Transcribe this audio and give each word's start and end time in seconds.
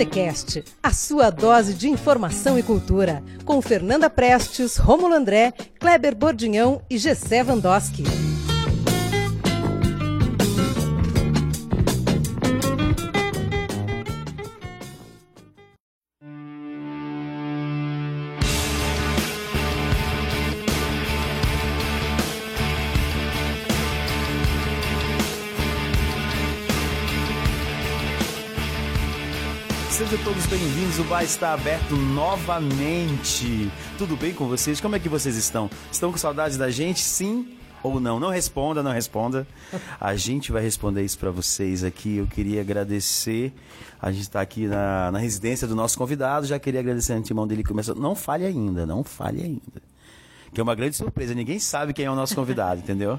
Botecast, 0.00 0.64
a 0.82 0.94
sua 0.94 1.28
dose 1.28 1.74
de 1.74 1.86
informação 1.86 2.58
e 2.58 2.62
cultura, 2.62 3.22
com 3.44 3.60
Fernanda 3.60 4.08
Prestes, 4.08 4.78
Rômulo 4.78 5.12
André, 5.12 5.52
Kleber 5.78 6.16
Bordinhão 6.16 6.80
e 6.88 6.96
Gessé 6.96 7.44
Vandoski. 7.44 8.29
Bem-vindos, 30.60 30.98
o 30.98 31.04
bar 31.04 31.24
está 31.24 31.54
aberto 31.54 31.96
novamente. 31.96 33.70
Tudo 33.96 34.14
bem 34.14 34.34
com 34.34 34.46
vocês? 34.46 34.78
Como 34.78 34.94
é 34.94 34.98
que 34.98 35.08
vocês 35.08 35.34
estão? 35.34 35.70
Estão 35.90 36.12
com 36.12 36.18
saudade 36.18 36.58
da 36.58 36.70
gente? 36.70 37.00
Sim 37.00 37.56
ou 37.82 37.98
não? 37.98 38.20
Não 38.20 38.28
responda, 38.28 38.82
não 38.82 38.92
responda. 38.92 39.46
A 39.98 40.14
gente 40.16 40.52
vai 40.52 40.60
responder 40.60 41.02
isso 41.02 41.18
para 41.18 41.30
vocês 41.30 41.82
aqui. 41.82 42.18
Eu 42.18 42.26
queria 42.26 42.60
agradecer. 42.60 43.54
A 43.98 44.12
gente 44.12 44.24
está 44.24 44.42
aqui 44.42 44.66
na, 44.66 45.10
na 45.10 45.18
residência 45.18 45.66
do 45.66 45.74
nosso 45.74 45.96
convidado. 45.96 46.46
Já 46.46 46.58
queria 46.58 46.80
agradecer 46.80 47.14
a 47.14 47.16
antemão 47.16 47.46
dele 47.46 47.62
que 47.62 47.70
começou. 47.70 47.94
Não 47.94 48.14
fale 48.14 48.44
ainda, 48.44 48.84
não 48.84 49.02
fale 49.02 49.42
ainda. 49.42 49.82
Que 50.52 50.60
é 50.60 50.62
uma 50.62 50.74
grande 50.74 50.94
surpresa. 50.94 51.32
Ninguém 51.32 51.58
sabe 51.58 51.94
quem 51.94 52.04
é 52.04 52.10
o 52.10 52.14
nosso 52.14 52.34
convidado, 52.34 52.80
entendeu? 52.84 53.18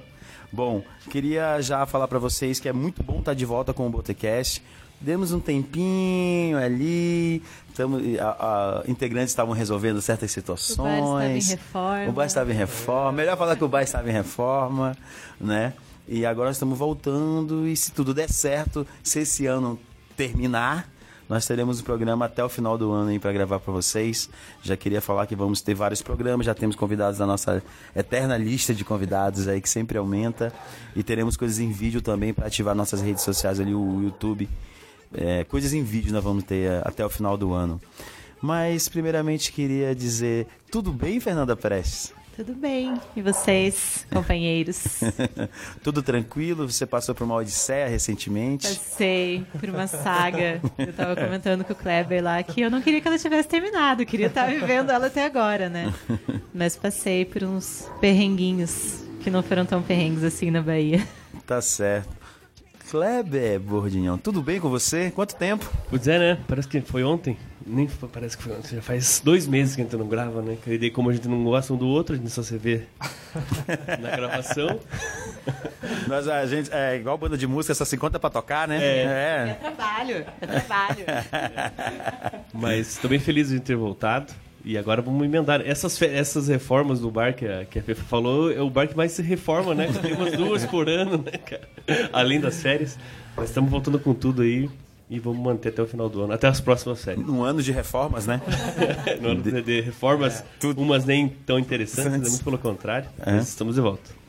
Bom, 0.54 0.84
queria 1.10 1.60
já 1.60 1.88
falar 1.88 2.08
para 2.08 2.20
vocês 2.20 2.60
que 2.60 2.70
é 2.70 2.74
muito 2.74 3.02
bom 3.02 3.18
estar 3.18 3.34
de 3.34 3.46
volta 3.46 3.74
com 3.74 3.88
o 3.88 3.90
Botecast. 3.90 4.62
Demos 5.02 5.32
um 5.32 5.40
tempinho 5.40 6.60
ali, 6.60 7.42
tamo, 7.76 7.98
a, 8.20 8.82
a, 8.84 8.84
integrantes 8.88 9.32
estavam 9.32 9.54
resolvendo 9.54 10.00
certas 10.00 10.32
situações. 10.32 10.78
O 10.78 10.82
bar 10.84 10.96
estava 10.96 11.26
em 11.26 11.40
reforma. 11.42 12.10
O 12.10 12.12
bar 12.12 12.26
estava 12.26 12.52
em 12.52 12.56
reforma. 12.56 13.12
Melhor 13.12 13.38
falar 13.38 13.56
que 13.56 13.64
o 13.64 13.68
bar 13.68 13.82
estava 13.82 14.10
em 14.10 14.14
reforma, 14.14 14.96
né? 15.40 15.74
E 16.08 16.24
agora 16.24 16.52
estamos 16.52 16.78
voltando 16.78 17.68
e 17.68 17.76
se 17.76 17.92
tudo 17.92 18.14
der 18.14 18.30
certo, 18.30 18.86
se 19.02 19.20
esse 19.20 19.48
ano 19.48 19.80
terminar, 20.16 20.88
nós 21.28 21.48
teremos 21.48 21.80
o 21.80 21.82
um 21.82 21.86
programa 21.86 22.26
até 22.26 22.44
o 22.44 22.50
final 22.50 22.78
do 22.78 22.92
ano 22.92 23.10
aí 23.10 23.18
para 23.18 23.32
gravar 23.32 23.60
para 23.60 23.72
vocês. 23.74 24.30
Já 24.62 24.78
queria 24.78 25.02
falar 25.02 25.26
que 25.26 25.36
vamos 25.36 25.62
ter 25.62 25.74
vários 25.74 26.02
programas, 26.02 26.46
já 26.46 26.54
temos 26.54 26.76
convidados 26.76 27.18
da 27.18 27.26
nossa 27.26 27.64
eterna 27.96 28.38
lista 28.38 28.74
de 28.74 28.84
convidados 28.84 29.48
aí 29.48 29.62
que 29.62 29.70
sempre 29.70 29.98
aumenta 29.98 30.54
e 30.96 31.02
teremos 31.02 31.38
coisas 31.38 31.58
em 31.58 31.72
vídeo 31.72 32.02
também 32.02 32.34
para 32.34 32.46
ativar 32.46 32.76
nossas 32.76 33.02
redes 33.02 33.24
sociais 33.24 33.60
ali, 33.60 33.74
o 33.74 34.02
YouTube 34.04 34.48
é, 35.14 35.44
coisas 35.44 35.74
em 35.74 35.84
vídeo 35.84 36.14
nós 36.14 36.24
vamos 36.24 36.44
ter 36.44 36.70
é, 36.70 36.82
até 36.84 37.06
o 37.06 37.10
final 37.10 37.38
do 37.38 37.54
ano. 37.54 37.80
Mas, 38.42 38.90
primeiramente, 38.90 39.52
queria 39.52 39.94
dizer: 39.94 40.48
tudo 40.72 40.92
bem, 40.92 41.20
Fernanda 41.20 41.56
Prestes? 41.56 42.14
Tudo 42.36 42.54
bem. 42.56 43.00
E 43.16 43.22
vocês, 43.22 44.08
companheiros? 44.10 45.02
Tudo 45.84 46.02
tranquilo? 46.02 46.68
Você 46.68 46.86
passou 46.86 47.14
por 47.14 47.26
uma 47.26 47.36
odisseia 47.36 47.88
recentemente? 47.88 48.68
Passei 48.68 49.46
por 49.60 49.70
uma 49.70 49.86
saga. 49.86 50.62
Eu 50.78 50.90
estava 50.90 51.14
comentando 51.14 51.66
com 51.66 51.74
o 51.74 51.76
Kleber 51.76 52.24
lá 52.24 52.42
que 52.42 52.62
eu 52.62 52.72
não 52.72 52.82
queria 52.82 53.02
que 53.02 53.08
ela 53.08 53.20
tivesse 53.20 53.50
terminado, 53.50 54.06
queria 54.06 54.28
estar 54.28 54.48
vivendo 54.48 54.90
ela 54.92 55.08
até 55.08 55.26
agora, 55.26 55.68
né? 55.68 55.94
Mas 56.54 56.78
passei 56.78 57.26
por 57.26 57.44
uns 57.44 57.88
perrenguinhos 58.00 59.04
que 59.20 59.30
não 59.30 59.44
foram 59.44 59.66
tão 59.66 59.84
perrengues 59.84 60.24
assim 60.24 60.50
na 60.50 60.62
Bahia. 60.62 61.06
Tá 61.46 61.62
certo. 61.62 62.21
Kleber 62.92 63.58
Bordinhão, 63.58 64.18
tudo 64.18 64.42
bem 64.42 64.60
com 64.60 64.70
você? 64.70 65.10
Quanto 65.12 65.34
tempo? 65.34 65.66
Pois 65.90 66.10
é, 66.10 66.20
né? 66.20 66.38
Parece 66.46 66.68
que 66.68 66.82
foi 66.82 67.06
ontem. 67.06 67.38
Nem 67.66 67.88
parece 67.88 68.36
que 68.36 68.44
foi 68.44 68.52
ontem. 68.52 68.76
Já 68.76 68.82
faz 68.82 69.22
dois 69.24 69.48
meses 69.48 69.76
que 69.76 69.82
a 69.82 69.86
gente 69.86 69.96
não 69.96 70.10
grava, 70.10 70.42
né? 70.42 70.58
Que 70.62 70.78
daí, 70.78 70.92
como 70.92 71.10
a 71.10 71.14
gente 71.14 71.26
não 71.26 71.42
gosta 71.42 71.74
um 71.74 71.78
do 71.78 71.88
outro, 71.88 72.16
a 72.16 72.18
gente 72.18 72.30
só 72.30 72.44
se 72.44 72.58
vê 72.58 72.84
na 73.98 74.10
gravação. 74.10 74.78
Nós, 76.06 76.28
a 76.28 76.46
gente, 76.46 76.70
é 76.74 76.98
igual 76.98 77.18
banda 77.18 77.38
de 77.38 77.48
música, 77.48 77.74
só 77.74 77.86
se 77.86 77.96
conta 77.96 78.20
pra 78.20 78.30
tocar, 78.30 78.68
né? 78.68 78.84
É, 78.84 78.98
é. 79.04 79.50
é 79.52 79.54
trabalho, 79.54 80.26
é 80.42 80.48
trabalho. 80.48 81.06
Mas 82.52 82.90
estou 82.90 83.10
bem 83.10 83.20
feliz 83.20 83.48
de 83.48 83.62
ter 83.62 83.78
voltado. 83.78 84.34
E 84.64 84.78
agora 84.78 85.02
vamos 85.02 85.26
emendar. 85.26 85.62
Essas, 85.66 86.00
essas 86.02 86.48
reformas 86.48 87.00
do 87.00 87.10
bar 87.10 87.34
que 87.34 87.48
a, 87.48 87.66
que 87.66 87.80
a 87.80 87.82
Fefa 87.82 88.04
falou, 88.04 88.52
é 88.52 88.62
o 88.62 88.70
bar 88.70 88.88
que 88.88 88.96
mais 88.96 89.12
se 89.12 89.22
reforma, 89.22 89.74
né? 89.74 89.88
Tem 90.02 90.14
umas 90.14 90.34
duas 90.34 90.66
por 90.66 90.88
ano, 90.88 91.18
né, 91.18 91.32
cara? 91.32 91.68
Além 92.14 92.40
das 92.40 92.62
férias. 92.62 92.98
Mas 93.36 93.50
estamos 93.50 93.72
voltando 93.72 94.00
com 94.00 94.14
tudo 94.14 94.42
aí 94.42 94.70
e 95.10 95.20
vamos 95.20 95.44
manter 95.44 95.70
até 95.70 95.82
o 95.82 95.88
final 95.88 96.08
do 96.08 96.22
ano, 96.22 96.34
até 96.34 96.48
as 96.48 96.62
próximas 96.62 97.00
séries. 97.00 97.28
Um 97.28 97.44
ano 97.44 97.62
de 97.62 97.72
reformas, 97.72 98.26
né? 98.26 98.42
no 99.20 99.30
ano 99.30 99.42
de, 99.42 99.62
de 99.62 99.82
reformas, 99.82 100.42
é, 100.42 100.68
umas 100.78 101.04
nem 101.04 101.28
tão 101.28 101.60
interessantes, 101.60 102.30
muito 102.30 102.44
pelo 102.44 102.58
contrário. 102.58 103.10
É. 103.20 103.34
Mas 103.34 103.50
estamos 103.50 103.76
de 103.76 103.82
volta. 103.82 104.22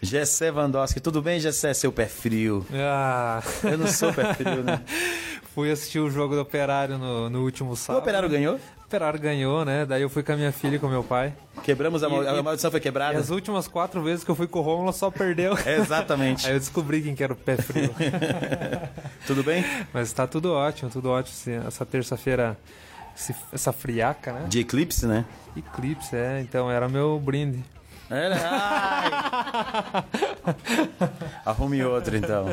Gessé 0.00 0.50
Vandoski, 0.50 1.00
tudo 1.00 1.20
bem, 1.20 1.40
Gessé, 1.40 1.74
seu 1.74 1.90
pé 1.90 2.06
frio? 2.06 2.64
Ah. 2.72 3.42
Eu 3.64 3.76
não 3.76 3.86
sou 3.86 4.12
pé 4.12 4.32
frio, 4.34 4.62
né? 4.62 4.80
Fui 5.54 5.70
assistir 5.70 5.98
o 5.98 6.10
jogo 6.10 6.34
do 6.34 6.40
Operário 6.42 6.96
no, 6.96 7.28
no 7.28 7.42
último 7.42 7.74
sábado. 7.76 8.00
O 8.00 8.02
Operário 8.02 8.28
ganhou? 8.28 8.58
Operário 8.86 9.18
ganhou, 9.18 9.64
né? 9.64 9.84
Daí 9.84 10.02
eu 10.02 10.08
fui 10.08 10.22
com 10.22 10.30
a 10.30 10.36
minha 10.36 10.52
filha 10.52 10.76
e 10.76 10.78
com 10.78 10.86
meu 10.86 11.02
pai. 11.02 11.34
Quebramos 11.64 12.04
a, 12.04 12.08
e, 12.08 12.38
a 12.38 12.40
maldição 12.40 12.70
foi 12.70 12.78
quebrada? 12.78 13.14
E 13.14 13.16
as 13.16 13.30
últimas 13.30 13.66
quatro 13.66 14.00
vezes 14.00 14.22
que 14.22 14.30
eu 14.30 14.36
fui 14.36 14.46
com 14.46 14.60
o 14.60 14.62
Romulo 14.62 14.92
só 14.92 15.10
perdeu. 15.10 15.58
exatamente. 15.66 16.46
Aí 16.46 16.52
eu 16.52 16.58
descobri 16.60 17.02
quem 17.02 17.12
que 17.12 17.24
era 17.24 17.32
o 17.32 17.36
pé 17.36 17.56
frio. 17.56 17.92
tudo 19.26 19.42
bem? 19.42 19.64
Mas 19.92 20.12
tá 20.12 20.24
tudo 20.24 20.52
ótimo, 20.52 20.88
tudo 20.88 21.10
ótimo. 21.10 21.36
Essa 21.66 21.84
terça-feira, 21.84 22.56
essa 23.52 23.72
friaca, 23.72 24.32
né? 24.32 24.46
De 24.48 24.60
eclipse, 24.60 25.04
né? 25.04 25.24
Eclipse, 25.56 26.14
é. 26.14 26.40
Então 26.40 26.70
era 26.70 26.88
meu 26.88 27.18
brinde. 27.18 27.64
É, 28.08 28.30
né? 28.30 28.36
Arrume 31.44 31.82
outro, 31.82 32.16
então. 32.16 32.46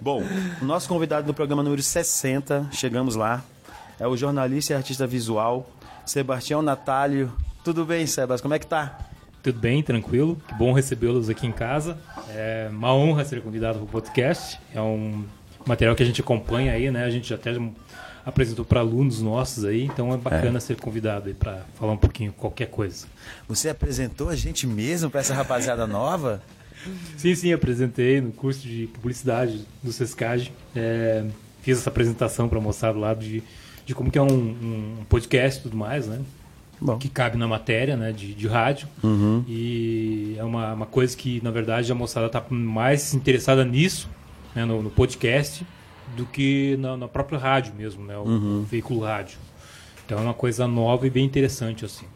Bom, 0.00 0.22
o 0.62 0.64
nosso 0.64 0.88
convidado 0.88 1.26
do 1.26 1.34
programa 1.34 1.62
número 1.62 1.82
60, 1.82 2.68
chegamos 2.72 3.16
lá, 3.16 3.44
é 3.98 4.06
o 4.06 4.16
jornalista 4.16 4.72
e 4.72 4.76
artista 4.76 5.06
visual, 5.06 5.70
Sebastião 6.04 6.62
Natálio. 6.62 7.32
Tudo 7.62 7.84
bem, 7.84 8.06
Sebas? 8.06 8.40
Como 8.40 8.54
é 8.54 8.58
que 8.58 8.66
tá? 8.66 8.98
Tudo 9.42 9.58
bem, 9.58 9.82
tranquilo. 9.82 10.40
Que 10.48 10.54
bom 10.54 10.72
recebê-los 10.72 11.28
aqui 11.28 11.46
em 11.46 11.52
casa. 11.52 11.98
É 12.30 12.68
uma 12.70 12.94
honra 12.94 13.24
ser 13.24 13.42
convidado 13.42 13.78
para 13.78 13.84
o 13.84 13.88
podcast. 13.88 14.58
É 14.74 14.80
um 14.80 15.24
material 15.66 15.94
que 15.94 16.02
a 16.02 16.06
gente 16.06 16.20
acompanha 16.20 16.72
aí, 16.72 16.90
né? 16.90 17.04
A 17.04 17.10
gente 17.10 17.32
até 17.32 17.52
apresentou 18.24 18.64
para 18.64 18.80
alunos 18.80 19.20
nossos 19.20 19.64
aí, 19.64 19.84
então 19.84 20.12
é 20.12 20.16
bacana 20.16 20.56
é. 20.56 20.60
ser 20.60 20.76
convidado 20.76 21.28
aí 21.28 21.34
para 21.34 21.62
falar 21.74 21.92
um 21.92 21.96
pouquinho 21.96 22.32
qualquer 22.32 22.66
coisa. 22.66 23.06
Você 23.46 23.68
apresentou 23.68 24.30
a 24.30 24.36
gente 24.36 24.66
mesmo 24.66 25.10
para 25.10 25.20
essa 25.20 25.34
rapaziada 25.34 25.86
nova? 25.86 26.42
Sim, 27.16 27.34
sim, 27.34 27.52
apresentei 27.52 28.20
no 28.20 28.32
curso 28.32 28.60
de 28.60 28.86
publicidade 28.88 29.66
do 29.82 29.92
Sescage. 29.92 30.52
É, 30.74 31.24
fiz 31.62 31.78
essa 31.78 31.90
apresentação 31.90 32.48
para 32.48 32.60
mostrar 32.60 32.92
do 32.92 32.98
lado 32.98 33.20
de, 33.20 33.42
de 33.84 33.94
como 33.94 34.10
que 34.10 34.18
é 34.18 34.22
um, 34.22 34.26
um 34.26 35.04
podcast 35.08 35.60
e 35.60 35.62
tudo 35.64 35.76
mais, 35.76 36.06
né? 36.06 36.20
Bom. 36.80 36.98
Que 36.98 37.08
cabe 37.08 37.38
na 37.38 37.46
matéria, 37.46 37.96
né? 37.96 38.12
De, 38.12 38.34
de 38.34 38.46
rádio. 38.46 38.88
Uhum. 39.02 39.44
E 39.48 40.34
é 40.38 40.44
uma, 40.44 40.74
uma 40.74 40.86
coisa 40.86 41.16
que, 41.16 41.42
na 41.42 41.50
verdade, 41.50 41.90
a 41.90 41.94
moçada 41.94 42.26
está 42.26 42.42
mais 42.50 43.14
interessada 43.14 43.64
nisso, 43.64 44.08
né? 44.54 44.64
no, 44.64 44.82
no 44.82 44.90
podcast, 44.90 45.66
do 46.16 46.26
que 46.26 46.76
na, 46.78 46.96
na 46.96 47.08
própria 47.08 47.38
rádio 47.38 47.74
mesmo, 47.74 48.04
né? 48.04 48.16
O 48.16 48.22
uhum. 48.22 48.66
veículo 48.68 49.00
rádio. 49.00 49.38
Então 50.04 50.18
é 50.18 50.20
uma 50.20 50.34
coisa 50.34 50.68
nova 50.68 51.06
e 51.06 51.10
bem 51.10 51.24
interessante, 51.24 51.84
assim. 51.84 52.06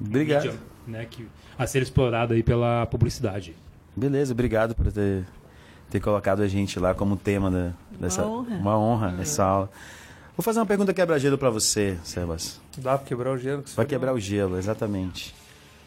Obrigado. 0.00 0.44
Mídia, 0.44 0.58
né, 0.86 1.06
que, 1.08 1.26
a 1.56 1.66
ser 1.66 1.82
explorada 1.82 2.34
aí 2.34 2.42
pela 2.42 2.86
publicidade. 2.86 3.54
Beleza, 3.94 4.32
obrigado 4.32 4.74
por 4.74 4.90
ter, 4.90 5.24
ter 5.90 6.00
colocado 6.00 6.42
a 6.42 6.48
gente 6.48 6.80
lá 6.80 6.94
como 6.94 7.16
tema 7.16 7.50
da, 7.50 7.72
dessa. 8.00 8.24
Uma 8.24 8.38
honra. 8.38 8.56
Uma 8.56 8.78
honra 8.78 9.08
uhum. 9.08 9.16
nessa 9.16 9.44
aula. 9.44 9.70
Vou 10.36 10.42
fazer 10.42 10.60
uma 10.60 10.66
pergunta 10.66 10.94
quebra-gelo 10.94 11.36
para 11.36 11.50
você, 11.50 11.98
Sebas. 12.02 12.60
Dá 12.78 12.96
para 12.96 13.06
quebrar 13.06 13.32
o 13.32 13.38
gelo? 13.38 13.64
Vai 13.76 13.84
quebrar 13.84 14.14
o 14.14 14.20
gelo, 14.20 14.56
exatamente. 14.56 15.34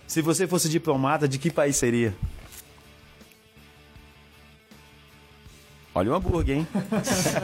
Se 0.05 0.21
você 0.21 0.47
fosse 0.47 0.69
diplomata, 0.69 1.27
de 1.27 1.39
que 1.39 1.49
país 1.49 1.75
seria? 1.75 2.13
Olha 5.95 6.11
o 6.11 6.13
hambúrguer, 6.13 6.57
hein? 6.57 6.67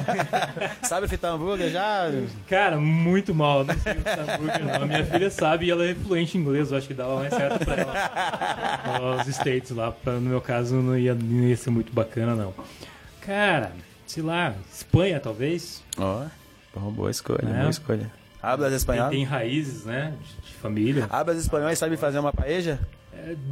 sabe 0.84 1.08
fritar 1.08 1.34
hambúrguer 1.34 1.72
já? 1.72 2.12
Cara, 2.48 2.78
muito 2.78 3.34
mal. 3.34 3.64
Não 3.64 3.74
sei 3.80 3.94
fritar 3.94 4.20
hambúrguer, 4.20 4.66
não. 4.66 4.84
A 4.84 4.86
minha 4.86 5.06
filha 5.06 5.32
sabe 5.32 5.66
e 5.66 5.72
ela 5.72 5.86
é 5.86 5.96
fluente 5.96 6.38
em 6.38 6.42
inglês. 6.42 6.70
Eu 6.70 6.78
acho 6.78 6.88
que 6.88 6.94
dava 6.94 7.16
mais 7.16 7.34
certo 7.34 7.66
pra 7.66 7.76
ela. 7.76 9.16
Os 9.22 9.28
States 9.28 9.72
lá. 9.72 9.92
Pra, 9.92 10.14
no 10.14 10.30
meu 10.30 10.42
caso, 10.42 10.76
não 10.76 10.98
ia, 10.98 11.16
não 11.16 11.46
ia 11.46 11.56
ser 11.56 11.70
muito 11.70 11.94
bacana, 11.94 12.36
não. 12.36 12.54
Cara, 13.22 13.72
sei 14.06 14.22
lá, 14.22 14.54
Espanha, 14.72 15.20
talvez. 15.22 15.82
Ó, 15.98 16.24
oh, 16.26 16.41
boa 16.80 17.12
escolha, 17.12 17.48
é. 17.48 17.60
boa 17.60 17.70
escolha. 17.70 18.12
Hablas 18.42 18.74
espanhol? 18.74 19.10
Tem, 19.10 19.20
tem 19.20 19.26
raízes, 19.26 19.86
né? 19.86 20.16
De, 20.20 20.50
de 20.50 20.54
família. 20.56 21.08
Hablas 21.10 21.38
espanhol 21.38 21.70
e 21.70 21.76
sabe 21.76 21.96
fazer 21.98 22.20
uma 22.20 22.34
paeja? 22.34 22.80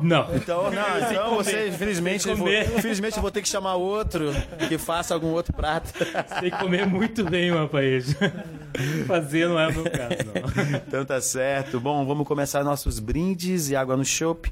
Não. 0.02 0.36
Então, 0.36 0.70
não, 0.72 1.00
então 1.00 1.36
você, 1.36 1.68
infelizmente, 1.68 2.28
eu 2.28 2.36
vou, 2.36 2.50
infelizmente 2.50 3.18
eu 3.18 3.22
vou 3.22 3.32
ter 3.32 3.42
que 3.42 3.50
chamar 3.50 3.76
outro 3.76 4.32
que 4.68 4.78
faça 4.78 5.14
algum 5.14 5.28
outro 5.28 5.54
prato. 5.54 5.94
Tem 6.40 6.50
que 6.50 6.58
comer 6.58 6.88
muito 6.88 7.24
bem 7.24 7.52
uma 7.52 7.68
paella. 7.68 8.04
Fazer 9.06 9.48
não 9.48 9.60
é 9.60 9.68
o 9.68 9.74
meu 9.74 9.84
caso, 9.84 10.18
não. 10.26 10.78
Então 10.88 11.06
tá 11.06 11.22
certo. 11.22 11.80
Bom, 11.80 12.06
vamos 12.06 12.28
começar 12.28 12.64
nossos 12.64 13.00
brindes 13.00 13.70
e 13.70 13.76
água 13.76 13.96
no 13.96 14.06
chopp 14.06 14.52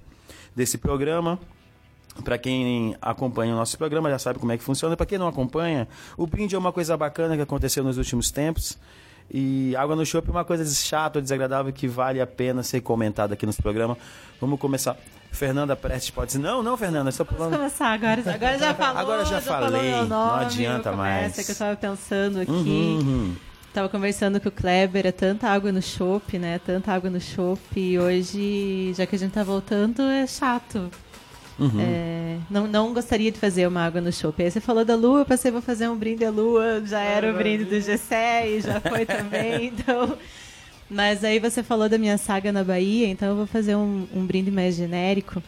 desse 0.56 0.78
programa. 0.78 1.40
Para 2.24 2.38
quem 2.38 2.96
acompanha 3.02 3.54
o 3.54 3.58
nosso 3.58 3.78
programa 3.78 4.10
já 4.10 4.20
sabe 4.20 4.40
como 4.40 4.52
é 4.52 4.58
que 4.58 4.64
funciona. 4.64 4.96
Para 4.98 5.06
quem 5.06 5.18
não 5.18 5.28
acompanha, 5.28 5.88
o 6.18 6.26
brinde 6.28 6.56
é 6.56 6.58
uma 6.58 6.72
coisa 6.72 6.96
bacana 6.98 7.36
que 7.36 7.42
aconteceu 7.42 7.84
nos 7.84 7.98
últimos 7.98 8.32
tempos. 8.32 8.78
E 9.30 9.76
água 9.76 9.96
no 9.96 10.06
chopp 10.06 10.28
é 10.30 10.32
uma 10.32 10.46
coisa 10.46 10.64
chata, 10.74 11.22
desagradável 11.22 11.74
que 11.74 11.88
vale 11.88 12.22
a 12.22 12.28
pena 12.28 12.64
ser 12.64 12.82
comentada 12.82 13.34
aqui 13.34 13.46
nos 13.46 13.60
programas. 13.60 13.98
Vamos 14.40 14.60
começar. 14.60 14.96
Fernanda 15.32 15.76
Prestes 15.76 16.10
pode 16.10 16.28
dizer, 16.28 16.40
não, 16.40 16.64
não, 16.64 16.78
Fernanda, 16.78 17.10
estou 17.10 17.26
Vamos 17.26 17.40
falando. 17.40 17.58
começar 17.58 17.88
agora. 17.94 18.22
Agora 18.34 18.58
já 18.58 18.74
falou. 18.76 18.98
Agora 19.02 19.26
já 19.26 19.42
falou 19.42 19.72
falei, 19.72 19.92
meu 19.92 20.06
não 20.06 20.28
nome, 20.28 20.46
adianta 20.46 20.92
mais. 20.94 21.36
que 21.46 21.52
eu 21.52 21.56
tava 21.56 21.76
pensando 21.76 22.40
aqui. 22.40 22.52
Uhum, 22.52 23.00
uhum. 23.00 23.36
Tava 23.74 23.90
conversando 23.90 24.40
com 24.40 24.50
o 24.50 24.52
Kleber, 24.52 25.06
é 25.06 25.12
tanta 25.12 25.50
água 25.50 25.72
no 25.72 25.82
chopp, 25.82 26.40
né? 26.40 26.60
Tanta 26.66 26.92
água 26.94 27.10
no 27.10 27.20
chopp. 27.22 27.60
E 27.76 28.00
hoje, 28.00 28.94
já 28.96 29.06
que 29.06 29.16
a 29.16 29.20
gente 29.20 29.34
tá 29.34 29.44
voltando, 29.44 30.02
é 30.02 30.26
chato. 30.26 30.90
Uhum. 31.60 31.80
É, 31.80 32.38
não, 32.50 32.68
não 32.68 32.94
gostaria 32.94 33.32
de 33.32 33.40
fazer 33.40 33.68
uma 33.68 33.82
água 33.84 34.00
no 34.00 34.14
chopp. 34.14 34.44
Aí 34.44 34.52
você 34.52 34.60
falou 34.60 34.86
da 34.86 34.96
lua, 34.96 35.20
eu 35.20 35.26
pensei, 35.26 35.52
vou 35.52 35.62
fazer 35.62 35.88
um 35.88 35.96
brinde 35.96 36.24
à 36.24 36.30
lua. 36.30 36.84
Já 36.86 37.02
era 37.02 37.32
o 37.32 37.36
brinde 37.36 37.66
do 37.66 37.80
Gessé 37.82 38.50
e 38.50 38.62
já 38.62 38.80
foi 38.80 39.06
também. 39.06 39.74
Então. 39.78 40.18
Mas 40.90 41.24
aí 41.24 41.40
você 41.40 41.62
falou 41.62 41.90
da 41.90 41.98
minha 41.98 42.18
saga 42.18 42.52
na 42.52 42.64
Bahia, 42.64 43.08
então 43.08 43.28
eu 43.30 43.36
vou 43.36 43.46
fazer 43.46 43.76
um, 43.76 44.08
um 44.14 44.26
brinde 44.26 44.50
mais 44.50 44.76
genérico, 44.76 45.44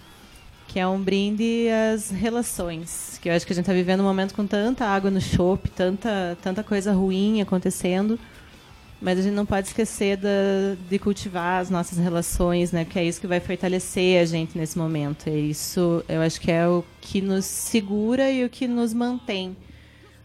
que 0.67 0.79
é 0.79 0.85
um 0.85 0.99
brinde 0.99 1.67
às 1.93 2.09
relações. 2.09 3.17
Que 3.21 3.29
eu 3.29 3.33
acho 3.33 3.45
que 3.45 3.53
a 3.53 3.55
gente 3.55 3.63
está 3.63 3.73
vivendo 3.73 4.01
um 4.01 4.03
momento 4.03 4.33
com 4.33 4.45
tanta 4.45 4.85
água 4.85 5.09
no 5.09 5.21
chopp, 5.21 5.69
tanta, 5.69 6.37
tanta 6.41 6.63
coisa 6.63 6.91
ruim 6.91 7.41
acontecendo. 7.41 8.19
Mas 9.01 9.17
a 9.17 9.21
gente 9.21 9.33
não 9.33 9.45
pode 9.45 9.67
esquecer 9.67 10.19
de 10.89 10.99
cultivar 10.99 11.61
as 11.61 11.69
nossas 11.69 11.97
relações, 11.97 12.73
né? 12.73 12.83
Porque 12.83 12.99
é 12.99 13.05
isso 13.05 13.21
que 13.21 13.27
vai 13.27 13.39
fortalecer 13.39 14.21
a 14.21 14.25
gente 14.25 14.57
nesse 14.57 14.77
momento. 14.77 15.29
É 15.29 15.37
isso, 15.37 16.03
eu 16.09 16.21
acho 16.21 16.41
que 16.41 16.51
é 16.51 16.67
o 16.67 16.83
que 16.99 17.21
nos 17.21 17.45
segura 17.45 18.29
e 18.29 18.43
o 18.43 18.49
que 18.49 18.67
nos 18.67 18.93
mantém 18.93 19.55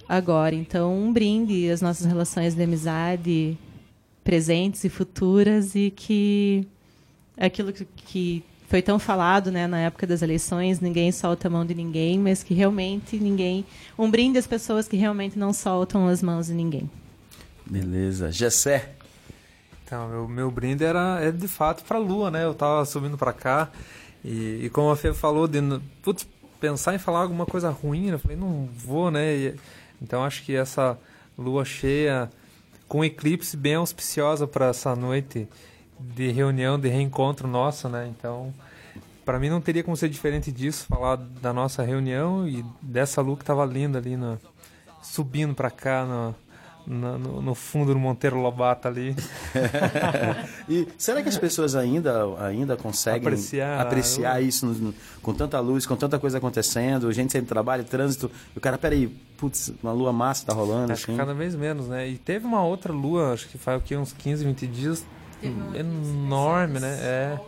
agora. 0.09 0.55
Então, 0.55 0.93
um 0.93 1.13
brinde 1.13 1.71
às 1.71 1.81
nossas 1.81 2.05
relações 2.05 2.55
de 2.55 2.63
amizade, 2.63 3.57
presentes 4.25 4.83
e 4.83 4.89
futuras, 4.89 5.77
e 5.77 5.93
que 5.95 6.67
aquilo 7.39 7.73
que, 7.73 7.85
que 7.85 8.45
foi 8.69 8.83
tão 8.83 8.99
falado 8.99 9.53
né, 9.53 9.69
na 9.69 9.79
época 9.79 10.05
das 10.07 10.21
eleições, 10.21 10.81
ninguém 10.81 11.13
solta 11.13 11.47
a 11.47 11.51
mão 11.51 11.65
de 11.65 11.75
ninguém, 11.75 12.19
mas 12.19 12.43
que 12.43 12.55
realmente 12.55 13.19
ninguém. 13.19 13.65
Um 13.97 14.11
brinde 14.11 14.37
às 14.37 14.49
pessoas 14.49 14.89
que 14.89 14.97
realmente 14.97 15.39
não 15.39 15.53
soltam 15.53 16.09
as 16.09 16.21
mãos 16.23 16.47
de 16.47 16.55
ninguém. 16.55 16.91
Beleza. 17.67 18.31
Gessé. 18.31 18.91
Então, 19.85 20.09
meu, 20.09 20.29
meu 20.29 20.51
brinde 20.51 20.85
era 20.85 21.21
é 21.23 21.31
de 21.31 21.47
fato 21.49 21.85
pra 21.85 21.99
lua, 21.99 22.31
né? 22.31 22.45
Eu 22.45 22.55
tava 22.55 22.85
subindo 22.85 23.19
pra 23.19 23.33
cá 23.33 23.71
e, 24.25 24.63
e 24.65 24.71
como 24.71 24.91
a 24.91 24.97
Fê 24.97 25.13
falou, 25.13 25.47
de 25.47 25.61
putz, 26.03 26.27
pensar 26.59 26.95
em 26.95 26.99
falar 26.99 27.21
alguma 27.21 27.45
coisa 27.45 27.69
ruim, 27.71 28.09
eu 28.09 28.19
falei, 28.19 28.37
não 28.37 28.69
vou, 28.75 29.11
né? 29.11 29.35
E- 29.35 29.55
então 30.01 30.25
acho 30.25 30.43
que 30.43 30.55
essa 30.55 30.99
lua 31.39 31.65
cheia 31.65 32.31
com 32.89 33.05
eclipse 33.05 33.57
bem 33.57 33.75
auspiciosa 33.75 34.47
para 34.47 34.67
essa 34.67 34.95
noite 34.97 35.47
de 35.99 36.31
reunião, 36.31 36.79
de 36.79 36.89
reencontro 36.89 37.47
nosso, 37.47 37.89
né? 37.89 38.07
Então, 38.09 38.53
para 39.25 39.39
mim 39.39 39.49
não 39.51 39.61
teria 39.61 39.83
como 39.83 39.97
ser 39.97 40.09
diferente 40.09 40.51
disso, 40.51 40.87
falar 40.87 41.17
da 41.17 41.53
nossa 41.53 41.83
reunião 41.83 42.49
e 42.49 42.65
dessa 42.81 43.21
lua 43.21 43.37
que 43.37 43.45
tava 43.45 43.65
linda 43.65 43.99
ali 43.99 44.17
no, 44.17 44.39
subindo 45.03 45.55
pra 45.55 45.71
cá 45.71 46.05
no, 46.05 46.35
no, 46.87 47.19
no- 47.19 47.43
no 47.43 47.55
fundo 47.55 47.93
do 47.93 47.99
Monteiro 47.99 48.41
Lobato 48.41 48.89
ali. 48.89 49.15
E 50.69 50.89
será 50.97 51.23
que 51.23 51.29
as 51.29 51.37
pessoas 51.39 51.75
ainda, 51.75 52.25
ainda 52.41 52.77
conseguem 52.77 53.21
Apreciar 53.21 53.81
apreciar 53.81 54.43
isso 54.43 54.65
no- 54.67 54.73
no- 54.75 54.95
com 55.23 55.35
tanta 55.35 55.61
luz, 55.61 55.85
com 55.87 55.97
tanta 55.97 56.19
coisa 56.19 56.39
acontecendo, 56.39 57.11
gente 57.13 57.33
saindo 57.33 57.45
do 57.45 57.49
trabalho, 57.49 57.85
trânsito, 57.85 58.31
e 58.55 58.59
o 58.59 58.61
cara, 58.61 58.79
peraí, 58.79 59.07
putz, 59.37 59.73
uma 59.83 59.93
lua 59.93 60.13
massa 60.13 60.47
tá 60.47 60.53
rolando, 60.55 60.93
Acho 60.93 61.05
que 61.05 61.11
assim. 61.13 61.19
cada 61.19 61.35
vez 61.35 61.55
menos, 61.55 61.87
né? 61.89 62.09
E 62.09 62.17
teve 62.17 62.47
uma 62.47 62.63
outra 62.65 62.93
lua, 62.93 63.33
acho 63.35 63.49
que 63.49 63.59
faz 63.59 63.81
o 63.81 63.85
quê? 63.85 63.97
Uns 63.97 64.13
15, 64.13 64.45
20 64.45 64.67
dias. 64.67 65.05
Enorme, 65.75 66.81
né? 66.81 66.97
É. 67.01 67.39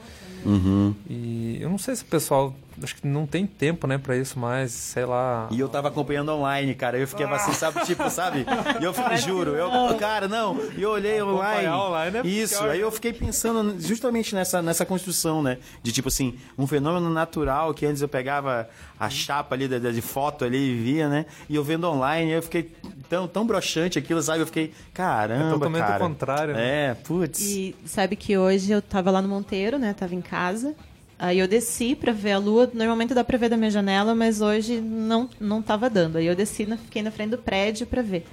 Uhum. 0.44 0.94
E 1.08 1.58
eu 1.60 1.70
não 1.70 1.78
sei 1.78 1.96
se 1.96 2.02
o 2.02 2.06
pessoal. 2.06 2.54
Acho 2.82 2.96
que 2.96 3.06
não 3.06 3.26
tem 3.26 3.46
tempo, 3.46 3.86
né, 3.86 3.96
pra 3.98 4.16
isso 4.16 4.38
mais, 4.38 4.70
sei 4.72 5.04
lá. 5.04 5.48
E 5.50 5.58
eu 5.58 5.68
tava 5.68 5.88
acompanhando 5.88 6.30
online, 6.32 6.74
cara. 6.74 6.98
Eu 6.98 7.08
fiquei 7.08 7.26
assim, 7.26 7.52
sabe, 7.52 7.84
tipo, 7.84 8.08
sabe? 8.10 8.44
E 8.80 8.84
eu 8.84 8.92
fiquei, 8.92 9.16
juro, 9.16 9.50
eu, 9.52 9.70
cara, 9.96 10.28
não. 10.28 10.58
E 10.76 10.82
eu 10.82 10.90
olhei 10.90 11.22
online. 11.22 11.68
Online 11.68 12.18
é 12.18 12.26
Isso. 12.26 12.58
pior. 12.58 12.70
Aí 12.70 12.80
eu 12.80 12.90
fiquei 12.90 13.12
pensando 13.12 13.76
justamente 13.80 14.34
nessa, 14.34 14.60
nessa 14.60 14.84
construção, 14.84 15.42
né? 15.42 15.58
De 15.82 15.92
tipo 15.92 16.08
assim, 16.08 16.36
um 16.58 16.66
fenômeno 16.66 17.08
natural 17.10 17.72
que 17.72 17.86
antes 17.86 18.02
eu 18.02 18.08
pegava 18.08 18.68
a 18.98 19.08
chapa 19.10 19.54
ali 19.54 19.68
de, 19.68 19.92
de 19.92 20.00
foto 20.02 20.44
ali 20.44 20.70
e 20.72 20.74
via, 20.76 21.08
né? 21.08 21.26
E 21.48 21.56
eu 21.56 21.64
vendo 21.64 21.86
online, 21.88 22.32
eu 22.32 22.42
fiquei 22.42 22.72
tão, 23.08 23.26
tão 23.26 23.46
broxante 23.46 23.98
aquilo, 23.98 24.20
sabe? 24.22 24.40
Eu 24.40 24.46
fiquei, 24.46 24.72
caramba, 24.92 25.48
É 25.48 25.52
totalmente 25.52 25.82
o 25.82 25.86
cara. 25.86 25.98
contrário, 25.98 26.54
né? 26.54 26.90
É, 26.90 26.94
putz. 26.94 27.40
E 27.40 27.74
sabe 27.84 28.16
que 28.16 28.36
hoje 28.36 28.72
eu 28.72 28.82
tava 28.82 29.10
lá 29.10 29.20
no 29.22 29.28
Monteiro, 29.28 29.78
né? 29.78 29.94
Tava 29.94 30.14
em 30.14 30.20
casa. 30.20 30.74
Aí 31.18 31.38
eu 31.38 31.48
desci 31.48 31.94
pra 31.94 32.12
ver 32.12 32.32
a 32.32 32.38
lua. 32.38 32.70
Normalmente 32.72 33.14
dá 33.14 33.24
pra 33.24 33.38
ver 33.38 33.48
da 33.48 33.56
minha 33.56 33.70
janela, 33.70 34.14
mas 34.14 34.40
hoje 34.40 34.80
não, 34.80 35.28
não 35.40 35.62
tava 35.62 35.88
dando. 35.88 36.16
Aí 36.18 36.26
eu 36.26 36.36
desci, 36.36 36.66
fiquei 36.84 37.02
na 37.02 37.10
frente 37.10 37.30
do 37.30 37.38
prédio 37.38 37.86
pra 37.86 38.02
ver. 38.02 38.26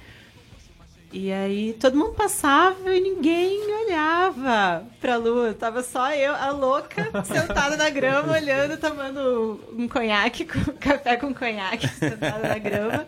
E 1.16 1.30
aí 1.30 1.74
todo 1.74 1.96
mundo 1.96 2.12
passava 2.14 2.92
e 2.92 3.00
ninguém 3.00 3.60
olhava 3.84 4.84
pra 5.00 5.16
lua. 5.16 5.54
Tava 5.54 5.80
só 5.82 6.12
eu, 6.12 6.34
a 6.34 6.50
louca, 6.50 7.08
sentada 7.24 7.76
na 7.76 7.88
grama, 7.88 8.32
olhando, 8.34 8.76
tomando 8.76 9.60
um 9.78 9.86
conhaque, 9.86 10.44
com, 10.44 10.58
café 10.76 11.16
com 11.16 11.32
conhaque, 11.32 11.86
sentada 11.86 12.48
na 12.48 12.58
grama. 12.58 13.06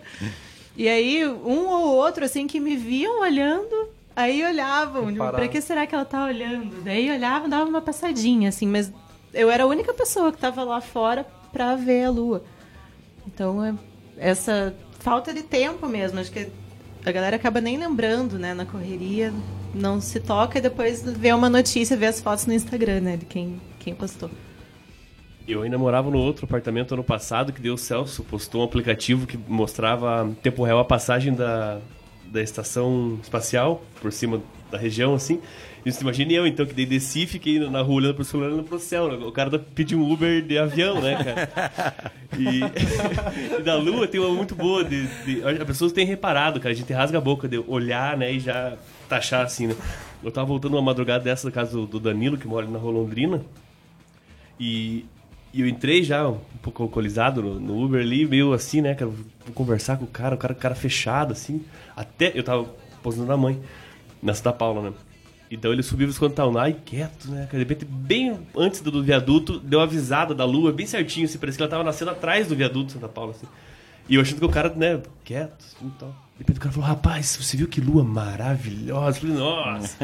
E 0.76 0.88
aí, 0.88 1.26
um 1.26 1.66
ou 1.66 1.96
outro, 1.96 2.24
assim, 2.24 2.46
que 2.46 2.60
me 2.60 2.76
viam 2.76 3.20
olhando, 3.20 3.88
aí 4.14 4.44
olhavam. 4.44 5.06
Tipo, 5.06 5.18
Parava. 5.18 5.38
pra 5.38 5.48
que 5.48 5.60
será 5.60 5.84
que 5.84 5.94
ela 5.94 6.04
tá 6.04 6.26
olhando? 6.26 6.84
Daí 6.84 7.10
olhavam, 7.10 7.48
dava 7.48 7.68
uma 7.68 7.82
passadinha, 7.82 8.50
assim, 8.50 8.68
mas 8.68 8.92
eu 9.36 9.50
era 9.50 9.64
a 9.64 9.66
única 9.66 9.92
pessoa 9.92 10.32
que 10.32 10.38
tava 10.38 10.64
lá 10.64 10.80
fora 10.80 11.26
pra 11.52 11.76
ver 11.76 12.04
a 12.04 12.10
lua. 12.10 12.42
Então, 13.26 13.62
é 13.64 13.74
essa 14.16 14.74
falta 14.98 15.32
de 15.32 15.42
tempo 15.42 15.86
mesmo, 15.86 16.18
acho 16.18 16.32
que 16.32 16.48
a 17.04 17.12
galera 17.12 17.36
acaba 17.36 17.60
nem 17.60 17.76
lembrando, 17.76 18.38
né, 18.38 18.54
na 18.54 18.64
correria, 18.64 19.32
não 19.74 20.00
se 20.00 20.18
toca 20.18 20.58
e 20.58 20.60
depois 20.60 21.02
vê 21.02 21.32
uma 21.32 21.48
notícia, 21.48 21.96
vê 21.96 22.06
as 22.06 22.20
fotos 22.20 22.46
no 22.46 22.52
Instagram, 22.52 23.00
né, 23.00 23.16
de 23.16 23.26
quem, 23.26 23.60
quem 23.78 23.94
postou. 23.94 24.30
Eu 25.46 25.62
ainda 25.62 25.78
morava 25.78 26.10
no 26.10 26.18
outro 26.18 26.44
apartamento 26.44 26.94
ano 26.94 27.04
passado, 27.04 27.52
que 27.52 27.60
deu 27.60 27.74
o 27.74 27.78
Celso, 27.78 28.24
postou 28.24 28.62
um 28.62 28.64
aplicativo 28.64 29.26
que 29.26 29.36
mostrava 29.36 30.26
em 30.28 30.34
tempo 30.34 30.64
real 30.64 30.80
a 30.80 30.84
passagem 30.84 31.32
da, 31.32 31.78
da 32.24 32.42
estação 32.42 33.20
espacial 33.22 33.82
por 34.00 34.12
cima 34.12 34.42
da 34.70 34.76
região, 34.76 35.14
assim. 35.14 35.40
Você 35.92 36.02
imagina 36.02 36.32
eu, 36.32 36.46
então, 36.46 36.66
que 36.66 36.74
daí 36.74 36.84
desci 36.84 37.26
fiquei 37.26 37.60
na 37.70 37.80
rua 37.80 37.96
olhando 37.96 38.14
pro 38.14 38.24
celular, 38.24 38.48
olhando 38.48 38.64
pro 38.64 38.78
céu. 38.78 39.08
né? 39.08 39.24
O 39.24 39.30
cara 39.30 39.50
tá 39.50 39.58
pedindo 39.58 40.02
um 40.02 40.12
Uber 40.12 40.42
de 40.42 40.58
avião, 40.58 41.00
né, 41.00 41.16
cara? 41.22 42.12
E, 42.36 42.60
e 43.56 43.62
da 43.62 43.76
lua 43.76 44.08
tem 44.08 44.20
uma 44.20 44.34
muito 44.34 44.54
boa 44.54 44.82
de, 44.84 45.06
de... 45.24 45.44
As 45.44 45.64
pessoas 45.64 45.92
têm 45.92 46.04
reparado, 46.04 46.58
cara, 46.58 46.72
a 46.72 46.76
gente 46.76 46.92
rasga 46.92 47.18
a 47.18 47.20
boca 47.20 47.46
de 47.46 47.58
olhar, 47.58 48.16
né, 48.16 48.32
e 48.32 48.40
já 48.40 48.76
taxar 49.08 49.44
assim, 49.44 49.68
né? 49.68 49.76
Eu 50.24 50.32
tava 50.32 50.46
voltando 50.46 50.74
uma 50.74 50.82
madrugada 50.82 51.22
dessa 51.22 51.48
da 51.48 51.52
casa 51.52 51.72
do, 51.72 51.86
do 51.86 52.00
Danilo, 52.00 52.36
que 52.36 52.48
mora 52.48 52.66
na 52.66 52.78
Rua 52.78 52.92
Londrina. 52.92 53.42
E, 54.58 55.04
e 55.54 55.60
eu 55.60 55.68
entrei 55.68 56.02
já 56.02 56.28
um 56.28 56.40
pouco 56.62 56.82
alcoolizado 56.82 57.40
no, 57.40 57.60
no 57.60 57.84
Uber 57.84 58.00
ali, 58.00 58.26
meio 58.26 58.52
assim, 58.52 58.80
né, 58.80 58.92
cara? 58.94 59.08
Vou 59.10 59.54
conversar 59.54 59.98
com 59.98 60.04
o 60.04 60.08
cara, 60.08 60.34
o 60.34 60.38
cara, 60.38 60.52
cara 60.52 60.74
fechado, 60.74 61.32
assim. 61.32 61.64
Até. 61.94 62.32
Eu 62.34 62.42
tava 62.42 62.64
posando 63.04 63.28
na 63.28 63.36
mãe, 63.36 63.60
na 64.20 64.34
Santa 64.34 64.52
Paula, 64.52 64.90
né? 64.90 64.92
Então 65.50 65.72
ele 65.72 65.82
subiu 65.82 66.12
quando 66.18 66.34
tava 66.34 66.50
lá, 66.50 66.68
e 66.68 66.74
quieto, 66.74 67.28
né? 67.30 67.48
De 67.50 67.58
repente, 67.58 67.84
bem 67.84 68.38
antes 68.56 68.80
do, 68.80 68.90
do 68.90 69.02
viaduto, 69.02 69.58
deu 69.60 69.78
uma 69.78 69.84
avisada 69.84 70.34
da 70.34 70.44
lua, 70.44 70.72
bem 70.72 70.86
certinho, 70.86 71.26
assim, 71.26 71.38
parecia 71.38 71.58
que 71.58 71.62
ela 71.62 71.70
tava 71.70 71.84
nascendo 71.84 72.10
atrás 72.10 72.48
do 72.48 72.56
viaduto 72.56 72.92
Santa 72.92 73.08
Paula, 73.08 73.30
assim. 73.32 73.46
E 74.08 74.14
eu 74.14 74.20
achando 74.20 74.38
que 74.38 74.44
o 74.44 74.48
cara, 74.48 74.72
né, 74.74 75.00
quieto, 75.24 75.64
assim 75.64 75.86
e 75.86 75.98
tal. 75.98 76.08
De 76.08 76.40
repente 76.40 76.58
o 76.58 76.60
cara 76.60 76.72
falou, 76.72 76.88
rapaz, 76.88 77.38
você 77.40 77.56
viu 77.56 77.66
que 77.66 77.80
lua 77.80 78.04
maravilhosa? 78.04 79.18
Eu 79.18 79.22
falei, 79.22 79.36
nossa, 79.36 79.96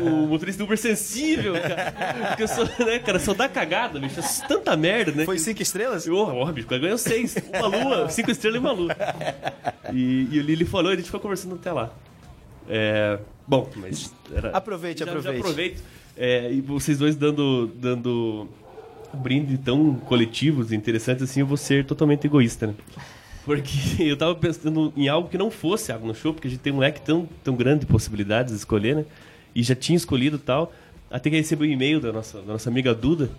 o 0.00 0.28
motorista 0.28 0.58
do 0.58 0.64
Uber 0.64 0.78
sensível, 0.78 1.54
cara. 1.54 2.28
Porque 2.28 2.42
eu 2.44 2.48
sou, 2.48 2.64
né, 2.86 3.00
cara, 3.00 3.18
só 3.18 3.34
dá 3.34 3.48
cagada, 3.48 3.98
bicho. 3.98 4.20
Tanta 4.46 4.76
merda, 4.76 5.10
né? 5.10 5.24
Foi 5.24 5.38
cinco 5.38 5.60
estrelas? 5.60 6.06
Oh, 6.06 6.46
bicho, 6.52 6.68
ganhou 6.68 6.96
seis. 6.96 7.34
Uma 7.52 7.66
lua, 7.66 8.08
cinco 8.10 8.30
estrelas 8.30 8.56
e 8.56 8.60
uma 8.60 8.72
lua. 8.72 8.96
E, 9.92 10.28
e 10.30 10.38
o 10.38 10.42
Lili 10.42 10.64
falou, 10.64 10.92
e 10.92 10.94
a 10.94 10.96
gente 10.96 11.06
ficou 11.06 11.20
conversando 11.20 11.56
até 11.56 11.72
lá. 11.72 11.90
É, 12.68 13.18
bom, 13.46 13.68
mas... 13.76 14.12
Era, 14.32 14.50
Aproveite, 14.50 15.00
já, 15.00 15.06
já 15.06 15.12
aproveite. 15.12 15.40
aproveito. 15.40 15.82
É, 16.16 16.52
e 16.52 16.60
vocês 16.60 16.98
dois 16.98 17.16
dando, 17.16 17.70
dando 17.74 18.48
brinde 19.14 19.58
tão 19.58 19.94
coletivos 19.94 20.72
e 20.72 20.76
interessantes 20.76 21.22
assim, 21.22 21.40
eu 21.40 21.46
vou 21.46 21.56
ser 21.56 21.84
totalmente 21.84 22.26
egoísta, 22.26 22.66
né? 22.66 22.74
Porque 23.44 23.70
eu 24.00 24.16
tava 24.16 24.34
pensando 24.34 24.92
em 24.96 25.08
algo 25.08 25.28
que 25.28 25.38
não 25.38 25.50
fosse 25.50 25.92
água 25.92 26.06
no 26.06 26.14
show, 26.14 26.32
porque 26.32 26.48
a 26.48 26.50
gente 26.50 26.60
tem 26.60 26.72
um 26.72 26.78
leque 26.78 27.00
tão, 27.00 27.28
tão 27.42 27.54
grande 27.54 27.80
de 27.80 27.86
possibilidades 27.86 28.52
de 28.52 28.58
escolher, 28.58 28.96
né? 28.96 29.04
E 29.54 29.62
já 29.62 29.74
tinha 29.74 29.96
escolhido 29.96 30.38
tal. 30.38 30.72
Até 31.10 31.28
que 31.28 31.36
recebi 31.36 31.68
um 31.68 31.70
e-mail 31.70 32.00
da 32.00 32.10
nossa, 32.10 32.40
da 32.40 32.54
nossa 32.54 32.70
amiga 32.70 32.94
Duda, 32.94 33.30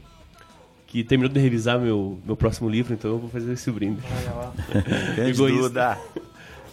que 0.85 1.03
terminou 1.03 1.31
de 1.33 1.39
revisar 1.39 1.79
meu, 1.79 2.19
meu 2.23 2.35
próximo 2.35 2.69
livro, 2.69 2.93
então 2.93 3.11
eu 3.11 3.17
vou 3.17 3.29
fazer 3.29 3.51
esse 3.53 3.71
brinde. 3.71 4.01
Grande 5.15 5.31
Egoísta. 5.31 5.61
Duda. 5.61 5.97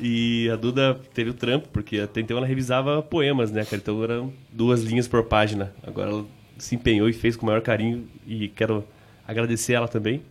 E 0.00 0.48
a 0.48 0.56
Duda 0.56 0.98
teve 1.12 1.30
o 1.30 1.34
trampo, 1.34 1.68
porque 1.68 1.98
até 1.98 2.20
então 2.20 2.38
ela 2.38 2.46
revisava 2.46 3.02
poemas, 3.02 3.50
né, 3.50 3.64
cara? 3.64 3.76
Então 3.76 4.02
eram 4.02 4.32
duas 4.50 4.82
linhas 4.82 5.06
por 5.06 5.24
página. 5.24 5.74
Agora 5.82 6.10
ela 6.10 6.26
se 6.56 6.74
empenhou 6.74 7.08
e 7.08 7.12
fez 7.12 7.36
com 7.36 7.42
o 7.42 7.46
maior 7.46 7.60
carinho 7.60 8.08
e 8.26 8.48
quero 8.48 8.84
agradecer 9.28 9.74
ela 9.74 9.86
também. 9.86 10.22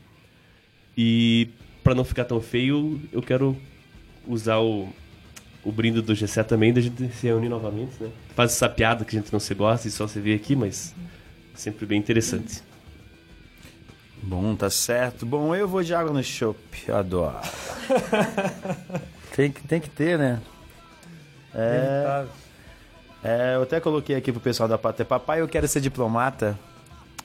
E 0.97 1.49
para 1.83 1.93
não 1.93 2.03
ficar 2.03 2.25
tão 2.25 2.41
feio, 2.41 2.99
eu 3.13 3.21
quero 3.21 3.55
usar 4.27 4.57
o, 4.57 4.89
o 5.63 5.71
brinde 5.71 6.01
do 6.01 6.15
Gessé 6.15 6.43
também, 6.43 6.73
da 6.73 6.81
gente 6.81 7.07
se 7.13 7.27
reunir 7.27 7.49
novamente, 7.49 8.01
né? 8.01 8.09
Faz 8.35 8.51
essa 8.51 8.67
piada 8.67 9.05
que 9.05 9.15
a 9.15 9.19
gente 9.19 9.31
não 9.31 9.39
se 9.39 9.53
gosta 9.53 9.87
e 9.87 9.91
só 9.91 10.07
se 10.07 10.19
vê 10.19 10.33
aqui, 10.33 10.55
mas 10.55 10.95
sempre 11.53 11.85
bem 11.85 11.99
interessante. 11.99 12.63
Bom, 14.21 14.55
tá 14.55 14.69
certo. 14.69 15.27
Bom, 15.27 15.55
eu 15.55 15.67
vou 15.67 15.83
de 15.83 15.93
água 15.93 16.11
no 16.11 16.23
chopp. 16.23 16.59
Eu 16.87 16.97
adoro. 16.97 17.37
tem, 19.39 19.51
que, 19.53 19.65
tem 19.65 19.79
que 19.79 19.89
ter, 19.89 20.19
né? 20.19 20.41
É, 21.55 22.25
é, 23.23 23.55
eu 23.55 23.63
até 23.63 23.79
coloquei 23.79 24.17
aqui 24.17 24.33
pro 24.33 24.41
pessoal 24.41 24.67
da 24.67 24.77
Pátria. 24.77 25.05
Papai, 25.05 25.39
eu 25.39 25.47
quero 25.47 25.65
ser 25.65 25.79
diplomata. 25.79 26.59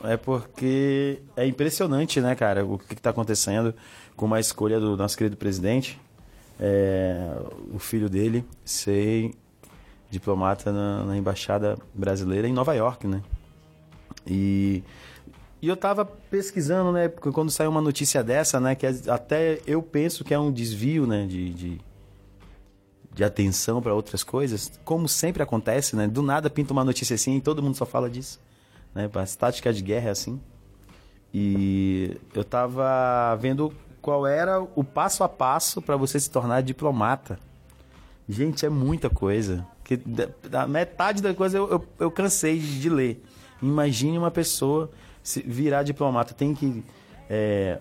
É 0.04 0.16
porque 0.16 1.22
é 1.36 1.44
impressionante, 1.44 2.20
né, 2.20 2.36
cara, 2.36 2.64
o 2.64 2.78
que, 2.78 2.94
que 2.94 3.02
tá 3.02 3.10
acontecendo 3.10 3.74
com 4.14 4.26
uma 4.26 4.38
escolha 4.38 4.78
do 4.78 4.96
nosso 4.96 5.16
querido 5.16 5.36
presidente. 5.36 6.00
É, 6.60 7.36
o 7.72 7.80
filho 7.80 8.08
dele 8.08 8.44
ser 8.64 9.32
diplomata 10.08 10.70
na, 10.70 11.04
na 11.04 11.16
embaixada 11.16 11.76
brasileira 11.92 12.46
em 12.46 12.52
Nova 12.52 12.74
York, 12.74 13.08
né? 13.08 13.22
E, 14.24 14.84
e 15.60 15.66
eu 15.66 15.76
tava 15.76 16.04
pesquisando, 16.04 16.92
né? 16.92 17.08
Porque 17.08 17.32
quando 17.32 17.50
sai 17.50 17.66
uma 17.66 17.80
notícia 17.80 18.22
dessa, 18.22 18.60
né? 18.60 18.76
Que 18.76 18.86
até 19.08 19.58
eu 19.66 19.82
penso 19.82 20.22
que 20.22 20.32
é 20.32 20.38
um 20.38 20.52
desvio, 20.52 21.08
né? 21.08 21.26
De, 21.26 21.52
de, 21.52 21.80
de 23.14 23.22
atenção 23.22 23.80
para 23.80 23.94
outras 23.94 24.24
coisas. 24.24 24.72
Como 24.84 25.08
sempre 25.08 25.42
acontece, 25.42 25.94
né? 25.94 26.08
Do 26.08 26.22
nada 26.22 26.50
pinta 26.50 26.72
uma 26.72 26.84
notícia 26.84 27.14
assim 27.14 27.36
e 27.36 27.40
todo 27.40 27.62
mundo 27.62 27.76
só 27.76 27.86
fala 27.86 28.10
disso. 28.10 28.40
Né? 28.94 29.08
As 29.14 29.36
táticas 29.36 29.76
de 29.76 29.82
guerra 29.82 30.08
é 30.08 30.10
assim. 30.10 30.40
E 31.32 32.16
eu 32.34 32.44
tava 32.44 33.36
vendo 33.36 33.72
qual 34.02 34.26
era 34.26 34.60
o 34.60 34.84
passo 34.84 35.24
a 35.24 35.28
passo 35.28 35.80
para 35.80 35.96
você 35.96 36.18
se 36.18 36.30
tornar 36.30 36.62
diplomata. 36.62 37.38
Gente, 38.28 38.66
é 38.66 38.68
muita 38.68 39.08
coisa. 39.08 39.66
Que 39.84 39.96
da 39.96 40.66
metade 40.66 41.22
da 41.22 41.34
coisa 41.34 41.58
eu, 41.58 41.68
eu, 41.70 41.86
eu 41.98 42.10
cansei 42.10 42.58
de 42.58 42.88
ler. 42.88 43.22
Imagine 43.62 44.18
uma 44.18 44.30
pessoa 44.30 44.90
se 45.22 45.40
virar 45.42 45.82
diplomata. 45.82 46.34
Tem 46.34 46.54
que. 46.54 46.84
é, 47.28 47.78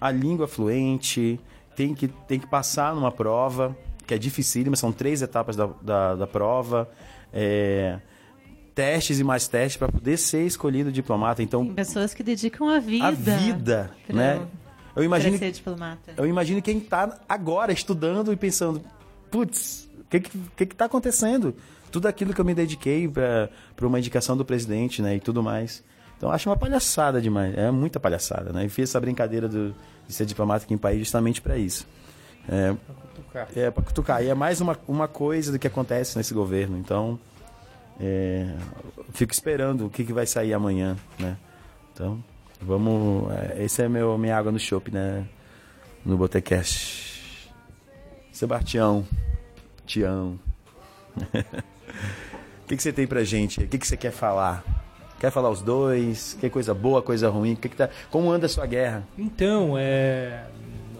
a 0.00 0.10
língua 0.10 0.46
fluente, 0.46 1.40
tem 1.74 1.94
que, 1.94 2.08
tem 2.08 2.38
que 2.38 2.46
passar 2.46 2.94
numa 2.94 3.10
prova, 3.10 3.76
que 4.06 4.14
é 4.14 4.18
dificílima, 4.18 4.76
são 4.76 4.92
três 4.92 5.20
etapas 5.22 5.56
da, 5.56 5.68
da, 5.82 6.14
da 6.14 6.26
prova. 6.26 6.88
é, 7.32 7.98
testes 8.74 9.18
e 9.18 9.24
mais 9.24 9.48
testes 9.48 9.78
para 9.78 9.88
poder 9.90 10.18
ser 10.18 10.44
escolhido 10.46 10.92
diplomata. 10.92 11.42
Então, 11.42 11.64
Tem 11.64 11.74
pessoas 11.74 12.12
que 12.12 12.22
dedicam 12.22 12.68
a 12.68 12.78
vida. 12.78 13.06
a 13.06 13.10
vida, 13.10 13.90
pra- 14.06 14.16
né? 14.16 14.46
Eu 14.94 15.02
imagino, 15.02 15.38
ser 15.38 15.50
diplomata. 15.50 16.12
eu 16.16 16.26
imagino 16.26 16.60
quem 16.62 16.78
está 16.78 17.18
agora 17.28 17.72
estudando 17.72 18.32
e 18.32 18.36
pensando, 18.36 18.82
putz, 19.30 19.88
o 20.00 20.04
que 20.10 20.20
que, 20.20 20.38
que 20.56 20.66
que 20.66 20.74
tá 20.74 20.84
acontecendo? 20.86 21.54
Tudo 21.90 22.06
aquilo 22.06 22.34
que 22.34 22.40
eu 22.40 22.44
me 22.44 22.54
dediquei 22.54 23.08
para 23.08 23.48
uma 23.86 23.98
indicação 23.98 24.36
do 24.36 24.44
presidente, 24.44 25.00
né, 25.02 25.16
e 25.16 25.20
tudo 25.20 25.42
mais. 25.42 25.82
Então, 26.18 26.30
acho 26.30 26.48
uma 26.48 26.56
palhaçada 26.56 27.20
demais, 27.20 27.56
é 27.56 27.70
muita 27.70 27.98
palhaçada, 28.00 28.52
né? 28.52 28.64
E 28.66 28.68
fiz 28.70 28.88
essa 28.90 29.00
brincadeira 29.00 29.48
do, 29.48 29.74
de 30.06 30.12
ser 30.14 30.24
diplomata 30.26 30.64
aqui 30.64 30.72
em 30.74 30.78
país 30.78 30.98
justamente 30.98 31.40
para 31.42 31.56
isso. 31.58 31.86
É, 32.48 32.74
é 33.54 33.70
para 33.70 33.82
cutucar. 33.82 34.22
E 34.22 34.28
é 34.28 34.34
mais 34.34 34.60
uma, 34.60 34.78
uma 34.86 35.08
coisa 35.08 35.52
do 35.52 35.58
que 35.58 35.66
acontece 35.66 36.16
nesse 36.16 36.32
governo. 36.32 36.78
Então, 36.78 37.18
é, 38.00 38.54
fico 39.12 39.32
esperando 39.32 39.86
o 39.86 39.90
que, 39.90 40.04
que 40.04 40.12
vai 40.12 40.26
sair 40.26 40.54
amanhã, 40.54 40.96
né? 41.18 41.36
Então, 41.92 42.22
vamos. 42.60 43.30
é, 43.32 43.64
esse 43.64 43.82
é 43.82 43.88
meu 43.88 44.16
minha 44.16 44.36
água 44.36 44.52
no 44.52 44.58
chopp, 44.58 44.90
né? 44.90 45.26
No 46.04 46.16
Botecast. 46.16 47.52
Sebastião, 48.32 49.06
Tião. 49.84 50.38
O 52.66 52.68
que, 52.68 52.76
que 52.76 52.82
você 52.82 52.92
tem 52.92 53.06
pra 53.06 53.22
gente? 53.22 53.62
O 53.62 53.68
que, 53.68 53.78
que 53.78 53.86
você 53.86 53.96
quer 53.96 54.10
falar? 54.10 54.64
Quer 55.20 55.30
falar 55.30 55.50
os 55.50 55.62
dois? 55.62 56.36
Que 56.40 56.50
coisa 56.50 56.74
boa, 56.74 57.00
coisa 57.00 57.30
ruim? 57.30 57.54
Que 57.54 57.68
que 57.68 57.76
tá... 57.76 57.88
Como 58.10 58.28
anda 58.28 58.46
a 58.46 58.48
sua 58.48 58.66
guerra? 58.66 59.06
Então, 59.16 59.78
é, 59.78 60.46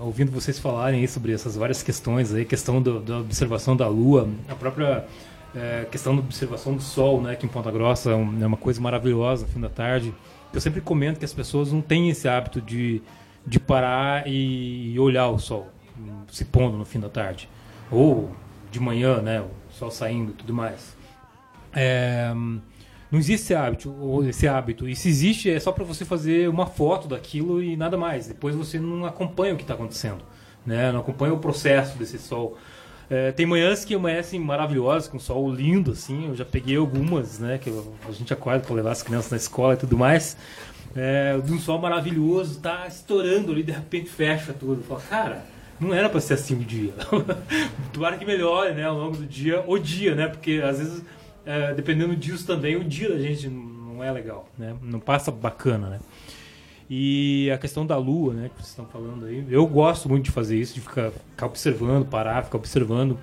ouvindo 0.01 0.31
vocês 0.33 0.59
falarem 0.59 1.01
aí 1.01 1.09
sobre 1.09 1.33
essas 1.33 1.57
várias 1.57 1.83
questões 1.83 2.33
aí, 2.35 2.45
questão 2.45 2.81
do- 2.83 3.01
da 3.01 3.19
observação 3.19 3.77
da 3.77 3.89
Lua, 3.89 4.29
a 4.49 4.55
própria 4.55 5.05
é, 5.55 5.87
questão 5.91 6.15
da 6.15 6.21
observação 6.21 6.75
do 6.77 6.83
Sol, 6.83 7.23
né, 7.23 7.35
que 7.35 7.47
em 7.47 7.49
Ponta 7.49 7.71
Grossa 7.71 8.11
é, 8.11 8.15
um- 8.15 8.43
é 8.43 8.47
uma 8.47 8.59
coisa 8.59 8.79
maravilhosa 8.79 9.47
no 9.47 9.53
fim 9.53 9.61
da 9.61 9.71
tarde. 9.71 10.13
Eu 10.53 10.61
sempre 10.61 10.83
comento 10.83 11.19
que 11.19 11.25
as 11.25 11.33
pessoas 11.33 11.73
não 11.73 11.81
têm 11.81 12.11
esse 12.11 12.29
hábito 12.29 12.61
de, 12.61 13.01
de 13.47 13.59
parar 13.59 14.27
e 14.27 14.99
olhar 14.99 15.29
o 15.29 15.39
Sol 15.39 15.69
se 16.31 16.45
pondo 16.45 16.77
no 16.77 16.85
fim 16.85 17.01
da 17.01 17.09
tarde. 17.09 17.49
Ou 17.91 18.31
de 18.71 18.79
manhã, 18.79 19.23
né, 19.23 19.41
o 19.41 19.49
Sol 19.73 19.91
saindo 19.91 20.33
tudo 20.33 20.53
mais. 20.53 20.95
É, 21.75 22.31
não 23.11 23.19
existe 23.19 23.45
esse 23.45 23.55
hábito, 23.55 24.25
esse 24.29 24.49
hábito. 24.49 24.89
E 24.89 24.97
se 24.97 25.09
existe, 25.09 25.51
é 25.51 25.61
só 25.61 25.71
para 25.71 25.85
você 25.85 26.05
fazer 26.05 26.49
uma 26.49 26.67
foto 26.67 27.07
daquilo 27.07 27.63
e 27.63 27.77
nada 27.77 27.97
mais. 27.97 28.27
Depois 28.27 28.55
você 28.55 28.79
não 28.79 29.05
acompanha 29.05 29.55
o 29.55 29.57
que 29.57 29.63
está 29.63 29.75
acontecendo, 29.75 30.25
né? 30.65 30.91
Não 30.91 31.01
acompanha 31.01 31.33
o 31.33 31.39
processo 31.39 31.97
desse 31.99 32.19
sol. 32.19 32.57
É, 33.09 33.31
tem 33.31 33.47
manhãs 33.47 33.85
que 33.85 33.95
amanhecem 33.95 34.41
maravilhosas, 34.41 35.09
com 35.09 35.19
sol 35.19 35.49
lindo, 35.53 35.93
assim. 35.93 36.27
Eu 36.27 36.35
já 36.35 36.45
peguei 36.45 36.77
algumas, 36.77 37.39
né? 37.39 37.59
Que 37.59 37.71
a 38.09 38.13
gente 38.13 38.33
acorda 38.33 38.65
para 38.65 38.75
levar 38.75 38.91
as 38.91 39.03
crianças 39.03 39.31
na 39.31 39.37
escola 39.37 39.75
e 39.75 39.77
tudo 39.77 39.97
mais. 39.97 40.37
É, 40.97 41.39
de 41.39 41.53
um 41.53 41.61
sol 41.61 41.79
maravilhoso, 41.79 42.59
tá 42.59 42.87
estourando 42.89 43.53
ali, 43.53 43.63
de 43.63 43.71
repente 43.71 44.09
fecha 44.09 44.53
tudo. 44.53 44.83
Fala, 44.83 45.01
cara, 45.03 45.45
não 45.79 45.95
era 45.95 46.09
para 46.09 46.21
ser 46.21 46.35
assim 46.35 46.55
o 46.55 46.65
dia. 46.65 46.93
Tomara 47.93 48.17
que 48.17 48.25
melhore, 48.25 48.75
né? 48.75 48.85
Ao 48.85 48.97
longo 48.97 49.17
do 49.19 49.27
dia, 49.27 49.63
o 49.67 49.79
dia, 49.79 50.15
né? 50.15 50.27
Porque 50.27 50.61
às 50.65 50.79
vezes, 50.79 51.05
é, 51.47 51.73
dependendo 51.75 52.15
disso 52.17 52.47
também, 52.47 52.77
o 52.77 52.85
dia 52.85 53.09
da 53.09 53.19
gente 53.19 53.49
não 53.49 54.03
é 54.05 54.11
legal, 54.11 54.49
né? 54.59 54.75
Não 54.83 55.01
passa 55.01 55.31
bacana, 55.31 55.89
né? 55.89 56.01
E 56.89 57.51
a 57.51 57.59
questão 57.59 57.85
da 57.85 57.97
lua, 57.97 58.33
né, 58.35 58.49
que 58.49 58.57
vocês 58.57 58.69
estão 58.69 58.87
falando 58.87 59.27
aí, 59.27 59.45
eu 59.51 59.67
gosto 59.67 60.09
muito 60.09 60.25
de 60.27 60.31
fazer 60.31 60.57
isso, 60.59 60.75
de 60.75 60.81
ficar, 60.81 61.11
ficar 61.11 61.47
observando, 61.47 62.07
parar, 62.07 62.45
ficar 62.45 62.59
observando. 62.59 63.19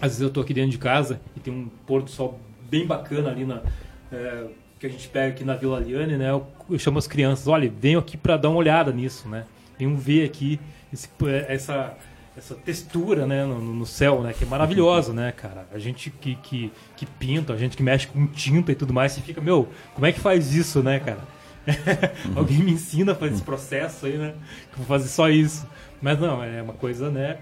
Às 0.00 0.12
vezes 0.12 0.20
eu 0.22 0.30
tô 0.30 0.40
aqui 0.40 0.54
dentro 0.54 0.70
de 0.70 0.78
casa 0.78 1.20
e 1.36 1.40
tem 1.40 1.52
um 1.52 1.68
pôr 1.86 2.02
do 2.02 2.08
sol 2.10 2.38
bem 2.70 2.86
bacana 2.86 3.30
ali 3.30 3.44
na 3.44 3.60
é, 4.12 4.46
que 4.78 4.86
a 4.86 4.90
gente 4.90 5.08
pega 5.08 5.32
aqui 5.34 5.44
na 5.44 5.54
Vila 5.56 5.78
Liane, 5.80 6.16
né? 6.16 6.30
Eu, 6.30 6.46
eu 6.70 6.78
chamo 6.78 6.98
as 6.98 7.06
crianças, 7.06 7.46
olha, 7.48 7.70
venham 7.80 7.98
aqui 8.00 8.16
para 8.16 8.36
dar 8.36 8.48
uma 8.48 8.58
olhada 8.58 8.92
nisso, 8.92 9.28
né? 9.28 9.44
Venham 9.78 9.96
ver 9.96 10.24
aqui 10.24 10.58
esse- 10.92 11.08
essa 11.48 11.94
essa 12.36 12.54
textura, 12.54 13.26
né, 13.26 13.44
no, 13.44 13.58
no 13.58 13.86
céu, 13.86 14.22
né, 14.22 14.34
que 14.36 14.44
é 14.44 14.46
maravilhosa, 14.46 15.12
né, 15.12 15.32
cara? 15.32 15.66
A 15.72 15.78
gente 15.78 16.10
que, 16.10 16.34
que, 16.36 16.70
que 16.94 17.06
pinta, 17.06 17.54
a 17.54 17.56
gente 17.56 17.76
que 17.76 17.82
mexe 17.82 18.06
com 18.06 18.26
tinta 18.26 18.70
e 18.70 18.74
tudo 18.74 18.92
mais, 18.92 19.12
você 19.12 19.22
fica, 19.22 19.40
meu, 19.40 19.68
como 19.94 20.06
é 20.06 20.12
que 20.12 20.20
faz 20.20 20.54
isso, 20.54 20.82
né, 20.82 21.00
cara? 21.00 21.20
Alguém 22.36 22.58
me 22.58 22.72
ensina 22.72 23.12
a 23.12 23.14
fazer 23.14 23.34
esse 23.34 23.42
processo 23.42 24.06
aí, 24.06 24.16
né? 24.18 24.34
Que 24.72 24.80
eu 24.80 24.84
vou 24.84 24.86
fazer 24.86 25.08
só 25.08 25.28
isso. 25.28 25.66
Mas 26.00 26.18
não, 26.20 26.42
é 26.42 26.62
uma 26.62 26.74
coisa, 26.74 27.10
né? 27.10 27.38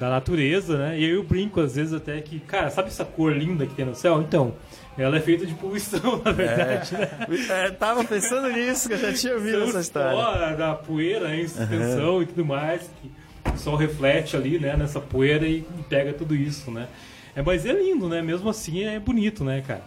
Da 0.00 0.10
natureza, 0.10 0.76
né? 0.76 0.98
E 0.98 1.04
eu 1.04 1.22
brinco 1.22 1.60
às 1.60 1.76
vezes 1.76 1.92
até 1.92 2.20
que, 2.20 2.40
cara, 2.40 2.70
sabe 2.70 2.88
essa 2.88 3.04
cor 3.04 3.32
linda 3.36 3.66
que 3.66 3.74
tem 3.74 3.84
no 3.84 3.94
céu? 3.94 4.20
Então, 4.20 4.54
ela 4.98 5.16
é 5.16 5.20
feita 5.20 5.46
de 5.46 5.54
poluição, 5.54 6.20
na 6.24 6.32
verdade, 6.32 6.94
né? 6.94 7.08
É, 7.50 7.70
tava 7.70 8.02
pensando 8.02 8.50
nisso, 8.50 8.88
que 8.88 8.94
eu 8.94 8.98
já 8.98 9.12
tinha 9.12 9.34
ouvido 9.34 9.62
essa 9.62 9.80
história. 9.80 10.10
fora 10.10 10.56
da 10.56 10.74
poeira 10.74 11.36
em 11.36 11.46
suspensão 11.46 12.22
e 12.22 12.26
tudo 12.26 12.44
mais, 12.44 12.90
que 13.00 13.12
sol 13.60 13.76
reflete 13.76 14.36
ali, 14.36 14.58
né, 14.58 14.76
nessa 14.76 15.00
poeira 15.00 15.46
e, 15.46 15.64
pega 15.88 16.12
tudo 16.12 16.34
isso, 16.34 16.70
né? 16.70 16.88
É, 17.34 17.42
mas 17.42 17.64
é 17.64 17.72
lindo, 17.72 18.08
né? 18.08 18.20
Mesmo 18.20 18.48
assim 18.48 18.84
é 18.84 18.98
bonito, 18.98 19.44
né, 19.44 19.62
cara? 19.66 19.82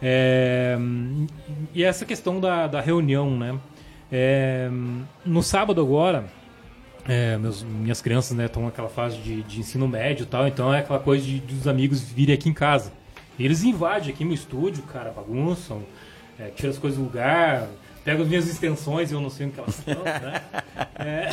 É, 0.00 0.78
e 1.74 1.84
essa 1.84 2.06
questão 2.06 2.40
da, 2.40 2.66
da 2.66 2.80
reunião, 2.80 3.36
né? 3.36 3.58
É, 4.10 4.70
no 5.24 5.42
sábado 5.42 5.80
agora, 5.80 6.24
é, 7.06 7.36
meus, 7.36 7.62
minhas 7.62 8.00
crianças 8.00 8.36
né, 8.36 8.46
estão 8.46 8.64
naquela 8.64 8.88
fase 8.88 9.18
de, 9.18 9.42
de 9.42 9.60
ensino 9.60 9.86
médio 9.88 10.24
e 10.24 10.26
tal, 10.26 10.46
então 10.46 10.72
é 10.72 10.80
aquela 10.80 10.98
coisa 10.98 11.24
de, 11.24 11.40
dos 11.40 11.66
amigos 11.66 12.02
virem 12.02 12.34
aqui 12.34 12.48
em 12.48 12.54
casa. 12.54 12.92
Eles 13.38 13.62
invadem 13.62 14.12
aqui 14.12 14.24
meu 14.24 14.34
estúdio, 14.34 14.82
cara, 14.84 15.10
bagunçam, 15.10 15.82
é, 16.38 16.48
tiram 16.48 16.70
as 16.70 16.78
coisas 16.78 16.98
do 16.98 17.04
lugar, 17.04 17.68
pego 18.08 18.22
as 18.22 18.28
minhas 18.28 18.48
extensões 18.48 19.10
e 19.10 19.14
eu 19.14 19.20
não 19.20 19.28
sei 19.28 19.48
o 19.48 19.50
que 19.50 19.60
elas 19.60 19.74
são, 19.74 20.02
né? 20.02 20.42
É, 20.98 21.28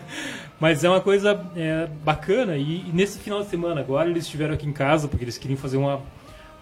mas 0.60 0.84
é 0.84 0.88
uma 0.90 1.00
coisa 1.00 1.50
é, 1.56 1.88
bacana. 2.04 2.58
E, 2.58 2.86
e, 2.86 2.92
nesse 2.92 3.18
final 3.18 3.42
de 3.42 3.48
semana 3.48 3.80
agora 3.80 4.10
eles 4.10 4.24
estiveram 4.24 4.52
aqui 4.52 4.66
em 4.66 4.72
casa 4.72 5.08
porque 5.08 5.24
eles 5.24 5.38
queriam 5.38 5.56
fazer 5.56 5.78
uma, 5.78 6.02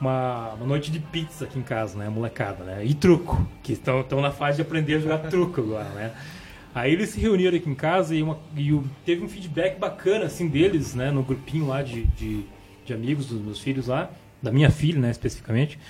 uma, 0.01 0.53
uma 0.53 0.65
noite 0.65 0.93
de 0.93 1.01
pizza 1.01 1.45
aqui 1.45 1.59
em 1.59 1.63
casa, 1.63 1.99
né? 1.99 2.09
Molecada, 2.09 2.63
né? 2.63 2.85
E 2.85 2.95
truco, 2.95 3.45
que 3.61 3.73
estão 3.73 4.21
na 4.21 4.31
fase 4.31 4.59
de 4.59 4.63
aprender 4.63 4.95
a 4.95 4.99
jogar 5.01 5.19
truco 5.29 5.61
agora, 5.61 5.89
né? 5.89 6.13
Aí 6.73 6.93
eles 6.93 7.09
se 7.09 7.19
reuniram 7.19 7.57
aqui 7.57 7.69
em 7.69 7.75
casa 7.75 8.15
e, 8.15 8.23
uma, 8.23 8.39
e 8.57 8.81
teve 9.05 9.25
um 9.25 9.29
feedback 9.29 9.77
bacana 9.77 10.27
assim 10.27 10.47
deles, 10.47 10.95
né? 10.95 11.11
No 11.11 11.25
grupinho 11.25 11.67
lá 11.67 11.83
de, 11.83 12.05
de, 12.05 12.45
de 12.87 12.95
amigos 12.95 13.27
dos 13.27 13.41
meus 13.41 13.59
filhos 13.59 13.89
lá, 13.89 14.09
da 14.41 14.53
minha 14.53 14.71
filha, 14.71 15.01
né? 15.01 15.11
Especificamente, 15.11 15.81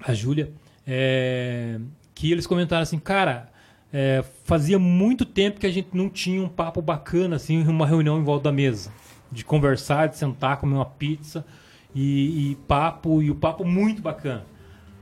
a 0.00 0.14
Júlia. 0.14 0.52
É, 0.86 1.80
que 2.20 2.30
eles 2.30 2.46
comentaram 2.46 2.82
assim, 2.82 2.98
cara, 2.98 3.48
é, 3.90 4.22
fazia 4.44 4.78
muito 4.78 5.24
tempo 5.24 5.58
que 5.58 5.66
a 5.66 5.70
gente 5.70 5.88
não 5.94 6.10
tinha 6.10 6.42
um 6.42 6.50
papo 6.50 6.82
bacana, 6.82 7.36
assim, 7.36 7.66
uma 7.66 7.86
reunião 7.86 8.20
em 8.20 8.22
volta 8.22 8.44
da 8.44 8.52
mesa. 8.52 8.92
De 9.32 9.42
conversar, 9.42 10.06
de 10.06 10.18
sentar, 10.18 10.58
comer 10.58 10.74
uma 10.74 10.84
pizza 10.84 11.46
e, 11.94 12.50
e 12.50 12.54
papo, 12.68 13.22
e 13.22 13.30
o 13.30 13.34
papo 13.34 13.64
muito 13.64 14.02
bacana. 14.02 14.44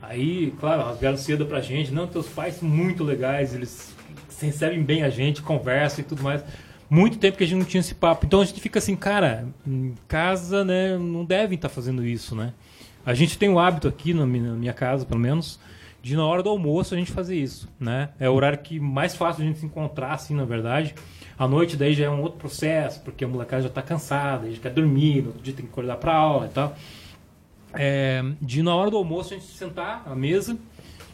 Aí, 0.01 0.53
claro, 0.61 0.83
rasgaram 0.83 1.17
cedo 1.17 1.45
pra 1.45 1.59
gente, 1.59 1.91
não, 1.91 2.07
teus 2.07 2.27
pais 2.29 2.55
são 2.55 2.69
muito 2.69 3.03
legais, 3.03 3.53
eles 3.53 3.93
recebem 4.39 4.81
bem 4.81 5.03
a 5.03 5.09
gente, 5.09 5.41
conversam 5.41 5.99
e 5.99 6.03
tudo 6.03 6.23
mais. 6.23 6.41
Muito 6.89 7.17
tempo 7.17 7.37
que 7.37 7.43
a 7.43 7.47
gente 7.47 7.59
não 7.59 7.65
tinha 7.65 7.81
esse 7.81 7.95
papo. 7.95 8.25
Então 8.25 8.39
a 8.39 8.45
gente 8.45 8.61
fica 8.61 8.79
assim, 8.79 8.95
cara, 8.95 9.45
em 9.67 9.93
casa, 10.07 10.63
né, 10.63 10.97
não 10.97 11.25
devem 11.25 11.57
estar 11.57 11.67
tá 11.67 11.75
fazendo 11.75 12.01
isso, 12.05 12.33
né? 12.33 12.53
A 13.05 13.13
gente 13.13 13.37
tem 13.37 13.49
o 13.49 13.59
hábito 13.59 13.89
aqui, 13.89 14.13
na 14.13 14.25
minha 14.25 14.73
casa, 14.73 15.05
pelo 15.05 15.19
menos, 15.19 15.59
de 16.09 16.15
na 16.15 16.25
hora 16.25 16.41
do 16.41 16.49
almoço 16.49 16.95
a 16.95 16.97
gente 16.97 17.11
fazer 17.11 17.35
isso, 17.35 17.69
né? 17.79 18.09
É 18.19 18.27
o 18.27 18.33
horário 18.33 18.57
que 18.57 18.79
mais 18.79 19.15
fácil 19.15 19.43
a 19.43 19.45
gente 19.45 19.59
se 19.59 19.65
encontrar, 19.67 20.13
assim, 20.13 20.33
na 20.33 20.43
verdade. 20.43 20.95
À 21.37 21.47
noite 21.47 21.77
daí 21.77 21.93
já 21.93 22.05
é 22.05 22.09
um 22.09 22.23
outro 22.23 22.39
processo, 22.39 22.99
porque 23.01 23.23
a 23.23 23.27
molecada 23.27 23.61
já 23.61 23.67
está 23.69 23.83
cansada, 23.83 24.47
gente 24.47 24.59
quer 24.59 24.71
dormir, 24.71 25.21
no 25.21 25.27
outro 25.27 25.43
dia 25.43 25.53
tem 25.53 25.65
que 25.65 25.71
acordar 25.71 25.97
para 25.97 26.15
aula 26.15 26.47
e 26.47 26.49
tal. 26.49 26.75
É, 27.75 28.23
de 28.41 28.63
na 28.63 28.75
hora 28.75 28.89
do 28.89 28.97
almoço 28.97 29.35
a 29.35 29.37
gente 29.37 29.51
sentar 29.51 30.01
à 30.03 30.15
mesa, 30.15 30.57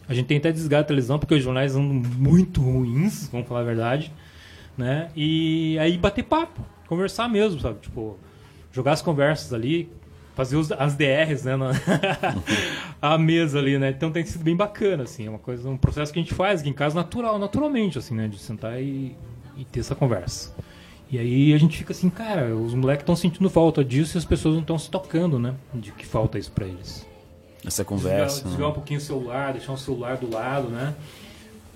a 0.07 0.13
gente 0.13 0.27
tem 0.27 0.37
até 0.37 0.49
desligar 0.49 0.79
a 0.79 0.83
televisão, 0.85 1.19
porque 1.19 1.35
os 1.35 1.43
jornais 1.43 1.75
andam 1.75 2.09
muito 2.17 2.61
ruins, 2.61 3.27
vamos 3.27 3.49
falar 3.49 3.59
a 3.59 3.63
verdade, 3.65 4.13
né? 4.77 5.09
E 5.13 5.77
aí 5.77 5.97
bater 5.97 6.23
papo, 6.23 6.65
conversar 6.87 7.27
mesmo, 7.27 7.59
sabe? 7.59 7.81
Tipo, 7.81 8.17
jogar 8.71 8.93
as 8.93 9.01
conversas 9.01 9.51
ali, 9.51 9.91
fazer 10.35 10.57
os, 10.57 10.71
as 10.71 10.95
DRs, 10.95 11.43
né, 11.43 11.55
na 11.55 11.71
a 13.01 13.17
mesa 13.17 13.57
ali, 13.57 13.79
né? 13.79 13.89
Então 13.89 14.11
tem 14.11 14.25
sido 14.25 14.43
bem 14.43 14.55
bacana, 14.55 15.03
assim, 15.03 15.25
é 15.25 15.29
uma 15.29 15.39
coisa, 15.39 15.67
um 15.69 15.77
processo 15.77 16.11
que 16.11 16.19
a 16.19 16.21
gente 16.21 16.33
faz 16.33 16.59
aqui 16.59 16.69
em 16.69 16.73
casa 16.73 16.93
natural, 16.93 17.39
naturalmente, 17.39 17.97
assim, 17.97 18.13
né, 18.13 18.27
de 18.27 18.37
sentar 18.37 18.79
e, 18.81 19.15
e 19.57 19.63
ter 19.65 19.79
essa 19.79 19.95
conversa. 19.95 20.53
E 21.09 21.17
aí 21.17 21.53
a 21.53 21.57
gente 21.57 21.77
fica 21.77 21.93
assim, 21.93 22.09
cara, 22.09 22.53
os 22.55 22.73
moleques 22.73 23.03
estão 23.03 23.15
sentindo 23.15 23.49
falta 23.49 23.83
disso 23.83 24.17
e 24.17 24.19
as 24.19 24.25
pessoas 24.25 24.55
não 24.55 24.61
estão 24.61 24.77
se 24.77 24.89
tocando, 24.89 25.39
né, 25.39 25.55
de 25.73 25.91
que 25.91 26.05
falta 26.05 26.37
isso 26.37 26.51
para 26.51 26.65
eles. 26.65 27.07
Essa 27.65 27.83
conversa. 27.83 28.43
Desligar, 28.43 28.67
né? 28.67 28.67
um 28.67 28.73
pouquinho 28.73 28.99
o 28.99 29.03
celular, 29.03 29.53
deixar 29.53 29.71
o 29.71 29.77
celular 29.77 30.17
do 30.17 30.31
lado, 30.31 30.67
né? 30.67 30.93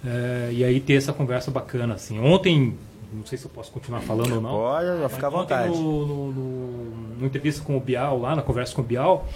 É, 0.06 0.50
e 0.54 0.64
aí 0.64 0.80
ter 0.80 0.94
essa 0.94 1.12
conversa 1.12 1.50
bacana, 1.50 1.96
assim. 1.96 2.20
Ontem 2.20 2.78
não 3.12 3.26
sei 3.26 3.38
se 3.38 3.46
eu 3.46 3.52
posso 3.52 3.72
continuar 3.72 4.02
falando 4.02 4.36
ou 4.36 4.42
não. 4.42 4.52
Pode, 4.52 5.00
vai 5.00 5.10
ficar 5.10 5.28
à 5.28 5.30
vontade. 5.30 5.70
No, 5.70 6.06
no, 6.06 6.32
no, 6.32 7.26
entrevista 7.26 7.64
com 7.64 7.76
o 7.76 7.80
Bial, 7.80 8.20
lá 8.20 8.36
na 8.36 8.42
conversa 8.42 8.74
com 8.74 8.82
o 8.82 8.86
Bial, 8.86 9.28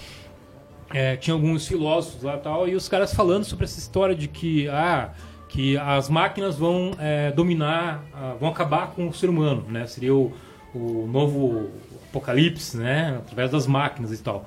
é, 0.92 1.16
tinha 1.16 1.34
alguns 1.34 1.66
filósofos 1.66 2.22
lá 2.22 2.36
e 2.36 2.38
tal, 2.38 2.68
e 2.68 2.74
os 2.74 2.88
caras 2.88 3.12
falando 3.12 3.44
sobre 3.44 3.64
essa 3.64 3.78
história 3.78 4.14
de 4.14 4.28
que, 4.28 4.68
ah, 4.68 5.10
que 5.48 5.76
as 5.76 6.08
máquinas 6.08 6.56
vão 6.56 6.92
é, 6.98 7.30
dominar, 7.32 8.04
ah, 8.14 8.36
vão 8.38 8.48
acabar 8.48 8.88
com 8.92 9.08
o 9.08 9.12
ser 9.12 9.28
humano, 9.28 9.64
né? 9.68 9.86
Seria 9.86 10.14
o, 10.14 10.32
o 10.74 11.08
novo 11.10 11.70
apocalipse, 12.08 12.76
né? 12.76 13.16
Através 13.18 13.50
das 13.50 13.66
máquinas 13.66 14.12
e 14.12 14.22
tal. 14.22 14.46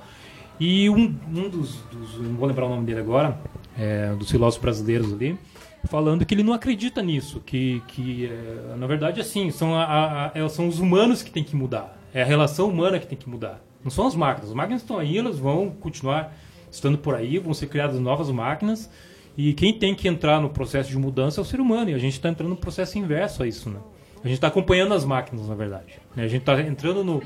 E 0.58 0.90
um, 0.90 1.14
um 1.28 1.48
dos, 1.48 1.76
dos, 1.92 2.18
não 2.20 2.34
vou 2.34 2.48
lembrar 2.48 2.66
o 2.66 2.68
nome 2.68 2.84
dele 2.84 3.00
agora, 3.00 3.38
é, 3.78 4.12
dos 4.14 4.30
filósofos 4.30 4.62
brasileiros 4.62 5.12
ali, 5.12 5.38
falando 5.84 6.24
que 6.24 6.34
ele 6.34 6.42
não 6.42 6.52
acredita 6.52 7.02
nisso, 7.02 7.40
que, 7.40 7.82
que 7.88 8.26
é, 8.26 8.76
na 8.76 8.86
verdade 8.86 9.20
assim 9.20 9.50
são, 9.50 9.74
a, 9.74 10.26
a, 10.26 10.32
é, 10.34 10.48
são 10.48 10.68
os 10.68 10.78
humanos 10.78 11.22
que 11.22 11.30
tem 11.30 11.44
que 11.44 11.54
mudar, 11.54 11.98
é 12.12 12.22
a 12.22 12.24
relação 12.24 12.68
humana 12.68 12.98
que 12.98 13.06
tem 13.06 13.16
que 13.16 13.28
mudar, 13.28 13.62
não 13.82 13.90
são 13.90 14.06
as 14.06 14.14
máquinas. 14.14 14.50
As 14.50 14.54
máquinas 14.54 14.82
estão 14.82 14.98
aí, 14.98 15.16
elas 15.16 15.38
vão 15.38 15.70
continuar 15.70 16.34
estando 16.70 16.98
por 16.98 17.14
aí, 17.14 17.38
vão 17.38 17.54
ser 17.54 17.68
criadas 17.68 17.98
novas 18.00 18.30
máquinas 18.30 18.90
e 19.36 19.52
quem 19.52 19.72
tem 19.72 19.94
que 19.94 20.08
entrar 20.08 20.40
no 20.40 20.50
processo 20.50 20.90
de 20.90 20.98
mudança 20.98 21.40
é 21.40 21.42
o 21.42 21.44
ser 21.44 21.60
humano 21.60 21.90
e 21.90 21.94
a 21.94 21.98
gente 21.98 22.14
está 22.14 22.28
entrando 22.28 22.50
no 22.50 22.56
processo 22.56 22.98
inverso 22.98 23.42
a 23.42 23.46
isso, 23.46 23.70
né? 23.70 23.78
A 24.16 24.26
gente 24.26 24.36
está 24.36 24.48
acompanhando 24.48 24.94
as 24.94 25.04
máquinas, 25.04 25.48
na 25.48 25.54
verdade. 25.54 26.00
Né? 26.16 26.24
A 26.24 26.28
gente 26.28 26.40
está 26.40 26.60
entrando 26.60 27.04
no, 27.04 27.22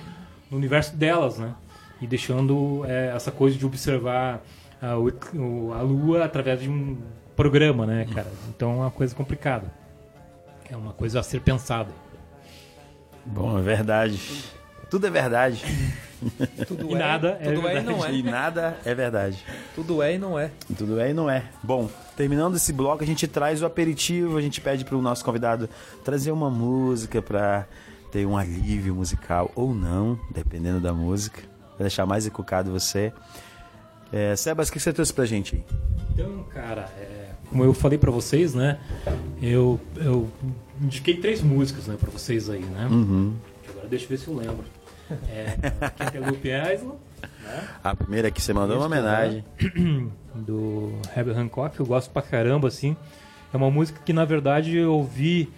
no, 0.51 0.57
universo 0.59 0.95
delas, 0.95 1.39
né? 1.39 1.55
E 2.03 2.07
deixando 2.07 2.85
é, 2.87 3.13
essa 3.17 3.33
coisa 3.33 3.57
de 3.57 3.65
observar 3.65 4.43
a, 4.81 4.91
a 4.91 5.83
Lua 5.83 6.25
através 6.25 6.61
de 6.61 6.69
um 6.69 6.99
programa, 7.43 7.85
né, 7.85 8.07
cara? 8.15 8.31
Então 8.49 8.71
é 8.71 8.77
uma 8.77 8.91
coisa 8.91 9.15
complicada. 9.15 9.67
É 10.71 10.77
uma 10.77 10.93
coisa 10.93 11.19
a 11.19 11.23
ser 11.23 11.41
pensada. 11.41 11.91
Bom, 13.27 13.59
é 13.59 13.63
verdade. 13.63 14.21
Tudo 14.89 15.07
é 15.07 15.11
verdade. 15.11 15.65
Tudo 16.69 16.89
e 16.89 16.95
é, 16.95 16.99
nada 16.99 17.39
é 17.41 17.51
tudo 17.51 17.63
verdade. 17.63 17.79
É 17.79 17.81
e 17.81 17.85
não 17.85 18.05
é. 18.05 18.15
E 18.15 18.23
nada 18.23 18.77
é 18.85 18.95
verdade. 18.95 19.45
Tudo 19.75 20.03
é 20.03 20.15
e 20.15 20.19
não 20.19 20.39
é. 20.39 20.53
Tudo 20.79 21.01
é 21.01 21.11
e 21.11 21.15
não 21.15 21.29
é. 21.29 21.43
Bom, 21.63 21.91
terminando 22.17 22.55
esse 22.55 22.73
bloco, 22.73 23.03
a 23.03 23.07
gente 23.07 23.27
traz 23.27 23.61
o 23.61 23.67
aperitivo, 23.67 24.37
a 24.37 24.41
gente 24.41 24.61
pede 24.61 24.85
para 24.85 24.97
o 24.97 25.03
nosso 25.03 25.25
convidado 25.25 25.69
trazer 26.05 26.31
uma 26.31 26.49
música 26.49 27.21
para 27.21 27.67
ter 28.13 28.25
um 28.25 28.37
alívio 28.37 28.95
musical 28.95 29.51
ou 29.57 29.75
não, 29.75 30.19
dependendo 30.31 30.79
da 30.79 30.93
música. 30.93 31.41
Vai 31.71 31.81
deixar 31.81 32.07
mais 32.07 32.25
encucado 32.25 32.71
você. 32.71 33.13
É, 34.13 34.37
Sebas, 34.37 34.69
o 34.69 34.73
que 34.73 34.79
você 34.79 34.93
trouxe 34.93 35.13
pra 35.13 35.25
gente 35.25 35.57
aí? 35.57 35.65
Então, 36.13 36.45
cara, 36.53 36.89
é, 36.99 37.22
como 37.53 37.63
eu 37.65 37.75
falei 37.75 37.99
para 37.99 38.11
vocês, 38.11 38.55
né? 38.55 38.79
Eu, 39.41 39.79
eu 39.97 40.29
indiquei 40.81 41.15
três 41.19 41.43
músicas 41.43 41.87
né, 41.87 41.97
para 42.01 42.11
vocês 42.11 42.49
aí, 42.49 42.63
né? 42.63 42.89
Uhum. 42.91 43.35
Agora 43.69 43.87
deixa 43.87 44.07
eu 44.07 44.09
ver 44.09 44.19
se 44.19 44.27
eu 44.27 44.35
lembro. 44.35 44.65
É, 45.29 45.57
Cantaloupe 45.99 46.49
Island. 46.49 46.99
Né? 47.43 47.69
A 47.85 47.95
primeira 47.95 48.31
que 48.31 48.41
você 48.41 48.55
mandou 48.55 48.77
é 48.77 48.79
uma 48.79 48.87
homenagem. 48.87 49.45
Do 50.35 50.95
Herbie 51.15 51.33
Hancock, 51.33 51.79
eu 51.79 51.85
gosto 51.85 52.11
pra 52.11 52.23
caramba, 52.23 52.69
assim. 52.69 52.97
É 53.53 53.57
uma 53.57 53.71
música 53.71 54.01
que, 54.03 54.15
na 54.15 54.25
verdade, 54.25 54.75
eu 54.75 54.95
ouvi 54.95 55.51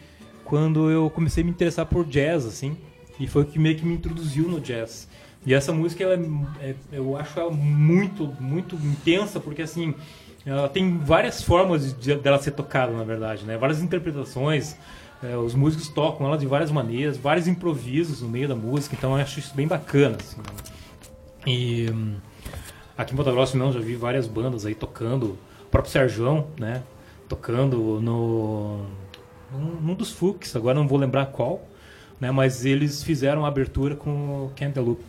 quando 0.45 0.91
eu 0.91 1.09
comecei 1.09 1.45
a 1.45 1.47
me 1.47 1.53
interessar 1.53 1.87
por 1.87 2.05
jazz, 2.05 2.45
assim. 2.45 2.77
E 3.21 3.29
foi 3.29 3.43
o 3.43 3.45
que 3.47 3.57
meio 3.57 3.77
que 3.77 3.87
me 3.87 3.95
introduziu 3.95 4.49
no 4.49 4.61
jazz. 4.61 5.07
E 5.47 5.55
essa 5.55 5.73
música, 5.73 6.03
ela 6.03 6.15
é, 6.61 6.71
é, 6.71 6.75
eu 6.91 7.17
acho 7.17 7.39
ela 7.39 7.53
muito, 7.53 8.27
muito 8.41 8.75
intensa, 8.75 9.39
porque 9.39 9.63
assim, 9.63 9.95
ela 10.47 10.69
tem 10.69 10.99
várias 10.99 11.43
formas 11.43 11.99
de, 11.99 12.15
dela 12.17 12.39
ser 12.39 12.51
tocada, 12.51 12.93
na 12.93 13.05
verdade, 13.05 13.45
né? 13.45 13.57
Várias 13.57 13.83
interpretações. 13.83 14.77
É, 15.23 15.37
os 15.37 15.55
músicos 15.55 15.89
tocam 15.89 16.27
ela 16.27 16.37
de 16.37 16.47
várias 16.47 16.71
maneiras, 16.71 17.17
vários 17.17 17.49
improvisos 17.49 18.21
no 18.21 18.29
meio 18.29 18.47
da 18.47 18.55
música, 18.55 18.95
então 18.95 19.17
eu 19.17 19.23
acho 19.23 19.39
isso 19.39 19.55
bem 19.55 19.67
bacana. 19.67 20.19
Assim, 20.21 20.37
né? 20.37 20.45
E 21.47 21.91
hum, 21.91 22.17
aqui 22.97 23.15
em 23.15 23.17
Ponta 23.17 23.33
Grossa 23.33 23.57
mesmo 23.57 23.73
já 23.73 23.81
vi 23.81 23.97
várias 23.97 24.27
bandas 24.27 24.67
aí 24.67 24.75
tocando, 24.75 25.39
o 25.63 25.69
próprio 25.71 25.91
Serjão, 25.91 26.49
né? 26.59 26.83
Tocando 27.27 28.01
no 28.03 28.85
num, 29.81 29.95
dos 29.95 30.11
Fux, 30.11 30.55
agora 30.57 30.75
não 30.79 30.87
vou 30.87 30.99
lembrar 30.99 31.27
qual, 31.27 31.63
né? 32.21 32.31
Mas 32.31 32.65
eles 32.65 33.03
fizeram 33.03 33.45
a 33.45 33.49
abertura 33.49 33.95
com 33.95 34.47
o 34.47 34.53
Cantaloupe. 34.55 35.05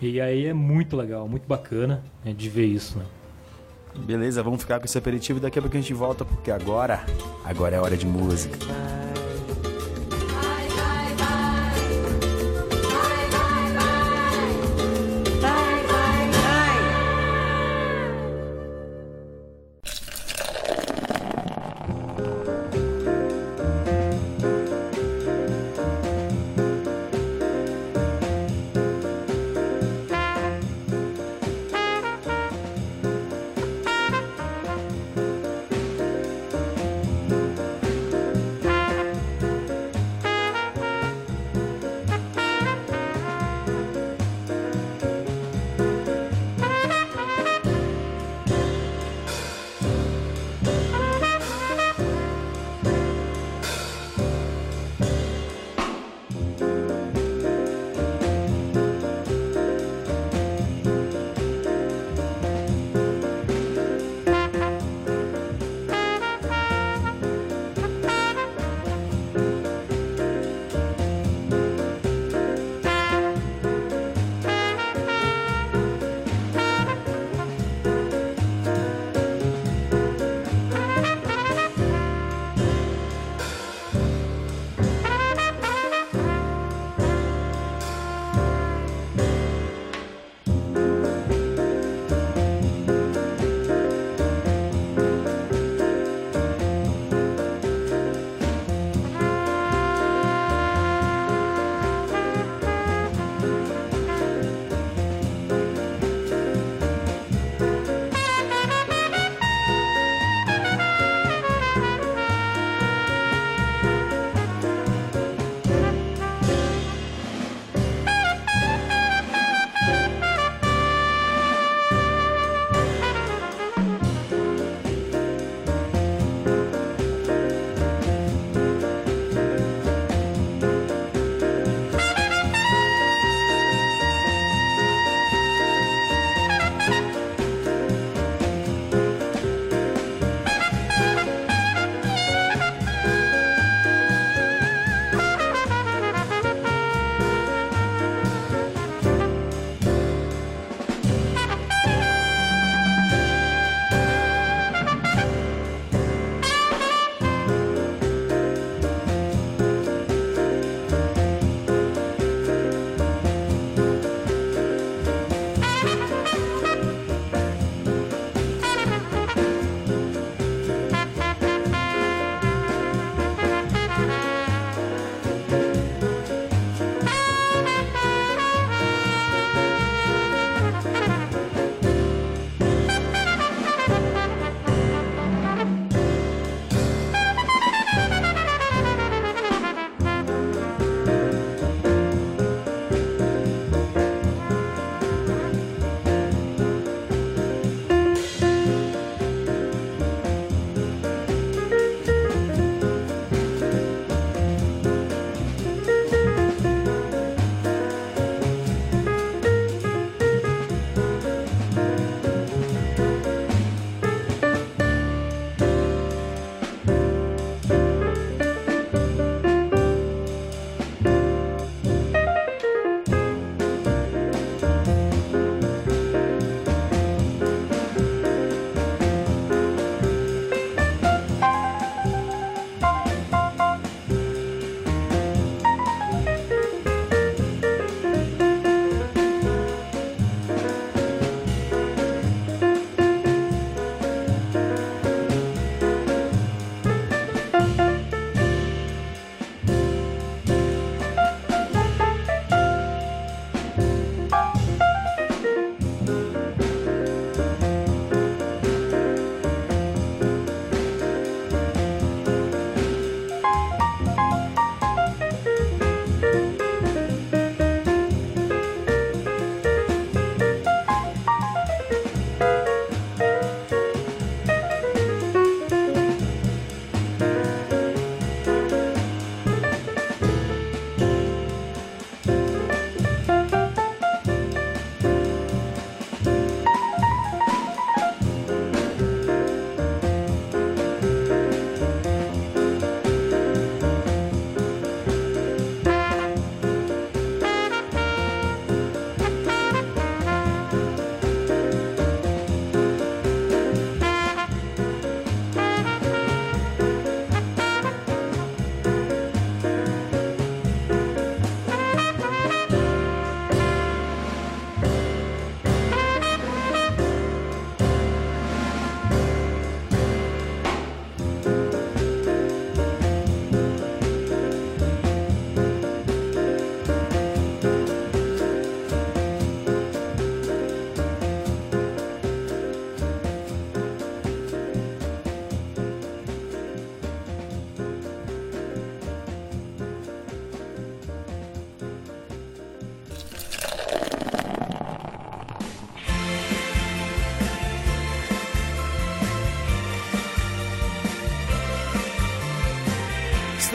E 0.00 0.20
aí 0.20 0.46
é 0.46 0.54
muito 0.54 0.96
legal, 0.96 1.28
muito 1.28 1.46
bacana 1.46 2.02
né, 2.24 2.32
de 2.32 2.48
ver 2.48 2.66
isso, 2.66 2.98
né? 2.98 3.04
Beleza, 3.96 4.42
vamos 4.42 4.60
ficar 4.60 4.78
com 4.78 4.84
esse 4.84 4.98
aperitivo 4.98 5.38
e 5.38 5.42
daqui 5.42 5.58
a 5.58 5.62
pouco 5.62 5.76
a 5.76 5.80
gente 5.80 5.94
volta, 5.94 6.24
porque 6.24 6.50
agora, 6.50 7.04
agora 7.44 7.76
é 7.76 7.80
hora 7.80 7.96
de 7.96 8.06
música. 8.06 8.58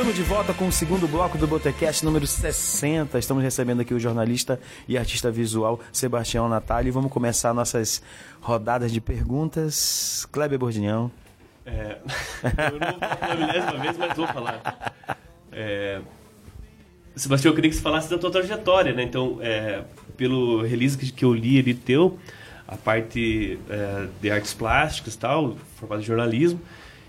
Estamos 0.04 0.18
de 0.18 0.30
volta 0.30 0.54
com 0.54 0.68
o 0.68 0.72
segundo 0.72 1.08
bloco 1.08 1.38
do 1.38 1.48
Botecast 1.48 2.04
número 2.04 2.28
60. 2.28 3.18
Estamos 3.18 3.42
recebendo 3.42 3.80
aqui 3.80 3.94
o 3.94 4.00
jornalista 4.02 4.60
e 4.86 4.98
artista 4.98 5.32
visual 5.32 5.80
Sebastião 5.94 6.50
Natália 6.50 6.89
e 6.89 6.92
vamos 6.92 7.10
começar 7.10 7.54
nossas 7.54 8.04
rodadas 8.42 8.92
de 8.92 9.00
perguntas. 9.00 10.28
Kleber 10.30 10.60
Bordinhão. 10.60 11.10
É, 11.66 12.00
eu 12.74 12.80
não 12.82 12.92
vou 12.92 13.00
falar 13.00 13.36
milésima 13.38 13.78
vez, 13.78 13.98
mas 13.98 14.18
vou 14.18 14.28
falar. 14.28 14.94
É, 15.54 16.02
Sebastião, 17.16 17.52
eu 17.52 17.56
queria 17.56 17.70
que 17.70 17.78
você 17.78 17.82
falasse 17.82 18.10
da 18.10 18.18
tua 18.18 18.30
trajetória, 18.30 18.92
né? 18.92 19.04
Então, 19.04 19.38
é, 19.39 19.86
pelo 20.18 20.63
release 20.63 20.98
que, 20.98 21.13
que 21.13 21.24
eu 21.24 21.34
li 21.34 21.58
ali 21.58 21.74
teu, 21.74 22.20
a 22.68 22.76
parte 22.76 23.58
é, 23.70 24.08
de 24.22 24.30
artes 24.30 24.54
plásticas 24.54 25.13
e 25.13 25.20
tal, 25.20 25.56
formado 25.78 26.02
em 26.02 26.06
jornalismo, 26.06 26.60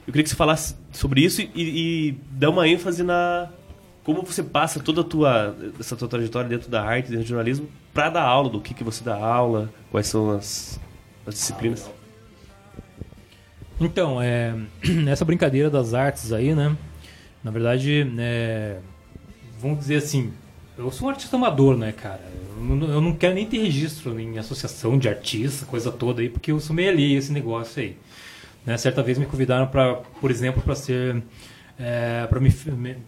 eu 0.07 0.13
queria 0.13 0.23
que 0.23 0.31
você 0.31 0.37
falasse 0.37 0.77
sobre 0.93 1.23
isso 1.23 1.41
e, 1.41 1.51
e 1.55 2.13
dar 2.31 2.51
uma 2.51 2.69
ênfase 2.69 3.03
na 3.03 3.51
como 4.03 4.23
você 4.23 4.43
passa 4.43 4.81
toda 4.81 5.01
a 5.01 5.05
tua 5.05 5.57
essa 5.81 5.97
tua 5.97 6.07
trajetória 6.07 6.49
dentro 6.49 6.71
da 6.71 6.83
arte, 6.83 7.09
dentro 7.09 7.25
do 7.25 7.29
jornalismo, 7.29 7.69
para 7.93 8.11
dar 8.11 8.23
aula, 8.23 8.51
do 8.51 8.61
que 8.61 8.75
que 8.75 8.85
você 8.85 9.03
dá 9.03 9.17
aula, 9.17 9.73
quais 9.91 10.07
são 10.07 10.31
as, 10.31 10.79
as 11.27 11.35
disciplinas. 11.35 11.91
Então, 13.81 14.21
é, 14.21 14.55
essa 15.09 15.25
brincadeira 15.25 15.71
das 15.71 15.95
artes 15.95 16.33
aí, 16.33 16.55
né? 16.55 16.77
Na 17.43 17.51
verdade, 17.51 18.07
é, 18.19 18.79
vamos 19.59 19.79
dizer 19.79 19.97
assim, 19.97 20.33
eu 20.77 20.91
sou 20.91 21.09
um 21.09 21.11
artista 21.11 21.37
amador, 21.37 21.77
né, 21.77 21.93
cara? 21.93 22.21
Eu 22.57 23.01
não, 23.01 23.15
quero 23.15 23.35
nem 23.35 23.47
ter 23.47 23.59
registro 23.59 24.19
em 24.19 24.39
associação 24.39 24.99
de 24.99 25.09
artista, 25.09 25.67
coisa 25.67 25.91
toda 25.91 26.23
aí, 26.23 26.29
porque 26.29 26.53
eu 26.53 26.61
sou 26.61 26.75
meio 26.75 26.91
alheio 26.91 27.19
esse 27.19 27.33
negócio 27.33 27.83
aí. 27.83 27.97
Né? 28.65 28.77
Certa 28.77 29.03
vez 29.03 29.19
me 29.19 29.27
convidaram 29.27 29.67
para, 29.67 29.95
por 29.95 30.31
exemplo, 30.31 30.63
para 30.63 30.75
ser 30.75 31.23
é, 31.79 32.27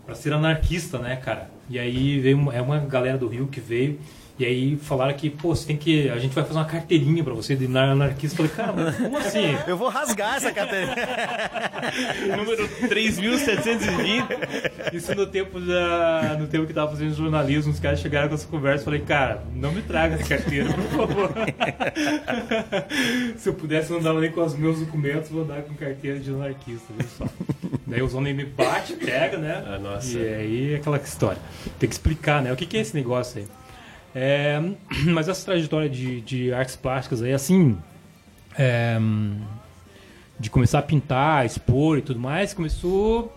para 0.05 0.14
ser 0.14 0.33
anarquista, 0.33 0.99
né, 0.99 1.16
cara? 1.16 1.51
E 1.69 1.79
aí 1.79 2.21
veio 2.21 2.37
uma, 2.37 2.55
é 2.55 2.61
uma 2.61 2.79
galera 2.81 3.16
do 3.16 3.29
Rio 3.29 3.47
que 3.47 3.61
veio 3.61 3.99
e 4.38 4.44
aí 4.44 4.77
falaram 4.77 5.14
que, 5.14 5.31
pô, 5.31 5.55
você 5.55 5.66
tem 5.66 5.79
que. 5.79 6.11
A 6.11 6.18
gente 6.18 6.35
vai 6.35 6.44
fazer 6.44 6.59
uma 6.59 6.66
carteirinha 6.66 7.25
pra 7.25 7.33
você 7.33 7.57
de 7.57 7.64
anarquista. 7.75 8.42
Eu 8.42 8.49
falei, 8.49 8.66
cara, 8.66 8.85
mas 8.85 8.96
como 8.96 9.16
assim? 9.16 9.57
Eu 9.66 9.79
vou 9.79 9.88
rasgar 9.88 10.37
essa 10.37 10.53
carteirinha. 10.53 10.94
Número 12.37 12.68
3720. 12.87 14.27
Isso 14.92 15.14
no 15.14 15.27
tempo 15.27 15.59
da. 15.59 16.37
No 16.38 16.46
tempo 16.49 16.66
que 16.66 16.75
tava 16.75 16.90
fazendo 16.90 17.14
jornalismo, 17.14 17.72
os 17.72 17.81
caras 17.81 17.99
chegaram 17.99 18.29
com 18.29 18.35
essa 18.35 18.46
conversa 18.46 18.83
e 18.83 18.85
falei, 18.85 19.01
cara, 19.01 19.42
não 19.55 19.72
me 19.72 19.81
traga 19.81 20.16
essa 20.16 20.29
carteira, 20.29 20.68
por 20.70 21.07
favor. 21.07 21.31
Se 23.38 23.49
eu 23.49 23.55
pudesse, 23.55 23.90
não 23.90 24.01
andava 24.01 24.20
nem 24.20 24.31
com 24.31 24.44
os 24.44 24.55
meus 24.55 24.81
documentos, 24.81 25.31
vou 25.31 25.44
andar 25.44 25.62
com 25.62 25.75
carteira 25.75 26.20
de 26.20 26.31
anarquista, 26.31 26.92
viu 26.94 27.09
só. 27.16 27.25
Daí 27.87 28.03
os 28.03 28.12
homens 28.12 28.37
me 28.37 28.44
bate, 28.44 28.92
pega, 28.94 29.38
né? 29.38 29.64
Ah, 29.66 29.79
nossa. 29.79 30.18
E 30.18 30.35
aí 30.35 30.75
é 30.75 30.77
aquela 30.77 30.99
história. 30.99 31.40
Tem 31.79 31.88
que 31.88 31.94
explicar, 31.94 32.42
né? 32.42 32.53
O 32.53 32.57
que, 32.57 32.66
que 32.66 32.77
é 32.77 32.81
esse 32.81 32.94
negócio 32.94 33.40
aí? 33.40 33.46
É, 34.18 34.59
mas 35.12 35.29
essa 35.29 35.44
trajetória 35.44 35.90
de, 35.90 36.22
de 36.22 36.50
artes 36.50 36.74
plásticas 36.74 37.20
aí, 37.20 37.35
assim, 37.35 37.76
é, 38.59 38.98
de 40.40 40.48
começar 40.48 40.79
a 40.79 40.83
pintar, 40.83 41.44
expor 41.44 41.98
e 41.98 42.02
tudo 42.02 42.18
mais, 42.18 42.55
começou 42.55 43.31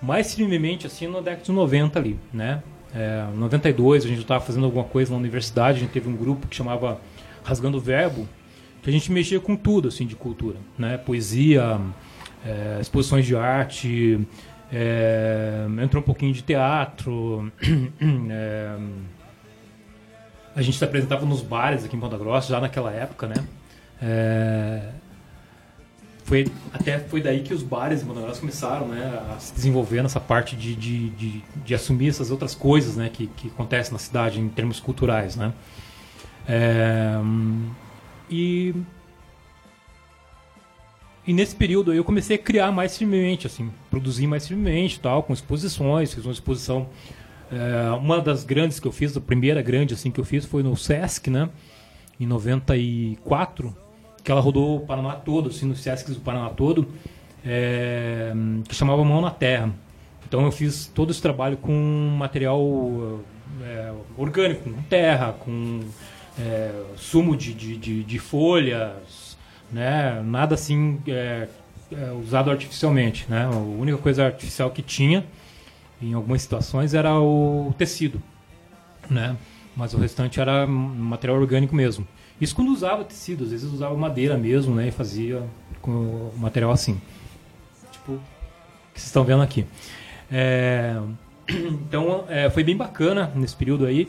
mais 0.00 0.34
firmemente 0.34 0.86
assim 0.86 1.06
na 1.06 1.20
década 1.20 1.42
de 1.42 1.52
90 1.52 1.98
ali, 1.98 2.18
né? 2.32 2.62
É, 2.94 3.26
92 3.36 4.04
a 4.04 4.08
gente 4.08 4.20
estava 4.20 4.42
fazendo 4.42 4.64
alguma 4.64 4.84
coisa 4.84 5.12
na 5.12 5.18
universidade, 5.18 5.78
a 5.78 5.80
gente 5.80 5.92
teve 5.92 6.08
um 6.08 6.16
grupo 6.16 6.46
que 6.46 6.56
chamava 6.56 6.98
Rasgando 7.44 7.76
o 7.76 7.80
Verbo, 7.80 8.26
que 8.82 8.88
a 8.88 8.92
gente 8.92 9.12
mexia 9.12 9.38
com 9.38 9.54
tudo 9.54 9.88
assim 9.88 10.06
de 10.06 10.16
cultura, 10.16 10.56
né? 10.78 10.96
Poesia, 10.96 11.78
é, 12.44 12.78
exposições 12.80 13.26
de 13.26 13.36
arte, 13.36 14.18
é, 14.72 15.66
entrou 15.82 16.02
um 16.02 16.06
pouquinho 16.06 16.32
de 16.32 16.40
teatro, 16.40 17.52
é, 18.30 18.76
a 20.54 20.62
gente 20.62 20.76
se 20.76 20.84
apresentava 20.84 21.24
nos 21.24 21.40
bares 21.40 21.84
aqui 21.84 21.96
em 21.96 22.00
Ponta 22.00 22.18
Grossa 22.18 22.48
já 22.48 22.60
naquela 22.60 22.92
época, 22.92 23.26
né? 23.26 23.44
É... 24.00 24.90
Foi, 26.24 26.46
até 26.72 26.98
foi 26.98 27.20
daí 27.20 27.42
que 27.42 27.52
os 27.52 27.62
bares 27.62 28.02
em 28.02 28.06
Ponta 28.06 28.20
Grossa 28.20 28.40
começaram 28.40 28.88
né, 28.88 29.22
a 29.34 29.38
se 29.38 29.52
desenvolver 29.54 30.02
nessa 30.02 30.20
parte 30.20 30.54
de, 30.56 30.74
de, 30.74 31.10
de, 31.10 31.44
de 31.64 31.74
assumir 31.74 32.08
essas 32.08 32.30
outras 32.30 32.54
coisas 32.54 32.96
né, 32.96 33.10
que, 33.12 33.26
que 33.26 33.48
acontecem 33.48 33.92
na 33.92 33.98
cidade 33.98 34.40
em 34.40 34.48
termos 34.48 34.80
culturais, 34.80 35.36
né? 35.36 35.52
É... 36.48 37.14
E 38.30 38.74
e 41.26 41.32
nesse 41.32 41.54
período 41.54 41.94
eu 41.94 42.02
comecei 42.02 42.36
a 42.36 42.38
criar 42.38 42.72
mais 42.72 42.98
firmemente, 42.98 43.46
assim, 43.46 43.70
produzir 43.90 44.26
mais 44.26 44.46
firmemente, 44.48 44.98
tal, 44.98 45.22
com 45.22 45.32
exposições, 45.32 46.12
fiz 46.12 46.24
uma 46.24 46.32
exposição 46.32 46.88
é, 47.52 47.90
uma 47.92 48.20
das 48.20 48.44
grandes 48.44 48.80
que 48.80 48.88
eu 48.88 48.92
fiz, 48.92 49.14
a 49.16 49.20
primeira 49.20 49.60
grande 49.60 49.92
assim 49.92 50.10
que 50.10 50.18
eu 50.18 50.24
fiz 50.24 50.46
foi 50.46 50.62
no 50.62 50.74
Sesc, 50.74 51.28
né? 51.28 51.50
Em 52.18 52.26
94, 52.26 53.76
que 54.24 54.32
ela 54.32 54.40
rodou 54.40 54.76
o 54.76 54.80
Paraná 54.80 55.14
todo, 55.14 55.50
assim, 55.50 55.66
no 55.66 55.76
Sesc 55.76 56.10
do 56.12 56.20
Paraná 56.20 56.48
todo, 56.48 56.88
é, 57.44 58.32
que 58.66 58.74
chamava 58.74 59.04
Mão 59.04 59.20
na 59.20 59.30
Terra. 59.30 59.70
Então 60.26 60.44
eu 60.46 60.50
fiz 60.50 60.86
todo 60.86 61.10
esse 61.10 61.20
trabalho 61.20 61.58
com 61.58 61.72
material 62.18 63.20
é, 63.62 63.92
orgânico, 64.16 64.70
com 64.70 64.82
terra, 64.84 65.34
com 65.38 65.80
é, 66.38 66.70
sumo 66.96 67.36
de, 67.36 67.52
de, 67.52 67.76
de, 67.76 68.02
de, 68.02 68.18
folhas, 68.18 69.36
né? 69.70 70.22
Nada 70.24 70.54
assim 70.54 70.98
é, 71.06 71.48
é, 71.92 72.12
usado 72.12 72.50
artificialmente, 72.50 73.26
né? 73.28 73.44
A 73.44 73.56
única 73.56 73.98
coisa 73.98 74.24
artificial 74.24 74.70
que 74.70 74.80
tinha 74.80 75.24
em 76.02 76.14
algumas 76.14 76.42
situações 76.42 76.94
era 76.94 77.18
o 77.18 77.72
tecido, 77.78 78.20
né? 79.08 79.36
Mas 79.76 79.94
o 79.94 79.98
restante 79.98 80.40
era 80.40 80.66
material 80.66 81.38
orgânico 81.38 81.74
mesmo. 81.74 82.06
Isso 82.40 82.54
quando 82.54 82.72
usava 82.72 83.04
tecido, 83.04 83.44
às 83.44 83.50
vezes 83.50 83.72
usava 83.72 83.96
madeira 83.96 84.36
mesmo, 84.36 84.74
né? 84.74 84.88
E 84.88 84.90
fazia 84.90 85.42
com 85.80 86.30
material 86.36 86.72
assim. 86.72 87.00
Tipo, 87.90 88.20
que 88.92 89.00
vocês 89.00 89.06
estão 89.06 89.24
vendo 89.24 89.42
aqui. 89.42 89.64
É, 90.30 91.00
então, 91.48 92.24
é, 92.28 92.50
foi 92.50 92.64
bem 92.64 92.76
bacana 92.76 93.30
nesse 93.34 93.56
período 93.56 93.86
aí. 93.86 94.08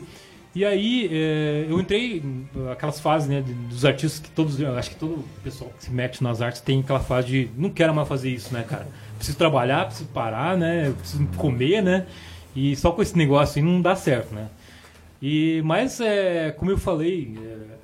E 0.54 0.64
aí, 0.64 1.08
é, 1.10 1.66
eu 1.68 1.80
entrei 1.80 2.22
aquelas 2.70 3.00
fases, 3.00 3.28
né, 3.28 3.42
dos 3.68 3.84
artistas 3.84 4.20
que 4.20 4.30
todos, 4.30 4.62
acho 4.62 4.90
que 4.90 4.96
todo 4.96 5.24
pessoal 5.42 5.70
que 5.76 5.84
se 5.84 5.90
mete 5.90 6.22
nas 6.22 6.40
artes 6.40 6.60
tem 6.60 6.80
aquela 6.80 7.00
fase 7.00 7.26
de 7.26 7.50
não 7.56 7.70
quero 7.70 7.92
mais 7.92 8.06
fazer 8.06 8.30
isso, 8.30 8.54
né, 8.54 8.64
cara? 8.68 8.86
preciso 9.24 9.38
trabalhar, 9.38 9.86
preciso 9.86 10.08
parar, 10.10 10.56
né? 10.56 10.92
Preciso 10.98 11.26
comer, 11.36 11.82
né? 11.82 12.06
E 12.54 12.76
só 12.76 12.92
com 12.92 13.02
esse 13.02 13.16
negócio 13.16 13.60
aí 13.60 13.66
não 13.66 13.80
dá 13.80 13.96
certo, 13.96 14.34
né? 14.34 14.48
E, 15.20 15.62
mas, 15.64 16.00
é, 16.00 16.50
como 16.50 16.70
eu 16.70 16.78
falei, 16.78 17.34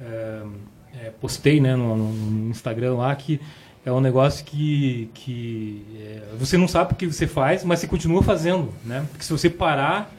é, 0.00 0.04
é, 0.04 1.06
é, 1.06 1.10
postei 1.20 1.60
né, 1.60 1.74
no, 1.74 1.96
no, 1.96 2.50
Instagram 2.50 2.96
lá 2.96 3.14
que 3.16 3.40
é 3.84 3.90
um 3.90 4.00
negócio 4.00 4.44
que, 4.44 5.08
que 5.14 5.82
é, 5.98 6.22
você 6.38 6.58
não 6.58 6.68
sabe 6.68 6.92
o 6.92 6.96
que 6.96 7.06
você 7.06 7.26
faz, 7.26 7.64
mas 7.64 7.80
você 7.80 7.86
continua 7.86 8.22
fazendo, 8.22 8.68
né? 8.84 9.06
Porque 9.10 9.24
se 9.24 9.32
você 9.32 9.48
parar, 9.48 10.12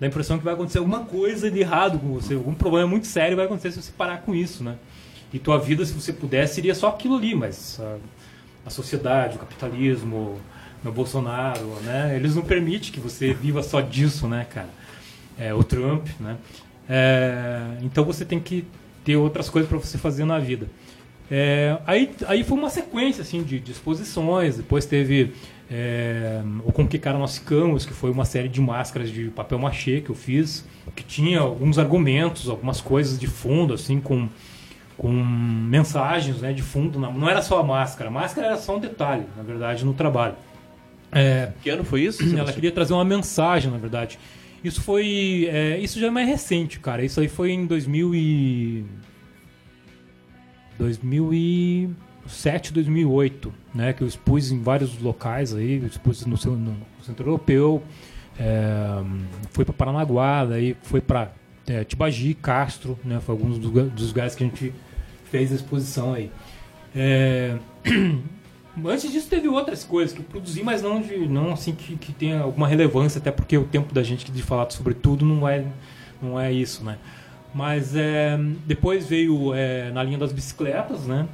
dá 0.00 0.06
a 0.06 0.08
impressão 0.08 0.38
que 0.38 0.44
vai 0.44 0.54
acontecer 0.54 0.78
alguma 0.78 1.00
coisa 1.00 1.50
de 1.50 1.60
errado 1.60 1.98
com 1.98 2.08
você, 2.08 2.34
algum 2.34 2.54
problema 2.54 2.86
muito 2.86 3.06
sério 3.06 3.36
vai 3.36 3.46
acontecer 3.46 3.72
se 3.72 3.82
você 3.82 3.92
parar 3.92 4.18
com 4.18 4.34
isso, 4.34 4.62
né? 4.62 4.76
E 5.32 5.38
tua 5.38 5.58
vida, 5.58 5.84
se 5.84 5.92
você 5.92 6.12
pudesse, 6.12 6.54
seria 6.54 6.74
só 6.74 6.88
aquilo 6.88 7.16
ali, 7.16 7.34
mas 7.34 7.80
a, 7.80 7.96
a 8.66 8.70
sociedade, 8.70 9.36
o 9.36 9.38
capitalismo, 9.38 10.40
no 10.82 10.92
Bolsonaro, 10.92 11.66
né? 11.82 12.14
Eles 12.16 12.34
não 12.34 12.42
permitem 12.42 12.92
que 12.92 13.00
você 13.00 13.34
viva 13.34 13.62
só 13.62 13.80
disso, 13.80 14.28
né, 14.28 14.46
cara? 14.48 14.68
É, 15.38 15.52
o 15.52 15.62
Trump, 15.62 16.06
né? 16.20 16.36
É, 16.88 17.78
então 17.82 18.04
você 18.04 18.24
tem 18.24 18.38
que 18.38 18.64
ter 19.04 19.16
outras 19.16 19.50
coisas 19.50 19.68
para 19.68 19.78
você 19.78 19.98
fazer 19.98 20.24
na 20.24 20.38
vida. 20.38 20.68
É, 21.30 21.78
aí, 21.86 22.14
aí 22.26 22.44
foi 22.44 22.56
uma 22.56 22.70
sequência 22.70 23.22
assim 23.22 23.42
de, 23.42 23.58
de 23.58 23.72
exposições. 23.72 24.56
Depois 24.56 24.86
teve 24.86 25.34
é, 25.70 26.42
o 26.64 26.72
Como 26.72 26.88
Que 26.88 26.98
Cara 26.98 27.18
Nós 27.18 27.38
Ficamos, 27.38 27.84
que 27.84 27.92
foi 27.92 28.10
uma 28.10 28.24
série 28.24 28.48
de 28.48 28.60
máscaras 28.60 29.10
de 29.10 29.24
papel 29.30 29.58
machê 29.58 30.00
que 30.00 30.10
eu 30.10 30.14
fiz, 30.14 30.64
que 30.94 31.02
tinha 31.02 31.40
alguns 31.40 31.78
argumentos, 31.78 32.48
algumas 32.48 32.80
coisas 32.80 33.18
de 33.18 33.26
fundo, 33.26 33.74
assim, 33.74 34.00
com, 34.00 34.28
com 34.96 35.10
mensagens 35.10 36.40
né, 36.40 36.52
de 36.52 36.62
fundo. 36.62 36.98
Não 36.98 37.28
era 37.28 37.42
só 37.42 37.60
a 37.60 37.64
máscara, 37.64 38.08
a 38.08 38.12
máscara 38.12 38.48
era 38.48 38.56
só 38.56 38.76
um 38.76 38.80
detalhe, 38.80 39.24
na 39.36 39.42
verdade, 39.42 39.84
no 39.84 39.92
trabalho. 39.92 40.36
É, 41.10 41.52
que 41.62 41.70
ano 41.70 41.84
foi 41.84 42.02
isso? 42.02 42.22
Ela 42.36 42.52
queria 42.52 42.70
trazer 42.70 42.92
uma 42.92 43.04
mensagem, 43.04 43.70
na 43.70 43.78
verdade. 43.78 44.18
Isso 44.62 44.80
foi. 44.80 45.48
É, 45.50 45.78
isso 45.78 46.00
já 46.00 46.08
é 46.08 46.10
mais 46.10 46.28
recente, 46.28 46.80
cara. 46.80 47.04
Isso 47.04 47.20
aí 47.20 47.28
foi 47.28 47.52
em 47.52 47.66
2000 47.66 48.14
e... 48.14 48.84
2007, 52.26 52.72
2008, 52.72 53.54
né? 53.74 53.92
Que 53.92 54.02
eu 54.02 54.08
expus 54.08 54.50
em 54.50 54.60
vários 54.60 55.00
locais 55.00 55.54
aí. 55.54 55.78
Eu 55.80 55.86
expus 55.86 56.26
no, 56.26 56.36
no 56.56 56.76
Centro 57.02 57.26
Europeu, 57.26 57.82
é, 58.38 59.02
foi 59.50 59.64
para 59.64 59.74
Paranaguá, 59.74 60.44
daí 60.44 60.76
foi 60.82 61.00
para 61.00 61.32
é, 61.66 61.84
Tibagi, 61.84 62.34
Castro, 62.34 62.98
né? 63.04 63.20
Foi 63.20 63.34
alguns 63.34 63.58
dos, 63.58 63.70
dos 63.92 64.08
lugares 64.08 64.34
que 64.34 64.44
a 64.44 64.46
gente 64.46 64.72
fez 65.30 65.52
a 65.52 65.54
exposição 65.54 66.12
aí. 66.12 66.30
É, 66.94 67.56
Antes 68.84 69.10
disso 69.10 69.28
teve 69.28 69.48
outras 69.48 69.84
coisas 69.84 70.12
que 70.12 70.20
eu 70.20 70.24
produzi, 70.24 70.62
mas 70.62 70.82
não, 70.82 71.00
de, 71.00 71.26
não 71.26 71.52
assim 71.52 71.74
que, 71.74 71.96
que 71.96 72.12
tenha 72.12 72.40
alguma 72.40 72.68
relevância, 72.68 73.18
até 73.18 73.30
porque 73.30 73.56
o 73.56 73.64
tempo 73.64 73.94
da 73.94 74.02
gente 74.02 74.30
de 74.30 74.42
falar 74.42 74.70
sobre 74.70 74.92
tudo 74.92 75.24
não 75.24 75.48
é, 75.48 75.64
não 76.20 76.38
é 76.38 76.52
isso, 76.52 76.84
né? 76.84 76.98
Mas 77.54 77.96
é, 77.96 78.38
depois 78.66 79.06
veio 79.06 79.54
é, 79.54 79.90
na 79.92 80.02
linha 80.02 80.18
das 80.18 80.30
bicicletas, 80.30 81.06
né? 81.06 81.26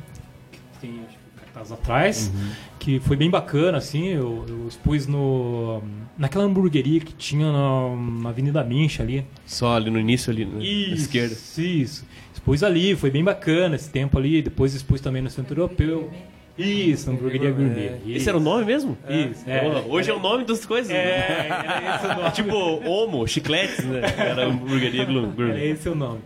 Que 0.82 0.86
tem 0.88 1.00
acho 1.06 1.16
que, 1.16 1.40
cartaz 1.40 1.72
atrás, 1.72 2.32
que 2.78 2.98
foi 3.00 3.16
bem 3.16 3.30
bacana, 3.30 3.78
assim. 3.78 4.08
Eu, 4.08 4.44
eu 4.48 4.66
expus 4.68 5.06
no, 5.06 5.82
naquela 6.18 6.44
hamburgueria 6.44 7.00
que 7.00 7.12
tinha 7.12 7.50
na, 7.52 7.96
na 8.22 8.28
Avenida 8.30 8.64
Mincha 8.64 9.02
ali. 9.02 9.24
Só 9.46 9.76
ali 9.76 9.90
no 9.90 9.98
início, 9.98 10.32
ali 10.32 10.44
na 10.44 10.62
Isso, 10.62 11.02
esquerda. 11.04 11.34
Isso. 11.34 12.06
Expus 12.34 12.62
ali, 12.62 12.96
foi 12.96 13.10
bem 13.10 13.22
bacana 13.22 13.76
esse 13.76 13.88
tempo 13.90 14.18
ali. 14.18 14.42
Depois 14.42 14.74
expus 14.74 15.00
também 15.00 15.22
no 15.22 15.30
Centro 15.30 15.60
Europeu. 15.60 16.10
Isso, 16.58 17.10
hamburgueria 17.10 17.50
gourmet. 17.50 17.92
Esse 18.06 18.28
era 18.28 18.36
o 18.36 18.40
nome 18.40 18.64
mesmo? 18.64 18.98
Isso, 19.08 19.48
é. 19.48 19.84
Hoje 19.88 20.10
é 20.10 20.14
o 20.14 20.20
nome 20.20 20.44
das 20.44 20.66
coisas. 20.66 20.92
né? 20.92 20.98
É, 20.98 21.46
era 21.48 21.96
esse 21.96 22.06
o 22.06 22.14
nome. 22.14 22.30
tipo, 22.32 22.56
Homo, 22.88 23.26
chicletes, 23.26 23.84
né? 23.84 24.00
Era 24.18 24.46
hamburgueria 24.46 25.02
Era 25.02 25.12
gourmet. 25.12 25.70
esse 25.70 25.88
o 25.88 25.94
nome. 25.94 26.20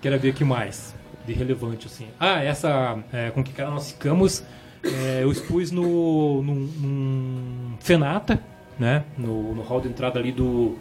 Quero 0.00 0.18
ver 0.18 0.30
aqui 0.30 0.44
mais 0.44 0.94
de 1.26 1.32
relevante, 1.32 1.86
assim. 1.86 2.06
Ah, 2.18 2.42
essa 2.42 2.98
é, 3.12 3.30
com 3.30 3.42
que 3.42 3.52
cara 3.52 3.70
nós 3.70 3.92
ficamos, 3.92 4.44
é, 4.82 5.20
eu 5.22 5.30
expus 5.30 5.70
no, 5.70 6.42
num 6.42 7.76
Fenata, 7.80 8.42
né? 8.78 9.04
No, 9.16 9.54
no 9.54 9.62
hall 9.62 9.80
de 9.80 9.88
entrada 9.88 10.18
ali 10.18 10.32
do, 10.32 10.76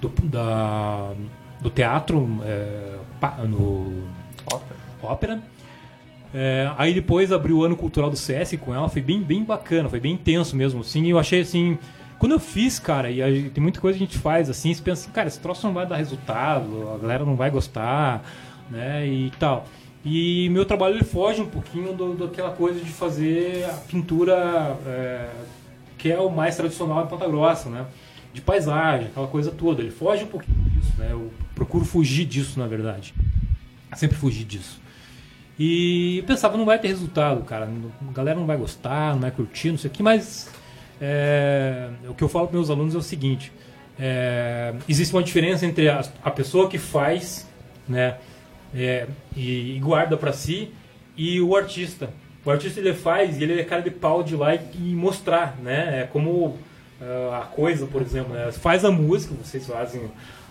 do, 0.00 0.08
da, 0.24 1.12
do 1.60 1.70
teatro, 1.70 2.40
é, 2.44 2.96
no 3.46 4.04
Ópera. 5.02 5.40
É, 6.34 6.70
aí 6.76 6.92
depois 6.92 7.32
abriu 7.32 7.58
o 7.58 7.64
ano 7.64 7.76
cultural 7.76 8.10
do 8.10 8.16
CS 8.16 8.56
com 8.60 8.74
ela, 8.74 8.88
foi 8.88 9.00
bem, 9.00 9.22
bem 9.22 9.44
bacana, 9.44 9.88
foi 9.88 10.00
bem 10.00 10.12
intenso 10.12 10.56
mesmo, 10.56 10.80
assim, 10.80 11.04
e 11.04 11.10
eu 11.10 11.18
achei 11.18 11.40
assim, 11.40 11.78
quando 12.18 12.32
eu 12.32 12.40
fiz, 12.40 12.78
cara, 12.78 13.10
e 13.10 13.48
tem 13.50 13.62
muita 13.62 13.80
coisa 13.80 13.96
que 13.96 14.04
a 14.04 14.06
gente 14.06 14.18
faz 14.18 14.50
assim, 14.50 14.74
você 14.74 14.82
pensa 14.82 15.02
assim, 15.02 15.12
cara, 15.12 15.28
esse 15.28 15.40
troço 15.40 15.66
não 15.66 15.72
vai 15.72 15.86
dar 15.86 15.96
resultado, 15.96 16.90
a 16.94 16.98
galera 16.98 17.24
não 17.24 17.36
vai 17.36 17.50
gostar, 17.50 18.22
né, 18.70 19.06
e 19.06 19.30
tal. 19.38 19.66
E 20.08 20.48
meu 20.50 20.64
trabalho 20.64 20.94
ele 20.94 21.04
foge 21.04 21.42
um 21.42 21.46
pouquinho 21.46 21.92
do, 21.92 22.14
daquela 22.14 22.50
coisa 22.50 22.78
de 22.78 22.90
fazer 22.90 23.64
a 23.64 23.72
pintura 23.72 24.78
é, 24.86 25.28
que 25.98 26.12
é 26.12 26.18
o 26.20 26.30
mais 26.30 26.54
tradicional 26.54 27.04
em 27.04 27.08
Ponta 27.08 27.26
Grossa, 27.26 27.68
né? 27.68 27.86
De 28.32 28.40
paisagem, 28.40 29.08
aquela 29.08 29.26
coisa 29.26 29.50
toda. 29.50 29.82
Ele 29.82 29.90
foge 29.90 30.22
um 30.22 30.28
pouquinho 30.28 30.56
disso, 30.70 30.92
né? 30.96 31.08
Eu 31.10 31.32
procuro 31.56 31.84
fugir 31.84 32.24
disso, 32.24 32.56
na 32.56 32.68
verdade. 32.68 33.12
Sempre 33.96 34.16
fugir 34.16 34.44
disso. 34.44 34.80
E 35.58 36.22
pensava, 36.24 36.56
não 36.56 36.64
vai 36.64 36.78
ter 36.78 36.86
resultado, 36.86 37.42
cara. 37.42 37.68
A 38.08 38.12
galera 38.12 38.38
não 38.38 38.46
vai 38.46 38.56
gostar, 38.56 39.12
não 39.12 39.22
vai 39.22 39.32
curtir, 39.32 39.72
não 39.72 39.78
sei 39.78 39.90
o 39.90 39.92
que, 39.92 40.04
mas 40.04 40.48
é, 41.00 41.90
o 42.08 42.14
que 42.14 42.22
eu 42.22 42.28
falo 42.28 42.46
para 42.46 42.56
meus 42.56 42.70
alunos 42.70 42.94
é 42.94 42.98
o 42.98 43.02
seguinte: 43.02 43.50
é, 43.98 44.72
existe 44.88 45.12
uma 45.12 45.22
diferença 45.24 45.66
entre 45.66 45.88
a, 45.88 46.04
a 46.22 46.30
pessoa 46.30 46.68
que 46.68 46.78
faz, 46.78 47.48
né, 47.88 48.18
é, 48.76 49.06
e, 49.34 49.76
e 49.76 49.80
guarda 49.80 50.16
para 50.16 50.32
si, 50.32 50.70
e 51.16 51.40
o 51.40 51.56
artista. 51.56 52.10
O 52.44 52.50
artista 52.50 52.78
ele 52.78 52.94
faz 52.94 53.40
e 53.40 53.42
ele 53.42 53.60
é 53.60 53.64
cara 53.64 53.82
de 53.82 53.90
pau 53.90 54.22
de 54.22 54.36
lá 54.36 54.54
e, 54.54 54.60
e 54.74 54.94
mostrar, 54.94 55.56
né? 55.62 56.02
É 56.02 56.04
como 56.04 56.56
ah, 57.00 57.40
a 57.42 57.46
coisa, 57.46 57.86
por 57.86 58.00
exemplo, 58.02 58.32
né? 58.34 58.50
faz 58.52 58.84
a 58.84 58.90
música, 58.90 59.34
vocês 59.42 59.66
fazem 59.66 60.02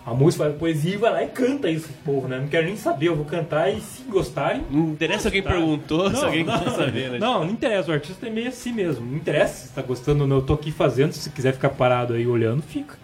a 0.04 0.14
música, 0.14 0.44
faz 0.44 0.54
a 0.54 0.58
poesia 0.58 0.94
e 0.94 0.96
vai 0.96 1.10
lá 1.10 1.22
e 1.24 1.28
canta 1.28 1.68
isso 1.68 1.88
pro 1.88 2.14
povo, 2.14 2.28
né? 2.28 2.38
Não 2.38 2.46
quero 2.48 2.66
nem 2.66 2.76
saber, 2.76 3.08
eu 3.08 3.16
vou 3.16 3.24
cantar 3.24 3.70
e 3.70 3.80
se 3.80 4.02
gostarem. 4.02 4.62
Não 4.70 4.90
interessa 4.90 5.28
alguém 5.28 5.42
Tá. 5.42 5.50
perguntou, 5.50 6.08
se 6.08 6.16
Não, 6.16 6.24
alguém 6.26 6.44
não, 6.44 6.58
quer 6.58 6.70
saber, 6.70 7.10
né? 7.10 7.18
Não, 7.18 7.44
não 7.44 7.50
interessa, 7.50 7.90
o 7.90 7.94
artista 7.94 8.26
é 8.26 8.30
meio 8.30 8.48
assim 8.48 8.72
mesmo. 8.72 9.04
Não 9.04 9.16
interessa 9.16 9.66
se 9.66 9.72
tá 9.72 9.82
gostando 9.82 10.22
ou 10.22 10.28
não, 10.28 10.36
eu 10.36 10.42
tô 10.42 10.52
aqui 10.54 10.70
fazendo, 10.70 11.12
se 11.12 11.30
quiser 11.30 11.52
ficar 11.52 11.70
parado 11.70 12.14
aí 12.14 12.26
olhando, 12.26 12.62
fica, 12.62 12.96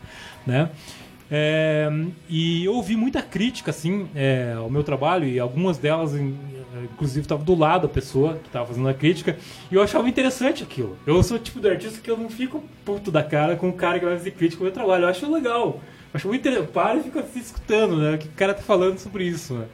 né? 0.47 0.69
É, 1.35 1.91
e 2.29 2.63
eu 2.63 2.75
ouvi 2.75 2.95
muita 2.95 3.23
crítica, 3.23 3.71
assim, 3.71 4.07
é, 4.15 4.53
ao 4.55 4.69
meu 4.69 4.85
trabalho, 4.85 5.27
e 5.27 5.41
algumas 5.41 5.79
delas, 5.79 6.13
inclusive, 6.15 7.21
estavam 7.21 7.43
do 7.43 7.55
lado 7.55 7.89
da 7.89 7.89
pessoa 7.89 8.35
que 8.35 8.49
estava 8.49 8.67
fazendo 8.67 8.87
a 8.87 8.93
crítica, 8.93 9.39
e 9.71 9.75
eu 9.75 9.83
achava 9.83 10.07
interessante 10.07 10.63
aquilo. 10.63 10.99
Eu 11.07 11.23
sou 11.23 11.39
o 11.39 11.41
tipo 11.41 11.59
de 11.59 11.71
artista 11.71 12.03
que 12.03 12.11
eu 12.11 12.19
não 12.19 12.29
fico 12.29 12.63
puto 12.85 13.11
da 13.11 13.23
cara 13.23 13.57
com 13.57 13.71
o 13.71 13.73
cara 13.73 13.99
que 13.99 14.05
vai 14.05 14.19
fazer 14.19 14.33
crítica 14.33 14.61
ao 14.61 14.67
meu 14.67 14.75
trabalho, 14.75 15.05
eu 15.05 15.09
acho 15.09 15.33
legal. 15.33 15.81
Eu 16.13 16.17
acho 16.19 16.29
muito 16.29 16.41
interessante. 16.43 16.71
Para 16.71 16.99
e 16.99 17.03
fica 17.05 17.21
assim, 17.21 17.41
escutando, 17.41 17.97
né? 17.97 18.15
O 18.15 18.19
que 18.19 18.29
o 18.29 18.33
cara 18.33 18.53
tá 18.53 18.61
falando 18.61 18.99
sobre 18.99 19.25
isso, 19.25 19.55
né? 19.55 19.65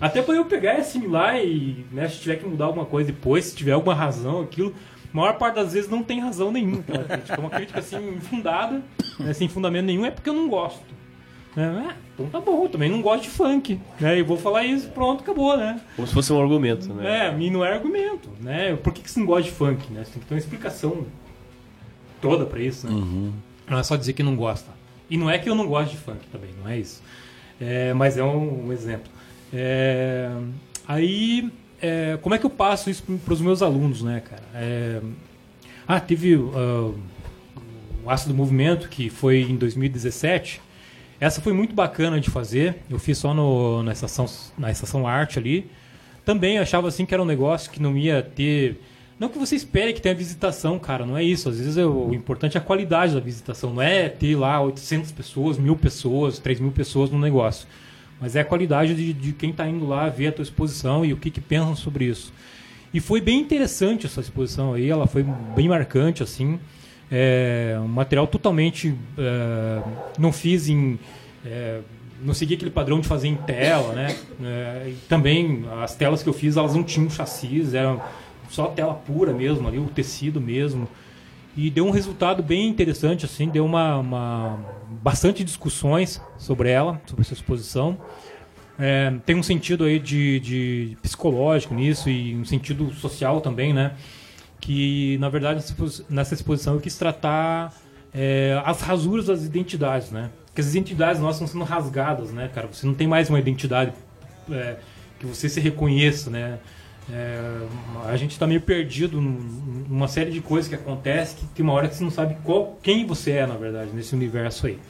Até 0.00 0.20
para 0.20 0.34
eu 0.34 0.44
pegar 0.44 0.74
e 0.74 0.80
assimilar 0.80 1.38
e, 1.38 1.86
né, 1.92 2.08
se 2.08 2.20
tiver 2.20 2.36
que 2.36 2.46
mudar 2.46 2.66
alguma 2.66 2.84
coisa 2.84 3.10
depois, 3.10 3.46
se 3.46 3.56
tiver 3.56 3.72
alguma 3.72 3.94
razão, 3.94 4.42
aquilo, 4.42 4.74
maior 5.16 5.38
parte 5.38 5.56
das 5.56 5.72
vezes 5.72 5.90
não 5.90 6.02
tem 6.02 6.20
razão 6.20 6.52
nenhuma. 6.52 6.80
aquela 6.80 7.04
crítica. 7.04 7.34
É 7.34 7.38
uma 7.38 7.50
crítica 7.50 7.78
assim, 7.80 8.16
infundada, 8.16 8.82
né, 9.18 9.32
sem 9.32 9.48
fundamento 9.48 9.86
nenhum, 9.86 10.04
é 10.04 10.10
porque 10.10 10.28
eu 10.28 10.34
não 10.34 10.48
gosto. 10.48 10.84
Né? 11.56 11.86
Ah, 11.88 11.96
então 12.14 12.26
tá 12.26 12.38
bom, 12.38 12.64
eu 12.64 12.68
também 12.68 12.90
não 12.90 13.00
gosto 13.00 13.22
de 13.22 13.30
funk. 13.30 13.80
Né? 13.98 14.18
E 14.18 14.22
vou 14.22 14.36
falar 14.36 14.64
isso, 14.64 14.88
pronto, 14.90 15.22
acabou, 15.22 15.56
né? 15.56 15.80
Como 15.96 16.06
se 16.06 16.12
fosse 16.12 16.30
um 16.32 16.40
argumento, 16.40 16.92
né? 16.92 17.28
É, 17.28 17.32
mim 17.32 17.48
não 17.50 17.64
é 17.64 17.72
argumento, 17.72 18.28
né? 18.40 18.76
Por 18.76 18.92
que, 18.92 19.00
que 19.00 19.10
você 19.10 19.18
não 19.18 19.26
gosta 19.26 19.44
de 19.44 19.52
funk, 19.52 19.90
né? 19.90 20.04
Você 20.04 20.12
tem 20.12 20.20
que 20.20 20.28
ter 20.28 20.34
uma 20.34 20.38
explicação 20.38 21.06
toda 22.20 22.44
pra 22.44 22.60
isso, 22.60 22.86
né? 22.86 23.32
Não 23.68 23.78
é 23.78 23.82
só 23.82 23.96
dizer 23.96 24.12
que 24.12 24.22
não 24.22 24.36
gosta. 24.36 24.70
E 25.08 25.16
não 25.16 25.30
é 25.30 25.38
que 25.38 25.48
eu 25.48 25.54
não 25.54 25.66
gosto 25.66 25.92
de 25.92 25.96
funk 25.96 26.26
também, 26.30 26.50
não 26.62 26.70
é 26.70 26.78
isso. 26.78 27.02
É, 27.58 27.94
mas 27.94 28.18
é 28.18 28.22
um, 28.22 28.66
um 28.66 28.72
exemplo. 28.72 29.10
É, 29.52 30.30
aí, 30.86 31.50
é, 31.80 32.18
como 32.22 32.34
é 32.34 32.38
que 32.38 32.46
eu 32.46 32.50
passo 32.50 32.90
isso 32.90 33.02
para 33.02 33.34
os 33.34 33.40
meus 33.40 33.62
alunos, 33.62 34.02
né, 34.02 34.20
cara? 34.20 34.42
É, 34.54 35.00
ah, 35.86 36.00
teve 36.00 36.34
ah, 36.34 36.92
o 38.04 38.10
Ácido 38.10 38.34
Movimento, 38.34 38.88
que 38.88 39.10
foi 39.10 39.42
em 39.42 39.56
2017. 39.56 40.60
Essa 41.20 41.40
foi 41.40 41.52
muito 41.52 41.74
bacana 41.74 42.20
de 42.20 42.30
fazer. 42.30 42.76
Eu 42.90 42.98
fiz 42.98 43.18
só 43.18 43.32
no, 43.32 43.82
na, 43.82 43.92
estação, 43.92 44.26
na 44.56 44.70
estação 44.70 45.06
arte 45.06 45.38
ali. 45.38 45.70
Também 46.24 46.58
achava 46.58 46.88
assim 46.88 47.06
que 47.06 47.14
era 47.14 47.22
um 47.22 47.26
negócio 47.26 47.70
que 47.70 47.80
não 47.80 47.96
ia 47.96 48.22
ter. 48.22 48.80
Não 49.18 49.28
que 49.28 49.38
você 49.38 49.56
espere 49.56 49.94
que 49.94 50.00
tenha 50.00 50.14
visitação, 50.14 50.78
cara, 50.78 51.06
não 51.06 51.16
é 51.16 51.24
isso. 51.24 51.48
Às 51.48 51.58
vezes 51.58 51.76
é 51.76 51.86
o, 51.86 52.08
o 52.08 52.14
importante 52.14 52.56
é 52.56 52.60
a 52.60 52.62
qualidade 52.62 53.14
da 53.14 53.20
visitação, 53.20 53.72
não 53.72 53.82
é 53.82 54.08
ter 54.08 54.36
lá 54.36 54.60
800 54.60 55.10
pessoas, 55.12 55.56
mil 55.56 55.74
pessoas, 55.74 56.38
3 56.38 56.60
mil 56.60 56.72
pessoas 56.72 57.10
no 57.10 57.18
negócio. 57.18 57.66
Mas 58.20 58.34
é 58.34 58.40
a 58.40 58.44
qualidade 58.44 58.94
de, 58.94 59.12
de 59.12 59.32
quem 59.32 59.50
está 59.50 59.68
indo 59.68 59.86
lá 59.86 60.08
ver 60.08 60.28
a 60.28 60.32
tua 60.32 60.42
exposição 60.42 61.04
e 61.04 61.12
o 61.12 61.16
que, 61.16 61.30
que 61.30 61.40
pensam 61.40 61.76
sobre 61.76 62.06
isso. 62.06 62.32
E 62.92 63.00
foi 63.00 63.20
bem 63.20 63.40
interessante 63.40 64.06
essa 64.06 64.20
exposição 64.20 64.72
aí, 64.72 64.88
ela 64.88 65.06
foi 65.06 65.22
bem 65.54 65.68
marcante, 65.68 66.22
assim. 66.22 66.58
É, 67.10 67.76
um 67.80 67.88
material 67.88 68.26
totalmente. 68.26 68.94
é, 69.18 69.82
não 70.18 70.32
fiz 70.32 70.68
em. 70.68 70.98
é, 71.44 71.80
não 72.22 72.32
segui 72.32 72.54
aquele 72.54 72.70
padrão 72.70 72.98
de 72.98 73.06
fazer 73.06 73.28
em 73.28 73.36
tela, 73.36 73.92
né? 73.92 74.16
É, 74.42 74.92
também 75.08 75.64
as 75.82 75.94
telas 75.94 76.22
que 76.22 76.28
eu 76.28 76.32
fiz, 76.32 76.56
elas 76.56 76.74
não 76.74 76.82
tinham 76.82 77.10
chassis, 77.10 77.74
eram 77.74 78.00
só 78.50 78.68
tela 78.68 78.94
pura 78.94 79.32
mesmo 79.32 79.68
ali, 79.68 79.78
o 79.78 79.84
tecido 79.86 80.40
mesmo. 80.40 80.88
E 81.56 81.70
deu 81.70 81.86
um 81.86 81.90
resultado 81.90 82.42
bem 82.42 82.68
interessante, 82.68 83.24
assim, 83.24 83.48
deu 83.48 83.64
uma, 83.64 83.98
uma 83.98 84.58
bastante 85.06 85.44
discussões 85.44 86.20
sobre 86.36 86.68
ela, 86.68 87.00
sobre 87.06 87.22
essa 87.22 87.32
exposição. 87.32 87.96
É, 88.76 89.12
tem 89.24 89.36
um 89.36 89.42
sentido 89.42 89.84
aí 89.84 90.00
de, 90.00 90.40
de 90.40 90.98
psicológico 91.00 91.72
nisso 91.74 92.10
e 92.10 92.34
um 92.34 92.44
sentido 92.44 92.92
social 92.92 93.40
também, 93.40 93.72
né? 93.72 93.92
Que 94.60 95.16
na 95.18 95.28
verdade 95.28 95.60
nessa 95.60 95.72
expo- 95.72 96.04
nessa 96.10 96.34
exposição 96.34 96.74
eu 96.74 96.80
quis 96.80 96.98
tratar 96.98 97.72
é, 98.12 98.60
as 98.64 98.80
rasuras 98.80 99.26
das 99.26 99.44
identidades, 99.44 100.10
né? 100.10 100.28
Porque 100.46 100.60
as 100.60 100.70
identidades 100.70 101.20
nossas 101.22 101.36
estão 101.36 101.46
sendo 101.46 101.64
rasgadas, 101.64 102.32
né, 102.32 102.50
cara? 102.52 102.66
Você 102.66 102.84
não 102.84 102.94
tem 102.94 103.06
mais 103.06 103.30
uma 103.30 103.38
identidade 103.38 103.92
é, 104.50 104.74
que 105.20 105.26
você 105.26 105.48
se 105.48 105.60
reconheça, 105.60 106.30
né? 106.30 106.58
É, 107.08 107.38
a 108.08 108.16
gente 108.16 108.32
está 108.32 108.44
meio 108.44 108.60
perdido 108.60 109.20
num- 109.20 109.84
numa 109.88 110.08
série 110.08 110.32
de 110.32 110.40
coisas 110.40 110.68
que 110.68 110.74
acontecem 110.74 111.36
que 111.38 111.46
tem 111.54 111.62
uma 111.62 111.74
hora 111.74 111.86
que 111.86 111.94
você 111.94 112.02
não 112.02 112.10
sabe 112.10 112.36
qual, 112.42 112.76
quem 112.82 113.06
você 113.06 113.30
é, 113.30 113.46
na 113.46 113.54
verdade, 113.54 113.92
nesse 113.94 114.12
universo 114.16 114.66
aí. 114.66 114.80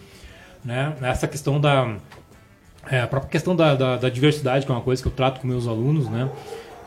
Né? 0.67 0.97
Essa 1.01 1.29
questão 1.29 1.61
da, 1.61 1.97
é, 2.91 3.01
a 3.01 3.07
própria 3.07 3.31
questão 3.31 3.55
da, 3.55 3.77
da, 3.77 3.97
da 3.97 4.09
diversidade, 4.09 4.67
que 4.67 4.73
é 4.73 4.75
uma 4.75 4.81
coisa 4.81 5.01
que 5.01 5.07
eu 5.07 5.13
trato 5.13 5.41
com 5.41 5.47
meus 5.47 5.69
alunos, 5.69 6.09
né? 6.09 6.29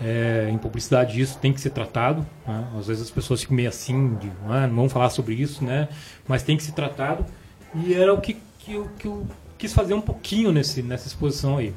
É, 0.01 0.49
em 0.49 0.57
publicidade 0.57 1.19
isso 1.19 1.37
tem 1.39 1.51
que 1.51 1.59
ser 1.59 1.71
tratado. 1.71 2.25
Né? 2.45 2.67
Às 2.77 2.87
vezes 2.87 3.03
as 3.03 3.11
pessoas 3.11 3.41
ficam 3.41 3.55
meio 3.55 3.69
assim, 3.69 4.15
de, 4.15 4.29
ah, 4.47 4.67
não 4.67 4.75
vamos 4.75 4.93
falar 4.93 5.09
sobre 5.09 5.33
isso, 5.35 5.63
né? 5.63 5.87
Mas 6.27 6.43
tem 6.43 6.57
que 6.57 6.63
ser 6.63 6.73
tratado. 6.73 7.25
E 7.73 7.93
era 7.93 8.13
o 8.13 8.19
que, 8.19 8.37
que, 8.59 8.73
eu, 8.73 8.89
que 8.99 9.07
eu 9.07 9.25
quis 9.57 9.73
fazer 9.73 9.93
um 9.93 10.01
pouquinho 10.01 10.51
nesse, 10.51 10.81
nessa 10.81 11.07
exposição 11.07 11.57
aí. 11.57 11.73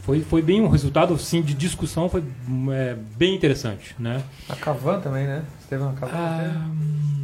Foi, 0.00 0.20
foi 0.20 0.42
bem 0.42 0.60
um 0.60 0.68
resultado 0.68 1.14
assim, 1.14 1.40
de 1.42 1.54
discussão, 1.54 2.08
foi 2.08 2.24
é, 2.72 2.96
bem 3.16 3.34
interessante, 3.34 3.94
né? 3.98 4.22
A 4.48 4.56
Cavan 4.56 5.00
também, 5.00 5.26
né? 5.26 5.44
Você 5.60 5.68
teve 5.68 5.82
uma 5.82 5.92
Cavan? 5.92 6.12
Ah, 6.14 6.66
hum, 6.66 7.21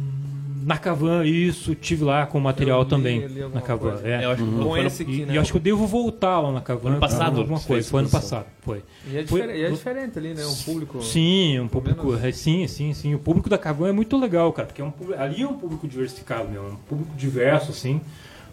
Na 0.61 0.77
Cavan, 0.77 1.25
isso, 1.25 1.73
tive 1.75 2.03
lá 2.03 2.25
com 2.25 2.37
o 2.37 2.41
material 2.41 2.83
li- 2.83 2.89
também. 2.89 3.27
Na 3.53 3.61
Cavan, 3.61 3.91
coisa. 3.91 4.07
é. 4.07 4.25
Eu 4.25 4.31
acho 4.31 4.43
que 4.43 4.49
no- 4.49 4.77
esse 4.77 5.03
aqui, 5.03 5.21
E, 5.21 5.25
né? 5.25 5.33
e 5.35 5.37
acho 5.37 5.51
que 5.51 5.57
eu 5.57 5.61
devo 5.61 5.85
voltar 5.87 6.39
lá 6.39 6.51
na 6.51 6.61
Cavan. 6.61 6.89
Ano 6.91 6.99
passado, 6.99 7.39
alguma 7.39 7.59
coisa. 7.59 7.89
Foi 7.89 7.99
ano 8.01 8.09
passado, 8.09 8.45
foi. 8.61 8.83
E 9.07 9.17
é, 9.17 9.25
Foi- 9.25 9.41
diferente, 9.41 9.63
é 9.65 9.69
diferente 9.69 10.19
ali, 10.19 10.33
né? 10.33 10.45
Um 10.45 10.55
público. 10.55 11.01
Sim, 11.03 11.59
um 11.59 11.67
público. 11.67 12.07
menos- 12.07 12.23
é, 12.23 12.31
sim, 12.31 12.67
sim, 12.67 12.93
sim. 12.93 13.13
O 13.15 13.19
público 13.19 13.49
da 13.49 13.57
Cavan 13.57 13.89
é 13.89 13.91
muito 13.91 14.17
legal, 14.17 14.51
cara, 14.51 14.67
porque 14.67 14.81
é 14.81 14.85
um, 14.85 14.93
ali 15.17 15.41
é 15.43 15.47
um 15.47 15.53
público 15.57 15.87
diversificado, 15.87 16.49
meu, 16.49 16.63
é 16.65 16.69
um 16.71 16.75
público 16.75 17.11
diverso, 17.15 17.71
assim, 17.71 18.01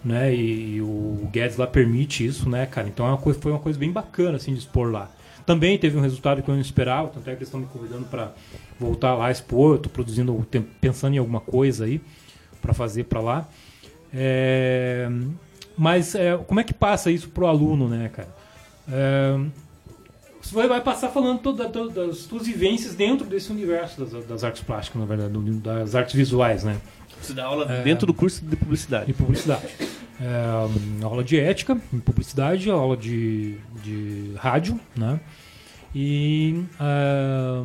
né? 0.04 0.34
E, 0.34 0.76
e 0.76 0.80
o 0.82 1.28
Guedes 1.32 1.56
lá 1.56 1.66
permite 1.66 2.24
isso, 2.24 2.48
né, 2.48 2.66
cara? 2.66 2.86
Então 2.88 3.04
é 3.06 3.08
uma 3.08 3.18
coisa, 3.18 3.40
foi 3.40 3.50
uma 3.52 3.60
coisa 3.60 3.78
bem 3.78 3.90
bacana, 3.90 4.36
assim, 4.36 4.52
de 4.52 4.58
expor 4.60 4.90
lá. 4.90 5.10
Também 5.44 5.78
teve 5.78 5.96
um 5.96 6.00
resultado 6.00 6.42
que 6.42 6.48
eu 6.48 6.54
não 6.54 6.60
esperava, 6.60 7.08
tanto 7.08 7.22
é 7.28 7.32
que 7.32 7.38
eles 7.38 7.48
estão 7.48 7.60
me 7.60 7.66
convidando 7.66 8.04
para 8.06 8.32
voltar 8.78 9.14
lá 9.14 9.30
expor. 9.30 9.74
Eu 9.76 9.78
tô 9.78 9.88
produzindo, 9.88 10.46
pensando 10.80 11.14
em 11.14 11.18
alguma 11.18 11.40
coisa 11.40 11.84
aí 11.84 12.00
para 12.60 12.72
fazer 12.74 13.04
para 13.04 13.20
lá. 13.20 13.48
É, 14.14 15.08
mas 15.76 16.14
é, 16.14 16.36
como 16.36 16.60
é 16.60 16.64
que 16.64 16.72
passa 16.74 17.10
isso 17.10 17.28
pro 17.28 17.46
aluno, 17.46 17.88
né, 17.88 18.08
cara? 18.08 18.28
É, 18.90 19.38
você 20.40 20.54
vai, 20.54 20.80
passar 20.80 21.08
falando 21.08 21.40
toda, 21.40 21.68
toda- 21.68 22.06
das 22.06 22.18
suas 22.18 22.46
vivências 22.46 22.94
dentro 22.94 23.26
desse 23.26 23.50
universo 23.50 24.04
das, 24.04 24.24
das 24.26 24.44
artes 24.44 24.62
plásticas, 24.62 25.00
na 25.00 25.06
verdade, 25.06 25.32
das 25.60 25.94
artes 25.94 26.14
visuais, 26.14 26.62
né? 26.64 26.76
Você 27.20 27.32
dá 27.32 27.46
aula 27.46 27.70
É. 27.70 27.82
dentro 27.82 28.06
do 28.06 28.14
curso 28.14 28.44
de 28.44 28.54
publicidade. 28.56 29.06
De 29.06 29.12
publicidade. 29.12 29.66
É, 30.20 31.02
aula 31.04 31.22
de 31.24 31.38
ética 31.38 31.76
em 31.92 31.98
publicidade, 31.98 32.70
aula 32.70 32.96
de, 32.96 33.56
de 33.82 34.32
rádio, 34.36 34.78
né? 34.96 35.18
E 35.94 36.62
é, 36.80 37.62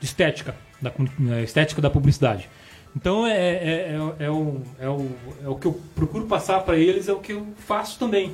de 0.00 0.06
estética, 0.06 0.54
da, 0.80 0.90
comu- 0.90 1.10
é, 1.32 1.42
estética 1.42 1.80
da 1.80 1.90
publicidade. 1.90 2.48
Então 2.96 3.26
é, 3.26 3.32
é, 3.32 3.98
é, 4.18 4.24
é 4.24 4.30
o, 4.30 4.62
é, 4.78 4.88
o, 4.88 5.10
é 5.44 5.48
o 5.48 5.54
que 5.54 5.66
eu 5.66 5.80
procuro 5.94 6.26
passar 6.26 6.60
para 6.60 6.76
eles, 6.76 7.08
é 7.08 7.12
o 7.12 7.18
que 7.20 7.32
eu 7.32 7.46
faço 7.56 7.98
também. 7.98 8.32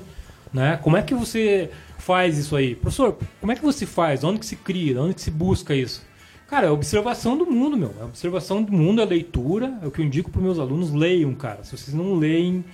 Né? 0.52 0.78
Como 0.82 0.96
é 0.96 1.02
que 1.02 1.14
você 1.14 1.70
faz 1.98 2.38
isso 2.38 2.54
aí? 2.54 2.76
Professor, 2.76 3.18
como 3.40 3.50
é 3.50 3.56
que 3.56 3.62
você 3.62 3.84
faz? 3.84 4.22
Onde 4.22 4.38
que 4.38 4.46
se 4.46 4.56
cria? 4.56 5.00
Onde 5.02 5.14
que 5.14 5.20
se 5.20 5.30
busca 5.30 5.74
isso? 5.74 6.02
Cara, 6.46 6.68
é 6.68 6.70
observação 6.70 7.36
do 7.36 7.44
mundo, 7.44 7.76
meu. 7.76 7.92
É 8.00 8.04
observação 8.04 8.62
do 8.62 8.72
mundo, 8.72 9.02
é 9.02 9.04
leitura. 9.04 9.76
É 9.82 9.86
o 9.86 9.90
que 9.90 10.00
eu 10.00 10.04
indico 10.04 10.30
para 10.30 10.40
meus 10.40 10.58
alunos. 10.58 10.92
Leiam, 10.92 11.34
cara. 11.34 11.64
Se 11.64 11.76
vocês 11.76 11.92
não 11.92 12.14
leem, 12.14 12.64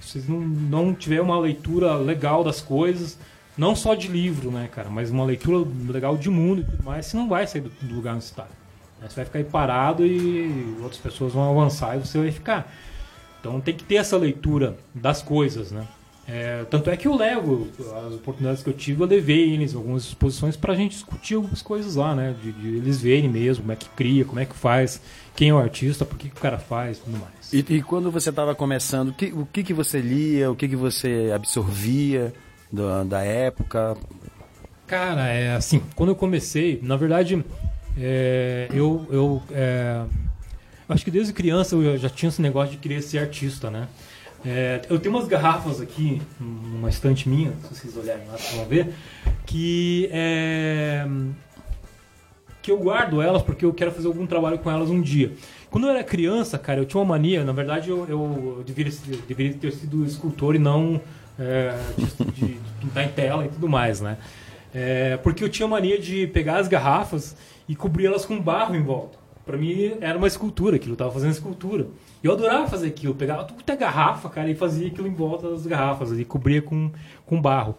se 0.00 0.08
vocês 0.10 0.28
não, 0.28 0.40
não 0.40 0.94
tiverem 0.94 1.22
uma 1.22 1.38
leitura 1.38 1.94
legal 1.94 2.42
das 2.42 2.60
coisas, 2.60 3.16
não 3.60 3.76
só 3.76 3.94
de 3.94 4.08
livro, 4.08 4.50
né, 4.50 4.70
cara, 4.72 4.88
mas 4.88 5.10
uma 5.10 5.22
leitura 5.22 5.68
legal 5.86 6.16
de 6.16 6.30
mundo 6.30 6.62
e 6.62 6.64
tudo 6.64 6.82
mais, 6.82 7.04
você 7.04 7.16
não 7.16 7.28
vai 7.28 7.46
sair 7.46 7.60
do, 7.60 7.70
do 7.82 7.94
lugar 7.94 8.14
onde 8.14 8.24
você 8.24 8.30
está. 8.30 8.44
Né? 8.98 9.06
Você 9.06 9.16
vai 9.16 9.24
ficar 9.26 9.38
aí 9.38 9.44
parado 9.44 10.06
e 10.06 10.76
outras 10.80 10.96
pessoas 10.96 11.34
vão 11.34 11.50
avançar 11.50 11.94
e 11.94 11.98
você 12.00 12.16
vai 12.18 12.32
ficar. 12.32 12.72
Então 13.38 13.60
tem 13.60 13.74
que 13.74 13.84
ter 13.84 13.96
essa 13.96 14.16
leitura 14.16 14.78
das 14.94 15.20
coisas, 15.20 15.70
né? 15.70 15.86
É, 16.26 16.64
tanto 16.70 16.88
é 16.88 16.96
que 16.96 17.08
eu 17.08 17.16
levo 17.16 17.68
as 18.06 18.14
oportunidades 18.14 18.62
que 18.62 18.70
eu 18.70 18.74
tive, 18.74 19.02
eu 19.02 19.06
levei 19.06 19.52
eles 19.52 19.74
algumas 19.74 20.04
exposições 20.04 20.56
para 20.56 20.72
a 20.72 20.76
gente 20.76 20.92
discutir 20.92 21.34
algumas 21.34 21.60
coisas 21.60 21.96
lá, 21.96 22.14
né? 22.14 22.34
De, 22.42 22.52
de 22.52 22.68
eles 22.76 23.02
verem 23.02 23.28
mesmo 23.28 23.62
como 23.64 23.72
é 23.72 23.76
que 23.76 23.88
cria, 23.90 24.24
como 24.24 24.40
é 24.40 24.46
que 24.46 24.54
faz, 24.54 25.02
quem 25.36 25.50
é 25.50 25.54
o 25.54 25.58
artista, 25.58 26.06
por 26.06 26.16
que, 26.16 26.30
que 26.30 26.36
o 26.36 26.40
cara 26.40 26.58
faz 26.58 26.98
tudo 26.98 27.18
mais. 27.18 27.52
E, 27.52 27.58
e 27.58 27.82
quando 27.82 28.10
você 28.10 28.30
estava 28.30 28.54
começando, 28.54 29.12
que, 29.12 29.26
o 29.26 29.44
que, 29.44 29.62
que 29.62 29.74
você 29.74 30.00
lia, 30.00 30.50
o 30.50 30.56
que, 30.56 30.68
que 30.68 30.76
você 30.76 31.30
absorvia 31.34 32.32
da, 32.72 33.04
da 33.04 33.22
época? 33.22 33.96
Cara, 34.86 35.28
é 35.28 35.54
assim, 35.54 35.82
quando 35.94 36.10
eu 36.10 36.16
comecei, 36.16 36.80
na 36.82 36.96
verdade, 36.96 37.44
é, 37.96 38.68
eu, 38.72 39.06
eu 39.10 39.42
é, 39.52 40.02
acho 40.88 41.04
que 41.04 41.10
desde 41.10 41.32
criança 41.32 41.76
eu 41.76 41.96
já- 41.96 42.08
tinha 42.08 42.28
esse 42.28 42.42
negócio 42.42 42.72
de 42.72 42.78
querer 42.78 43.00
ser 43.02 43.18
artista, 43.18 43.70
né? 43.70 43.88
É, 44.44 44.80
eu 44.88 44.98
tenho 44.98 45.14
umas 45.14 45.28
garrafas 45.28 45.80
aqui, 45.80 46.20
numa 46.40 46.88
estante 46.88 47.28
minha, 47.28 47.52
se 47.62 47.74
vocês 47.74 47.96
olharem 47.96 48.26
lá, 48.26 48.38
vocês 48.38 48.54
vão 48.56 48.64
ver, 48.64 48.94
que 49.44 50.08
é, 50.10 51.06
que 52.62 52.70
eu 52.70 52.78
guardo 52.78 53.20
elas 53.20 53.42
porque 53.42 53.64
eu 53.64 53.72
quero 53.72 53.92
fazer 53.92 54.06
algum 54.06 54.26
trabalho 54.26 54.58
com 54.58 54.70
elas 54.70 54.90
um 54.90 55.00
dia. 55.00 55.32
Quando 55.70 55.86
eu 55.86 55.90
era 55.90 56.02
criança, 56.02 56.58
cara, 56.58 56.80
eu 56.80 56.84
tinha 56.86 57.00
uma 57.00 57.06
mania, 57.10 57.44
na 57.44 57.52
verdade 57.52 57.90
eu, 57.90 58.06
eu, 58.08 58.54
eu 58.58 58.64
deveria, 58.66 58.92
deveria 59.28 59.52
ter 59.54 59.72
sido 59.72 60.04
escultor 60.04 60.54
e 60.54 60.58
não 60.58 61.00
é, 61.40 61.74
de, 61.96 62.30
de- 62.32 62.60
pintar 62.80 63.04
em 63.04 63.08
tela 63.08 63.44
e 63.44 63.48
tudo 63.48 63.68
mais, 63.68 64.00
né? 64.00 64.18
É, 64.72 65.16
porque 65.16 65.42
eu 65.42 65.48
tinha 65.48 65.66
mania 65.66 65.98
de 65.98 66.26
pegar 66.28 66.58
as 66.58 66.68
garrafas 66.68 67.36
e 67.68 67.74
cobrir 67.74 68.06
elas 68.06 68.24
com 68.24 68.40
barro 68.40 68.76
em 68.76 68.82
volta. 68.82 69.18
Pra 69.44 69.56
mim 69.56 69.94
era 70.00 70.16
uma 70.16 70.28
escultura, 70.28 70.76
aquilo, 70.76 70.92
eu 70.92 70.96
tava 70.96 71.10
fazendo 71.10 71.32
escultura. 71.32 71.88
E 72.22 72.26
eu 72.26 72.32
adorava 72.32 72.68
fazer 72.68 72.86
aquilo, 72.88 73.12
eu 73.12 73.16
pegava 73.16 73.42
tudo 73.44 73.64
que 73.64 73.72
é 73.72 73.76
garrafa, 73.76 74.28
cara, 74.28 74.48
e 74.50 74.54
fazia 74.54 74.86
aquilo 74.86 75.08
em 75.08 75.14
volta 75.14 75.50
das 75.50 75.66
garrafas, 75.66 76.12
e 76.16 76.24
cobria 76.24 76.62
com, 76.62 76.90
com 77.26 77.40
barro, 77.40 77.74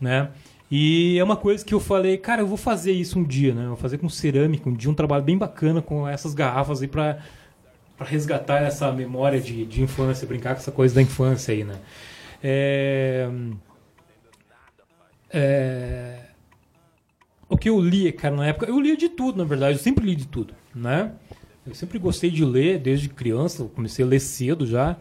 né? 0.00 0.30
E 0.70 1.16
é 1.18 1.22
uma 1.22 1.36
coisa 1.36 1.64
que 1.64 1.72
eu 1.74 1.78
falei, 1.78 2.16
cara, 2.16 2.40
eu 2.42 2.46
vou 2.46 2.56
fazer 2.56 2.90
isso 2.92 3.18
um 3.18 3.22
dia, 3.22 3.54
né? 3.54 3.64
Eu 3.64 3.68
vou 3.68 3.76
fazer 3.76 3.98
com 3.98 4.08
cerâmica, 4.08 4.68
um 4.68 4.72
dia 4.72 4.90
um 4.90 4.94
trabalho 4.94 5.22
bem 5.22 5.38
bacana 5.38 5.80
com 5.80 6.08
essas 6.08 6.34
garrafas 6.34 6.82
aí 6.82 6.88
pra 6.88 7.18
resgatar 8.00 8.62
essa 8.62 8.90
memória 8.90 9.40
de, 9.40 9.64
de 9.66 9.82
infância, 9.82 10.26
brincar 10.26 10.54
com 10.54 10.60
essa 10.60 10.72
coisa 10.72 10.94
da 10.94 11.02
infância 11.02 11.52
aí, 11.54 11.62
né? 11.62 11.76
É... 12.46 13.26
É... 15.32 16.18
O 17.48 17.56
que 17.56 17.68
eu 17.70 17.80
lia, 17.80 18.12
cara, 18.12 18.36
na 18.36 18.46
época, 18.46 18.66
eu 18.66 18.78
lia 18.78 18.96
de 18.96 19.08
tudo, 19.08 19.38
na 19.38 19.44
verdade, 19.44 19.78
eu 19.78 19.82
sempre 19.82 20.04
li 20.04 20.14
de 20.14 20.26
tudo, 20.26 20.54
né? 20.74 21.12
Eu 21.66 21.74
sempre 21.74 21.98
gostei 21.98 22.30
de 22.30 22.44
ler 22.44 22.78
desde 22.78 23.08
criança, 23.08 23.64
comecei 23.74 24.04
a 24.04 24.08
ler 24.08 24.20
cedo 24.20 24.66
já. 24.66 24.96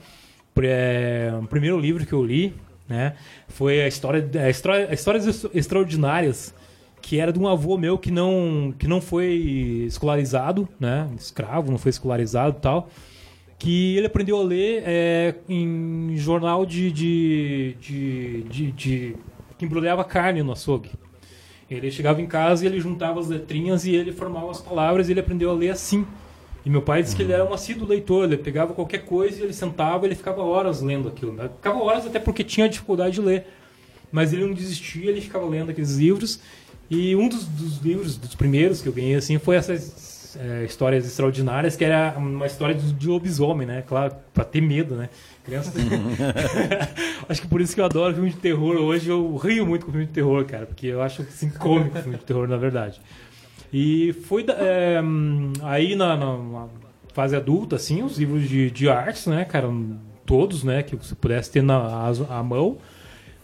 É, 0.62 1.34
o 1.42 1.48
primeiro 1.48 1.78
livro 1.78 2.06
que 2.06 2.14
eu 2.14 2.24
li, 2.24 2.54
né, 2.88 3.16
foi 3.48 3.82
a 3.82 3.88
história, 3.88 4.30
a 4.36 4.46
a 4.46 4.94
histórias 4.94 5.28
Extra- 5.28 5.50
extraordinárias, 5.54 6.54
que 7.02 7.20
era 7.20 7.34
de 7.34 7.40
um 7.40 7.48
avô 7.48 7.78
meu 7.78 7.98
que 7.98 8.12
não, 8.12 8.74
que 8.78 8.88
não 8.88 9.02
foi 9.02 9.86
escolarizado, 9.88 10.70
né, 10.80 11.10
escravo, 11.18 11.72
não 11.72 11.78
foi 11.78 11.90
escolarizado, 11.90 12.60
tal, 12.62 12.90
que 13.64 13.96
ele 13.96 14.08
aprendeu 14.08 14.38
a 14.38 14.44
ler 14.44 14.84
é, 14.86 15.36
em 15.48 16.18
jornal 16.18 16.66
de, 16.66 16.92
de, 16.92 17.78
de, 17.80 18.44
de, 18.44 18.72
de 18.74 19.16
que 19.58 19.64
embrulhava 19.64 20.04
carne 20.04 20.44
no 20.44 20.52
açougue. 20.52 20.92
Ele 21.72 21.90
chegava 21.90 22.22
em 22.22 22.26
casa 22.28 22.66
e 22.66 22.68
ele 22.68 22.82
juntava 22.82 23.22
as 23.22 23.30
letrinhas 23.30 23.86
e 23.86 23.96
ele 23.96 24.12
formava 24.12 24.52
as 24.52 24.60
palavras 24.60 25.08
e 25.08 25.14
ele 25.14 25.22
aprendeu 25.22 25.50
a 25.50 25.54
ler 25.54 25.70
assim. 25.70 26.06
E 26.66 26.70
meu 26.70 26.82
pai 26.82 27.04
disse 27.04 27.16
que 27.16 27.22
ele 27.22 27.32
era 27.32 27.46
um 27.46 27.54
assíduo 27.54 27.88
leitor, 27.88 28.26
ele 28.26 28.36
pegava 28.36 28.74
qualquer 28.74 29.06
coisa 29.06 29.40
e 29.40 29.44
ele 29.44 29.54
sentava 29.54 30.06
ele 30.06 30.16
ficava 30.16 30.42
horas 30.42 30.82
lendo 30.82 31.08
aquilo. 31.08 31.32
Né? 31.32 31.50
Ficava 31.56 31.82
horas 31.82 32.06
até 32.06 32.20
porque 32.20 32.44
tinha 32.44 32.68
dificuldade 32.68 33.16
de 33.16 33.22
ler. 33.22 33.46
Mas 34.12 34.34
ele 34.34 34.46
não 34.46 34.54
desistia, 34.54 35.10
ele 35.10 35.22
ficava 35.22 35.48
lendo 35.48 35.70
aqueles 35.70 35.96
livros. 35.96 36.42
E 36.90 37.16
um 37.16 37.30
dos, 37.30 37.46
dos 37.46 37.78
livros, 37.78 38.18
dos 38.18 38.36
primeiros 38.36 38.82
que 38.82 38.90
eu 38.90 38.94
ganhei 38.94 39.16
assim, 39.16 39.40
foi 39.40 39.56
essas 39.56 40.13
é, 40.40 40.64
histórias 40.64 41.06
extraordinárias, 41.06 41.76
que 41.76 41.84
era 41.84 42.14
uma 42.18 42.46
história 42.46 42.76
de, 42.76 42.94
de 42.94 43.08
lobisomem, 43.08 43.68
né? 43.68 43.84
Claro, 43.86 44.16
pra 44.34 44.44
ter 44.44 44.62
medo, 44.62 44.96
né? 44.96 45.10
Criança. 45.44 45.74
acho 47.28 47.42
que 47.42 47.48
por 47.48 47.62
isso 47.62 47.74
que 47.76 47.82
eu 47.82 47.86
adoro 47.86 48.14
filme 48.14 48.30
de 48.30 48.38
terror. 48.38 48.76
Hoje 48.78 49.10
eu 49.10 49.36
rio 49.36 49.66
muito 49.66 49.86
com 49.86 49.92
filme 49.92 50.08
de 50.08 50.14
terror, 50.14 50.46
cara, 50.46 50.66
porque 50.66 50.88
eu 50.88 51.02
acho 51.02 51.22
assim 51.22 51.50
cômico 51.50 51.98
filme 52.00 52.18
de 52.18 52.24
terror, 52.24 52.48
na 52.48 52.58
verdade. 52.58 53.00
E 53.72 54.14
foi 54.28 54.46
é, 54.50 55.02
aí 55.64 55.96
na, 55.96 56.16
na- 56.16 56.68
fase 57.14 57.36
adulta, 57.36 57.76
assim, 57.76 58.04
os 58.04 58.18
livros 58.18 58.48
de, 58.48 58.72
de 58.72 58.90
artes, 58.90 59.28
né, 59.28 59.46
cara, 59.46 59.70
todos, 60.26 60.64
né, 60.64 60.82
que 60.84 60.96
você 60.96 61.14
pudesse 61.16 61.52
ter 61.52 61.62
na 61.62 62.08
à 62.30 62.44
mão. 62.44 62.78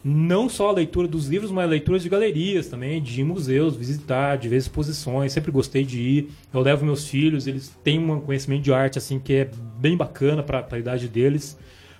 Não 0.04 0.48
só 0.48 0.70
a 0.70 0.72
leitura 0.72 1.08
dos 1.08 1.28
livros, 1.28 1.52
mas 1.52 1.70
leituras 1.70 2.02
de 2.02 2.08
galerias 2.10 2.68
também, 2.68 3.02
de 3.02 3.22
museus, 3.24 3.76
visitar, 3.76 4.38
de 4.38 4.48
ver 4.48 4.56
exposições. 4.58 5.34
Sempre 5.34 5.52
gostei 5.52 5.84
de 5.84 6.00
ir. 6.02 6.32
Eu 6.54 6.62
levo 6.62 6.86
meus 6.86 7.08
filhos, 7.08 7.48
eles 7.48 7.76
têm 7.84 8.00
um 8.00 8.22
conhecimento 8.22 8.62
de 8.64 8.72
arte 8.72 8.98
assim 8.98 9.20
que 9.20 9.34
é 9.34 9.52
bem 9.78 9.98
bacana 9.98 10.42
para 10.42 10.66
a 10.72 10.80
idade 10.80 11.10
deles, 11.10 11.58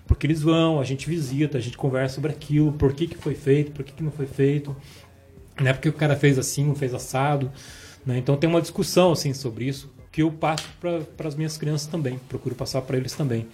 porque 0.08 0.26
eles 0.26 0.42
vão, 0.42 0.80
a 0.80 0.84
gente 0.86 1.08
visita, 1.10 1.58
a 1.58 1.62
gente 1.62 1.78
conversa 1.78 2.16
sobre 2.16 2.32
aquilo, 2.32 2.72
por 2.72 2.94
que, 2.94 3.06
que 3.06 3.18
foi 3.18 3.36
feito, 3.36 3.72
por 3.72 3.84
que, 3.84 3.92
que 3.92 4.04
não 4.04 4.12
foi 4.12 4.26
feito, 4.26 4.76
né? 5.60 5.74
Porque 5.74 5.90
o 5.90 5.94
cara 5.94 6.16
fez 6.16 6.40
assim, 6.40 6.66
não 6.66 6.76
fez 6.76 6.94
assado, 6.94 7.52
né? 8.06 8.18
Então 8.18 8.38
tem 8.38 8.50
uma 8.50 8.62
discussão 8.62 9.12
assim 9.12 9.34
sobre 9.34 9.66
isso 9.66 9.92
que 10.12 10.24
eu 10.24 10.32
passo 10.32 10.68
para 10.80 11.28
as 11.28 11.36
minhas 11.36 11.58
crianças 11.58 11.88
também, 11.88 12.20
procuro 12.30 12.56
passar 12.56 12.82
para 12.82 12.98
eles 12.98 13.14
também. 13.14 13.46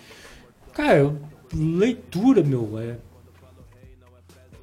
Cara, 0.73 0.97
eu- 0.97 1.19
leitura, 1.53 2.43
meu, 2.43 2.79
é 2.79 2.95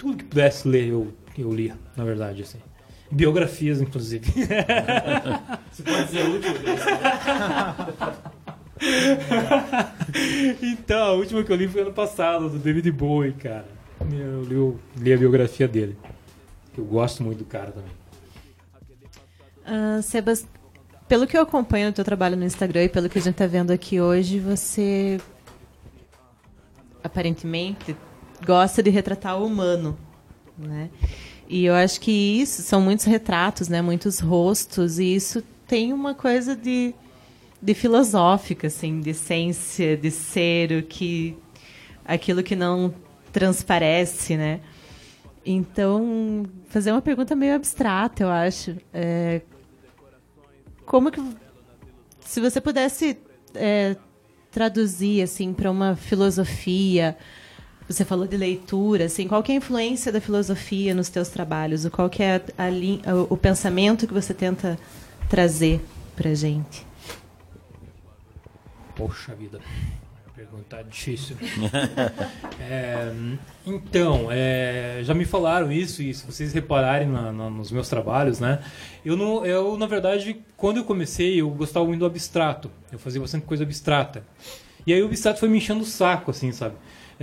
tudo 0.02 0.16
que 0.16 0.24
pudesse 0.24 0.66
ler 0.66 0.88
eu, 0.88 1.14
eu 1.38 1.54
lia, 1.54 1.78
na 1.96 2.02
verdade, 2.02 2.42
assim. 2.42 2.58
Biografias, 3.08 3.80
inclusive. 3.80 4.26
Você 5.70 5.82
pode 5.84 6.04
dizer 6.06 6.22
a 6.22 6.28
última 6.28 6.54
vez. 6.54 6.80
então, 10.60 11.04
a 11.04 11.12
última 11.12 11.44
que 11.44 11.52
eu 11.52 11.56
li 11.56 11.68
foi 11.68 11.82
ano 11.82 11.92
passado, 11.92 12.48
do 12.50 12.58
David 12.58 12.90
Bowie, 12.90 13.32
cara. 13.34 13.68
Eu 14.00 14.42
li, 14.42 14.56
o- 14.56 14.76
li 14.96 15.12
a 15.12 15.16
biografia 15.16 15.68
dele. 15.68 15.96
Que 16.74 16.80
eu 16.80 16.84
gosto 16.84 17.22
muito 17.22 17.38
do 17.38 17.44
cara 17.44 17.70
também. 17.70 17.92
Ah, 19.64 20.02
Sebas, 20.02 20.44
pelo 21.06 21.24
que 21.28 21.36
eu 21.36 21.42
acompanho 21.42 21.86
no 21.86 21.92
teu 21.92 22.04
trabalho 22.04 22.36
no 22.36 22.44
Instagram 22.44 22.82
e 22.84 22.88
pelo 22.88 23.08
que 23.08 23.18
a 23.20 23.22
gente 23.22 23.36
tá 23.36 23.46
vendo 23.46 23.70
aqui 23.70 24.00
hoje, 24.00 24.40
você 24.40 25.20
aparentemente 27.04 27.94
gosta 28.44 28.82
de 28.82 28.90
retratar 28.90 29.40
o 29.40 29.46
humano, 29.46 29.98
né? 30.56 30.90
E 31.48 31.64
eu 31.64 31.74
acho 31.74 32.00
que 32.00 32.10
isso 32.10 32.62
são 32.62 32.80
muitos 32.80 33.04
retratos, 33.04 33.68
né? 33.68 33.82
Muitos 33.82 34.20
rostos 34.20 34.98
e 34.98 35.14
isso 35.14 35.42
tem 35.66 35.92
uma 35.92 36.14
coisa 36.14 36.56
de, 36.56 36.94
de 37.60 37.74
filosófica, 37.74 38.66
assim, 38.66 39.00
de 39.00 39.10
essência, 39.10 39.96
de 39.96 40.10
ser 40.10 40.72
o 40.72 40.82
que 40.82 41.36
aquilo 42.04 42.42
que 42.42 42.56
não 42.56 42.94
transparece, 43.32 44.36
né? 44.36 44.60
Então, 45.44 46.44
fazer 46.68 46.92
uma 46.92 47.02
pergunta 47.02 47.34
meio 47.34 47.54
abstrata, 47.54 48.22
eu 48.22 48.28
acho. 48.28 48.76
É, 48.92 49.42
como 50.84 51.10
que 51.10 51.20
se 52.20 52.40
você 52.40 52.60
pudesse 52.60 53.18
é, 53.54 53.96
traduzir 54.50 55.22
assim 55.22 55.52
para 55.52 55.70
uma 55.70 55.96
filosofia 55.96 57.16
você 57.92 58.04
falou 58.04 58.26
de 58.26 58.36
leitura 58.36 59.06
assim 59.06 59.28
qual 59.28 59.42
é 59.46 59.52
a 59.52 59.54
influência 59.54 60.10
da 60.10 60.20
filosofia 60.20 60.94
nos 60.94 61.08
teus 61.08 61.28
trabalhos? 61.28 61.86
Qual 61.88 62.08
que 62.08 62.22
é 62.22 62.36
a, 62.56 62.66
a, 62.66 63.14
o 63.28 63.36
pensamento 63.36 64.06
que 64.06 64.14
você 64.14 64.32
tenta 64.32 64.78
trazer 65.28 65.80
para 66.16 66.34
gente? 66.34 66.86
Poxa 68.96 69.34
vida 69.34 69.60
pergunta 70.42 70.82
difícil. 70.82 71.36
É, 72.64 73.12
então 73.66 74.28
é, 74.30 75.00
já 75.02 75.12
me 75.12 75.24
falaram 75.24 75.72
isso 75.72 76.00
e 76.00 76.14
se 76.14 76.24
vocês 76.24 76.52
repararem 76.52 77.08
na, 77.08 77.32
na, 77.32 77.50
nos 77.50 77.72
meus 77.72 77.88
trabalhos 77.88 78.38
né 78.38 78.62
eu 79.04 79.16
não 79.16 79.44
eu 79.44 79.76
na 79.76 79.86
verdade 79.86 80.40
quando 80.56 80.76
eu 80.76 80.84
comecei 80.84 81.40
eu 81.40 81.50
gostava 81.50 81.84
muito 81.84 82.00
do 82.00 82.06
abstrato. 82.06 82.70
Eu 82.92 83.00
fazia 83.00 83.20
bastante 83.20 83.44
coisa 83.44 83.64
abstrata 83.64 84.24
e 84.86 84.92
aí 84.92 85.02
o 85.02 85.06
abstrato 85.06 85.40
foi 85.40 85.48
me 85.48 85.58
enchendo 85.58 85.82
o 85.82 85.86
saco 85.86 86.30
assim 86.30 86.52
sabe 86.52 86.74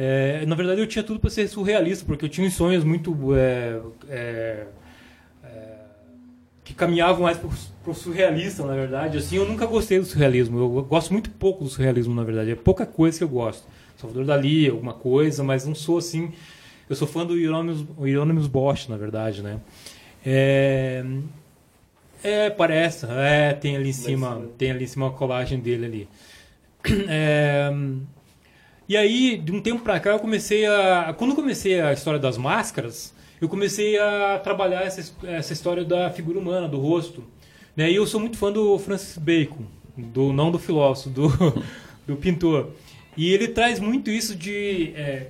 é, 0.01 0.45
na 0.45 0.55
verdade, 0.55 0.79
eu 0.79 0.87
tinha 0.87 1.03
tudo 1.03 1.19
para 1.19 1.29
ser 1.29 1.45
surrealista, 1.49 2.05
porque 2.05 2.23
eu 2.23 2.29
tinha 2.29 2.47
uns 2.47 2.53
sonhos 2.53 2.85
muito. 2.85 3.35
É, 3.35 3.81
é, 4.07 4.67
é 5.43 5.49
que 6.63 6.73
caminhavam 6.73 7.23
mais 7.23 7.37
para 7.37 7.91
o 7.91 7.93
surrealista, 7.93 8.65
na 8.65 8.75
verdade. 8.75 9.17
Assim, 9.17 9.35
eu 9.35 9.45
nunca 9.45 9.65
gostei 9.65 9.99
do 9.99 10.05
surrealismo. 10.05 10.57
Eu 10.57 10.69
gosto 10.83 11.11
muito 11.11 11.29
pouco 11.31 11.65
do 11.65 11.69
surrealismo, 11.69 12.15
na 12.15 12.23
verdade. 12.23 12.51
É 12.51 12.55
pouca 12.55 12.85
coisa 12.85 13.17
que 13.17 13.23
eu 13.25 13.27
gosto. 13.27 13.67
Salvador 13.97 14.23
Dali, 14.23 14.69
alguma 14.69 14.93
coisa, 14.93 15.43
mas 15.43 15.65
não 15.65 15.75
sou 15.75 15.97
assim. 15.97 16.31
Eu 16.89 16.95
sou 16.95 17.05
fã 17.05 17.25
do 17.25 17.37
Hieronymus, 17.37 18.47
Bosch, 18.47 18.87
na 18.87 18.95
verdade, 18.95 19.43
né? 19.43 19.59
É, 20.25 21.03
é, 22.23 22.49
parece. 22.49 23.05
É, 23.09 23.51
tem 23.51 23.75
ali 23.75 23.89
em 23.89 23.93
cima, 23.93 24.43
tem 24.57 24.71
ali 24.71 24.85
em 24.85 24.87
cima 24.87 25.07
uma 25.07 25.13
colagem 25.13 25.59
dele 25.59 25.85
ali. 25.85 26.07
É, 27.09 27.71
e 28.89 28.97
aí, 28.97 29.37
de 29.37 29.51
um 29.51 29.61
tempo 29.61 29.83
pra 29.83 29.99
cá, 29.99 30.09
eu 30.09 30.19
comecei 30.19 30.65
a. 30.65 31.13
Quando 31.15 31.35
comecei 31.35 31.79
a 31.79 31.93
história 31.93 32.19
das 32.19 32.39
máscaras, 32.39 33.13
eu 33.39 33.47
comecei 33.47 33.99
a 33.99 34.39
trabalhar 34.43 34.81
essa, 34.81 35.13
essa 35.27 35.53
história 35.53 35.85
da 35.85 36.09
figura 36.09 36.39
humana, 36.39 36.67
do 36.67 36.79
rosto. 36.79 37.23
Né? 37.77 37.91
E 37.91 37.95
eu 37.95 38.07
sou 38.07 38.19
muito 38.19 38.37
fã 38.37 38.51
do 38.51 38.79
Francis 38.79 39.15
Bacon, 39.17 39.63
do, 39.95 40.33
não 40.33 40.49
do 40.49 40.57
filósofo, 40.57 41.09
do, 41.11 41.29
do 42.07 42.15
pintor. 42.15 42.71
E 43.15 43.31
ele 43.31 43.49
traz 43.49 43.79
muito 43.79 44.09
isso 44.09 44.35
de. 44.35 44.91
É, 44.95 45.27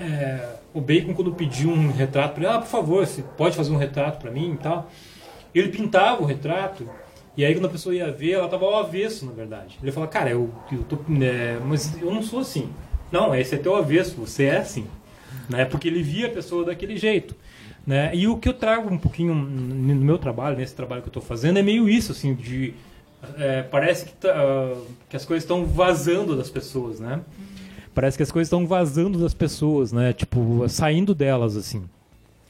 é, 0.00 0.48
o 0.72 0.80
Bacon, 0.80 1.12
quando 1.12 1.34
pediu 1.34 1.68
um 1.68 1.92
retrato, 1.92 2.38
ele, 2.38 2.46
ah, 2.46 2.60
por 2.60 2.68
favor, 2.68 3.06
você 3.06 3.22
pode 3.36 3.56
fazer 3.56 3.72
um 3.72 3.76
retrato 3.76 4.18
para 4.18 4.30
mim 4.30 4.54
e 4.54 4.56
tal. 4.56 4.90
Ele 5.54 5.68
pintava 5.68 6.22
o 6.22 6.24
retrato 6.24 6.88
e 7.36 7.44
aí 7.44 7.54
quando 7.54 7.66
a 7.66 7.70
pessoa 7.70 7.94
ia 7.94 8.10
ver, 8.10 8.32
ela 8.32 8.48
tava 8.48 8.64
ao 8.64 8.78
avesso, 8.78 9.24
na 9.24 9.32
verdade. 9.32 9.78
Ele 9.82 9.92
fala, 9.92 10.06
cara, 10.06 10.30
eu, 10.30 10.50
eu 10.70 10.82
tô. 10.84 10.98
É, 11.22 11.58
mas 11.64 12.00
eu 12.00 12.12
não 12.12 12.22
sou 12.22 12.40
assim. 12.40 12.68
Não, 13.10 13.34
esse 13.34 13.54
é 13.54 13.58
teu 13.58 13.74
avesso, 13.74 14.16
você 14.16 14.44
é 14.44 14.58
assim. 14.58 14.86
Né? 15.48 15.64
Porque 15.64 15.88
ele 15.88 16.02
via 16.02 16.26
a 16.26 16.30
pessoa 16.30 16.64
daquele 16.64 16.96
jeito. 16.96 17.34
Né? 17.86 18.14
E 18.14 18.28
o 18.28 18.36
que 18.36 18.48
eu 18.48 18.54
trago 18.54 18.92
um 18.92 18.98
pouquinho 18.98 19.34
no 19.34 19.94
meu 19.94 20.18
trabalho, 20.18 20.56
nesse 20.56 20.74
trabalho 20.74 21.02
que 21.02 21.08
eu 21.08 21.10
estou 21.10 21.22
fazendo, 21.22 21.58
é 21.58 21.62
meio 21.62 21.88
isso, 21.88 22.12
assim, 22.12 22.34
de. 22.34 22.74
É, 23.38 23.62
parece 23.62 24.06
que, 24.06 24.12
tá, 24.12 24.32
que 25.08 25.16
as 25.16 25.24
coisas 25.24 25.44
estão 25.44 25.66
vazando 25.66 26.36
das 26.36 26.48
pessoas, 26.48 27.00
né? 27.00 27.20
Parece 27.94 28.16
que 28.16 28.22
as 28.22 28.30
coisas 28.30 28.46
estão 28.46 28.66
vazando 28.66 29.18
das 29.18 29.34
pessoas, 29.34 29.92
né? 29.92 30.12
Tipo, 30.12 30.68
saindo 30.68 31.14
delas, 31.14 31.56
assim. 31.56 31.84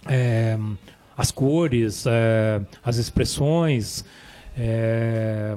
É, 0.07 0.59
as 1.17 1.31
cores, 1.31 2.05
é, 2.07 2.61
as 2.85 2.97
expressões, 2.97 4.05
é, 4.59 5.55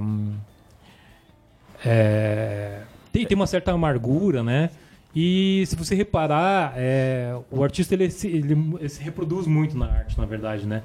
é, 1.86 2.82
tem, 3.12 3.26
tem 3.26 3.36
uma 3.36 3.48
certa 3.48 3.72
amargura, 3.72 4.44
né? 4.44 4.70
E 5.16 5.64
se 5.68 5.76
você 5.76 5.94
reparar, 5.94 6.74
é, 6.76 7.36
o 7.52 7.64
artista 7.64 7.94
ele 7.94 8.10
se, 8.10 8.28
ele, 8.28 8.58
ele 8.80 8.90
se, 8.90 9.04
reproduz 9.04 9.46
muito 9.46 9.78
na 9.78 9.86
arte, 9.86 10.18
na 10.18 10.26
verdade, 10.26 10.66
né? 10.66 10.82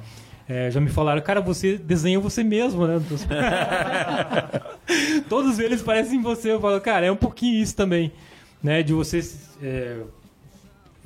É, 0.47 0.71
já 0.71 0.81
me 0.81 0.91
falaram, 0.91 1.21
cara, 1.23 1.41
você 1.41 1.79
desenha 1.79 2.21
você 2.21 2.43
mesmo, 2.43 2.87
né? 2.87 3.01
Todos 5.29 5.59
eles 5.59 5.83
parecem 5.83 6.21
você. 6.21 6.53
Eu 6.53 6.61
falo, 6.61 6.81
cara, 6.81 7.07
é 7.07 7.13
um 7.13 7.17
pouquinho 7.17 7.63
isso 7.63 7.75
também, 7.75 8.13
né? 8.63 8.83
De 8.83 8.93
você, 8.93 9.21
é, 9.63 10.01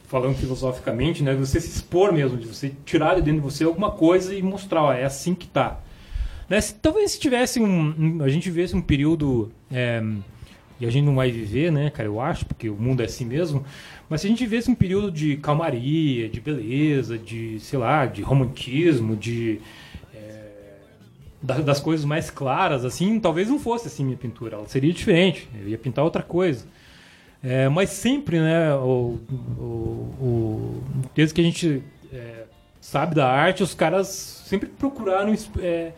falando 0.09 0.37
filosoficamente, 0.37 1.23
né? 1.23 1.35
De 1.35 1.41
você 1.41 1.61
se 1.61 1.69
expor 1.69 2.13
mesmo, 2.13 2.37
de 2.37 2.47
você 2.47 2.73
tirar 2.85 3.15
de 3.15 3.23
dentro 3.23 3.41
de 3.41 3.45
você 3.45 3.65
alguma 3.65 3.91
coisa 3.91 4.35
e 4.35 4.43
mostrar, 4.43 4.83
ó, 4.83 4.93
é 4.93 5.05
assim 5.05 5.35
que 5.35 5.47
tá. 5.47 5.81
Né? 6.49 6.61
Se, 6.61 6.75
talvez 6.75 7.13
se 7.13 7.21
tivesse 7.21 7.61
um, 7.61 8.23
A 8.23 8.29
gente 8.29 8.51
vivesse 8.51 8.75
um 8.77 8.81
período. 8.81 9.51
É, 9.71 10.03
e 10.81 10.87
a 10.87 10.91
gente 10.91 11.05
não 11.05 11.15
vai 11.15 11.31
viver, 11.31 11.71
né, 11.71 11.91
cara, 11.91 12.09
eu 12.09 12.21
acho, 12.21 12.45
porque 12.45 12.69
o 12.69 12.75
mundo 12.75 13.03
é 13.03 13.05
assim 13.05 13.25
mesmo. 13.25 13.65
Mas 14.09 14.21
se 14.21 14.27
a 14.27 14.31
gente 14.31 14.45
vivesse 14.45 14.69
um 14.69 14.75
período 14.75 15.13
de 15.13 15.37
calmaria, 15.37 16.29
de 16.29 16.41
beleza, 16.41 17.17
de, 17.17 17.61
sei 17.61 17.79
lá, 17.79 18.05
de 18.05 18.21
romantismo, 18.21 19.15
de. 19.15 19.61
É, 20.13 21.63
das 21.63 21.79
coisas 21.79 22.05
mais 22.05 22.31
claras, 22.31 22.85
assim, 22.85 23.21
talvez 23.21 23.49
não 23.49 23.61
fosse 23.61 23.87
assim 23.87 24.05
minha 24.05 24.17
pintura. 24.17 24.57
Ela 24.57 24.69
seria 24.69 24.93
diferente. 24.93 25.49
Eu 25.61 25.69
ia 25.69 25.79
pintar 25.79 26.05
outra 26.05 26.23
coisa. 26.23 26.67
É, 27.43 27.69
mas 27.69 27.91
sempre, 27.91 28.39
né, 28.39 28.75
o, 28.75 29.19
o, 29.59 29.63
o, 29.63 30.83
desde 31.15 31.35
que 31.35 31.41
a 31.41 31.45
gente 31.45 31.83
é, 32.13 32.45
sabe 32.81 33.15
da 33.15 33.29
arte, 33.29 33.63
os 33.63 33.75
caras 33.75 34.07
sempre 34.09 34.69
procuraram 34.69 35.35
é, 35.61 35.93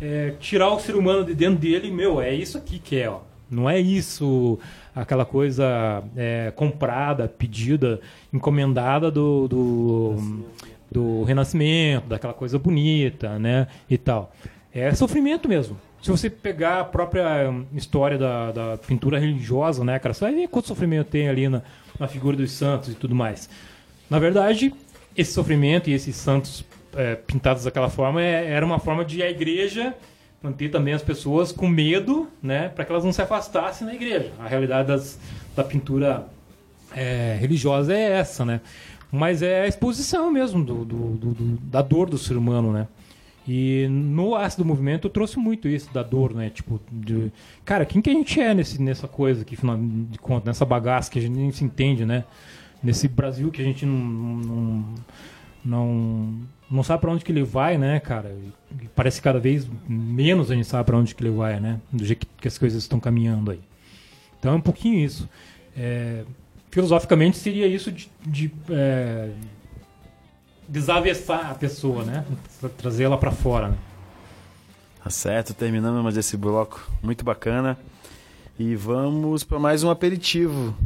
é, 0.00 0.34
tirar 0.38 0.72
o 0.72 0.80
ser 0.80 0.94
humano 0.94 1.24
de 1.24 1.34
dentro 1.34 1.58
dele, 1.58 1.90
meu, 1.90 2.20
é 2.20 2.34
isso 2.34 2.56
aqui 2.56 2.78
que 2.78 2.96
é, 2.96 3.08
ó. 3.08 3.20
Não 3.50 3.68
é 3.68 3.80
isso, 3.80 4.58
aquela 4.94 5.24
coisa 5.24 6.02
é, 6.16 6.52
comprada, 6.54 7.26
pedida, 7.26 7.98
encomendada 8.32 9.10
do, 9.10 9.48
do, 9.48 10.44
do, 10.90 11.22
Renascimento, 11.22 12.08
daquela 12.08 12.34
coisa 12.34 12.58
bonita, 12.58 13.38
né? 13.38 13.68
E 13.88 13.96
tal. 13.96 14.32
É 14.72 14.92
sofrimento 14.94 15.48
mesmo. 15.48 15.80
Se 16.02 16.10
você 16.10 16.28
pegar 16.28 16.80
a 16.80 16.84
própria 16.84 17.50
história 17.74 18.18
da, 18.18 18.52
da 18.52 18.76
pintura 18.76 19.18
religiosa, 19.18 19.82
né, 19.82 19.98
cara, 19.98 20.14
você 20.14 20.26
vai 20.26 20.34
ver 20.34 20.48
quanto 20.48 20.68
sofrimento 20.68 21.08
tem 21.08 21.28
ali 21.28 21.48
na, 21.48 21.62
na 21.98 22.06
figura 22.06 22.36
dos 22.36 22.52
santos 22.52 22.90
e 22.90 22.94
tudo 22.94 23.14
mais. 23.14 23.48
Na 24.10 24.18
verdade, 24.18 24.72
esse 25.16 25.32
sofrimento 25.32 25.90
e 25.90 25.94
esses 25.94 26.14
santos 26.14 26.64
é, 26.94 27.14
pintados 27.14 27.64
daquela 27.64 27.88
forma 27.88 28.22
é, 28.22 28.50
era 28.50 28.64
uma 28.64 28.78
forma 28.78 29.04
de 29.04 29.22
a 29.22 29.30
igreja 29.30 29.94
manter 30.42 30.70
também 30.70 30.94
as 30.94 31.02
pessoas 31.02 31.50
com 31.50 31.68
medo, 31.68 32.28
né, 32.42 32.68
para 32.68 32.84
que 32.84 32.92
elas 32.92 33.04
não 33.04 33.12
se 33.12 33.20
afastassem 33.20 33.86
da 33.86 33.94
igreja. 33.94 34.32
A 34.38 34.46
realidade 34.46 34.88
das, 34.88 35.18
da 35.56 35.64
pintura 35.64 36.26
é, 36.94 37.36
religiosa 37.40 37.92
é 37.92 38.12
essa, 38.12 38.44
né? 38.44 38.60
Mas 39.10 39.42
é 39.42 39.62
a 39.62 39.66
exposição 39.66 40.30
mesmo 40.30 40.62
do, 40.62 40.84
do, 40.84 41.16
do, 41.16 41.34
da 41.62 41.82
dor 41.82 42.08
do 42.08 42.18
ser 42.18 42.36
humano, 42.36 42.72
né? 42.72 42.86
E 43.46 43.88
no 43.88 44.34
ácido 44.34 44.62
movimento 44.62 45.06
eu 45.06 45.10
trouxe 45.10 45.38
muito 45.38 45.66
isso 45.66 45.92
da 45.92 46.02
dor, 46.02 46.34
né? 46.34 46.50
Tipo, 46.50 46.78
de, 46.92 47.32
cara, 47.64 47.86
quem 47.86 48.02
que 48.02 48.10
a 48.10 48.12
gente 48.12 48.38
é 48.38 48.52
nesse, 48.52 48.80
nessa 48.80 49.08
coisa 49.08 49.40
aqui, 49.40 49.56
de 50.10 50.18
conta, 50.18 50.50
nessa 50.50 50.66
bagaça 50.66 51.10
que 51.10 51.18
a 51.18 51.22
gente 51.22 51.34
nem 51.34 51.50
se 51.50 51.64
entende, 51.64 52.04
né? 52.04 52.24
Nesse 52.82 53.08
Brasil 53.08 53.50
que 53.50 53.62
a 53.62 53.64
gente 53.64 53.86
não, 53.86 53.94
não, 53.94 54.84
não 55.64 56.40
não 56.70 56.82
sabe 56.82 57.00
para 57.00 57.10
onde 57.10 57.24
que 57.24 57.32
ele 57.32 57.42
vai, 57.42 57.78
né, 57.78 57.98
cara? 57.98 58.36
Parece 58.94 59.18
que 59.18 59.24
cada 59.24 59.38
vez 59.38 59.66
menos 59.88 60.50
a 60.50 60.54
gente 60.54 60.66
sabe 60.66 60.84
para 60.84 60.98
onde 60.98 61.14
que 61.14 61.22
ele 61.22 61.34
vai, 61.34 61.58
né? 61.58 61.80
Do 61.90 62.04
jeito 62.04 62.26
que 62.38 62.46
as 62.46 62.58
coisas 62.58 62.82
estão 62.82 63.00
caminhando 63.00 63.50
aí. 63.50 63.60
Então 64.38 64.52
é 64.52 64.56
um 64.56 64.60
pouquinho 64.60 65.04
isso. 65.04 65.28
É, 65.76 66.24
filosoficamente 66.70 67.38
seria 67.38 67.66
isso 67.66 67.90
de, 67.90 68.10
de 68.20 68.52
é, 68.70 69.30
desavessar 70.68 71.50
a 71.50 71.54
pessoa, 71.54 72.04
né? 72.04 72.24
Trazer 72.76 73.04
ela 73.04 73.16
para 73.16 73.30
fora. 73.30 73.68
Né? 73.68 73.78
Tá 75.02 75.10
certo, 75.10 75.54
terminamos 75.54 76.16
esse 76.16 76.36
bloco 76.36 76.90
muito 77.02 77.24
bacana. 77.24 77.78
E 78.58 78.74
vamos 78.74 79.42
para 79.42 79.58
mais 79.58 79.82
um 79.82 79.90
aperitivo. 79.90 80.76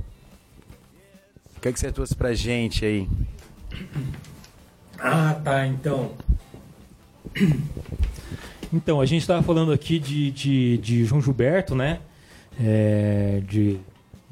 O 1.56 1.60
que, 1.60 1.68
é 1.68 1.72
que 1.72 1.80
você 1.80 1.90
trouxe 1.90 2.14
pra 2.14 2.34
gente 2.34 2.84
aí? 2.84 3.08
Ah, 5.02 5.34
tá, 5.42 5.66
então. 5.66 6.12
Então, 8.74 9.02
a 9.02 9.04
gente 9.04 9.20
estava 9.20 9.42
falando 9.42 9.70
aqui 9.70 9.98
de, 9.98 10.30
de, 10.30 10.78
de 10.78 11.04
João 11.04 11.20
Gilberto, 11.20 11.74
né? 11.74 11.98
É, 12.58 13.42
de, 13.46 13.78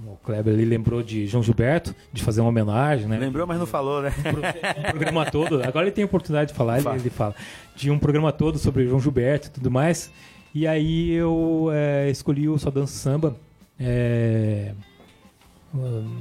o 0.03 0.17
Kleber 0.25 0.55
ali 0.55 0.65
lembrou 0.65 1.03
de 1.03 1.27
João 1.27 1.43
Gilberto, 1.43 1.95
de 2.11 2.23
fazer 2.23 2.41
uma 2.41 2.49
homenagem, 2.49 3.07
né? 3.07 3.19
Lembrou, 3.19 3.47
mas 3.47 3.59
não 3.59 3.67
falou, 3.67 4.01
né? 4.01 4.11
um 4.19 4.91
programa 4.93 5.31
todo. 5.31 5.63
Agora 5.63 5.85
ele 5.85 5.93
tem 5.93 6.05
a 6.05 6.07
oportunidade 6.07 6.53
de 6.53 6.57
falar, 6.57 6.77
ele, 6.77 6.85
Fala. 6.85 6.97
ele 6.97 7.11
fala. 7.11 7.35
De 7.77 7.91
um 7.91 7.99
programa 7.99 8.33
todo 8.33 8.59
sobre 8.59 8.87
João 8.87 8.99
Gilberto 8.99 9.49
e 9.49 9.51
tudo 9.51 9.71
mais. 9.71 10.11
E 10.55 10.67
aí 10.67 11.11
eu 11.13 11.69
é, 11.71 12.09
escolhi 12.09 12.49
o 12.49 12.59
Só 12.59 12.71
Dança 12.71 12.95
Samba, 12.95 13.37
é, 13.79 14.73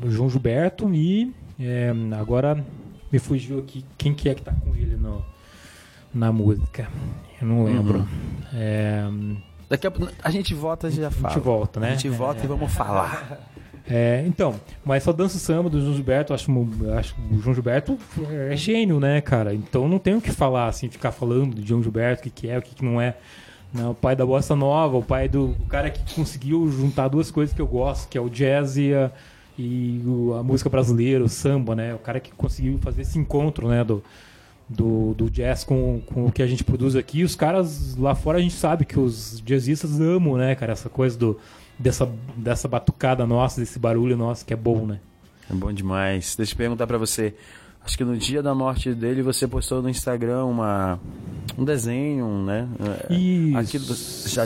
João 0.08 0.30
Gilberto 0.30 0.94
e 0.94 1.34
é, 1.58 1.94
agora 2.20 2.64
me 3.12 3.20
fugiu 3.20 3.60
aqui 3.60 3.86
quem 3.98 4.14
que 4.14 4.30
é 4.30 4.36
que 4.36 4.42
tá 4.42 4.54
com 4.54 4.76
ele 4.76 4.96
no, 4.96 5.24
na 6.14 6.32
música. 6.32 6.88
Eu 7.42 7.48
não 7.48 7.64
lembro. 7.64 8.08
É, 8.54 9.08
Daqui 9.70 9.88
a 9.88 9.94
a 10.24 10.32
gente 10.32 10.54
volta 10.54 10.88
e 10.88 10.92
já 10.92 11.08
a 11.08 11.12
fala. 11.12 11.34
gente 11.34 11.44
volta, 11.44 11.80
né? 11.80 11.90
A 11.90 11.92
gente 11.92 12.10
volta 12.10 12.44
e 12.44 12.48
vamos 12.48 12.74
falar. 12.74 13.40
É, 13.88 14.24
então, 14.28 14.54
mas 14.86 15.02
só 15.02 15.12
dança 15.12 15.40
samba 15.40 15.68
do 15.68 15.82
João 15.82 15.96
Gilberto, 15.96 16.32
acho, 16.32 16.52
acho 16.96 17.16
que 17.16 17.22
o 17.34 17.42
João 17.42 17.56
Gilberto 17.56 17.98
é 18.52 18.56
gênio, 18.56 19.00
né, 19.00 19.20
cara? 19.20 19.52
Então 19.54 19.88
não 19.88 19.98
tem 19.98 20.14
o 20.14 20.22
que 20.22 20.32
falar, 20.32 20.68
assim, 20.68 20.90
ficar 20.90 21.12
falando 21.12 21.56
de 21.56 21.68
João 21.68 21.82
Gilberto, 21.82 22.22
o 22.22 22.24
que, 22.24 22.30
que 22.30 22.50
é, 22.50 22.58
o 22.60 22.62
que, 22.62 22.76
que 22.76 22.86
não 22.86 23.02
é. 23.02 23.16
Não, 23.74 23.92
o 23.92 23.96
pai 23.96 24.16
da 24.16 24.26
bossa 24.26 24.56
nova, 24.56 24.98
o 24.98 25.04
pai 25.04 25.28
do 25.28 25.56
o 25.60 25.66
cara 25.68 25.90
que 25.90 26.16
conseguiu 26.16 26.70
juntar 26.72 27.08
duas 27.08 27.32
coisas 27.32 27.54
que 27.54 27.62
eu 27.62 27.68
gosto, 27.68 28.08
que 28.10 28.18
é 28.18 28.22
o 28.22 28.30
jazz 28.30 28.78
e 28.78 28.94
a, 28.94 29.12
e 29.62 30.02
o- 30.08 30.34
a 30.36 30.44
música 30.44 30.70
brasileira, 30.70 31.24
o 31.24 31.30
samba, 31.30 31.76
né? 31.76 31.94
O 31.94 32.00
cara 32.00 32.20
que 32.20 32.32
conseguiu 32.32 32.78
fazer 32.80 33.02
esse 33.02 33.20
encontro, 33.20 33.68
né, 33.68 33.84
do, 33.84 34.02
do, 34.70 35.14
do 35.16 35.30
jazz 35.30 35.64
com, 35.64 36.02
com 36.06 36.26
o 36.28 36.32
que 36.32 36.42
a 36.42 36.48
gente 36.48 36.64
produz 36.64 36.96
aqui. 36.96 37.24
Os 37.24 37.36
caras 37.36 37.96
lá 37.98 38.16
fora 38.16 38.38
a 38.38 38.42
gente 38.42 38.54
sabe 38.56 38.86
que 38.86 39.00
os 39.00 39.42
jazzistas 39.46 40.00
amam, 40.00 40.38
né, 40.38 40.56
cara, 40.56 40.72
essa 40.72 40.90
coisa 40.90 41.18
do, 41.18 41.38
dessa, 41.78 42.10
dessa 42.36 42.68
batucada 42.68 43.26
nossa, 43.28 43.60
desse 43.60 43.78
barulho 43.78 44.16
nosso 44.16 44.46
que 44.46 44.54
é 44.54 44.58
bom, 44.58 44.86
né? 44.86 45.00
É 45.50 45.54
bom 45.54 45.74
demais. 45.74 46.36
Deixa 46.36 46.54
eu 46.54 46.58
perguntar 46.58 46.86
pra 46.88 46.98
você. 46.98 47.34
Acho 47.84 47.98
que 47.98 48.04
no 48.04 48.16
dia 48.18 48.44
da 48.44 48.54
morte 48.54 48.94
dele 48.94 49.22
você 49.24 49.48
postou 49.48 49.82
no 49.82 49.90
Instagram 49.90 50.46
uma, 50.46 51.00
um 51.58 51.64
desenho, 51.66 52.44
né? 52.46 52.68
É, 53.10 53.14
Isso. 53.16 53.58
Aquilo 53.58 53.86
já 54.28 54.46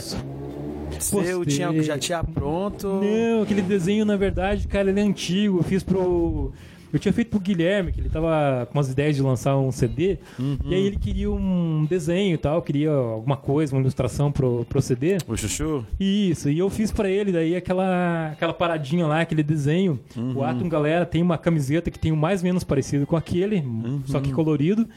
seu 1.00 1.44
tinha, 1.44 1.82
já 1.82 1.98
tinha 1.98 2.22
pronto. 2.22 2.86
Não, 2.86 3.42
aquele 3.42 3.62
desenho, 3.62 4.04
na 4.04 4.16
verdade, 4.16 4.66
cara, 4.68 4.90
ele 4.90 5.00
é 5.00 5.02
antigo. 5.02 5.58
Eu 5.58 5.62
fiz 5.62 5.82
pro. 5.82 6.52
Eu 6.92 6.98
tinha 7.00 7.12
feito 7.12 7.28
pro 7.28 7.40
Guilherme, 7.40 7.90
que 7.90 8.00
ele 8.00 8.08
tava 8.08 8.68
com 8.70 8.78
umas 8.78 8.88
ideias 8.88 9.16
de 9.16 9.22
lançar 9.22 9.56
um 9.56 9.72
CD. 9.72 10.16
E 10.64 10.72
aí 10.72 10.86
ele 10.86 10.96
queria 10.96 11.28
um 11.28 11.84
desenho 11.90 12.34
e 12.34 12.38
tal, 12.38 12.62
queria 12.62 12.92
alguma 12.92 13.36
coisa, 13.36 13.74
uma 13.74 13.80
ilustração 13.80 14.30
pro, 14.30 14.64
pro 14.68 14.80
CD. 14.80 15.16
O 15.26 15.36
Chuchu? 15.36 15.84
Isso, 15.98 16.48
e 16.48 16.56
eu 16.56 16.70
fiz 16.70 16.92
pra 16.92 17.10
ele 17.10 17.32
daí 17.32 17.56
aquela, 17.56 18.28
aquela 18.30 18.54
paradinha 18.54 19.08
lá, 19.08 19.22
aquele 19.22 19.42
desenho. 19.42 19.98
O 20.36 20.44
Atom 20.44 20.68
Galera 20.68 21.04
tem 21.04 21.20
uma 21.20 21.36
camiseta 21.36 21.90
que 21.90 21.98
tem 21.98 22.12
o 22.12 22.16
mais 22.16 22.42
ou 22.42 22.44
menos 22.44 22.62
parecido 22.62 23.08
com 23.08 23.16
aquele, 23.16 23.64
só 24.06 24.20
que 24.20 24.30
colorido. 24.32 24.88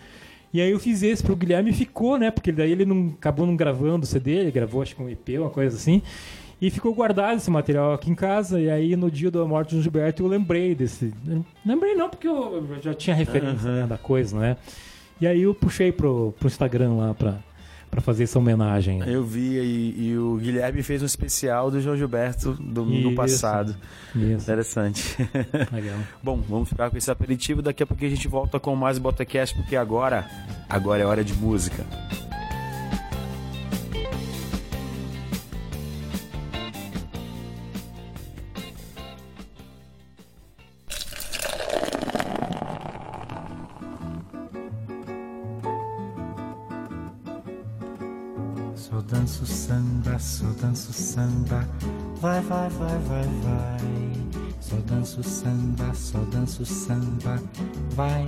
E 0.57 0.61
aí 0.61 0.71
eu 0.71 0.79
fiz 0.79 1.03
esse 1.03 1.21
pro 1.21 1.35
Guilherme 1.35 1.69
e 1.69 1.73
ficou, 1.73 2.17
né? 2.17 2.31
Porque 2.31 2.51
daí 2.51 2.71
ele 2.71 2.83
não 2.83 3.13
acabou 3.15 3.45
não 3.45 3.55
gravando 3.55 4.05
o 4.05 4.07
CD, 4.07 4.31
ele 4.37 4.49
gravou 4.49 4.81
acho 4.81 4.95
que 4.95 5.03
um 5.03 5.07
EP, 5.07 5.39
uma 5.39 5.51
coisa 5.51 5.77
assim. 5.77 6.01
E 6.59 6.71
ficou 6.71 6.95
guardado 6.95 7.37
esse 7.37 7.51
material 7.51 7.93
aqui 7.93 8.09
em 8.09 8.15
casa. 8.15 8.59
E 8.59 8.67
aí 8.67 8.95
no 8.95 9.11
dia 9.11 9.29
da 9.29 9.45
morte 9.45 9.75
do 9.75 9.83
Gilberto 9.83 10.23
eu 10.23 10.27
lembrei 10.27 10.73
desse. 10.73 11.13
Lembrei 11.63 11.93
não, 11.93 12.09
porque 12.09 12.27
eu 12.27 12.67
já 12.81 12.91
tinha 12.95 13.15
referência 13.15 13.69
né, 13.69 13.85
da 13.85 13.99
coisa, 13.99 14.35
né? 14.35 14.57
E 15.21 15.27
aí 15.27 15.43
eu 15.43 15.53
puxei 15.53 15.91
pro, 15.91 16.33
pro 16.39 16.47
Instagram 16.47 16.95
lá 16.95 17.13
pra, 17.13 17.37
pra 17.89 18.01
fazer 18.01 18.23
essa 18.23 18.37
homenagem. 18.37 19.01
Eu 19.07 19.23
vi 19.23 19.57
e, 19.57 20.09
e 20.09 20.17
o 20.17 20.37
Guilherme 20.37 20.83
fez 20.83 21.01
um 21.01 21.05
especial 21.05 21.71
do 21.71 21.81
João 21.81 21.95
Gilberto 21.97 22.53
do, 22.53 22.83
do 22.83 22.91
Isso. 22.93 23.15
passado. 23.15 23.75
Isso, 24.15 24.43
Interessante. 24.43 25.17
legal. 25.71 25.97
Bom, 26.21 26.41
vamos 26.47 26.69
ficar 26.69 26.89
com 26.89 26.97
esse 26.97 27.09
aperitivo. 27.09 27.61
Daqui 27.61 27.83
a 27.83 27.85
pouco 27.85 28.03
a 28.03 28.09
gente 28.09 28.27
volta 28.27 28.59
com 28.59 28.75
mais 28.75 28.97
Botacast, 28.97 29.55
porque 29.55 29.75
agora, 29.75 30.29
agora 30.69 31.01
é 31.01 31.05
hora 31.05 31.23
de 31.23 31.33
música. 31.33 31.85
Danço 49.37 49.45
samba, 49.45 50.19
só 50.19 50.45
danço 50.59 50.93
samba, 50.93 51.67
vai, 52.19 52.41
vai, 52.41 52.69
vai, 52.69 52.97
vai, 52.99 53.23
vai. 53.43 54.53
Só 54.59 54.75
danço 54.87 55.21
samba, 55.23 55.93
só 55.93 56.17
danço 56.31 56.65
samba, 56.65 57.39
vai. 57.91 58.25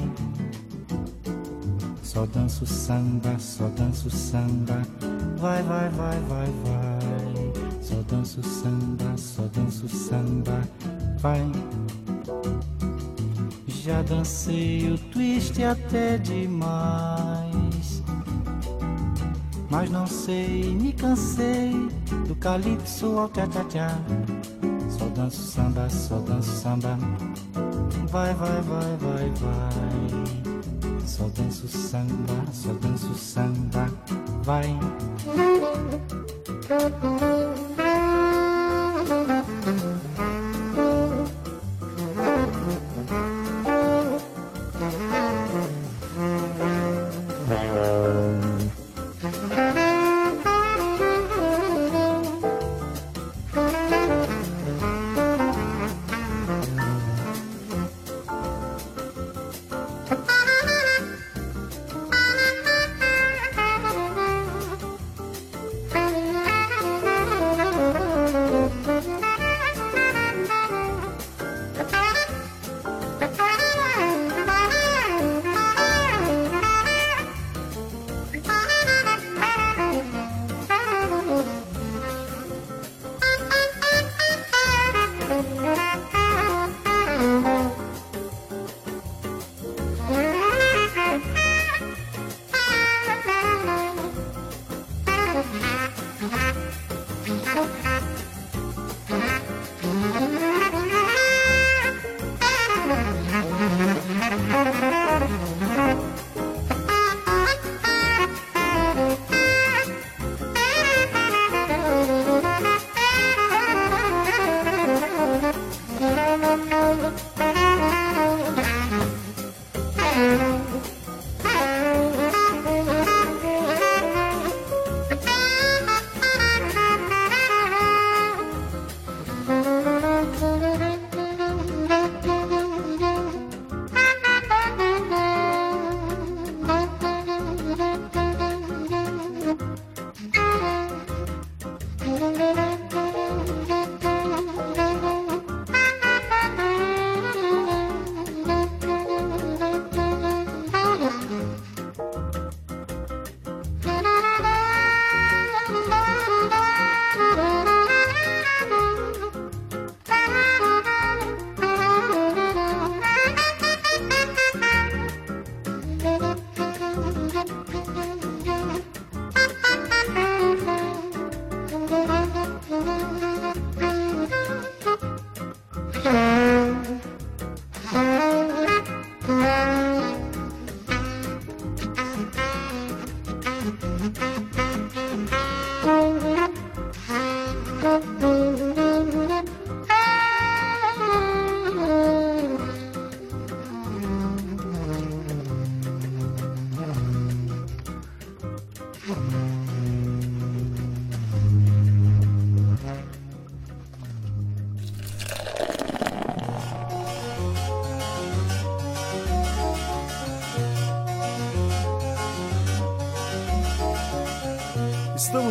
Só 2.03 2.28
danço 2.28 2.66
samba, 2.68 3.39
só 3.39 3.68
danço 3.70 4.10
samba, 4.12 4.84
vai, 5.38 5.64
vai, 5.64 5.89
vai, 5.89 6.20
vai, 6.20 6.47
vai. 6.64 7.82
Só 7.82 7.95
danço 8.07 8.43
samba, 8.43 9.18
só 9.18 9.43
danço 9.47 9.89
samba, 9.89 10.62
vai. 11.18 11.51
Já 13.68 14.03
dancei 14.03 14.91
o 14.91 14.97
twist 15.12 15.64
até 15.64 16.20
demais. 16.20 17.29
Mas 19.70 19.89
não 19.89 20.07
sei, 20.07 20.76
me 20.76 20.91
cansei 20.91 21.72
do 22.28 22.36
calypso 22.36 23.17
ao 23.20 23.30
tchá-tchá-tchá. 23.30 23.99
Só 24.89 25.05
danço 25.15 25.41
samba, 25.43 25.89
só 25.89 26.20
danço 26.20 26.51
samba. 26.51 26.97
Vai, 28.09 28.34
vai, 28.34 28.61
vai, 28.61 28.97
vai, 28.97 29.30
vai. 29.30 30.99
Só 31.05 31.30
danço 31.36 31.67
samba, 31.67 32.45
só 32.51 32.74
danço 32.74 33.13
samba. 33.13 33.88
Vai. 34.43 34.78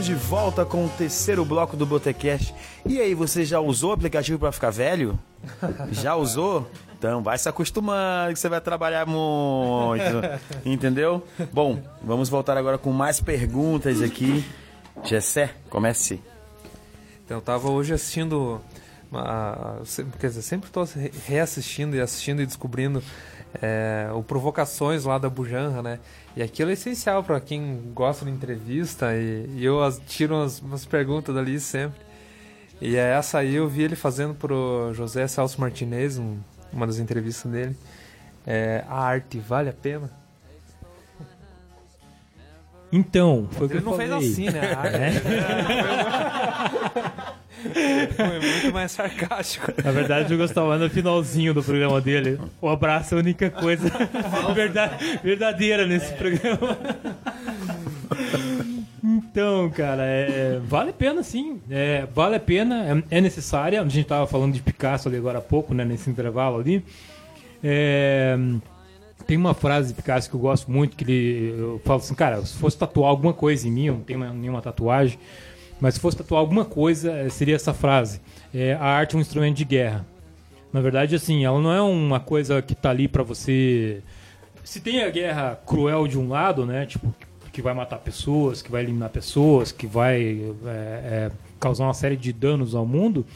De 0.08 0.14
volta 0.14 0.64
com 0.64 0.86
o 0.86 0.88
terceiro 0.88 1.44
bloco 1.44 1.76
do 1.76 1.84
Botecast. 1.84 2.54
E 2.86 2.98
aí, 2.98 3.12
você 3.12 3.44
já 3.44 3.60
usou 3.60 3.90
o 3.90 3.92
aplicativo 3.92 4.38
para 4.38 4.50
ficar 4.50 4.70
velho? 4.70 5.18
Já 5.92 6.16
usou? 6.16 6.66
Então 6.96 7.22
vai 7.22 7.36
se 7.36 7.46
acostumando 7.46 8.32
que 8.32 8.40
você 8.40 8.48
vai 8.48 8.58
trabalhar 8.58 9.04
muito. 9.04 10.02
Entendeu? 10.64 11.22
Bom, 11.52 11.82
vamos 12.02 12.30
voltar 12.30 12.56
agora 12.56 12.78
com 12.78 12.90
mais 12.90 13.20
perguntas 13.20 14.00
aqui. 14.00 14.42
Gessé, 15.04 15.54
comece. 15.68 16.22
Então, 17.26 17.36
eu 17.36 17.42
tava 17.42 17.70
hoje 17.70 17.92
assistindo. 17.92 18.62
Uma, 19.12 19.82
quer 20.18 20.28
dizer, 20.28 20.40
sempre 20.40 20.68
estou 20.68 20.88
reassistindo 21.26 21.94
e 21.94 22.00
assistindo 22.00 22.40
e 22.40 22.46
descobrindo 22.46 23.02
é, 23.62 24.08
o 24.14 24.22
Provocações 24.22 25.04
lá 25.04 25.18
da 25.18 25.28
Bujanra, 25.28 25.82
né? 25.82 25.98
E 26.36 26.42
aquilo 26.42 26.70
é 26.70 26.74
essencial 26.74 27.22
para 27.22 27.40
quem 27.40 27.92
gosta 27.94 28.24
de 28.24 28.30
entrevista 28.30 29.14
e, 29.14 29.48
e 29.56 29.64
eu 29.64 29.82
as, 29.82 30.00
tiro 30.06 30.34
umas, 30.34 30.60
umas, 30.60 30.84
perguntas 30.84 31.34
dali 31.34 31.58
sempre. 31.58 32.00
E 32.80 32.96
é 32.96 33.12
essa 33.12 33.38
aí 33.38 33.56
eu 33.56 33.68
vi 33.68 33.82
ele 33.82 33.96
fazendo 33.96 34.34
pro 34.34 34.92
José 34.94 35.26
Celso 35.26 35.60
Martinez, 35.60 36.18
um, 36.18 36.38
uma 36.72 36.86
das 36.86 36.98
entrevistas 36.98 37.50
dele. 37.50 37.76
É, 38.46 38.84
a 38.88 39.00
arte 39.00 39.38
vale 39.38 39.68
a 39.68 39.72
pena? 39.72 40.10
Então, 42.90 43.48
foi 43.52 43.68
que 43.68 43.74
Ele 43.74 43.80
eu 43.80 43.84
não 43.84 43.92
falei. 43.92 44.08
fez 44.08 44.32
assim, 44.32 44.50
né? 44.50 44.72
A 44.72 44.78
arte, 44.78 44.98
Foi 48.14 48.40
muito 48.40 48.72
mais 48.72 48.92
sarcástico. 48.92 49.72
Na 49.84 49.90
verdade, 49.90 50.32
eu 50.32 50.38
gostava 50.38 50.76
no 50.78 50.88
finalzinho 50.88 51.52
do 51.52 51.62
programa 51.62 52.00
dele. 52.00 52.38
O 52.60 52.68
abraço 52.68 53.14
é 53.14 53.18
a 53.18 53.20
única 53.20 53.50
coisa 53.50 53.90
verdade- 54.54 55.20
verdadeira 55.22 55.86
nesse 55.86 56.12
programa. 56.14 56.78
Então, 59.02 59.70
cara, 59.70 60.02
é, 60.04 60.60
vale 60.64 60.90
a 60.90 60.92
pena 60.92 61.22
sim. 61.22 61.60
É, 61.70 62.06
vale 62.14 62.36
a 62.36 62.40
pena, 62.40 63.02
é, 63.10 63.18
é 63.18 63.20
necessária. 63.20 63.80
A 63.80 63.88
gente 63.88 64.06
tava 64.06 64.26
falando 64.26 64.52
de 64.54 64.60
Picasso 64.62 65.08
ali 65.08 65.16
agora 65.16 65.38
há 65.38 65.42
pouco, 65.42 65.74
né, 65.74 65.84
nesse 65.84 66.08
intervalo 66.10 66.58
ali. 66.58 66.84
É, 67.62 68.36
tem 69.26 69.36
uma 69.36 69.54
frase 69.54 69.88
de 69.88 69.94
Picasso 69.94 70.28
que 70.28 70.36
eu 70.36 70.40
gosto 70.40 70.70
muito, 70.70 70.96
que 70.96 71.04
ele 71.04 71.54
eu 71.58 71.80
falo 71.84 72.00
assim, 72.00 72.14
cara, 72.14 72.44
se 72.44 72.56
fosse 72.56 72.76
tatuar 72.78 73.10
alguma 73.10 73.32
coisa 73.32 73.66
em 73.66 73.70
mim, 73.70 73.86
eu 73.86 73.94
não 73.94 74.00
tenho 74.02 74.32
nenhuma 74.32 74.62
tatuagem, 74.62 75.18
mas 75.80 75.94
se 75.94 76.00
fosse 76.00 76.16
tatuar 76.16 76.40
alguma 76.40 76.64
coisa, 76.64 77.12
eh, 77.12 77.28
seria 77.28 77.56
essa 77.56 77.72
frase. 77.72 78.20
É, 78.54 78.74
a 78.74 78.84
arte 78.84 79.14
é 79.14 79.18
um 79.18 79.20
instrumento 79.20 79.56
de 79.56 79.64
guerra. 79.64 80.06
Na 80.72 80.80
verdade, 80.80 81.14
assim, 81.14 81.44
ela 81.44 81.60
não 81.60 81.72
é 81.72 81.80
uma 81.80 82.20
coisa 82.20 82.60
que 82.60 82.74
tá 82.74 82.90
ali 82.90 83.08
para 83.08 83.22
você. 83.22 84.02
Se 84.64 84.80
tem 84.80 85.02
a 85.02 85.10
guerra 85.10 85.58
cruel 85.66 86.06
de 86.06 86.18
um 86.18 86.28
lado, 86.28 86.66
né? 86.66 86.84
Tipo, 86.84 87.14
que 87.58 87.62
vai 87.62 87.74
matar 87.74 87.98
pessoas, 87.98 88.62
que 88.62 88.70
vai 88.70 88.82
eliminar 88.82 89.10
pessoas, 89.10 89.72
que 89.72 89.86
vai 89.86 90.54
é, 90.64 90.70
é, 90.70 91.30
causar 91.58 91.84
uma 91.84 91.94
série 91.94 92.16
de 92.16 92.32
danos 92.32 92.72
ao 92.74 92.86
mundo, 92.86 93.26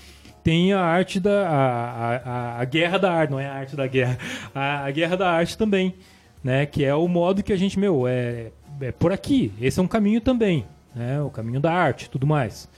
tem 0.44 0.72
a 0.72 0.80
arte 0.80 1.18
da. 1.18 1.48
A, 1.48 2.16
a, 2.16 2.60
a 2.60 2.64
guerra 2.64 2.98
da 2.98 3.12
arte, 3.12 3.30
não 3.30 3.40
é 3.40 3.46
a 3.46 3.54
arte 3.54 3.74
da 3.74 3.86
guerra. 3.86 4.18
A, 4.54 4.84
a 4.84 4.90
guerra 4.90 5.16
da 5.16 5.30
arte 5.30 5.56
também. 5.56 5.94
Né? 6.42 6.66
Que 6.66 6.84
é 6.84 6.94
o 6.94 7.06
modo 7.08 7.42
que 7.42 7.52
a 7.52 7.56
gente, 7.56 7.78
meu, 7.78 8.06
é, 8.06 8.50
é 8.80 8.92
por 8.92 9.12
aqui. 9.12 9.52
Esse 9.60 9.80
é 9.80 9.82
um 9.82 9.88
caminho 9.88 10.20
também. 10.20 10.66
Né? 10.94 11.20
O 11.22 11.30
caminho 11.30 11.60
da 11.60 11.72
arte 11.72 12.10
tudo 12.10 12.26
mais 12.26 12.68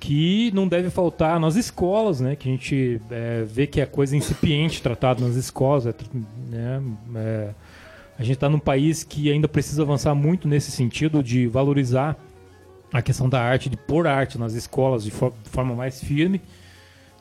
que 0.00 0.50
não 0.54 0.66
deve 0.66 0.88
faltar 0.88 1.38
nas 1.38 1.56
escolas, 1.56 2.20
né? 2.20 2.34
Que 2.34 2.48
a 2.48 2.52
gente 2.52 3.00
é, 3.10 3.44
vê 3.44 3.66
que 3.66 3.82
é 3.82 3.86
coisa 3.86 4.16
incipiente 4.16 4.82
tratado 4.82 5.22
nas 5.22 5.36
escolas, 5.36 5.84
é, 5.86 5.94
né? 6.48 6.82
É, 7.16 7.50
a 8.18 8.22
gente 8.22 8.34
está 8.34 8.48
num 8.48 8.58
país 8.58 9.04
que 9.04 9.30
ainda 9.30 9.46
precisa 9.46 9.82
avançar 9.82 10.14
muito 10.14 10.48
nesse 10.48 10.70
sentido 10.70 11.22
de 11.22 11.46
valorizar 11.46 12.16
a 12.92 13.00
questão 13.00 13.28
da 13.28 13.40
arte, 13.40 13.68
de 13.70 13.76
pôr 13.76 14.06
arte 14.06 14.38
nas 14.38 14.54
escolas 14.54 15.04
de, 15.04 15.10
for- 15.10 15.32
forma 15.44 15.74
mais 15.74 16.02
firme. 16.02 16.40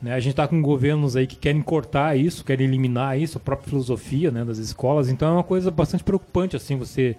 Né? 0.02 0.14
A 0.14 0.20
gente 0.20 0.32
está 0.32 0.48
com 0.48 0.62
governos 0.62 1.16
aí 1.16 1.28
que 1.28 1.36
querem 1.36 1.62
cortar 1.62 2.18
isso, 2.18 2.44
querem 2.44 2.66
eliminar 2.66 3.20
isso, 3.20 3.38
a 3.38 3.42
própria 3.42 3.70
filosofia 3.70 4.32
né, 4.32 4.44
das 4.44 4.58
escolas. 4.58 5.10
Então 5.10 5.28
é 5.30 5.32
uma 5.32 5.44
coisa 5.44 5.70
bastante 5.70 6.04
preocupante 6.04 6.56
assim 6.56 6.78
você 6.78 7.16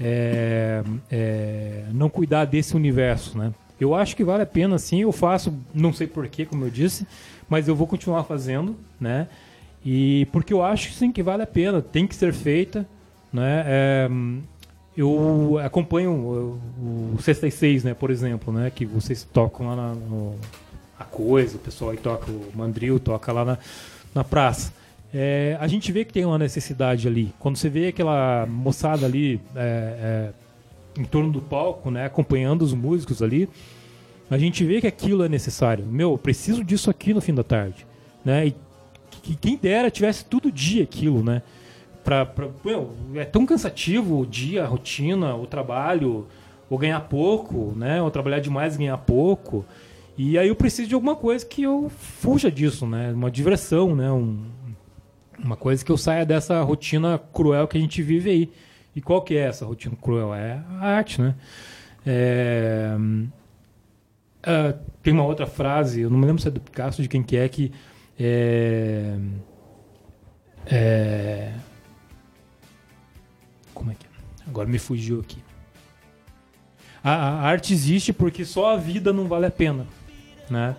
é, 0.00 0.82
é, 1.10 1.84
não 1.92 2.08
cuidar 2.08 2.44
desse 2.44 2.76
universo, 2.76 3.36
né? 3.36 3.52
Eu 3.80 3.94
acho 3.94 4.14
que 4.14 4.22
vale 4.22 4.42
a 4.42 4.46
pena, 4.46 4.78
sim. 4.78 5.02
Eu 5.02 5.12
faço, 5.12 5.52
não 5.74 5.92
sei 5.92 6.06
porquê, 6.06 6.46
como 6.46 6.64
eu 6.64 6.70
disse, 6.70 7.06
mas 7.48 7.66
eu 7.66 7.74
vou 7.74 7.86
continuar 7.86 8.24
fazendo, 8.24 8.76
né? 9.00 9.26
E 9.84 10.26
porque 10.32 10.52
eu 10.52 10.62
acho 10.62 10.92
sim 10.92 11.10
que 11.10 11.22
vale 11.22 11.42
a 11.42 11.46
pena, 11.46 11.82
tem 11.82 12.06
que 12.06 12.14
ser 12.14 12.32
feita, 12.32 12.86
né? 13.32 13.64
É, 13.66 14.10
eu 14.96 15.58
acompanho 15.64 16.12
o, 16.12 16.60
o 17.16 17.22
Sexta 17.22 17.46
e 17.46 17.50
Seis, 17.50 17.82
né? 17.82 17.94
Por 17.94 18.10
exemplo, 18.10 18.52
né? 18.52 18.70
Que 18.70 18.86
vocês 18.86 19.24
tocam 19.24 19.66
lá 19.66 19.76
na, 19.76 19.94
no, 19.94 20.36
a 20.98 21.04
coisa, 21.04 21.56
o 21.56 21.60
pessoal 21.60 21.90
aí 21.90 21.96
toca 21.96 22.30
o 22.30 22.52
mandril, 22.54 23.00
toca 23.00 23.32
lá 23.32 23.44
na, 23.44 23.58
na 24.14 24.22
praça. 24.22 24.72
É, 25.14 25.56
a 25.60 25.66
gente 25.66 25.92
vê 25.92 26.04
que 26.04 26.12
tem 26.12 26.24
uma 26.24 26.38
necessidade 26.38 27.06
ali. 27.06 27.34
Quando 27.38 27.56
você 27.56 27.68
vê 27.68 27.88
aquela 27.88 28.46
moçada 28.46 29.04
ali 29.04 29.40
é, 29.54 30.32
é, 30.96 31.00
em 31.00 31.04
torno 31.04 31.30
do 31.30 31.40
palco, 31.40 31.90
né, 31.90 32.06
acompanhando 32.06 32.62
os 32.62 32.72
músicos 32.72 33.22
ali, 33.22 33.48
a 34.30 34.38
gente 34.38 34.64
vê 34.64 34.80
que 34.80 34.86
aquilo 34.86 35.22
é 35.22 35.28
necessário. 35.28 35.84
Meu, 35.84 36.12
eu 36.12 36.18
preciso 36.18 36.64
disso 36.64 36.88
aqui 36.88 37.12
no 37.12 37.20
fim 37.20 37.34
da 37.34 37.42
tarde, 37.42 37.86
né? 38.24 38.46
E 38.46 38.56
que 39.22 39.36
quem 39.36 39.56
dera 39.56 39.90
tivesse 39.90 40.24
todo 40.24 40.50
dia 40.50 40.82
aquilo, 40.82 41.22
né? 41.22 41.42
Pra, 42.02 42.24
pra, 42.24 42.48
meu, 42.64 42.92
é 43.14 43.24
tão 43.24 43.44
cansativo 43.44 44.20
o 44.20 44.26
dia, 44.26 44.64
a 44.64 44.66
rotina, 44.66 45.36
o 45.36 45.46
trabalho, 45.46 46.26
ou 46.70 46.78
ganhar 46.78 47.00
pouco, 47.00 47.74
né? 47.76 48.00
Ou 48.02 48.10
trabalhar 48.10 48.40
demais 48.40 48.74
e 48.74 48.78
ganhar 48.78 48.96
pouco. 48.96 49.66
E 50.16 50.38
aí 50.38 50.48
eu 50.48 50.56
preciso 50.56 50.88
de 50.88 50.94
alguma 50.94 51.14
coisa 51.14 51.44
que 51.44 51.62
eu 51.62 51.90
fuja 51.90 52.50
disso, 52.50 52.86
né? 52.86 53.12
Uma 53.12 53.30
diversão, 53.30 53.94
né? 53.94 54.10
Um, 54.10 54.42
uma 55.38 55.56
coisa 55.56 55.84
que 55.84 55.90
eu 55.90 55.96
saia 55.96 56.24
dessa 56.24 56.60
rotina 56.62 57.18
cruel 57.32 57.68
que 57.68 57.78
a 57.78 57.80
gente 57.80 58.02
vive 58.02 58.30
aí. 58.30 58.52
E 58.94 59.00
qual 59.00 59.22
que 59.22 59.36
é 59.36 59.48
essa 59.48 59.64
rotina 59.64 59.96
cruel? 60.00 60.34
É 60.34 60.62
a 60.80 60.86
arte, 60.86 61.20
né? 61.20 61.34
É, 62.06 62.94
ah, 64.42 64.74
tem 65.02 65.12
uma 65.12 65.24
outra 65.24 65.46
frase, 65.46 66.00
eu 66.00 66.10
não 66.10 66.18
me 66.18 66.26
lembro 66.26 66.42
se 66.42 66.48
é 66.48 66.50
do 66.50 66.60
Picasso, 66.60 67.00
de 67.00 67.08
quem 67.08 67.22
que 67.22 67.36
é, 67.36 67.48
que 67.48 67.72
é, 68.18 69.16
é, 70.66 71.52
como 73.72 73.92
é 73.92 73.94
que 73.94 74.04
é? 74.04 74.48
Agora 74.48 74.68
me 74.68 74.78
fugiu 74.78 75.20
aqui. 75.20 75.42
A, 77.04 77.12
a 77.12 77.40
arte 77.42 77.72
existe 77.72 78.12
porque 78.12 78.44
só 78.44 78.74
a 78.74 78.76
vida 78.76 79.12
não 79.12 79.26
vale 79.26 79.46
a 79.46 79.50
pena, 79.50 79.86
né? 80.50 80.76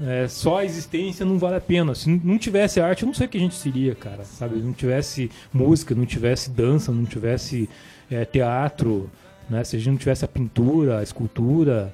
É, 0.00 0.28
só 0.28 0.58
a 0.58 0.64
existência 0.64 1.26
não 1.26 1.38
vale 1.38 1.56
a 1.56 1.60
pena. 1.60 1.94
Se 1.94 2.08
não 2.08 2.38
tivesse 2.38 2.80
arte, 2.80 3.02
eu 3.02 3.06
não 3.06 3.14
sei 3.14 3.26
o 3.26 3.28
que 3.28 3.36
a 3.36 3.40
gente 3.40 3.54
seria, 3.54 3.94
cara. 3.94 4.24
Sabe? 4.24 4.56
Não 4.56 4.72
tivesse 4.72 5.30
música, 5.52 5.94
não 5.94 6.06
tivesse 6.06 6.50
dança, 6.50 6.92
não 6.92 7.04
tivesse 7.04 7.68
é, 8.10 8.24
teatro, 8.24 9.10
né? 9.50 9.64
Se 9.64 9.76
a 9.76 9.78
gente 9.78 9.90
não 9.90 9.96
tivesse 9.96 10.24
a 10.24 10.28
pintura, 10.28 10.98
a 10.98 11.02
escultura, 11.02 11.92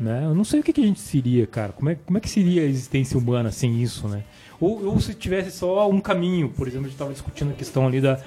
né? 0.00 0.24
Eu 0.24 0.34
não 0.34 0.44
sei 0.44 0.60
o 0.60 0.62
que, 0.62 0.80
a 0.80 0.84
gente 0.84 1.00
seria, 1.00 1.46
cara. 1.46 1.72
Como 1.72 1.90
é, 1.90 1.94
como 1.94 2.16
é 2.16 2.20
que 2.20 2.30
seria 2.30 2.62
a 2.62 2.64
existência 2.64 3.18
humana 3.18 3.50
sem 3.50 3.82
isso, 3.82 4.08
né? 4.08 4.24
Ou, 4.58 4.84
ou 4.86 5.00
se 5.00 5.12
tivesse 5.12 5.50
só 5.50 5.88
um 5.90 6.00
caminho, 6.00 6.48
por 6.48 6.66
exemplo, 6.66 6.86
a 6.86 6.88
gente 6.88 6.94
estava 6.94 7.12
discutindo 7.12 7.50
a 7.50 7.54
questão 7.54 7.86
ali 7.86 8.00
da, 8.00 8.18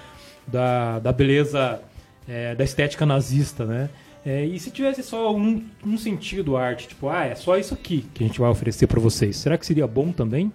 da, 0.46 1.00
da 1.00 1.12
beleza, 1.12 1.82
é, 2.28 2.54
da 2.54 2.64
estética 2.64 3.06
nazista, 3.06 3.66
né? 3.66 3.90
É, 4.26 4.44
e 4.44 4.60
se 4.60 4.72
tivesse 4.72 5.04
só 5.04 5.36
um, 5.36 5.64
um 5.86 5.98
sentido 5.98 6.58
a 6.58 6.64
arte, 6.64 6.88
tipo, 6.88 7.08
ah, 7.08 7.26
é 7.26 7.36
só 7.36 7.58
isso 7.58 7.76
aqui 7.76 8.06
que 8.12 8.24
a 8.24 8.28
gente 8.28 8.40
vai 8.40 8.50
oferecer 8.50 8.88
para 8.88 9.00
vocês, 9.00 9.38
será 9.38 9.56
que 9.56 9.66
seria 9.66 9.86
bom 9.86 10.12
também? 10.12 10.52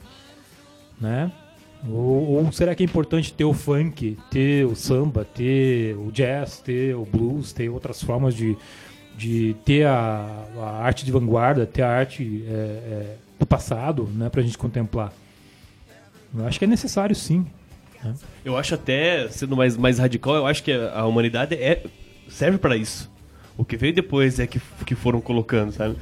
Né? 1.01 1.31
Ou, 1.89 2.45
ou 2.45 2.53
será 2.53 2.75
que 2.75 2.83
é 2.83 2.87
importante 2.87 3.33
ter 3.33 3.45
o 3.45 3.55
funk, 3.55 4.19
ter 4.29 4.67
o 4.67 4.75
samba, 4.75 5.25
ter 5.25 5.97
o 5.97 6.11
jazz, 6.11 6.59
ter 6.59 6.97
o 6.97 7.05
blues, 7.05 7.53
ter 7.53 7.69
outras 7.69 8.03
formas 8.03 8.35
de, 8.35 8.57
de 9.17 9.55
ter 9.65 9.87
a, 9.87 10.45
a 10.59 10.83
arte 10.83 11.05
de 11.05 11.13
vanguarda, 11.13 11.65
ter 11.65 11.83
a 11.83 11.91
arte 11.91 12.45
é, 12.49 12.51
é, 12.53 13.17
do 13.39 13.47
passado, 13.47 14.09
né, 14.15 14.29
pra 14.29 14.43
gente 14.43 14.59
contemplar? 14.59 15.13
Eu 16.37 16.45
acho 16.45 16.59
que 16.59 16.65
é 16.65 16.69
necessário 16.69 17.15
sim. 17.15 17.47
né? 18.03 18.15
Eu 18.45 18.57
acho 18.57 18.75
até, 18.75 19.29
sendo 19.29 19.57
mais, 19.57 19.77
mais 19.77 19.99
radical, 20.01 20.35
eu 20.35 20.47
acho 20.47 20.63
que 20.63 20.73
a 20.73 21.07
humanidade 21.07 21.55
é, 21.55 21.85
serve 22.29 22.59
para 22.59 22.77
isso. 22.77 23.11
O 23.61 23.65
que 23.65 23.77
veio 23.77 23.93
depois 23.93 24.41
é 24.41 24.47
que, 24.47 24.59
que 24.87 24.95
foram 24.95 25.21
colocando, 25.21 25.71
sabe? 25.71 25.95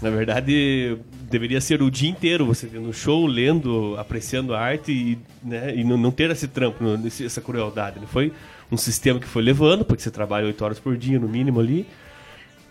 Na 0.00 0.08
verdade, 0.08 0.96
deveria 1.30 1.60
ser 1.60 1.82
o 1.82 1.90
dia 1.90 2.08
inteiro 2.08 2.46
você 2.46 2.66
um 2.78 2.90
show, 2.90 3.26
lendo, 3.26 3.94
apreciando 3.98 4.54
a 4.54 4.58
arte 4.58 4.90
e, 4.90 5.18
né, 5.46 5.76
e 5.76 5.84
não, 5.84 5.98
não 5.98 6.10
ter 6.10 6.30
esse 6.30 6.48
trampo, 6.48 6.82
essa 7.22 7.42
crueldade. 7.42 8.00
né? 8.00 8.06
Foi 8.10 8.32
um 8.70 8.78
sistema 8.78 9.20
que 9.20 9.26
foi 9.26 9.42
levando, 9.42 9.84
porque 9.84 10.02
você 10.02 10.10
trabalha 10.10 10.46
oito 10.46 10.64
horas 10.64 10.80
por 10.80 10.96
dia 10.96 11.20
no 11.20 11.28
mínimo 11.28 11.60
ali. 11.60 11.86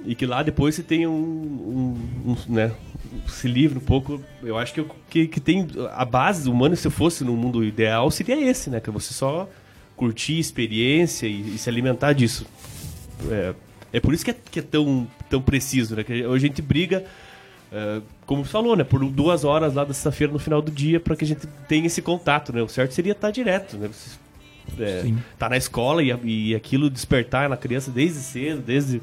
E 0.03 0.15
que 0.15 0.25
lá 0.25 0.41
depois 0.41 0.73
você 0.73 0.81
tem 0.81 1.05
um, 1.05 1.13
um, 1.13 2.31
um 2.31 2.35
né, 2.51 2.71
se 3.27 3.47
livra 3.47 3.77
um 3.77 3.83
pouco. 3.83 4.19
Eu 4.41 4.57
acho 4.57 4.73
que, 4.73 4.85
que, 5.07 5.27
que 5.27 5.39
tem 5.39 5.67
a 5.91 6.03
base 6.03 6.49
humana, 6.49 6.75
se 6.75 6.89
fosse 6.89 7.23
no 7.23 7.37
mundo 7.37 7.63
ideal, 7.63 8.09
seria 8.09 8.49
esse, 8.49 8.71
né? 8.71 8.79
Que 8.79 8.89
é 8.89 8.91
você 8.91 9.13
só 9.13 9.47
curtir 9.95 10.39
experiência 10.39 11.27
e, 11.27 11.53
e 11.53 11.57
se 11.59 11.69
alimentar 11.69 12.13
disso. 12.13 12.47
É, 13.29 13.53
é 13.93 13.99
por 13.99 14.13
isso 14.13 14.23
que 14.23 14.31
é, 14.31 14.35
que 14.51 14.59
é 14.59 14.63
tão, 14.63 15.07
tão 15.29 15.41
preciso, 15.41 15.95
né? 15.95 16.03
Que 16.03 16.23
a 16.23 16.37
gente 16.37 16.61
briga, 16.61 17.03
é, 17.71 18.01
como 18.25 18.45
você 18.45 18.51
falou, 18.51 18.75
né? 18.75 18.83
Por 18.83 19.03
duas 19.09 19.43
horas 19.43 19.73
lá 19.73 19.83
dessa 19.83 20.11
feira 20.11 20.31
no 20.31 20.39
final 20.39 20.61
do 20.61 20.71
dia 20.71 20.99
para 20.99 21.15
que 21.15 21.23
a 21.23 21.27
gente 21.27 21.47
tenha 21.67 21.87
esse 21.87 22.01
contato, 22.01 22.53
né? 22.53 22.61
O 22.61 22.67
certo 22.67 22.93
seria 22.93 23.13
estar 23.13 23.31
direto, 23.31 23.77
né? 23.77 23.87
Você, 23.87 24.19
é, 24.79 25.11
tá 25.37 25.49
na 25.49 25.57
escola 25.57 26.01
e, 26.03 26.13
e 26.23 26.55
aquilo 26.55 26.89
despertar 26.89 27.49
na 27.49 27.57
criança 27.57 27.91
desde 27.91 28.19
cedo, 28.19 28.61
desde 28.61 29.01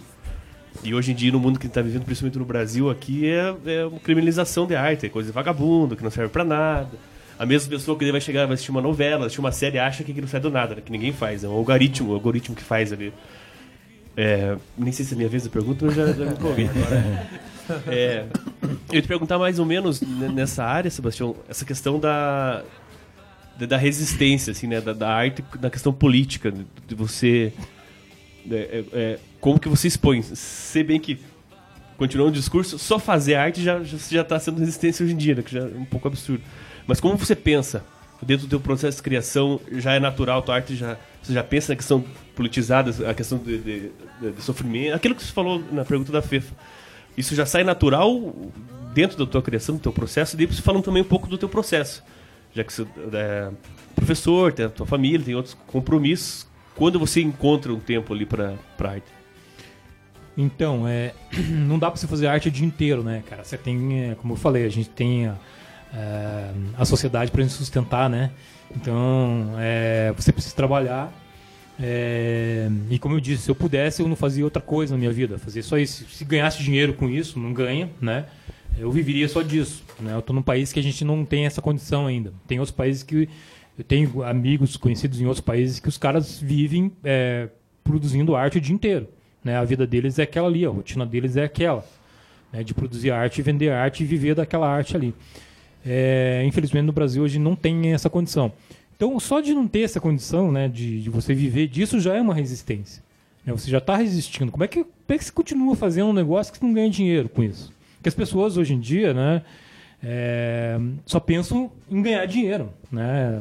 e 0.82 0.94
hoje 0.94 1.12
em 1.12 1.14
dia, 1.14 1.32
no 1.32 1.40
mundo 1.40 1.58
que 1.58 1.66
a 1.66 1.68
gente 1.68 1.72
está 1.72 1.82
vivendo, 1.82 2.04
principalmente 2.04 2.38
no 2.38 2.44
Brasil, 2.44 2.88
aqui 2.88 3.28
é, 3.28 3.54
é 3.66 3.86
uma 3.86 3.98
criminalização 3.98 4.66
de 4.66 4.76
arte, 4.76 5.06
é 5.06 5.08
coisa 5.08 5.28
de 5.28 5.34
vagabundo, 5.34 5.96
que 5.96 6.04
não 6.04 6.10
serve 6.10 6.30
para 6.30 6.44
nada. 6.44 6.90
A 7.38 7.44
mesma 7.46 7.70
pessoa 7.70 7.98
que 7.98 8.10
vai 8.10 8.20
chegar, 8.20 8.46
vai 8.46 8.54
assistir 8.54 8.70
uma 8.70 8.80
novela, 8.80 9.26
assistir 9.26 9.40
uma 9.40 9.52
série, 9.52 9.78
acha 9.78 10.04
que 10.04 10.10
aquilo 10.10 10.26
não 10.26 10.30
sai 10.30 10.40
do 10.40 10.50
nada, 10.50 10.76
né? 10.76 10.82
que 10.84 10.92
ninguém 10.92 11.12
faz. 11.12 11.42
É 11.42 11.48
um 11.48 11.52
algoritmo, 11.52 12.10
o 12.10 12.14
algoritmo 12.14 12.54
que 12.54 12.62
faz 12.62 12.92
ali. 12.92 13.12
É, 14.20 14.56
nem 14.76 14.90
sei 14.90 15.04
se 15.04 15.14
é 15.14 15.16
minha 15.16 15.28
vez 15.28 15.46
a 15.46 15.48
pergunta, 15.48 15.86
mas 15.86 15.94
já, 15.94 16.12
já 16.12 16.24
me 16.24 16.32
empolguei. 16.32 16.68
É, 17.86 18.24
eu 18.90 18.94
ia 18.94 19.02
te 19.02 19.06
perguntar 19.06 19.38
mais 19.38 19.58
ou 19.58 19.66
menos 19.66 20.00
nessa 20.00 20.64
área, 20.64 20.90
Sebastião, 20.90 21.36
essa 21.50 21.66
questão 21.66 22.00
da, 22.00 22.64
da 23.58 23.76
resistência, 23.76 24.52
assim, 24.52 24.66
né, 24.66 24.80
da, 24.80 24.94
da 24.94 25.08
arte, 25.08 25.44
da 25.60 25.68
questão 25.68 25.92
política, 25.92 26.50
de 26.50 26.94
você 26.94 27.52
é, 28.50 28.54
é, 28.54 28.84
é, 28.92 29.18
como 29.38 29.60
que 29.60 29.68
você 29.68 29.86
expõe. 29.86 30.22
Se 30.22 30.82
bem 30.82 30.98
que, 30.98 31.20
continuando 31.98 32.30
o 32.30 32.34
discurso, 32.34 32.78
só 32.78 32.98
fazer 32.98 33.34
arte 33.34 33.62
já 33.62 33.84
já 33.84 34.22
está 34.22 34.40
sendo 34.40 34.60
resistência 34.60 35.04
hoje 35.04 35.12
em 35.12 35.18
dia, 35.18 35.34
né, 35.34 35.42
que 35.42 35.52
já 35.52 35.60
é 35.60 35.64
um 35.64 35.84
pouco 35.84 36.08
absurdo. 36.08 36.42
Mas 36.86 37.00
como 37.00 37.18
você 37.18 37.36
pensa 37.36 37.84
dentro 38.22 38.46
do 38.46 38.50
teu 38.50 38.60
processo 38.60 38.96
de 38.96 39.02
criação, 39.02 39.60
já 39.72 39.92
é 39.92 40.00
natural, 40.00 40.42
tua 40.42 40.56
arte 40.56 40.74
já 40.74 40.96
você 41.22 41.34
já 41.34 41.44
pensa 41.44 41.72
na 41.72 41.76
questão 41.76 42.02
politizada, 42.34 43.10
a 43.10 43.12
questão 43.12 43.36
de, 43.36 43.58
de, 43.58 43.92
de, 44.20 44.32
de 44.32 44.42
sofrimento, 44.42 44.94
aquilo 44.94 45.14
que 45.14 45.22
você 45.22 45.32
falou 45.32 45.62
na 45.70 45.84
pergunta 45.84 46.10
da 46.10 46.22
Fefa. 46.22 46.54
Isso 47.16 47.34
já 47.34 47.44
sai 47.44 47.64
natural 47.64 48.34
dentro 48.94 49.18
da 49.18 49.26
tua 49.26 49.42
criação, 49.42 49.76
do 49.76 49.80
teu 49.80 49.92
processo, 49.92 50.34
e 50.34 50.38
depois 50.38 50.58
falando 50.60 50.84
também 50.84 51.02
um 51.02 51.06
pouco 51.06 51.28
do 51.28 51.36
teu 51.36 51.48
processo. 51.48 52.02
Já 52.54 52.64
que 52.64 52.72
você 52.72 52.86
é 53.12 53.50
professor, 53.94 54.52
tem 54.52 54.66
a 54.66 54.68
tua 54.70 54.86
família, 54.86 55.24
tem 55.24 55.34
outros 55.34 55.54
compromissos 55.66 56.46
quando 56.74 56.98
você 56.98 57.20
encontra 57.20 57.74
um 57.74 57.80
tempo 57.80 58.14
ali 58.14 58.24
para 58.24 58.56
arte? 58.78 59.06
Então, 60.34 60.88
é, 60.88 61.12
não 61.50 61.78
dá 61.78 61.90
para 61.90 62.00
você 62.00 62.06
fazer 62.06 62.28
arte 62.28 62.48
o 62.48 62.50
dia 62.50 62.66
inteiro, 62.66 63.02
né, 63.02 63.22
cara? 63.28 63.44
Você 63.44 63.58
tem, 63.58 64.10
é, 64.10 64.14
como 64.14 64.32
eu 64.32 64.36
falei, 64.38 64.64
a 64.64 64.70
gente 64.70 64.88
tem 64.88 65.30
é, 65.94 66.50
a 66.76 66.84
sociedade 66.84 67.30
para 67.30 67.42
gente 67.42 67.54
sustentar, 67.54 68.08
né? 68.08 68.30
Então, 68.74 69.54
é, 69.58 70.12
você 70.16 70.32
precisa 70.32 70.54
trabalhar. 70.54 71.12
É, 71.80 72.68
e 72.90 72.98
como 72.98 73.14
eu 73.14 73.20
disse, 73.20 73.44
se 73.44 73.50
eu 73.50 73.54
pudesse, 73.54 74.02
eu 74.02 74.08
não 74.08 74.16
fazia 74.16 74.44
outra 74.44 74.60
coisa 74.60 74.94
na 74.94 74.98
minha 74.98 75.12
vida. 75.12 75.38
Fazia 75.38 75.62
só 75.62 75.78
isso. 75.78 76.06
Se 76.08 76.24
ganhasse 76.24 76.62
dinheiro 76.62 76.92
com 76.94 77.08
isso, 77.08 77.38
não 77.38 77.52
ganha, 77.52 77.90
né? 78.00 78.26
Eu 78.76 78.90
viveria 78.90 79.28
só 79.28 79.42
disso. 79.42 79.84
Né? 80.00 80.12
Eu 80.14 80.20
estou 80.20 80.34
num 80.34 80.42
país 80.42 80.72
que 80.72 80.78
a 80.78 80.82
gente 80.82 81.04
não 81.04 81.24
tem 81.24 81.46
essa 81.46 81.62
condição 81.62 82.06
ainda. 82.06 82.32
Tem 82.46 82.58
outros 82.58 82.76
países 82.76 83.02
que 83.02 83.28
eu 83.76 83.84
tenho 83.84 84.22
amigos 84.22 84.76
conhecidos 84.76 85.20
em 85.20 85.26
outros 85.26 85.44
países 85.44 85.80
que 85.80 85.88
os 85.88 85.96
caras 85.96 86.40
vivem 86.40 86.92
é, 87.02 87.48
produzindo 87.82 88.36
arte 88.36 88.58
o 88.58 88.60
dia 88.60 88.74
inteiro. 88.74 89.08
Né? 89.42 89.56
A 89.56 89.64
vida 89.64 89.86
deles 89.86 90.18
é 90.18 90.22
aquela 90.22 90.48
ali, 90.48 90.64
a 90.64 90.68
rotina 90.68 91.06
deles 91.06 91.36
é 91.36 91.44
aquela. 91.44 91.84
Né? 92.52 92.62
De 92.62 92.74
produzir 92.74 93.10
arte, 93.10 93.40
vender 93.42 93.70
arte 93.70 94.02
e 94.02 94.06
viver 94.06 94.34
daquela 94.34 94.68
arte 94.68 94.96
ali. 94.96 95.14
É, 95.90 96.44
infelizmente 96.44 96.84
no 96.84 96.92
Brasil 96.92 97.22
hoje 97.22 97.38
não 97.38 97.56
tem 97.56 97.94
essa 97.94 98.10
condição. 98.10 98.52
Então 98.94 99.18
só 99.18 99.40
de 99.40 99.54
não 99.54 99.66
ter 99.66 99.80
essa 99.80 99.98
condição 99.98 100.52
né, 100.52 100.68
de, 100.68 101.00
de 101.00 101.08
você 101.08 101.32
viver 101.32 101.66
disso 101.66 101.98
já 101.98 102.14
é 102.14 102.20
uma 102.20 102.34
resistência. 102.34 103.02
Né? 103.44 103.52
Você 103.52 103.70
já 103.70 103.78
está 103.78 103.96
resistindo. 103.96 104.52
Como 104.52 104.62
é, 104.62 104.68
que, 104.68 104.84
como 104.84 104.94
é 105.08 105.16
que 105.16 105.24
você 105.24 105.32
continua 105.32 105.74
fazendo 105.74 106.08
um 106.08 106.12
negócio 106.12 106.52
que 106.52 106.58
você 106.58 106.66
não 106.66 106.74
ganha 106.74 106.90
dinheiro 106.90 107.30
com 107.30 107.42
isso? 107.42 107.72
Porque 107.96 108.10
as 108.10 108.14
pessoas 108.14 108.58
hoje 108.58 108.74
em 108.74 108.80
dia, 108.80 109.14
né, 109.14 109.42
é, 110.02 110.78
só 111.06 111.18
pensam 111.18 111.72
em 111.90 112.02
ganhar 112.02 112.26
dinheiro. 112.26 112.70
Né? 112.92 113.40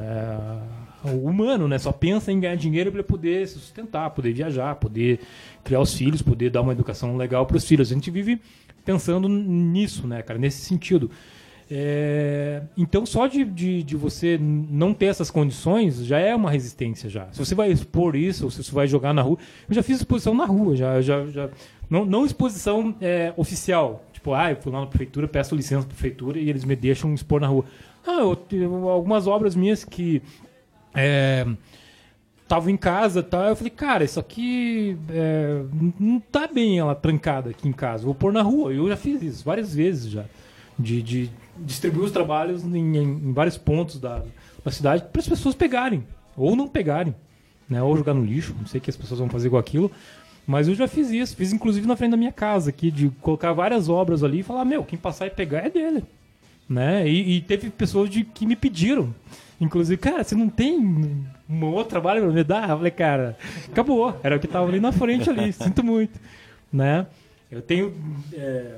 É, 1.03 1.09
o 1.09 1.27
humano 1.27 1.67
né, 1.67 1.77
só 1.77 1.91
pensa 1.91 2.31
em 2.31 2.39
ganhar 2.39 2.55
dinheiro 2.55 2.91
para 2.91 3.03
poder 3.03 3.45
se 3.45 3.55
sustentar, 3.55 4.09
poder 4.11 4.31
viajar, 4.31 4.75
poder 4.75 5.19
criar 5.65 5.81
os 5.81 5.93
filhos, 5.93 6.21
poder 6.21 6.49
dar 6.49 6.61
uma 6.61 6.71
educação 6.71 7.17
legal 7.17 7.45
para 7.45 7.57
os 7.57 7.65
filhos. 7.65 7.91
A 7.91 7.93
gente 7.93 8.09
vive 8.09 8.39
pensando 8.85 9.27
nisso, 9.27 10.07
né, 10.07 10.21
cara, 10.21 10.39
nesse 10.39 10.61
sentido. 10.63 11.11
É, 11.69 12.61
então, 12.77 13.05
só 13.05 13.27
de, 13.27 13.43
de, 13.43 13.83
de, 13.83 13.95
você 13.95 14.37
não 14.39 14.93
ter 14.93 15.07
essas 15.07 15.29
condições 15.29 16.05
já 16.05 16.17
é 16.17 16.33
uma 16.33 16.49
resistência. 16.49 17.09
já. 17.09 17.27
Se 17.31 17.39
você 17.39 17.53
vai 17.53 17.71
expor 17.71 18.15
isso, 18.15 18.45
ou 18.45 18.51
se 18.51 18.63
você 18.63 18.71
vai 18.71 18.87
jogar 18.87 19.13
na 19.13 19.21
rua. 19.21 19.37
Eu 19.67 19.75
já 19.75 19.83
fiz 19.83 19.97
exposição 19.97 20.33
na 20.33 20.45
rua, 20.45 20.75
já, 20.75 21.01
já, 21.01 21.25
já 21.27 21.49
não, 21.89 22.05
não 22.05 22.25
exposição 22.25 22.95
é, 23.01 23.33
oficial, 23.35 24.03
Tipo, 24.17 24.33
ah, 24.33 24.51
eu 24.51 24.57
fui 24.57 24.71
lá 24.71 24.81
na 24.81 24.87
prefeitura, 24.87 25.27
peço 25.27 25.55
licença 25.55 25.85
pra 25.85 25.95
prefeitura 25.95 26.39
e 26.39 26.49
eles 26.49 26.65
me 26.65 26.75
deixam 26.75 27.13
expor 27.13 27.39
na 27.39 27.47
rua. 27.47 27.63
Ah, 28.05 28.19
eu 28.21 28.35
tenho 28.35 28.89
algumas 28.89 29.27
obras 29.27 29.55
minhas 29.55 29.85
que 29.85 30.21
é, 30.93 31.45
em 32.67 32.75
casa 32.75 33.21
tá? 33.21 33.47
Eu 33.47 33.55
falei, 33.55 33.69
cara, 33.69 34.03
isso 34.03 34.19
aqui 34.19 34.97
é, 35.11 35.61
não 35.99 36.19
tá 36.19 36.47
bem 36.47 36.79
ela 36.79 36.95
trancada 36.95 37.51
aqui 37.51 37.69
em 37.69 37.71
casa. 37.71 38.03
Vou 38.03 38.15
pôr 38.15 38.33
na 38.33 38.41
rua. 38.41 38.73
Eu 38.73 38.89
já 38.89 38.97
fiz 38.97 39.21
isso 39.21 39.45
várias 39.45 39.73
vezes 39.73 40.11
já. 40.11 40.25
De, 40.79 41.01
de 41.01 41.31
distribuir 41.59 42.05
os 42.05 42.11
trabalhos 42.11 42.63
em, 42.63 42.97
em, 42.97 43.33
vários 43.33 43.57
pontos 43.57 43.99
da, 43.99 44.23
da 44.63 44.71
cidade 44.71 45.05
para 45.11 45.21
as 45.21 45.27
pessoas 45.27 45.55
pegarem. 45.55 46.03
Ou 46.35 46.55
não 46.55 46.67
pegarem. 46.67 47.15
Né? 47.69 47.81
Ou 47.81 47.97
jogar 47.97 48.13
no 48.13 48.23
lixo. 48.23 48.55
Não 48.59 48.67
sei 48.67 48.79
que 48.79 48.89
as 48.89 48.97
pessoas 48.97 49.19
vão 49.19 49.29
fazer 49.29 49.47
igual 49.47 49.59
aquilo. 49.59 49.91
Mas 50.45 50.67
eu 50.69 50.75
já 50.75 50.87
fiz 50.87 51.09
isso, 51.09 51.35
fiz 51.35 51.51
inclusive 51.51 51.85
na 51.85 51.97
frente 51.97 52.11
da 52.11 52.17
minha 52.17 52.31
casa 52.31 52.69
aqui, 52.69 52.89
de 52.89 53.09
colocar 53.21 53.51
várias 53.51 53.89
obras 53.89 54.23
ali 54.23 54.39
e 54.39 54.43
falar, 54.43 54.63
meu, 54.63 54.81
quem 54.81 54.97
passar 54.97 55.27
e 55.27 55.29
pegar 55.29 55.65
é 55.65 55.69
dele. 55.69 56.05
Né? 56.69 57.07
E, 57.07 57.35
e 57.35 57.41
teve 57.41 57.69
pessoas 57.69 58.09
de, 58.09 58.23
que 58.23 58.45
me 58.45 58.55
pediram. 58.55 59.13
Inclusive, 59.59 59.97
cara, 59.99 60.23
você 60.23 60.35
não 60.35 60.47
tem 60.47 60.79
um 61.49 61.65
outro 61.65 61.89
trabalho 61.89 62.21
pra 62.21 62.31
me 62.31 62.43
dar? 62.43 62.69
Eu 62.69 62.77
falei, 62.77 62.91
cara, 62.91 63.37
acabou. 63.69 64.17
Era 64.23 64.37
o 64.37 64.39
que 64.39 64.47
tava 64.47 64.67
ali 64.67 64.79
na 64.79 64.93
frente 64.93 65.29
ali, 65.29 65.51
sinto 65.53 65.83
muito. 65.83 66.17
Né? 66.71 67.07
Eu 67.51 67.61
tenho. 67.61 67.93
É, 68.33 68.75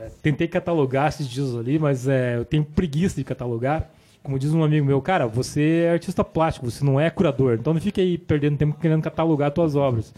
é, 0.00 0.10
tentei 0.22 0.48
catalogar 0.48 1.08
esses 1.08 1.28
dias 1.28 1.54
ali, 1.54 1.78
mas 1.78 2.08
é, 2.08 2.36
eu 2.36 2.44
tenho 2.44 2.64
preguiça 2.64 3.16
de 3.16 3.24
catalogar. 3.24 3.90
Como 4.22 4.38
diz 4.38 4.52
um 4.52 4.62
amigo 4.62 4.86
meu, 4.86 5.00
cara, 5.00 5.26
você 5.26 5.84
é 5.86 5.92
artista 5.92 6.22
plástico, 6.22 6.70
você 6.70 6.84
não 6.84 7.00
é 7.00 7.08
curador, 7.10 7.56
então 7.58 7.72
não 7.72 7.80
fique 7.80 8.00
aí 8.00 8.18
perdendo 8.18 8.56
tempo 8.56 8.78
querendo 8.78 9.02
catalogar 9.02 9.48
as 9.48 9.54
tuas 9.54 9.74
obras. 9.74 10.12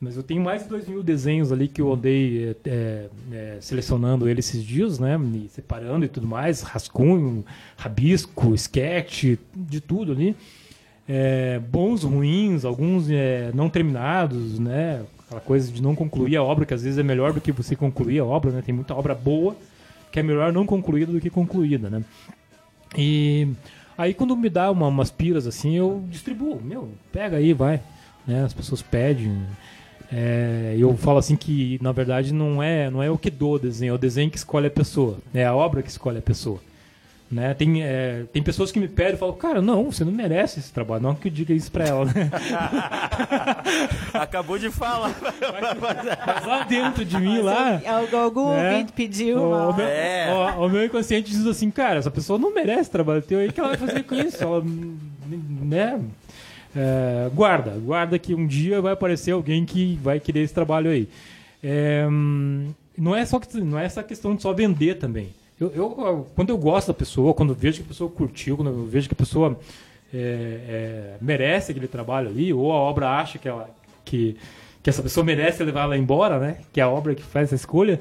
Mas 0.00 0.16
eu 0.16 0.22
tenho 0.24 0.42
mais 0.42 0.64
de 0.64 0.68
dois 0.68 0.88
mil 0.88 1.00
desenhos 1.00 1.52
ali 1.52 1.68
que 1.68 1.80
eu 1.80 1.92
andei 1.92 2.56
é, 2.64 3.06
é, 3.30 3.58
selecionando 3.60 4.28
ele 4.28 4.40
esses 4.40 4.64
dias, 4.64 4.98
né? 4.98 5.16
Me 5.16 5.48
separando 5.48 6.04
e 6.04 6.08
tudo 6.08 6.26
mais. 6.26 6.62
Rascunho, 6.62 7.44
rabisco, 7.76 8.52
sketch, 8.56 9.38
de 9.54 9.80
tudo 9.80 10.10
ali. 10.10 10.34
É, 11.08 11.60
bons, 11.60 12.02
ruins, 12.02 12.64
alguns 12.64 13.08
é, 13.08 13.52
não 13.54 13.70
terminados, 13.70 14.58
né? 14.58 15.04
Aquela 15.32 15.40
coisa 15.40 15.72
de 15.72 15.80
não 15.80 15.94
concluir 15.94 16.36
a 16.36 16.42
obra, 16.42 16.66
que 16.66 16.74
às 16.74 16.82
vezes 16.82 16.98
é 16.98 17.02
melhor 17.02 17.32
do 17.32 17.40
que 17.40 17.52
você 17.52 17.74
concluir 17.74 18.18
a 18.20 18.24
obra, 18.24 18.50
né? 18.50 18.62
Tem 18.64 18.74
muita 18.74 18.94
obra 18.94 19.14
boa 19.14 19.56
que 20.10 20.20
é 20.20 20.22
melhor 20.22 20.52
não 20.52 20.66
concluída 20.66 21.10
do 21.10 21.20
que 21.20 21.30
concluída, 21.30 21.88
né? 21.88 22.04
E 22.96 23.48
aí 23.96 24.12
quando 24.12 24.36
me 24.36 24.50
dá 24.50 24.70
uma, 24.70 24.86
umas 24.88 25.10
piras 25.10 25.46
assim, 25.46 25.74
eu 25.74 26.04
distribuo. 26.10 26.60
Meu, 26.62 26.90
pega 27.10 27.38
aí, 27.38 27.54
vai. 27.54 27.80
Né? 28.26 28.44
As 28.44 28.52
pessoas 28.52 28.82
pedem. 28.82 29.42
É, 30.12 30.76
eu 30.78 30.94
falo 30.98 31.16
assim 31.16 31.34
que, 31.34 31.78
na 31.80 31.90
verdade, 31.90 32.34
não 32.34 32.62
é, 32.62 32.90
não 32.90 33.02
é 33.02 33.10
o 33.10 33.16
que 33.16 33.30
dou 33.30 33.54
o 33.54 33.58
desenho, 33.58 33.92
é 33.92 33.94
o 33.94 33.98
desenho 33.98 34.30
que 34.30 34.36
escolhe 34.36 34.66
a 34.66 34.70
pessoa, 34.70 35.16
é 35.32 35.46
a 35.46 35.54
obra 35.54 35.82
que 35.82 35.88
escolhe 35.88 36.18
a 36.18 36.22
pessoa. 36.22 36.60
Né? 37.32 37.54
Tem, 37.54 37.82
é, 37.82 38.24
tem 38.30 38.42
pessoas 38.42 38.70
que 38.70 38.78
me 38.78 38.86
pedem 38.86 39.14
e 39.14 39.16
falam, 39.16 39.34
cara, 39.34 39.62
não, 39.62 39.90
você 39.90 40.04
não 40.04 40.12
merece 40.12 40.60
esse 40.60 40.70
trabalho, 40.70 41.02
não 41.02 41.14
que 41.14 41.28
eu 41.28 41.32
diga 41.32 41.54
isso 41.54 41.72
pra 41.72 41.86
ela. 41.86 42.04
Né? 42.04 42.30
Acabou 44.12 44.58
de 44.58 44.70
falar. 44.70 45.16
Mas, 46.26 46.46
lá 46.46 46.64
dentro 46.64 47.06
de 47.06 47.16
mim, 47.16 47.38
lá. 47.40 47.80
Algum 48.12 48.50
né? 48.50 48.72
ouvinte 48.72 48.92
pediu. 48.92 49.38
O, 49.38 49.70
o, 49.70 49.74
meu, 49.74 49.86
é. 49.86 50.54
o, 50.58 50.66
o, 50.66 50.68
meu 50.68 50.84
inconsciente 50.84 51.30
diz 51.30 51.46
assim, 51.46 51.70
cara, 51.70 52.00
essa 52.00 52.10
pessoa 52.10 52.38
não 52.38 52.52
merece 52.52 52.90
trabalho 52.90 53.22
teu, 53.22 53.38
aí 53.38 53.50
que 53.50 53.58
ela 53.58 53.70
vai 53.70 53.78
fazer 53.78 54.02
com 54.02 54.14
isso? 54.14 54.44
Ela, 54.44 54.62
né? 54.62 56.02
É, 56.76 57.30
guarda, 57.32 57.70
guarda 57.82 58.18
que 58.18 58.34
um 58.34 58.46
dia 58.46 58.82
vai 58.82 58.92
aparecer 58.92 59.30
alguém 59.30 59.64
que 59.64 59.98
vai 60.02 60.20
querer 60.20 60.40
esse 60.40 60.52
trabalho 60.52 60.90
aí. 60.90 61.08
É, 61.64 62.06
não 62.98 63.16
é 63.16 63.24
só 63.24 63.40
não 63.54 63.78
é 63.78 63.86
essa 63.86 64.02
questão 64.02 64.36
de 64.36 64.42
só 64.42 64.52
vender 64.52 64.98
também. 64.98 65.30
Eu, 65.60 65.70
eu, 65.74 66.26
quando 66.34 66.50
eu 66.50 66.58
gosto 66.58 66.88
da 66.88 66.94
pessoa, 66.94 67.34
quando 67.34 67.50
eu 67.50 67.56
vejo 67.56 67.78
que 67.78 67.84
a 67.84 67.88
pessoa 67.88 68.10
curtiu, 68.10 68.56
quando 68.56 68.68
eu 68.68 68.86
vejo 68.86 69.08
que 69.08 69.14
a 69.14 69.16
pessoa 69.16 69.58
é, 70.12 70.18
é 70.18 71.16
merece 71.20 71.70
aquele 71.70 71.88
trabalho 71.88 72.28
ali, 72.28 72.52
ou 72.52 72.72
a 72.72 72.76
obra 72.76 73.08
acha 73.10 73.38
que 73.38 73.48
ela, 73.48 73.70
que, 74.04 74.36
que 74.82 74.90
essa 74.90 75.02
pessoa 75.02 75.24
merece 75.24 75.62
levar 75.62 75.82
ela 75.82 75.96
embora, 75.96 76.38
né? 76.38 76.58
Que 76.72 76.80
é 76.80 76.84
a 76.84 76.88
obra 76.88 77.14
que 77.14 77.22
faz 77.22 77.48
essa 77.48 77.54
escolha, 77.54 78.00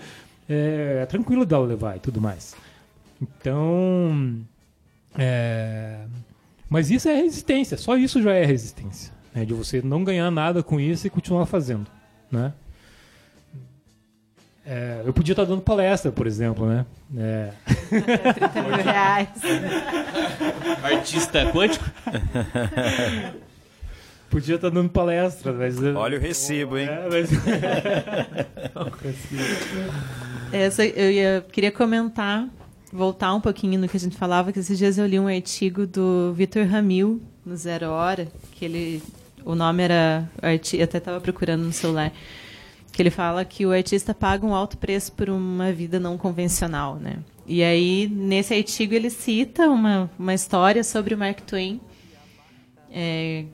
é, 0.50 1.00
é 1.04 1.06
tranquilo 1.06 1.46
dela 1.46 1.66
levar 1.66 1.98
e 1.98 2.00
tudo 2.00 2.20
mais. 2.20 2.56
Então, 3.22 4.40
é, 5.18 6.00
mas 6.70 6.90
isso 6.90 7.08
é 7.08 7.16
resistência, 7.16 7.78
só 7.78 7.96
isso 7.98 8.22
já 8.22 8.34
é 8.34 8.46
resistência, 8.46 9.14
né? 9.34 9.46
De 9.46 9.54
você 9.54 9.82
não 9.82 10.04
ganhar 10.04 10.32
nada 10.32 10.64
com 10.64 10.80
isso 10.80 11.06
e 11.06 11.10
continuar 11.10 11.46
fazendo, 11.46 11.88
né? 12.32 12.54
É, 14.74 15.02
eu 15.06 15.12
podia 15.12 15.34
estar 15.34 15.44
dando 15.44 15.62
palestra, 15.62 16.14
por 16.14 16.26
exemplo, 16.26 16.66
né? 16.66 16.86
É, 17.18 17.50
30 17.90 18.62
mil 18.62 18.72
reais. 18.78 19.28
Artista 20.82 21.52
quântico? 21.52 21.84
podia 24.32 24.56
estar 24.56 24.70
dando 24.70 24.90
palestra, 24.90 25.52
mas... 25.52 25.76
Olha 25.84 26.18
o 26.18 26.22
recibo, 26.22 26.78
hein? 26.78 26.88
É, 26.90 27.06
mas... 27.12 27.30
Essa, 30.54 30.86
eu 30.86 31.12
ia, 31.12 31.46
queria 31.52 31.72
comentar, 31.72 32.48
voltar 32.94 33.34
um 33.34 33.42
pouquinho 33.42 33.78
no 33.78 33.90
que 33.90 33.98
a 33.98 34.00
gente 34.00 34.16
falava, 34.16 34.54
que 34.54 34.60
esses 34.60 34.78
dias 34.78 34.98
eu 34.98 35.06
li 35.06 35.20
um 35.20 35.28
artigo 35.28 35.86
do 35.86 36.32
Vitor 36.34 36.66
Ramil, 36.66 37.22
no 37.46 37.58
Zero 37.58 37.90
Hora, 37.90 38.26
que 38.54 38.64
ele. 38.64 39.04
O 39.44 39.56
nome 39.56 39.82
era. 39.84 40.30
arti- 40.42 40.78
Eu 40.78 40.84
até 40.84 41.00
estava 41.00 41.20
procurando 41.20 41.64
no 41.64 41.74
celular. 41.74 42.12
Que 42.92 43.02
ele 43.02 43.10
fala 43.10 43.46
que 43.46 43.66
o 43.66 43.72
artista 43.72 44.14
paga 44.14 44.46
um 44.46 44.54
alto 44.54 44.78
preço 44.78 45.14
por 45.14 45.30
uma 45.30 45.72
vida 45.72 46.00
não 46.00 46.18
convencional, 46.18 46.96
né? 46.96 47.20
E 47.48 47.64
aí, 47.64 48.08
nesse 48.08 48.54
artigo, 48.54 48.94
ele 48.94 49.10
cita 49.10 49.68
uma, 49.70 50.10
uma 50.18 50.34
história 50.34 50.84
sobre 50.84 51.16
o 51.16 51.18
Mark 51.18 51.42
Twain. 51.42 51.82
É, 52.92 53.46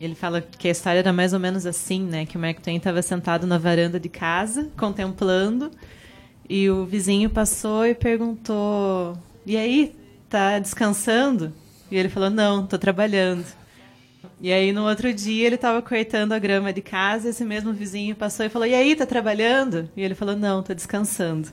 ele 0.00 0.14
fala 0.14 0.40
que 0.40 0.68
a 0.68 0.70
história 0.70 0.98
era 0.98 1.12
mais 1.12 1.32
ou 1.32 1.40
menos 1.40 1.66
assim, 1.66 2.02
né? 2.02 2.26
Que 2.26 2.36
o 2.36 2.40
Mark 2.40 2.60
Twain 2.60 2.76
estava 2.76 3.00
sentado 3.02 3.46
na 3.46 3.58
varanda 3.58 3.98
de 3.98 4.08
casa, 4.08 4.70
contemplando, 4.76 5.70
e 6.48 6.70
o 6.70 6.84
vizinho 6.84 7.30
passou 7.30 7.86
e 7.86 7.94
perguntou: 7.94 9.18
E 9.44 9.56
aí, 9.56 9.94
tá 10.28 10.58
descansando? 10.58 11.52
E 11.90 11.96
ele 11.96 12.08
falou: 12.08 12.30
Não, 12.30 12.66
tô 12.66 12.78
trabalhando. 12.78 13.44
E 14.40 14.52
aí, 14.52 14.70
no 14.70 14.86
outro 14.86 15.12
dia, 15.14 15.46
ele 15.46 15.54
estava 15.54 15.80
cortando 15.80 16.32
a 16.32 16.38
grama 16.38 16.72
de 16.72 16.82
casa, 16.82 17.30
esse 17.30 17.44
mesmo 17.44 17.72
vizinho 17.72 18.14
passou 18.14 18.44
e 18.44 18.48
falou: 18.48 18.68
E 18.68 18.74
aí, 18.74 18.94
tá 18.94 19.06
trabalhando? 19.06 19.88
E 19.96 20.02
ele 20.02 20.14
falou: 20.14 20.36
Não, 20.36 20.62
tô 20.62 20.74
descansando. 20.74 21.48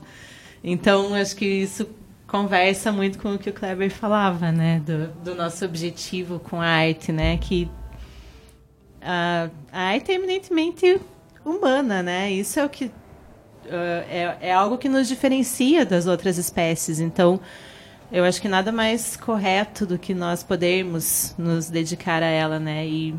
Então, 0.62 1.14
acho 1.14 1.34
que 1.36 1.46
isso 1.46 1.88
conversa 2.26 2.90
muito 2.92 3.18
com 3.18 3.34
o 3.34 3.38
que 3.38 3.50
o 3.50 3.52
Kleber 3.52 3.90
falava, 3.90 4.52
né? 4.52 4.82
Do, 4.84 5.08
do 5.22 5.34
nosso 5.34 5.64
objetivo 5.64 6.38
com 6.38 6.60
a 6.60 6.66
arte, 6.66 7.10
né? 7.10 7.38
Que 7.38 7.70
a, 9.00 9.48
a 9.72 9.80
arte 9.80 10.12
é 10.12 10.14
eminentemente 10.14 11.00
humana, 11.44 12.02
né? 12.02 12.30
Isso 12.30 12.58
é 12.58 12.64
o 12.64 12.68
que 12.68 12.90
ah, 13.70 14.04
é, 14.08 14.36
é 14.40 14.52
algo 14.52 14.78
que 14.78 14.88
nos 14.88 15.08
diferencia 15.08 15.84
das 15.84 16.06
outras 16.06 16.38
espécies. 16.38 17.00
Então, 17.00 17.40
eu 18.14 18.22
acho 18.22 18.40
que 18.40 18.46
nada 18.46 18.70
mais 18.70 19.16
correto 19.16 19.84
do 19.84 19.98
que 19.98 20.14
nós 20.14 20.44
podermos 20.44 21.34
nos 21.36 21.68
dedicar 21.68 22.22
a 22.22 22.28
ela, 22.28 22.60
né? 22.60 22.86
E, 22.86 23.12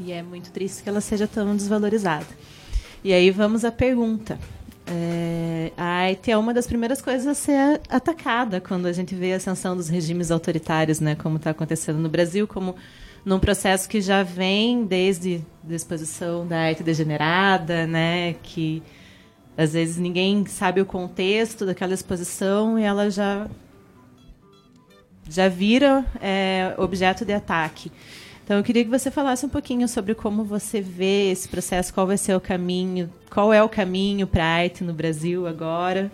e 0.00 0.10
é 0.10 0.20
muito 0.20 0.50
triste 0.50 0.82
que 0.82 0.88
ela 0.88 1.00
seja 1.00 1.28
tão 1.28 1.54
desvalorizada. 1.54 2.26
E 3.04 3.12
aí 3.12 3.30
vamos 3.30 3.64
à 3.64 3.70
pergunta. 3.70 4.36
É, 4.84 5.70
a 5.76 5.84
arte 5.84 6.28
é 6.28 6.36
uma 6.36 6.52
das 6.52 6.66
primeiras 6.66 7.00
coisas 7.00 7.24
a 7.24 7.34
ser 7.34 7.80
atacada 7.88 8.60
quando 8.60 8.86
a 8.86 8.92
gente 8.92 9.14
vê 9.14 9.32
a 9.32 9.36
ascensão 9.36 9.76
dos 9.76 9.88
regimes 9.88 10.32
autoritários, 10.32 10.98
né? 10.98 11.14
Como 11.14 11.36
está 11.36 11.50
acontecendo 11.50 12.00
no 12.00 12.08
Brasil, 12.08 12.48
como 12.48 12.74
num 13.24 13.38
processo 13.38 13.88
que 13.88 14.00
já 14.00 14.24
vem 14.24 14.84
desde 14.86 15.40
a 15.70 15.72
exposição 15.72 16.44
da 16.44 16.58
arte 16.58 16.82
degenerada, 16.82 17.86
né? 17.86 18.34
Que 18.42 18.82
às 19.56 19.72
vezes 19.72 19.98
ninguém 19.98 20.44
sabe 20.46 20.80
o 20.80 20.86
contexto 20.86 21.64
daquela 21.64 21.94
exposição 21.94 22.76
e 22.76 22.82
ela 22.82 23.08
já 23.08 23.48
já 25.28 25.48
vira 25.48 26.04
é, 26.20 26.74
objeto 26.78 27.24
de 27.24 27.32
ataque. 27.32 27.90
Então 28.44 28.56
eu 28.56 28.64
queria 28.64 28.82
que 28.82 28.90
você 28.90 29.10
falasse 29.10 29.44
um 29.44 29.48
pouquinho 29.48 29.86
sobre 29.86 30.14
como 30.14 30.42
você 30.42 30.80
vê 30.80 31.30
esse 31.30 31.48
processo, 31.48 31.92
qual 31.92 32.06
vai 32.06 32.16
ser 32.16 32.34
o 32.34 32.40
caminho, 32.40 33.12
qual 33.30 33.52
é 33.52 33.62
o 33.62 33.68
caminho 33.68 34.26
para 34.26 34.42
a 34.42 34.48
arte 34.48 34.82
no 34.82 34.94
Brasil 34.94 35.46
agora. 35.46 36.10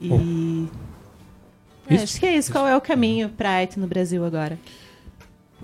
E 0.00 0.68
É, 1.88 1.96
acho 1.96 2.18
que 2.18 2.26
é 2.26 2.36
isso. 2.36 2.50
Qual 2.50 2.66
é 2.66 2.76
o 2.76 2.80
caminho 2.80 3.28
para 3.28 3.50
a 3.50 3.52
arte 3.52 3.78
no 3.78 3.86
Brasil 3.86 4.24
agora? 4.24 4.58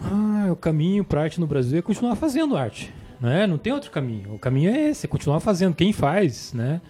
Ah, 0.03 0.49
o 0.51 0.57
caminho 0.57 1.05
para 1.05 1.23
arte 1.23 1.41
no 1.41 1.47
Brasil 1.47 1.79
é 1.79 1.83
continuar 1.83 2.17
fazendo 2.17 2.57
arte, 2.57 2.93
né? 3.21 3.47
Não 3.47 3.59
tem 3.59 3.73
outro 3.73 3.91
caminho. 3.91 4.35
O 4.35 4.39
caminho 4.39 4.71
é 4.71 4.91
esse, 4.91 5.07
é 5.07 5.09
continuar 5.09 5.41
fazendo. 5.41 5.75
Quem 5.75 5.93
faz, 5.93 6.53
né? 6.53 6.81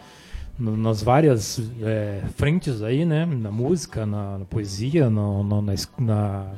Nas 0.60 1.02
várias 1.02 1.58
é, 1.82 2.22
frentes 2.36 2.82
aí, 2.82 3.04
né? 3.06 3.24
Na 3.24 3.50
música, 3.50 4.04
na, 4.04 4.38
na 4.38 4.44
poesia, 4.44 5.08
no- 5.08 5.42
no- 5.42 5.62
na, 5.62 5.72
na- 5.98 6.52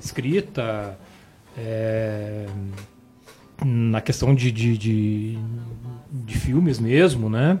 escrita, 0.00 0.96
é, 1.58 2.46
na 3.64 4.00
questão 4.00 4.34
de, 4.34 4.52
de, 4.52 4.78
de, 4.78 5.38
de 6.12 6.38
filmes 6.38 6.78
mesmo, 6.78 7.28
né? 7.28 7.58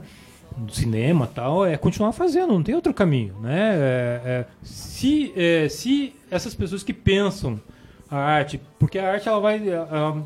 Do 0.56 0.72
cinema 0.72 1.26
tal, 1.26 1.66
é 1.66 1.76
continuar 1.76 2.12
fazendo, 2.12 2.52
não 2.52 2.62
tem 2.62 2.74
outro 2.74 2.94
caminho, 2.94 3.34
né? 3.40 3.74
É- 3.74 4.20
é, 4.24 4.46
se, 4.62 5.32
é, 5.36 5.68
se 5.68 6.14
essas 6.30 6.54
pessoas 6.54 6.82
que 6.82 6.92
pensam 6.92 7.60
a 8.08 8.16
arte, 8.16 8.60
porque 8.78 8.98
a 8.98 9.12
arte 9.12 9.28
ela 9.28 9.40
vai, 9.40 9.68
ela, 9.68 10.22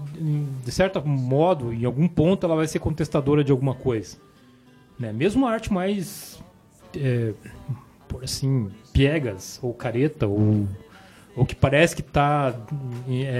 de 0.65 0.71
certo 0.71 1.03
modo, 1.07 1.73
em 1.73 1.85
algum 1.85 2.07
ponto, 2.07 2.45
ela 2.45 2.55
vai 2.55 2.67
ser 2.69 2.79
contestadora 2.79 3.43
de 3.43 3.51
alguma 3.51 3.75
coisa, 3.75 4.19
né? 5.01 5.13
Mesmo 5.13 5.47
a 5.47 5.51
arte 5.51 5.73
mais, 5.73 6.41
é, 6.95 7.33
por 8.07 8.23
assim, 8.23 8.71
piegas 8.93 9.59
ou 9.63 9.75
careta 9.75 10.27
ou 10.27 10.69
ou 11.37 11.47
que 11.47 11.55
parece 11.55 11.95
que 11.95 12.03
está 12.03 12.55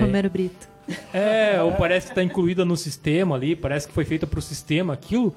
Romero 0.01 0.31
Brito. 0.31 0.69
é, 1.13 1.61
ou 1.63 1.73
parece 1.73 2.07
que 2.07 2.13
está 2.13 2.23
incluída 2.23 2.65
no 2.65 2.77
sistema 2.77 3.35
ali, 3.35 3.55
parece 3.55 3.87
que 3.87 3.93
foi 3.93 4.05
feita 4.05 4.27
para 4.27 4.39
o 4.39 4.43
sistema 4.43 4.95
aquilo. 4.95 5.35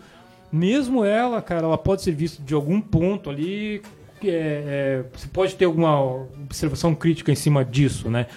Mesmo 0.52 1.04
ela, 1.04 1.42
cara, 1.42 1.66
ela 1.66 1.78
pode 1.78 2.04
ser 2.04 2.12
vista 2.12 2.42
de 2.42 2.54
algum 2.54 2.80
ponto 2.80 3.30
ali. 3.30 3.82
que 4.22 4.30
É, 4.30 4.34
é, 4.34 5.04
você 5.12 5.28
pode 5.28 5.56
ter 5.56 5.66
alguma 5.66 6.00
observação 6.00 6.94
crítica 6.96 7.32
em 7.32 7.36
cima 7.36 7.66
disso, 7.66 8.10
né? 8.10 8.28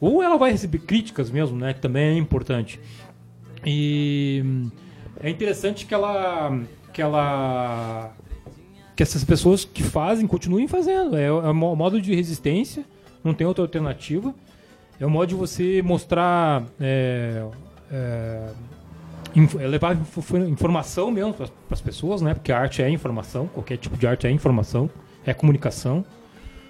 Ou 0.00 0.22
ela 0.22 0.38
vai 0.38 0.50
receber 0.50 0.78
críticas 0.78 1.30
mesmo, 1.30 1.58
né? 1.58 1.74
Que 1.74 1.80
também 1.80 2.16
é 2.16 2.18
importante. 2.18 2.80
E 3.64 4.42
é 5.22 5.28
interessante 5.28 5.84
que 5.84 5.92
ela, 5.92 6.58
que 6.92 7.00
ela, 7.02 8.12
que 8.96 9.02
essas 9.02 9.24
pessoas 9.24 9.64
que 9.64 9.82
fazem 9.82 10.26
continuem 10.26 10.66
fazendo. 10.68 11.16
É, 11.16 11.26
é 11.26 11.32
um 11.32 11.54
modo 11.76 12.00
de 12.00 12.14
resistência, 12.14 12.84
não 13.24 13.32
tem 13.34 13.46
outra 13.46 13.64
alternativa. 13.64 14.34
É 14.98 15.06
um 15.06 15.10
modo 15.10 15.28
de 15.28 15.34
você 15.34 15.80
mostrar, 15.82 16.62
é, 16.78 17.42
é, 17.90 18.50
é 19.60 19.66
levar 19.66 19.96
inf- 19.96 20.34
informação 20.48 21.10
mesmo 21.10 21.32
para 21.32 21.46
as 21.70 21.80
pessoas, 21.80 22.20
né? 22.20 22.34
Porque 22.34 22.52
a 22.52 22.58
arte 22.58 22.82
é 22.82 22.90
informação, 22.90 23.46
qualquer 23.46 23.78
tipo 23.78 23.96
de 23.96 24.06
arte 24.06 24.26
é 24.26 24.30
informação, 24.30 24.90
é 25.24 25.32
comunicação. 25.32 26.04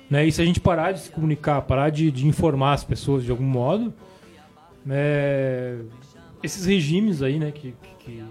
Né? 0.08 0.26
E 0.26 0.32
se 0.32 0.40
a 0.42 0.44
gente 0.44 0.60
parar 0.60 0.92
de 0.92 1.00
se 1.00 1.10
comunicar, 1.10 1.60
parar 1.62 1.90
de, 1.90 2.10
de 2.10 2.26
informar 2.26 2.72
as 2.74 2.84
pessoas 2.84 3.24
de 3.24 3.30
algum 3.30 3.44
modo, 3.44 3.92
é, 4.88 5.76
esses 6.42 6.64
regimes 6.66 7.22
aí, 7.22 7.38
né, 7.38 7.50
que- 7.50 7.74
que- 7.98 8.22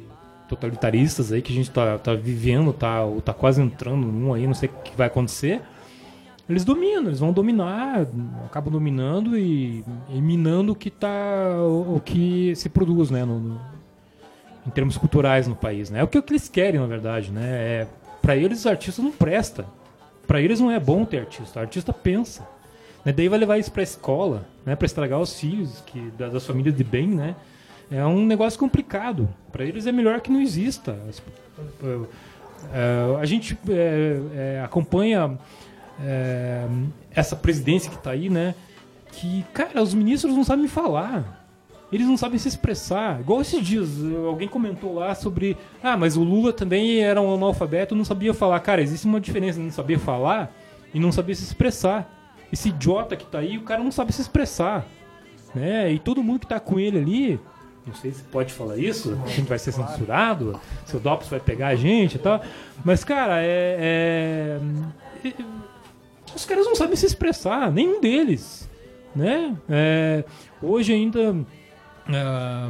totalitaristas 0.50 1.32
aí 1.32 1.42
que 1.42 1.52
a 1.54 1.56
gente 1.56 1.70
tá, 1.72 1.98
tá 1.98 2.14
vivendo, 2.16 2.74
tá, 2.74 3.04
ou 3.04 3.22
tá 3.22 3.34
quase 3.34 3.62
entrando 3.62 4.08
num 4.08 4.34
aí, 4.34 4.46
não 4.48 4.54
sei 4.54 4.68
o 4.70 4.82
que 4.84 4.98
vai 4.98 5.08
acontecer, 5.08 5.62
eles 6.50 6.66
dominam, 6.66 7.06
eles 7.08 7.20
vão 7.20 7.32
dominar, 7.32 8.08
acabam 8.46 8.72
dominando 8.72 9.38
e, 9.38 9.86
e 10.10 10.20
minando 10.20 10.72
o 10.72 10.76
que 10.76 10.90
tá, 10.90 11.56
o, 11.62 11.98
o 11.98 12.02
que 12.04 12.54
se 12.56 12.68
produz, 12.70 13.12
né, 13.12 13.24
no- 13.24 13.40
no- 13.40 13.62
em 14.68 14.72
termos 14.72 14.98
culturais 14.98 15.48
no 15.48 15.56
país, 15.56 15.90
né? 15.90 16.00
É 16.00 16.04
o 16.04 16.08
que, 16.08 16.18
o 16.18 16.22
que 16.24 16.32
eles 16.34 16.50
querem, 16.50 16.80
na 16.80 16.86
verdade, 16.86 17.32
né? 17.32 17.42
É, 17.46 17.88
para 18.22 18.36
eles, 18.36 18.60
os 18.60 18.68
artistas 18.68 19.04
não 19.04 19.12
presta. 19.12 19.66
Para 20.28 20.42
eles 20.42 20.60
não 20.60 20.70
é 20.70 20.80
bom 20.80 21.06
ter 21.06 21.20
artista. 21.22 21.60
O 21.60 21.62
artista 21.62 21.94
pensa. 21.94 22.46
Né? 23.06 23.12
Daí 23.14 23.28
vai 23.30 23.40
levar 23.40 23.58
isso 23.58 23.72
para 23.72 23.82
escola, 23.82 24.46
né? 24.66 24.76
Para 24.76 24.86
estragar 24.86 25.20
os 25.20 25.40
filhos 25.40 25.82
que 25.88 26.00
da- 26.18 26.28
das 26.30 26.46
famílias 26.46 26.76
de 26.76 26.84
bem, 26.84 27.08
né? 27.08 27.36
É 27.92 28.06
um 28.06 28.26
negócio 28.26 28.60
complicado. 28.60 29.28
Para 29.52 29.66
eles 29.66 29.88
é 29.88 29.92
melhor 29.92 30.22
que 30.22 30.32
não 30.32 30.42
exista. 30.42 30.98
É, 31.84 32.00
é, 32.74 33.20
a 33.20 33.26
gente 33.26 33.58
é, 33.70 34.62
acompanha 34.64 35.38
essa 37.14 37.36
presidência 37.36 37.90
que 37.90 37.98
está 37.98 38.12
aí, 38.12 38.30
né? 38.30 38.56
Que, 39.12 39.44
cara, 39.54 39.82
os 39.82 39.94
ministros 39.94 40.34
não 40.36 40.44
sabem 40.44 40.68
falar. 40.68 41.40
Eles 41.92 42.06
não 42.06 42.16
sabem 42.16 42.38
se 42.38 42.48
expressar. 42.48 43.20
Igual 43.20 43.42
esses 43.42 43.66
dias, 43.66 43.90
alguém 44.26 44.48
comentou 44.48 44.94
lá 44.94 45.16
sobre. 45.16 45.58
Ah, 45.82 45.98
mas 45.98 46.16
o 46.16 46.24
Lula 46.24 46.54
também 46.54 47.00
era 47.00 47.20
um 47.20 47.34
analfabeto, 47.34 47.96
não 47.96 48.06
sabia 48.06 48.34
falar. 48.34 48.60
Cara, 48.60 48.82
existe 48.82 49.08
uma 49.08 49.20
diferença 49.20 49.60
não 49.60 49.72
saber 49.72 49.98
falar 49.98 50.54
e 50.94 51.00
não 51.00 51.12
saber 51.12 51.36
se 51.36 51.44
expressar. 51.44 52.16
Esse 52.54 52.70
idiota 52.70 53.16
que 53.16 53.26
tá 53.26 53.40
aí, 53.40 53.58
o 53.58 53.64
cara 53.64 53.84
não 53.84 53.92
sabe 53.92 54.14
se 54.14 54.22
expressar. 54.22 54.86
né? 55.54 55.92
E 55.92 56.00
todo 56.00 56.24
mundo 56.24 56.42
que 56.42 56.48
tá 56.48 56.60
com 56.60 56.80
ele 56.80 56.98
ali, 57.00 57.40
não 57.90 57.96
sei 57.96 58.12
se 58.12 58.24
pode 58.24 58.54
falar 58.54 58.78
isso, 58.78 59.18
a 59.26 59.28
gente 59.28 59.44
vai 59.50 59.60
ser 59.60 59.72
censurado, 59.72 60.60
se 60.86 60.96
o 60.96 61.00
Dops 61.00 61.28
vai 61.28 61.40
pegar 61.40 61.68
a 61.68 61.76
gente 61.76 62.16
e 62.16 62.20
tal. 62.20 62.42
Mas, 62.84 63.04
cara, 63.04 63.42
é, 63.42 64.60
é- 65.24 65.34
Os 66.36 66.46
caras 66.46 66.66
não 66.66 66.76
sabem 66.76 66.96
se 66.96 67.06
expressar, 67.06 67.72
nenhum 67.72 68.00
deles. 68.00 68.70
Né? 69.16 69.56
É, 69.68 70.24
hoje 70.62 70.94
ainda. 70.94 71.36
ah, 72.08 72.70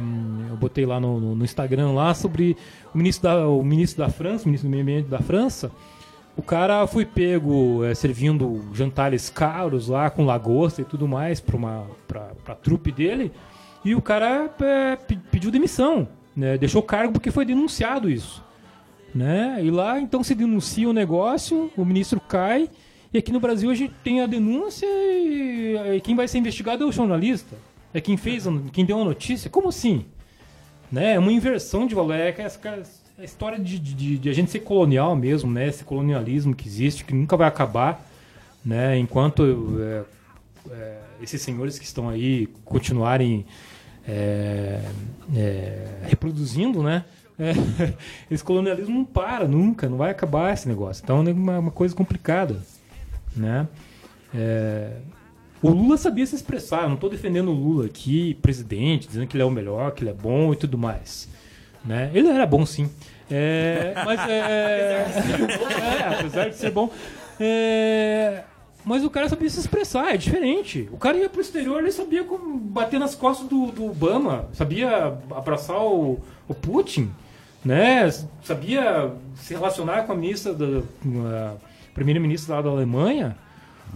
eu 0.50 0.56
botei 0.56 0.86
lá 0.86 0.98
no, 0.98 1.20
no- 1.20 1.34
no 1.34 1.44
Instagram 1.44 1.92
lá 1.92 2.14
sobre 2.14 2.56
o 2.94 2.98
ministro 2.98 3.28
da, 3.28 3.46
o 3.46 3.62
ministro 3.62 4.02
da 4.04 4.10
França, 4.10 4.44
o 4.44 4.46
ministro 4.48 4.68
do 4.68 4.70
meio 4.72 4.82
ambiente 4.82 5.08
da 5.08 5.18
França. 5.20 5.70
O 6.36 6.42
cara 6.42 6.86
foi 6.86 7.04
pego 7.04 7.84
é, 7.84 7.94
servindo 7.94 8.64
jantares 8.72 9.28
caros 9.28 9.88
lá 9.88 10.08
com 10.08 10.24
lagosta 10.24 10.80
e 10.80 10.84
tudo 10.84 11.06
mais 11.06 11.38
para 11.40 11.56
uma 11.56 11.84
pra, 12.08 12.30
pra 12.44 12.54
trupe 12.54 12.90
dele. 12.90 13.30
E 13.84 13.94
o 13.94 14.02
cara 14.02 14.50
é, 14.60 14.96
pe- 14.96 15.18
pediu 15.30 15.50
demissão, 15.50 16.06
né? 16.36 16.58
Deixou 16.58 16.80
o 16.80 16.84
cargo 16.84 17.12
porque 17.12 17.30
foi 17.30 17.44
denunciado 17.44 18.10
isso, 18.10 18.44
né? 19.14 19.58
E 19.62 19.70
lá 19.70 19.98
então 20.00 20.22
se 20.22 20.34
denuncia 20.34 20.88
o 20.88 20.92
negócio, 20.92 21.70
o 21.76 21.84
ministro 21.84 22.20
cai 22.20 22.68
e 23.12 23.18
aqui 23.18 23.32
no 23.32 23.40
Brasil 23.40 23.70
a 23.70 23.74
gente 23.74 23.94
tem 24.04 24.20
a 24.20 24.26
denúncia 24.26 24.86
e, 24.86 25.96
e 25.96 26.00
quem 26.00 26.14
vai 26.14 26.28
ser 26.28 26.38
investigado 26.38 26.84
é 26.84 26.86
o 26.86 26.92
jornalista, 26.92 27.56
é 27.92 28.00
quem 28.00 28.16
fez, 28.16 28.44
quem 28.72 28.84
deu 28.84 29.00
a 29.00 29.04
notícia. 29.04 29.48
Como 29.50 29.68
assim? 29.68 30.04
Né? 30.92 31.14
É 31.14 31.18
uma 31.18 31.32
inversão 31.32 31.86
de 31.86 31.94
valor. 31.94 32.14
É 32.14 32.32
cara- 32.32 32.82
a 33.18 33.24
história 33.24 33.58
de, 33.58 33.78
de, 33.78 34.16
de 34.18 34.28
a 34.30 34.32
gente 34.32 34.50
ser 34.50 34.60
colonial 34.60 35.14
mesmo, 35.14 35.50
né? 35.50 35.68
Esse 35.68 35.84
colonialismo 35.84 36.54
que 36.54 36.66
existe, 36.66 37.04
que 37.04 37.12
nunca 37.14 37.36
vai 37.36 37.46
acabar, 37.48 38.00
né? 38.64 38.96
Enquanto 38.98 39.42
é, 39.78 40.02
é, 40.70 40.98
esses 41.22 41.42
senhores 41.42 41.78
que 41.78 41.84
estão 41.84 42.08
aí 42.08 42.46
continuarem 42.64 43.44
é, 44.06 44.80
é, 45.34 45.86
reproduzindo, 46.04 46.82
né? 46.82 47.04
É, 47.38 47.52
esse 48.30 48.44
colonialismo 48.44 48.94
não 48.94 49.04
para 49.04 49.48
nunca, 49.48 49.88
não 49.88 49.96
vai 49.96 50.10
acabar 50.10 50.52
esse 50.52 50.68
negócio. 50.68 51.02
Então 51.02 51.26
é 51.26 51.32
uma, 51.32 51.58
uma 51.58 51.70
coisa 51.70 51.94
complicada, 51.94 52.60
né? 53.36 53.66
É, 54.34 54.92
o 55.62 55.70
Lula 55.70 55.96
sabia 55.96 56.26
se 56.26 56.34
expressar. 56.34 56.82
Eu 56.82 56.88
não 56.88 56.94
estou 56.94 57.10
defendendo 57.10 57.48
o 57.48 57.54
Lula 57.54 57.86
aqui, 57.86 58.34
presidente, 58.34 59.06
dizendo 59.06 59.26
que 59.26 59.36
ele 59.36 59.42
é 59.42 59.46
o 59.46 59.50
melhor, 59.50 59.92
que 59.92 60.02
ele 60.02 60.10
é 60.10 60.14
bom 60.14 60.52
e 60.52 60.56
tudo 60.56 60.78
mais. 60.78 61.28
Né? 61.84 62.10
Ele 62.14 62.28
era 62.28 62.46
bom, 62.46 62.64
sim. 62.64 62.90
É, 63.30 63.92
mas 64.04 64.20
é, 64.28 65.06
é, 65.80 66.14
apesar 66.18 66.48
de 66.48 66.56
ser 66.56 66.70
bom. 66.70 66.90
é, 67.38 68.42
mas 68.84 69.04
o 69.04 69.10
cara 69.10 69.28
sabia 69.28 69.48
se 69.48 69.60
expressar, 69.60 70.14
é 70.14 70.16
diferente. 70.16 70.88
O 70.92 70.96
cara 70.96 71.18
ia 71.18 71.28
pro 71.28 71.40
exterior, 71.40 71.80
ele 71.80 71.92
sabia 71.92 72.24
como 72.24 72.58
bater 72.58 72.98
nas 72.98 73.14
costas 73.14 73.46
do, 73.48 73.66
do 73.66 73.86
Obama, 73.86 74.48
sabia 74.52 75.18
abraçar 75.30 75.82
o, 75.82 76.18
o 76.48 76.54
Putin, 76.54 77.10
né? 77.64 78.10
Sabia 78.42 79.12
se 79.36 79.54
relacionar 79.54 80.04
com 80.04 80.12
a 80.12 80.16
ministra 80.16 80.54
da 80.54 81.56
primeira-ministra 81.94 82.56
lá 82.56 82.62
da 82.62 82.70
Alemanha, 82.70 83.36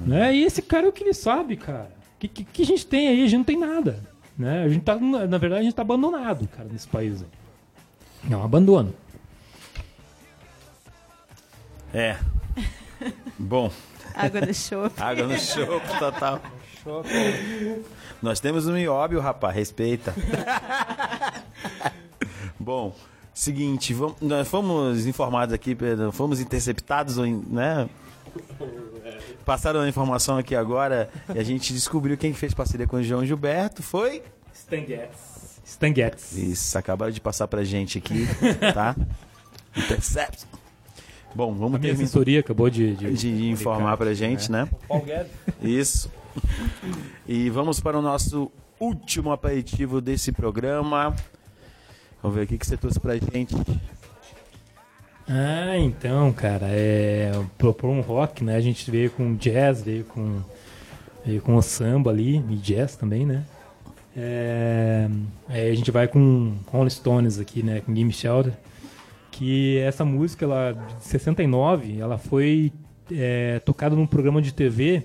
né? 0.07 0.35
E 0.35 0.45
esse 0.45 0.61
cara 0.61 0.87
é 0.87 0.89
o 0.89 0.93
que 0.93 1.03
ele 1.03 1.15
sabe, 1.15 1.57
cara. 1.57 1.91
O 2.17 2.19
que, 2.21 2.29
que, 2.29 2.45
que 2.45 2.63
a 2.63 2.67
gente 2.67 2.87
tem 2.87 3.09
aí? 3.09 3.23
A 3.23 3.27
gente 3.27 3.39
não 3.39 3.45
tem 3.45 3.59
nada, 3.59 4.01
né? 4.37 4.65
A 4.65 4.69
gente 4.69 4.83
tá, 4.83 4.97
na 4.97 5.39
verdade, 5.39 5.61
a 5.61 5.65
gente 5.65 5.75
tá 5.75 5.83
abandonado, 5.83 6.47
cara, 6.49 6.69
nesse 6.71 6.89
país. 6.89 7.23
aí. 7.23 7.29
É 8.31 8.37
um 8.37 8.45
abandono. 8.45 8.95
É. 11.93 12.17
Bom, 13.39 13.71
Água 14.15 14.41
do 14.41 14.55
chope. 14.55 15.03
água 15.03 15.27
no 15.27 15.39
show 15.39 15.81
total. 15.99 16.41
Nós 18.23 18.41
temos 18.41 18.67
um 18.67 18.77
ióbio, 18.77 19.21
rapaz, 19.21 19.55
respeita. 19.55 20.15
Bom, 22.59 22.95
seguinte, 23.33 23.93
vamos, 23.93 24.21
nós 24.21 24.47
fomos 24.49 25.07
informados 25.07 25.53
aqui, 25.53 25.75
Pedro, 25.75 26.13
fomos 26.13 26.41
interceptados, 26.41 27.17
né? 27.17 27.89
Passaram 29.45 29.81
a 29.81 29.89
informação 29.89 30.39
aqui 30.39 30.55
agora 30.55 31.11
e 31.35 31.39
a 31.39 31.43
gente 31.43 31.73
descobriu 31.73 32.17
quem 32.17 32.33
fez 32.33 32.55
parceria 32.55 32.87
com 32.87 32.97
o 32.97 33.03
João 33.03 33.25
Gilberto 33.25 33.83
foi. 33.83 34.23
Stanguettes. 34.53 35.61
Stanguettes. 35.65 36.33
Isso, 36.37 36.79
acabaram 36.79 37.13
de 37.13 37.21
passar 37.21 37.49
pra 37.49 37.65
gente 37.65 37.99
aqui, 37.99 38.27
tá? 38.73 38.95
Intercept. 39.77 40.47
Bom, 41.35 41.51
A 41.51 41.55
vamos 41.55 41.71
minha 41.71 41.81
terminar 41.81 42.05
assessoria 42.05 42.41
acabou 42.41 42.71
de, 42.71 42.95
de, 42.95 43.13
de, 43.13 43.49
informar 43.49 43.97
pra 43.97 44.15
gente, 44.15 44.51
né? 44.51 44.69
Paulo 44.87 45.05
Guedes. 45.05 45.33
Isso. 45.63 46.11
E 47.27 47.51
vamos 47.51 47.81
para 47.81 47.99
o 47.99 48.03
nosso 48.03 48.51
último 48.79 49.33
aperitivo 49.33 50.01
desse 50.01 50.31
programa. 50.31 51.15
Vamos 52.23 52.37
ver 52.37 52.45
o 52.45 52.47
que, 52.47 52.59
que 52.59 52.67
você 52.67 52.77
trouxe 52.77 53.01
pra 53.01 53.17
gente. 53.17 53.55
Ah, 55.29 55.77
então, 55.79 56.33
cara, 56.33 56.67
é 56.69 57.33
propor 57.57 57.89
um 57.89 58.01
rock, 58.01 58.45
né? 58.45 58.57
A 58.57 58.61
gente 58.61 58.91
veio 58.91 59.11
com 59.11 59.35
jazz, 59.35 59.83
veio 59.83 60.05
com 60.05 60.41
veio 61.25 61.41
com 61.41 61.57
o 61.57 61.63
samba 61.63 62.11
ali 62.11 62.37
e 62.51 62.57
jazz 62.57 62.97
também, 62.97 63.25
né? 63.25 63.45
É, 64.17 65.09
aí 65.49 65.71
a 65.71 65.75
gente 65.75 65.91
vai 65.91 66.07
com 66.07 66.55
Rolling 66.67 66.91
Stones 66.91 67.41
aqui, 67.41 67.63
né? 67.63 67.81
Com 67.81 67.95
Gimme 67.95 68.13
Shelter, 68.13 68.53
que 69.37 69.79
essa 69.79 70.05
música, 70.05 70.45
ela 70.45 70.73
de 70.73 71.05
69, 71.05 71.99
ela 71.99 72.17
foi 72.17 72.73
é, 73.11 73.59
tocada 73.59 73.97
num 73.97 74.07
programa 74.07 74.41
de 74.41 74.55
TV 74.55 75.03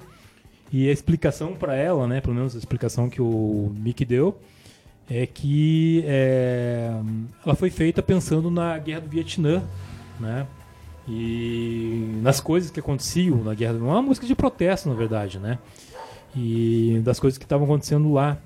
e 0.71 0.87
a 0.87 0.91
explicação 0.91 1.55
para 1.55 1.75
ela, 1.75 2.05
né? 2.05 2.21
Pelo 2.21 2.35
menos 2.35 2.55
a 2.55 2.59
explicação 2.59 3.09
que 3.09 3.19
o 3.19 3.73
Mick 3.75 4.05
deu 4.05 4.39
é 5.09 5.25
que 5.25 6.03
é, 6.05 6.91
ela 7.43 7.55
foi 7.55 7.71
feita 7.71 8.03
pensando 8.03 8.51
na 8.51 8.77
guerra 8.77 9.01
do 9.01 9.09
Vietnã, 9.09 9.63
né? 10.19 10.45
E 11.07 12.19
nas 12.21 12.39
coisas 12.39 12.69
que 12.69 12.79
aconteciam 12.79 13.43
na 13.43 13.55
guerra, 13.55 13.73
uma 13.73 14.01
música 14.01 14.27
de 14.27 14.35
protesto, 14.35 14.89
na 14.89 14.95
verdade, 14.95 15.39
né? 15.39 15.57
E 16.35 17.01
das 17.03 17.19
coisas 17.19 17.39
que 17.39 17.45
estavam 17.45 17.65
acontecendo 17.65 18.13
lá 18.13 18.37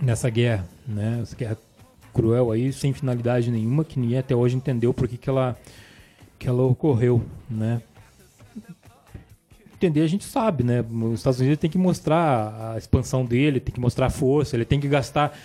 nessa 0.00 0.30
guerra, 0.30 0.66
né? 0.88 1.20
Essa 1.22 1.36
guerra 1.36 1.58
cruel 2.12 2.50
aí, 2.50 2.72
sem 2.72 2.92
finalidade 2.92 3.50
nenhuma, 3.50 3.84
que 3.84 3.98
ninguém 3.98 4.18
até 4.18 4.34
hoje 4.34 4.56
entendeu 4.56 4.92
por 4.92 5.08
que, 5.08 5.16
que 5.16 5.28
ela 5.28 5.56
que 6.38 6.48
ela 6.48 6.62
ocorreu, 6.64 7.22
né? 7.48 7.80
Entender 9.74 10.00
a 10.00 10.06
gente 10.08 10.24
sabe, 10.24 10.64
né? 10.64 10.84
Os 10.90 11.20
Estados 11.20 11.38
Unidos 11.38 11.58
tem 11.58 11.70
que 11.70 11.78
mostrar 11.78 12.72
a 12.74 12.78
expansão 12.78 13.24
dele, 13.24 13.60
tem 13.60 13.72
que 13.72 13.80
mostrar 13.80 14.06
a 14.06 14.10
força, 14.10 14.56
ele 14.56 14.64
tem 14.64 14.80
que 14.80 14.88
gastar 14.88 15.36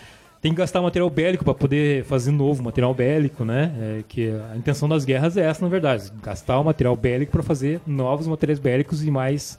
tem 0.41 0.51
que 0.51 0.57
gastar 0.57 0.81
material 0.81 1.09
bélico 1.09 1.43
para 1.43 1.53
poder 1.53 2.03
fazer 2.05 2.31
novo 2.31 2.63
material 2.63 2.93
bélico, 2.93 3.43
né? 3.43 3.73
É, 3.79 4.03
que 4.07 4.29
a 4.51 4.55
intenção 4.55 4.87
das 4.87 5.03
guerras 5.03 5.35
é 5.35 5.41
essa, 5.41 5.63
na 5.63 5.69
verdade, 5.69 6.11
gastar 6.21 6.59
o 6.59 6.63
material 6.63 6.95
bélico 6.95 7.31
para 7.31 7.43
fazer 7.43 7.81
novos 7.85 8.27
materiais 8.27 8.59
bélicos 8.59 9.03
e 9.03 9.11
mais 9.11 9.57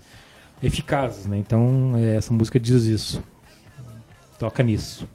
eficazes, 0.62 1.26
né? 1.26 1.39
Então 1.39 1.94
é, 1.97 2.16
essa 2.16 2.32
música 2.32 2.59
diz 2.59 2.85
isso, 2.85 3.22
toca 4.39 4.62
nisso. 4.62 5.09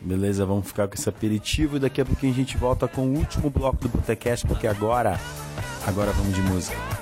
Beleza, 0.00 0.46
vamos 0.46 0.66
ficar 0.66 0.88
com 0.88 0.94
esse 0.94 1.08
aperitivo 1.08 1.76
e 1.76 1.80
daqui 1.80 2.00
a 2.00 2.04
pouquinho 2.06 2.32
a 2.32 2.36
gente 2.36 2.56
volta 2.56 2.88
com 2.88 3.02
o 3.02 3.16
último 3.16 3.50
bloco 3.50 3.76
do 3.76 3.88
Botecast, 3.88 4.46
porque 4.46 4.66
agora, 4.66 5.20
agora 5.86 6.10
vamos 6.12 6.34
de 6.34 6.40
música. 6.40 6.99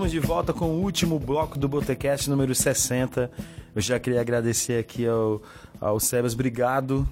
Estamos 0.00 0.12
de 0.12 0.18
volta 0.18 0.54
com 0.54 0.64
o 0.64 0.80
último 0.80 1.18
bloco 1.18 1.58
do 1.58 1.68
Botecast 1.68 2.30
número 2.30 2.54
60. 2.54 3.30
Eu 3.74 3.82
já 3.82 4.00
queria 4.00 4.18
agradecer 4.18 4.80
aqui 4.80 5.06
ao, 5.06 5.42
ao 5.78 6.00
Sebas. 6.00 6.32
Obrigado 6.32 7.06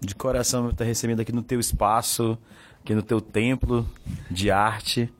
de 0.00 0.14
coração 0.14 0.62
por 0.66 0.70
estar 0.70 0.84
recebendo 0.84 1.18
aqui 1.18 1.32
no 1.32 1.42
teu 1.42 1.58
espaço, 1.58 2.38
aqui 2.80 2.94
no 2.94 3.02
teu 3.02 3.20
templo 3.20 3.84
de 4.30 4.52
arte. 4.52 5.12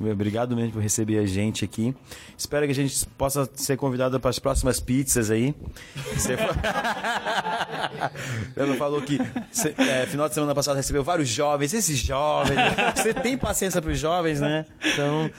Obrigado 0.00 0.56
mesmo 0.56 0.72
por 0.72 0.82
receber 0.82 1.18
a 1.18 1.26
gente 1.26 1.64
aqui. 1.64 1.94
Espero 2.36 2.66
que 2.66 2.72
a 2.72 2.74
gente 2.74 3.06
possa 3.16 3.48
ser 3.54 3.76
convidado 3.76 4.18
para 4.18 4.30
as 4.30 4.40
próximas 4.40 4.80
pizzas 4.80 5.30
aí. 5.30 5.54
Você 8.54 8.60
Ela 8.60 8.74
falou 8.76 9.00
que 9.02 9.18
cê- 9.50 9.74
é, 9.78 10.06
final 10.06 10.28
de 10.28 10.34
semana 10.34 10.54
passada 10.54 10.76
recebeu 10.76 11.02
vários 11.04 11.28
jovens. 11.28 11.72
Esses 11.74 11.98
jovens. 11.98 12.56
Você 12.94 13.12
tem 13.14 13.36
paciência 13.36 13.80
para 13.82 13.90
os 13.90 13.98
jovens, 13.98 14.40
né? 14.40 14.64
Então, 14.92 15.30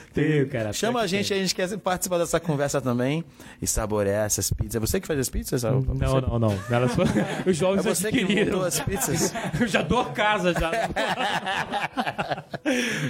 cara, 0.50 0.72
chama 0.72 1.00
a 1.00 1.02
que 1.02 1.08
gente, 1.08 1.32
a 1.34 1.36
gente 1.36 1.54
quer 1.54 1.76
participar 1.78 2.18
dessa 2.18 2.38
conversa 2.40 2.80
também 2.80 3.24
e 3.60 3.66
saborear 3.66 4.26
essas 4.26 4.50
pizzas. 4.52 4.76
É 4.76 4.80
você 4.80 5.00
que 5.00 5.06
faz 5.06 5.18
as 5.20 5.28
pizzas? 5.28 5.62
Não, 5.62 5.80
Você- 5.80 6.20
não, 6.26 6.38
não. 6.38 6.58
Elas 6.70 6.92
foram... 6.94 7.10
Os 7.46 7.48
É 7.48 7.52
jovens 7.52 7.84
você 7.84 8.10
que 8.10 8.18
adquiriram. 8.18 8.52
montou 8.52 8.64
as 8.66 8.80
pizzas? 8.80 9.32
Eu 9.60 9.66
já 9.66 9.82
dou 9.82 10.00
a 10.00 10.06
casa 10.06 10.52
já. 10.52 10.70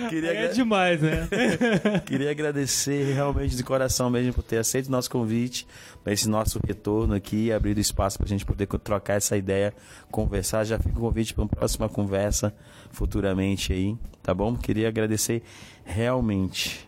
Queria, 0.08 0.32
É 0.32 0.48
demais, 0.48 1.00
né? 1.00 1.28
Queria 2.06 2.30
agradecer 2.30 3.12
realmente 3.14 3.56
de 3.56 3.62
coração 3.62 4.10
mesmo 4.10 4.32
por 4.32 4.42
ter 4.42 4.58
aceito 4.58 4.86
o 4.88 4.90
nosso 4.90 5.10
convite 5.10 5.66
para 6.04 6.12
esse 6.12 6.28
nosso 6.28 6.60
retorno 6.66 7.14
aqui, 7.14 7.50
abrir 7.52 7.76
espaço 7.78 8.16
para 8.18 8.26
a 8.26 8.28
gente 8.28 8.44
poder 8.44 8.66
trocar 8.66 9.14
essa 9.14 9.25
ideia, 9.34 9.72
conversar. 10.10 10.64
Já 10.64 10.78
fica 10.78 10.98
o 10.98 11.00
convite 11.00 11.32
para 11.32 11.44
uma 11.44 11.48
próxima 11.48 11.88
conversa 11.88 12.54
futuramente 12.90 13.72
aí, 13.72 13.96
tá 14.22 14.34
bom? 14.34 14.54
Queria 14.54 14.88
agradecer 14.88 15.42
realmente. 15.86 16.86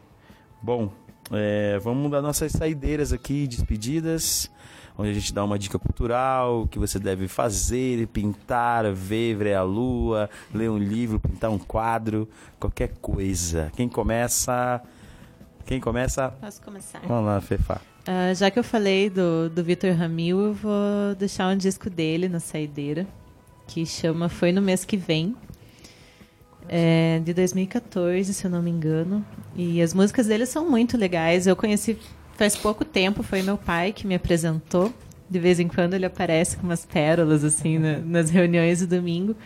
Bom, 0.61 0.93
é, 1.33 1.79
vamos 1.79 2.11
dar 2.11 2.21
nossas 2.21 2.53
saideiras 2.53 3.13
aqui, 3.13 3.47
despedidas, 3.47 4.51
onde 4.97 5.11
a 5.11 5.15
gente 5.15 5.33
dá 5.33 5.45
uma 5.45 5.59
dica 5.59 5.79
cultural, 5.79 6.63
o 6.63 6.69
que 6.69 6.79
você 6.79 6.99
deve 6.99 7.29
fazer, 7.29 8.07
pintar, 8.09 8.93
ver, 8.93 9.37
ver 9.37 9.55
a 9.55 9.63
lua, 9.63 10.29
ler 10.53 10.69
um 10.69 10.79
livro, 10.79 11.21
pintar 11.21 11.51
um 11.51 11.59
quadro, 11.59 12.29
qualquer 12.59 12.95
coisa. 13.01 13.71
Quem 13.77 13.89
começa? 13.89 14.83
Quem 15.65 15.81
começa? 15.81 16.31
Posso 16.41 16.63
começar? 16.63 17.01
Vamos 17.07 17.27
lá, 17.27 17.41
Fefá. 17.41 17.81
Ah, 18.11 18.33
já 18.33 18.51
que 18.51 18.59
eu 18.59 18.65
falei 18.65 19.11
do, 19.11 19.51
do 19.51 19.63
Vitor 19.63 19.93
Ramil, 19.93 20.41
eu 20.41 20.55
vou 20.55 21.15
deixar 21.19 21.53
um 21.53 21.57
disco 21.57 21.91
dele 21.91 22.27
na 22.27 22.41
saideira, 22.41 23.07
que 23.67 23.85
chama 23.85 24.31
Foi 24.31 24.51
no 24.51 24.63
Mês 24.63 24.83
Que 24.83 24.97
Vem, 24.97 25.37
é, 26.69 27.21
de 27.23 27.35
2014, 27.35 28.33
se 28.33 28.47
eu 28.47 28.51
não 28.51 28.63
me 28.63 28.71
engano. 28.71 29.23
E 29.55 29.83
as 29.83 29.93
músicas 29.93 30.27
dele 30.27 30.47
são 30.47 30.69
muito 30.71 30.97
legais. 30.97 31.47
Eu 31.47 31.55
conheci 31.55 31.99
faz 32.37 32.57
pouco 32.57 32.83
tempo, 32.85 33.23
foi 33.23 33.43
meu 33.43 33.59
pai 33.59 33.93
que 33.93 34.07
me 34.07 34.15
apresentou. 34.15 34.91
De 35.29 35.39
vez 35.39 35.61
em 35.61 35.69
quando 35.69 35.93
ele 35.93 36.07
aparece 36.07 36.57
com 36.57 36.63
umas 36.63 36.87
pérolas, 36.87 37.45
assim, 37.45 37.79
na- 37.79 37.99
nas 37.99 38.31
reuniões 38.31 38.81
do 38.81 38.87
domingo. 38.87 39.37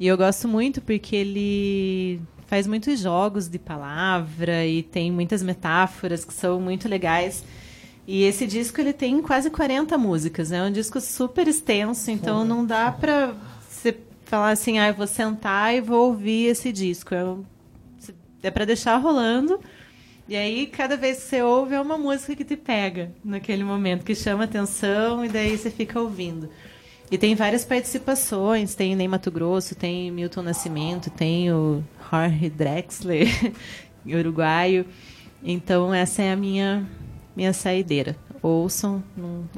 E 0.00 0.08
eu 0.08 0.16
gosto 0.16 0.48
muito 0.48 0.80
porque 0.80 1.14
ele 1.14 2.20
faz 2.48 2.66
muitos 2.66 2.98
jogos 2.98 3.46
de 3.48 3.58
palavra 3.60 4.66
e 4.66 4.82
tem 4.82 5.12
muitas 5.12 5.40
metáforas 5.44 6.24
que 6.24 6.34
são 6.34 6.60
muito 6.60 6.88
legais. 6.88 7.44
E 8.06 8.22
esse 8.22 8.46
disco 8.46 8.80
ele 8.80 8.92
tem 8.92 9.20
quase 9.20 9.50
40 9.50 9.98
músicas, 9.98 10.52
é 10.52 10.62
um 10.62 10.70
disco 10.70 11.00
super 11.00 11.48
extenso, 11.48 12.10
então 12.10 12.44
não 12.44 12.64
dá 12.64 12.92
pra 12.92 13.34
você 13.68 13.96
falar 14.24 14.50
assim, 14.50 14.78
ah, 14.78 14.88
eu 14.88 14.94
vou 14.94 15.08
sentar 15.08 15.74
e 15.74 15.80
vou 15.80 16.08
ouvir 16.08 16.46
esse 16.46 16.72
disco. 16.72 17.14
É, 17.14 17.26
é 18.44 18.50
para 18.50 18.64
deixar 18.64 18.96
rolando. 18.98 19.58
E 20.28 20.36
aí, 20.36 20.66
cada 20.66 20.96
vez 20.96 21.18
que 21.18 21.24
você 21.24 21.42
ouve, 21.42 21.74
é 21.74 21.80
uma 21.80 21.96
música 21.98 22.34
que 22.34 22.44
te 22.44 22.56
pega 22.56 23.12
naquele 23.24 23.62
momento, 23.62 24.04
que 24.04 24.14
chama 24.14 24.44
atenção, 24.44 25.24
e 25.24 25.28
daí 25.28 25.56
você 25.56 25.70
fica 25.70 26.00
ouvindo. 26.00 26.48
E 27.10 27.16
tem 27.16 27.36
várias 27.36 27.64
participações, 27.64 28.74
tem 28.74 28.96
Ney 28.96 29.06
Mato 29.06 29.30
Grosso, 29.30 29.76
tem 29.76 30.10
Milton 30.10 30.42
Nascimento, 30.42 31.10
tem 31.10 31.52
o 31.52 31.82
Jorge 32.10 32.50
Drexler, 32.50 33.28
uruguaio. 34.04 34.84
Então 35.44 35.94
essa 35.94 36.22
é 36.22 36.32
a 36.32 36.36
minha 36.36 36.84
minha 37.36 37.52
saideira. 37.52 38.16
Ouçam, 38.42 39.04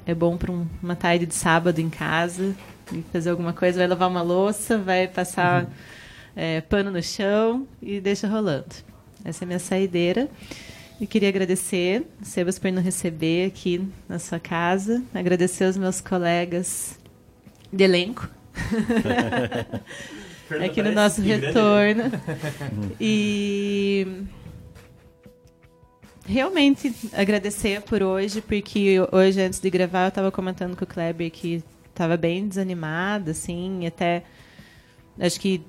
é 0.04 0.14
bom 0.14 0.36
para 0.36 0.52
uma 0.82 0.96
tarde 0.96 1.26
de 1.26 1.34
sábado 1.34 1.78
em 1.78 1.88
casa, 1.88 2.54
e 2.92 3.02
fazer 3.12 3.30
alguma 3.30 3.52
coisa, 3.52 3.78
vai 3.78 3.86
lavar 3.86 4.08
uma 4.08 4.22
louça, 4.22 4.78
vai 4.78 5.06
passar 5.06 5.68
é, 6.34 6.60
pano 6.60 6.90
no 6.90 7.02
chão 7.02 7.66
e 7.80 8.00
deixa 8.00 8.26
rolando. 8.26 8.74
Essa 9.24 9.42
é 9.42 9.44
a 9.44 9.46
minha 9.46 9.58
saideira. 9.58 10.28
E 11.00 11.06
queria 11.06 11.28
agradecer, 11.28 12.04
Sebas, 12.22 12.58
por 12.58 12.72
nos 12.72 12.82
receber 12.82 13.46
aqui 13.46 13.86
na 14.08 14.18
sua 14.18 14.40
casa. 14.40 15.02
Agradecer 15.14 15.64
aos 15.64 15.76
meus 15.76 16.00
colegas 16.00 16.98
de 17.72 17.84
elenco. 17.84 18.28
aqui 20.64 20.82
no 20.82 20.92
nosso 20.92 21.20
retorno. 21.20 22.04
E 23.00 24.24
realmente 26.28 26.94
agradecer 27.14 27.80
por 27.82 28.02
hoje, 28.02 28.42
porque 28.42 28.96
hoje, 29.10 29.40
antes 29.40 29.58
de 29.58 29.70
gravar, 29.70 30.04
eu 30.04 30.08
estava 30.08 30.30
comentando 30.30 30.76
com 30.76 30.84
o 30.84 30.86
Kleber 30.86 31.30
que 31.30 31.64
estava 31.88 32.16
bem 32.16 32.46
desanimada, 32.46 33.30
assim, 33.30 33.86
até 33.86 34.22
acho 35.18 35.40
que 35.40 35.62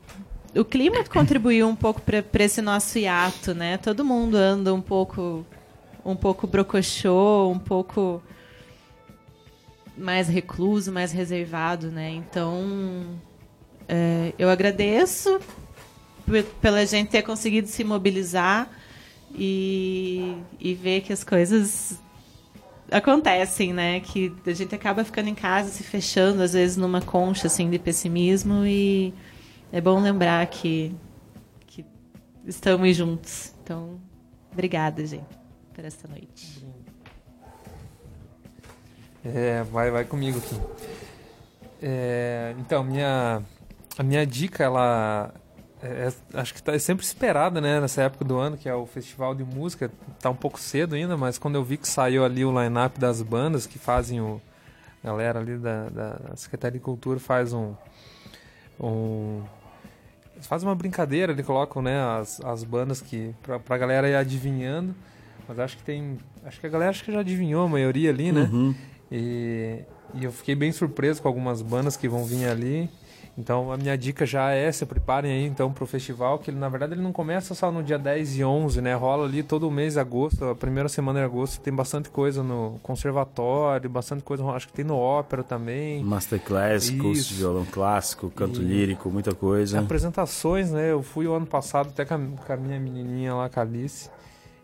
o 0.56 0.66
clima 0.66 1.04
contribuiu 1.10 1.68
um 1.68 1.76
pouco 1.76 2.02
para 2.02 2.44
esse 2.44 2.62
nosso 2.62 3.00
hiato, 3.00 3.54
né? 3.54 3.78
Todo 3.78 4.04
mundo 4.04 4.36
anda 4.36 4.74
um 4.74 4.82
pouco 4.82 5.46
um 6.06 6.16
pouco 6.16 6.46
brocochô, 6.48 7.50
um 7.50 7.60
pouco 7.60 8.22
mais 9.98 10.28
recluso, 10.28 10.92
mais 10.92 11.12
reservado, 11.12 11.90
né? 11.92 12.10
Então, 12.12 13.06
é, 13.88 14.34
eu 14.40 14.50
agradeço 14.50 15.40
pe- 16.26 16.44
pela 16.62 16.86
gente 16.86 17.10
ter 17.10 17.22
conseguido 17.22 17.68
se 17.68 17.84
mobilizar 17.84 18.70
e, 19.34 20.36
e 20.60 20.74
ver 20.74 21.02
que 21.02 21.14
as 21.14 21.24
coisas 21.24 22.00
acontecem, 22.92 23.74
né? 23.74 24.00
Que 24.00 24.34
a 24.46 24.54
gente 24.54 24.74
acaba 24.74 25.04
ficando 25.04 25.30
em 25.30 25.36
casa, 25.36 25.70
se 25.70 25.84
fechando, 25.84 26.42
às 26.42 26.54
vezes 26.54 26.78
numa 26.78 27.02
concha 27.02 27.48
assim 27.48 27.70
de 27.70 27.80
pessimismo 27.80 28.66
e 28.66 29.14
é 29.72 29.80
bom 29.80 30.02
lembrar 30.02 30.46
que, 30.48 30.96
que 31.68 31.86
estamos 32.46 32.96
juntos. 32.96 33.54
Então, 33.64 34.00
obrigada, 34.52 35.06
gente, 35.06 35.38
por 35.74 35.86
esta 35.86 36.08
noite. 36.08 36.66
É, 39.24 39.64
vai, 39.64 39.92
vai 39.92 40.06
comigo 40.06 40.40
aqui. 40.40 40.56
É, 41.82 42.56
então, 42.60 42.84
minha, 42.84 43.44
a 43.98 44.04
minha 44.04 44.26
dica, 44.26 44.64
ela 44.64 45.34
é- 45.82 46.08
é- 46.34 46.40
acho 46.40 46.54
que 46.54 46.62
tá 46.62 46.78
sempre 46.80 47.06
esperada, 47.06 47.62
né, 47.62 47.80
nessa 47.80 48.04
época 48.04 48.26
do 48.26 48.38
ano, 48.38 48.58
que 48.58 48.68
é 48.68 48.76
o 48.76 48.86
festival 48.86 49.34
de 49.34 49.44
música. 49.44 49.90
Tá 50.20 50.30
um 50.30 50.36
pouco 50.36 50.60
cedo 50.60 50.96
ainda, 50.96 51.16
mas 51.18 51.38
quando 51.38 51.56
eu 51.56 51.64
vi 51.64 51.78
que 51.78 51.88
saiu 51.88 52.24
ali 52.26 52.44
o 52.44 52.52
line-up 52.62 53.00
das 53.00 53.22
bandas 53.22 53.66
que 53.66 53.80
fazem 53.80 54.20
o. 54.22 54.42
A 55.04 55.08
galera 55.08 55.40
ali 55.40 55.58
da, 55.58 55.90
da 55.90 56.36
Secretaria 56.36 56.78
de 56.78 56.84
Cultura 56.84 57.20
faz 57.20 57.54
um. 57.54 57.74
um 58.80 59.42
fazem 60.42 60.68
uma 60.68 60.76
brincadeira, 60.76 61.32
eles 61.32 61.46
colocam 61.46 61.82
né, 61.82 62.02
as, 62.20 62.42
as 62.42 62.64
bandas 62.64 63.00
que. 63.02 63.34
Pra, 63.42 63.60
pra 63.60 63.78
galera 63.78 64.10
ir 64.10 64.16
adivinhando. 64.16 64.94
Mas 65.48 65.58
acho 65.60 65.78
que 65.78 65.84
tem. 65.84 66.18
Acho 66.46 66.60
que 66.60 66.68
a 66.68 66.70
galera 66.70 66.90
acho 66.92 67.04
que 67.04 67.12
já 67.12 67.22
adivinhou 67.22 67.66
a 67.66 67.70
maioria 67.70 68.10
ali, 68.10 68.32
né? 68.32 68.42
Uhum. 68.52 68.76
E, 69.12 69.80
e 70.14 70.24
eu 70.24 70.32
fiquei 70.32 70.54
bem 70.56 70.72
surpreso 70.72 71.22
com 71.22 71.28
algumas 71.28 71.62
bandas 71.62 71.96
que 71.98 72.08
vão 72.08 72.26
vir 72.26 72.46
ali. 72.48 72.90
Então 73.40 73.72
a 73.72 73.78
minha 73.78 73.98
dica 73.98 74.26
já 74.26 74.52
é, 74.52 74.70
se 74.70 74.86
preparem 74.86 75.32
aí 75.32 75.46
então 75.46 75.72
pro 75.72 75.86
festival, 75.88 76.40
que 76.40 76.52
ele, 76.52 76.58
na 76.60 76.68
verdade 76.68 76.94
ele 76.94 77.02
não 77.02 77.14
começa 77.14 77.56
só 77.56 77.72
no 77.72 77.82
dia 77.82 77.98
10 77.98 78.36
e 78.38 78.44
11, 78.44 78.82
né? 78.82 78.94
Rola 78.96 79.26
ali 79.26 79.42
todo 79.42 79.66
o 79.66 79.72
mês 79.72 79.94
de 79.94 80.00
agosto, 80.02 80.44
a 80.44 80.54
primeira 80.54 80.90
semana 80.90 81.20
de 81.20 81.26
agosto 81.26 81.62
tem 81.62 81.74
bastante 81.74 82.10
coisa 82.10 82.44
no 82.44 82.78
conservatório, 82.84 83.90
bastante 83.90 84.24
coisa, 84.24 84.44
acho 84.48 84.68
que 84.68 84.74
tem 84.74 84.84
no 84.84 84.98
ópera 84.98 85.42
também. 85.42 86.04
Masterclass, 86.04 86.90
curso 86.90 87.12
Isso. 87.22 87.30
de 87.30 87.36
violão 87.40 87.66
clássico, 87.66 88.30
canto 88.30 88.62
E- 88.62 88.66
lírico, 88.66 89.10
muita 89.10 89.34
coisa. 89.34 89.80
Apresentações, 89.80 90.70
né? 90.70 90.92
Eu 90.92 91.02
fui 91.02 91.26
o 91.26 91.34
ano 91.34 91.46
passado 91.46 91.90
até 91.90 92.04
com 92.04 92.16
a, 92.16 92.58
minha 92.58 92.78
menininha 92.80 93.34
lá, 93.34 93.48
Calice. 93.48 94.10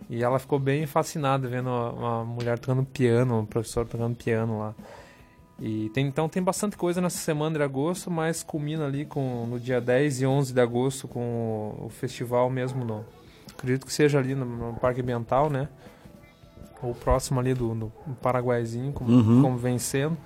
E 0.09 0.21
ela 0.21 0.37
ficou 0.37 0.59
bem 0.59 0.85
fascinada 0.85 1.47
vendo 1.47 1.69
uma 1.69 2.25
mulher 2.25 2.59
tocando 2.59 2.83
piano, 2.83 3.39
um 3.39 3.45
professor 3.45 3.85
tocando 3.87 4.15
piano 4.17 4.59
lá. 4.59 4.75
E 5.59 5.89
tem, 5.93 6.05
então 6.07 6.27
tem 6.27 6.43
bastante 6.43 6.75
coisa 6.75 6.99
nessa 6.99 7.17
semana 7.17 7.57
de 7.57 7.63
agosto, 7.63 8.11
mas 8.11 8.43
culmina 8.43 8.85
ali 8.85 9.05
com, 9.05 9.45
no 9.49 9.57
dia 9.59 9.79
10 9.79 10.21
e 10.21 10.25
11 10.25 10.53
de 10.53 10.59
agosto 10.59 11.07
com 11.07 11.77
o, 11.81 11.85
o 11.85 11.89
festival 11.89 12.49
mesmo. 12.49 12.83
No, 12.83 13.05
acredito 13.57 13.85
que 13.85 13.93
seja 13.93 14.19
ali 14.19 14.35
no, 14.35 14.45
no 14.45 14.73
Parque 14.73 14.99
Ambiental, 15.01 15.49
né? 15.49 15.69
Ou 16.83 16.93
próximo 16.93 17.39
ali 17.39 17.53
do, 17.53 17.73
do 17.73 17.91
Paraguaizinho, 18.21 18.91
como, 18.91 19.09
Uhum. 19.11 19.41
como 19.41 19.57
vem 19.57 19.79
sendo. 19.79 20.17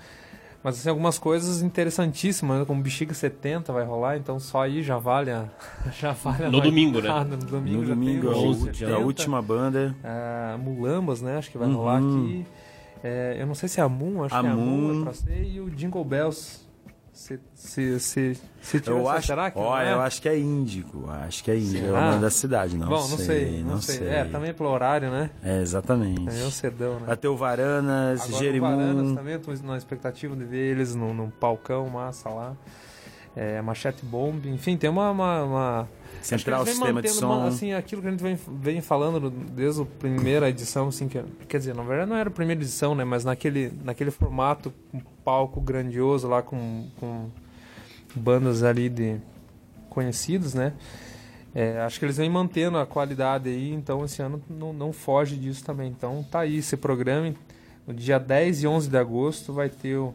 Mas 0.64 0.78
assim, 0.80 0.90
algumas 0.90 1.18
coisas 1.18 1.62
interessantíssimas, 1.62 2.60
né? 2.60 2.66
como 2.66 2.82
Bexiga 2.82 3.14
70 3.14 3.72
vai 3.72 3.86
rolar, 3.86 4.18
então 4.18 4.40
só 4.42 4.64
aí 4.64 4.84
já 4.84 4.98
vale 4.98 5.32
a. 5.32 5.46
Já 5.98 6.12
vale 6.12 6.46
a 6.46 6.52
No 6.52 6.60
domingo, 6.60 7.00
né? 7.00 7.10
Ah, 7.10 7.24
no 7.24 7.38
domingo, 7.38 7.78
No 7.78 7.86
já 7.86 7.94
domingo, 7.94 8.22
tem 8.28 8.30
a, 8.32 8.36
o 8.36 8.50
u- 8.50 8.66
Bexiga 8.66 8.68
a 8.88 8.90
70. 8.90 8.98
última 9.06 9.42
banda. 9.42 9.96
Ah, 10.04 10.58
Mulambas, 10.60 11.22
né? 11.22 11.38
Acho 11.38 11.50
que 11.52 11.58
vai 11.58 11.70
Uhum. 11.70 11.76
rolar 11.76 11.98
aqui. 12.00 12.46
É, 13.04 13.38
eu 13.40 13.48
não 13.48 13.56
sei 13.56 13.70
se 13.70 13.80
é 13.80 13.84
a 13.84 13.90
Moon, 13.90 14.24
acho 14.24 14.36
A 14.36 14.42
que 14.42 14.48
é 14.48 14.50
a 14.50 14.54
Moon, 14.54 14.66
Moon. 14.66 15.02
é 15.02 15.04
pra 15.04 15.14
ser, 15.14 15.44
e 15.44 15.60
o 15.60 15.70
Jingle 15.70 16.04
Bells. 16.04 16.68
Se, 17.12 17.38
se, 17.54 18.00
se, 18.00 18.40
se 18.62 18.80
tiver, 18.80 18.96
Eu 18.98 19.10
acho, 19.10 19.28
será 19.28 19.52
que 19.52 19.60
ó, 19.60 19.72
não 19.72 19.78
é? 19.78 19.92
eu 19.92 20.00
acho 20.00 20.22
que 20.22 20.30
é 20.30 20.40
Índigo. 20.40 21.10
Acho 21.10 21.44
que 21.44 21.52
é 21.52 21.58
Índigo. 21.58 21.88
É 21.88 21.92
o 21.92 22.02
nome 22.02 22.22
da 22.22 22.30
cidade, 22.30 22.78
não 22.78 22.88
Bom, 22.88 23.02
sei. 23.02 23.18
não 23.18 23.18
sei, 23.26 23.64
não, 23.64 23.82
sei. 23.82 24.08
É, 24.08 24.24
também 24.24 24.54
pelo 24.54 24.70
horário, 24.70 25.12
né? 25.12 25.30
É, 25.44 25.60
exatamente. 25.62 26.30
É 26.30 26.46
um 26.46 26.52
cedão, 26.52 26.98
né? 27.02 27.18
O 27.28 27.36
Varanas, 27.36 28.22
Agora 28.22 28.58
o 28.58 28.62
Varanas 28.62 29.12
também, 29.14 29.34
eu 29.34 29.42
tô 29.42 29.52
na 29.64 29.76
expectativa 29.76 30.34
de 30.34 30.46
ver 30.46 30.72
eles 30.72 30.96
num, 30.96 31.14
num 31.14 31.30
palcão 31.30 31.90
massa 31.90 32.30
lá. 32.30 32.56
É, 33.36 33.62
Machete 33.62 34.06
Bomb, 34.06 34.46
enfim, 34.48 34.78
tem 34.78 34.90
uma... 34.90 35.12
uma, 35.12 35.44
uma... 35.44 35.90
Central 36.22 36.66
Sistema 36.66 37.02
de 37.02 37.10
Som. 37.10 37.26
uma- 37.28 37.48
assim, 37.48 37.74
aquilo 37.74 38.02
que 38.02 38.08
a 38.08 38.12
gente 38.12 38.22
vem, 38.24 38.38
vem 38.60 38.82
falando 38.82 39.20
no- 39.20 39.30
desde 39.30 39.82
a 39.82 39.86
primeira 39.86 40.50
edição, 40.50 40.88
assim, 40.90 41.08
que, 41.08 41.22
quer 41.48 41.58
dizer, 41.60 41.74
na 41.76 41.84
verdade 41.84 42.10
não 42.10 42.18
era 42.18 42.30
a 42.30 42.32
primeira 42.32 42.62
edição, 42.62 42.94
né, 42.96 43.04
mas 43.04 43.24
naquele, 43.26 43.72
naquele 43.84 44.12
formato, 44.12 44.74
um 44.94 45.00
palco 45.24 45.60
grandioso 45.62 46.28
lá 46.28 46.42
com, 46.42 46.88
com 47.00 47.30
bandas 48.16 48.64
ali 48.64 48.90
de 48.90 49.18
conhecidos, 49.90 50.54
né, 50.54 50.74
é, 51.56 51.80
acho 51.82 51.98
que 52.00 52.06
eles 52.06 52.18
vêm 52.18 52.30
mantendo 52.30 52.78
a 52.78 52.86
qualidade 52.86 53.50
aí, 53.50 53.74
então 53.74 54.06
esse 54.06 54.22
ano 54.22 54.42
não, 54.50 54.72
não 54.72 54.94
foge 54.94 55.36
disso 55.36 55.64
também. 55.64 55.90
Então 55.90 56.24
tá 56.30 56.42
aí 56.42 56.58
esse 56.58 56.78
programa. 56.78 57.34
No 57.88 57.94
dia 57.94 58.20
10 58.20 58.62
e 58.62 58.68
11 58.68 58.88
de 58.88 58.96
agosto 58.96 59.52
vai 59.52 59.68
ter 59.68 59.96
o, 59.98 60.14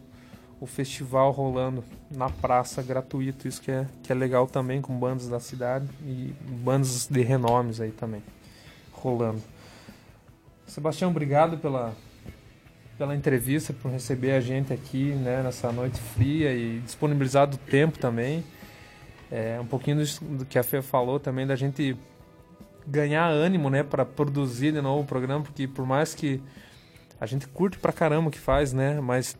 o 0.64 0.66
festival 0.66 1.30
rolando 1.30 1.84
na 2.10 2.30
praça 2.30 2.82
gratuito. 2.82 3.46
Isso 3.46 3.60
que 3.60 3.70
é, 3.70 3.86
que 4.02 4.10
é 4.10 4.14
legal 4.14 4.46
também, 4.46 4.80
com 4.80 4.98
bandas 4.98 5.28
da 5.28 5.38
cidade 5.38 5.86
e 6.02 6.34
bandas 6.64 7.06
de 7.06 7.20
renomes 7.20 7.82
aí 7.82 7.90
também 7.90 8.22
rolando. 8.90 9.42
Sebastião, 10.66 11.10
obrigado 11.10 11.58
pela, 11.58 11.94
pela 12.96 13.14
entrevista, 13.14 13.74
por 13.74 13.90
receber 13.90 14.32
a 14.32 14.40
gente 14.40 14.72
aqui 14.72 15.10
né, 15.10 15.42
nessa 15.42 15.70
noite 15.70 16.00
fria 16.00 16.54
e 16.54 16.80
disponibilizar 16.80 17.46
do 17.46 17.58
tempo 17.58 17.98
também. 17.98 18.42
É, 19.30 19.60
um 19.60 19.66
pouquinho 19.66 20.02
do 20.22 20.46
que 20.46 20.58
a 20.58 20.62
Fê 20.62 20.80
falou 20.80 21.20
também, 21.20 21.46
da 21.46 21.56
gente 21.56 21.94
ganhar 22.86 23.26
ânimo 23.26 23.68
né, 23.68 23.82
para 23.82 24.06
produzir 24.06 24.72
de 24.72 24.80
novo 24.80 25.02
o 25.02 25.06
programa, 25.06 25.44
porque 25.44 25.68
por 25.68 25.84
mais 25.84 26.14
que 26.14 26.40
a 27.20 27.26
gente 27.26 27.46
curte 27.48 27.78
pra 27.78 27.92
caramba 27.92 28.28
o 28.28 28.30
que 28.30 28.38
faz, 28.38 28.72
né? 28.72 28.98
Mas 29.02 29.36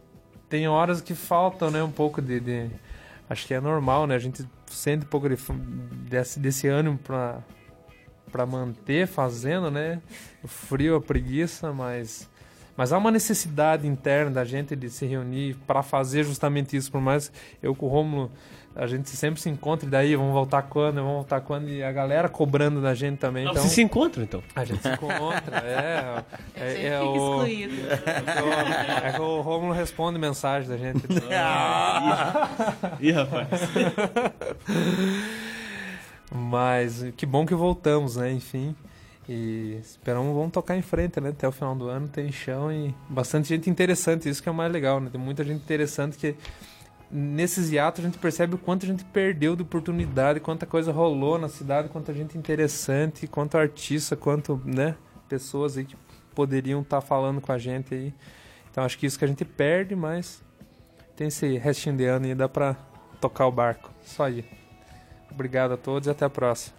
tem 0.49 0.69
horas 0.69 1.01
que 1.01 1.15
faltam, 1.15 1.71
né? 1.71 1.83
Um 1.83 1.91
pouco 1.91 2.21
de, 2.23 2.41
de- 2.41 2.71
Acho 3.29 3.47
que 3.47 3.55
é 3.55 3.61
normal, 3.61 4.07
né? 4.07 4.15
A 4.15 4.19
gente 4.19 4.47
sente 4.67 5.05
um 5.07 5.09
pouco 5.09 5.29
de, 5.29 5.37
desse, 6.09 6.39
desse 6.39 6.69
ânimo 6.69 6.99
pra, 6.99 7.39
pra 8.31 8.45
manter 8.45 9.07
fazendo, 9.07 9.71
né? 9.71 10.01
O 10.43 10.49
frio, 10.49 10.97
a 10.97 11.01
preguiça, 11.01 11.73
mas... 11.73 12.29
Mas 12.77 12.93
há 12.93 12.99
uma 12.99 13.13
necessidade 13.13 13.87
interna 13.87 14.33
da 14.33 14.45
gente 14.45 14.75
de 14.75 14.91
se 14.91 15.07
reunir 15.07 15.55
para 15.65 15.81
fazer 15.81 16.25
justamente 16.25 16.77
isso. 16.77 16.91
Por 16.91 17.01
mais 17.01 17.31
eu 17.63 17.73
com 17.73 17.87
o 17.87 17.89
Romulo, 17.89 18.33
a 18.77 18.87
gente 18.87 19.09
sempre 19.11 19.41
se 19.41 19.49
encontra 19.49 19.87
e 19.87 19.91
daí 19.91 20.17
vamos 20.17 20.33
voltar 20.33 20.63
quando, 20.63 20.97
vamos 20.97 21.13
voltar 21.13 21.41
quando 21.41 21.69
e 21.69 21.83
a 21.83 21.93
galera 21.93 22.29
cobrando 22.29 22.83
da 22.83 22.95
gente 22.95 23.19
também. 23.19 23.47
Ah, 23.47 23.51
Então, 23.51 23.63
Vocês 23.63 23.73
se 23.75 23.83
encontram, 23.83 24.25
então. 24.25 24.43
a 24.55 24.65
gente 24.65 24.83
se 24.83 24.89
encontra, 24.89 25.59
é. 25.59 26.25
É, 26.57 26.71
Gente, 26.71 26.87
é 26.87 26.99
fica 26.99 27.05
o, 27.05 27.47
excluído. 27.47 27.75
é 29.05 29.13
que 29.13 29.21
o 29.21 29.41
Romulo 29.43 29.73
responde 29.73 30.19
mensagem 30.19 30.69
da 30.69 30.77
gente. 30.77 31.05
Ih, 33.01 33.13
rapaz. 33.13 33.49
Mas 36.31 37.05
que 37.17 37.25
bom 37.27 37.47
que 37.47 37.55
voltamos, 37.55 38.17
né? 38.17 38.33
Enfim. 38.33 38.75
E 39.29 39.79
esperamos 39.83 40.35
vamos 40.35 40.53
tocar 40.53 40.77
em 40.77 40.83
frente, 40.83 41.19
né? 41.21 41.31
Até 41.31 41.49
o 41.49 41.53
final 41.53 41.75
do 41.75 41.89
ano 41.89 42.09
tem 42.09 42.31
chão 42.31 42.71
e 42.71 42.95
bastante 43.09 43.49
gente 43.49 43.71
interessante, 43.71 44.29
isso 44.29 44.43
que 44.43 44.49
é 44.49 44.53
o 44.53 44.55
mais 44.55 44.71
legal, 44.71 45.01
né? 45.01 45.09
Tem 45.11 45.21
muita 45.21 45.43
gente 45.43 45.63
interessante 45.63 46.19
que 46.19 46.35
nesses 47.17 47.71
hiatos 47.71 48.01
a 48.01 48.09
gente 48.09 48.19
percebe 48.19 48.57
o 48.57 48.59
quanto 48.59 48.85
a 48.85 48.89
gente 48.89 49.05
perdeu 49.05 49.55
de 49.55 49.63
oportunidade, 49.63 50.41
quanta 50.41 50.67
coisa 50.67 50.91
rolou 50.91 51.39
na 51.39 51.49
cidade, 51.49 51.89
quanta 51.89 52.13
gente 52.13 52.37
interessante, 52.37 53.29
quanto 53.29 53.57
artista, 53.57 54.17
quanto, 54.17 54.61
né, 54.65 54.97
pessoas 55.29 55.79
aí 55.79 55.85
que 55.85 55.97
poderiam 56.35 56.81
estar 56.81 57.01
falando 57.01 57.41
com 57.41 57.53
a 57.53 57.59
gente 57.59 57.95
aí. 57.95 58.13
Então 58.69 58.83
acho 58.83 58.99
que 58.99 59.07
isso 59.07 59.17
que 59.17 59.25
a 59.25 59.29
gente 59.29 59.45
perde, 59.45 59.95
mas 59.95 60.43
tem 61.15 61.29
esse 61.29 61.57
restinho 61.57 61.97
de 61.97 62.05
ano 62.05 62.27
e 62.27 62.35
dá 62.35 62.49
pra 62.49 62.75
tocar 63.21 63.47
o 63.47 63.53
barco. 63.53 63.93
Só 64.05 64.25
aí. 64.25 64.45
Obrigado 65.31 65.75
a 65.75 65.77
todos 65.77 66.09
e 66.09 66.11
até 66.11 66.25
a 66.25 66.31
próxima. 66.31 66.77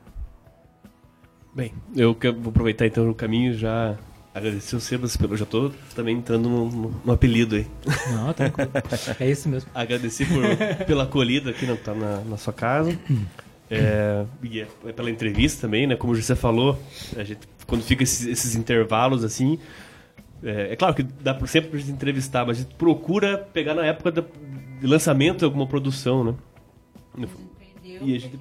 Bem, 1.54 1.74
eu 1.96 2.14
vou 2.14 2.50
aproveitar 2.50 2.86
então 2.86 3.10
o 3.10 3.16
caminho 3.16 3.54
já 3.54 3.98
agradecer 4.36 4.76
o 4.76 4.80
Sebas 4.80 5.16
pelo. 5.18 5.36
Já 5.38 5.46
tô 5.46 5.72
também 5.96 6.18
entrando 6.18 6.48
no, 6.50 6.70
no- 6.70 7.02
no 7.06 7.12
apelido 7.14 7.56
aí. 7.56 7.66
Não, 8.12 8.34
tranquilo. 8.34 8.70
É 9.20 9.30
isso 9.32 9.48
mesmo. 9.50 9.70
Agradecer 9.74 10.28
por, 10.28 10.86
pela 10.86 11.04
acolhida 11.04 11.50
aqui 11.52 11.66
na, 11.66 11.76
tá 11.76 11.94
na, 11.96 12.20
na 12.22 12.38
sua 12.38 12.54
casa. 12.54 12.98
É, 13.72 14.26
e 14.44 14.60
é- 14.62 14.68
é 14.86 14.92
pela 14.92 15.10
entrevista 15.10 15.62
também, 15.62 15.88
né? 15.88 15.96
Como 15.96 16.16
você 16.16 16.36
falou, 16.36 16.78
a 17.16 17.24
gente, 17.24 17.40
quando 17.66 17.82
fica 17.84 18.04
esses, 18.04 18.28
esses 18.28 18.56
intervalos 18.56 19.24
assim. 19.24 19.58
É, 20.44 20.74
é 20.74 20.76
claro 20.76 20.94
que 20.94 21.02
dá 21.02 21.34
pra, 21.34 21.48
sempre 21.48 21.70
pra 21.72 21.80
gente 21.80 21.92
entrevistar, 21.92 22.46
mas 22.46 22.58
a 22.58 22.62
gente 22.62 22.76
procura 22.76 23.38
pegar 23.38 23.74
na 23.74 23.86
época 23.86 24.12
da- 24.12 24.24
de 24.80 24.86
lançamento 24.86 25.40
de 25.40 25.46
alguma 25.46 25.66
produção, 25.66 26.24
né? 26.24 26.36
E 27.84 28.16
a 28.16 28.20
gente. 28.20 28.40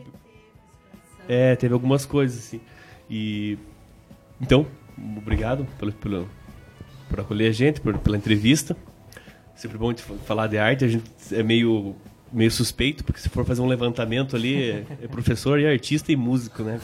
É, 1.29 1.57
teve 1.57 1.73
algumas 1.73 2.05
coisas, 2.05 2.39
assim. 2.39 2.61
E. 3.09 3.57
Então, 4.41 4.67
obrigado 5.17 5.67
pelo, 5.79 5.93
pelo, 5.93 6.29
por 7.09 7.21
acolher 7.21 7.51
a 7.51 7.53
gente, 7.53 7.81
por, 7.81 7.97
pela 7.99 8.17
entrevista. 8.17 8.77
Sempre 9.57 9.79
bom 9.79 9.93
de 9.93 10.03
fa- 10.03 10.15
falar 10.27 10.47
de 10.49 10.59
arte, 10.59 10.85
a 10.85 10.89
gente 10.89 11.05
é 11.33 11.43
meio, 11.43 11.95
meio 12.33 12.51
suspeito, 12.51 13.05
porque 13.05 13.21
se 13.21 13.29
for 13.29 13.45
fazer 13.45 13.61
um 13.63 13.67
levantamento 13.67 14.35
ali, 14.35 14.71
é, 14.71 14.85
professor 15.11 15.61
e 15.61 15.67
artista 15.67 16.11
e 16.11 16.17
músico, 16.17 16.63
né? 16.63 16.81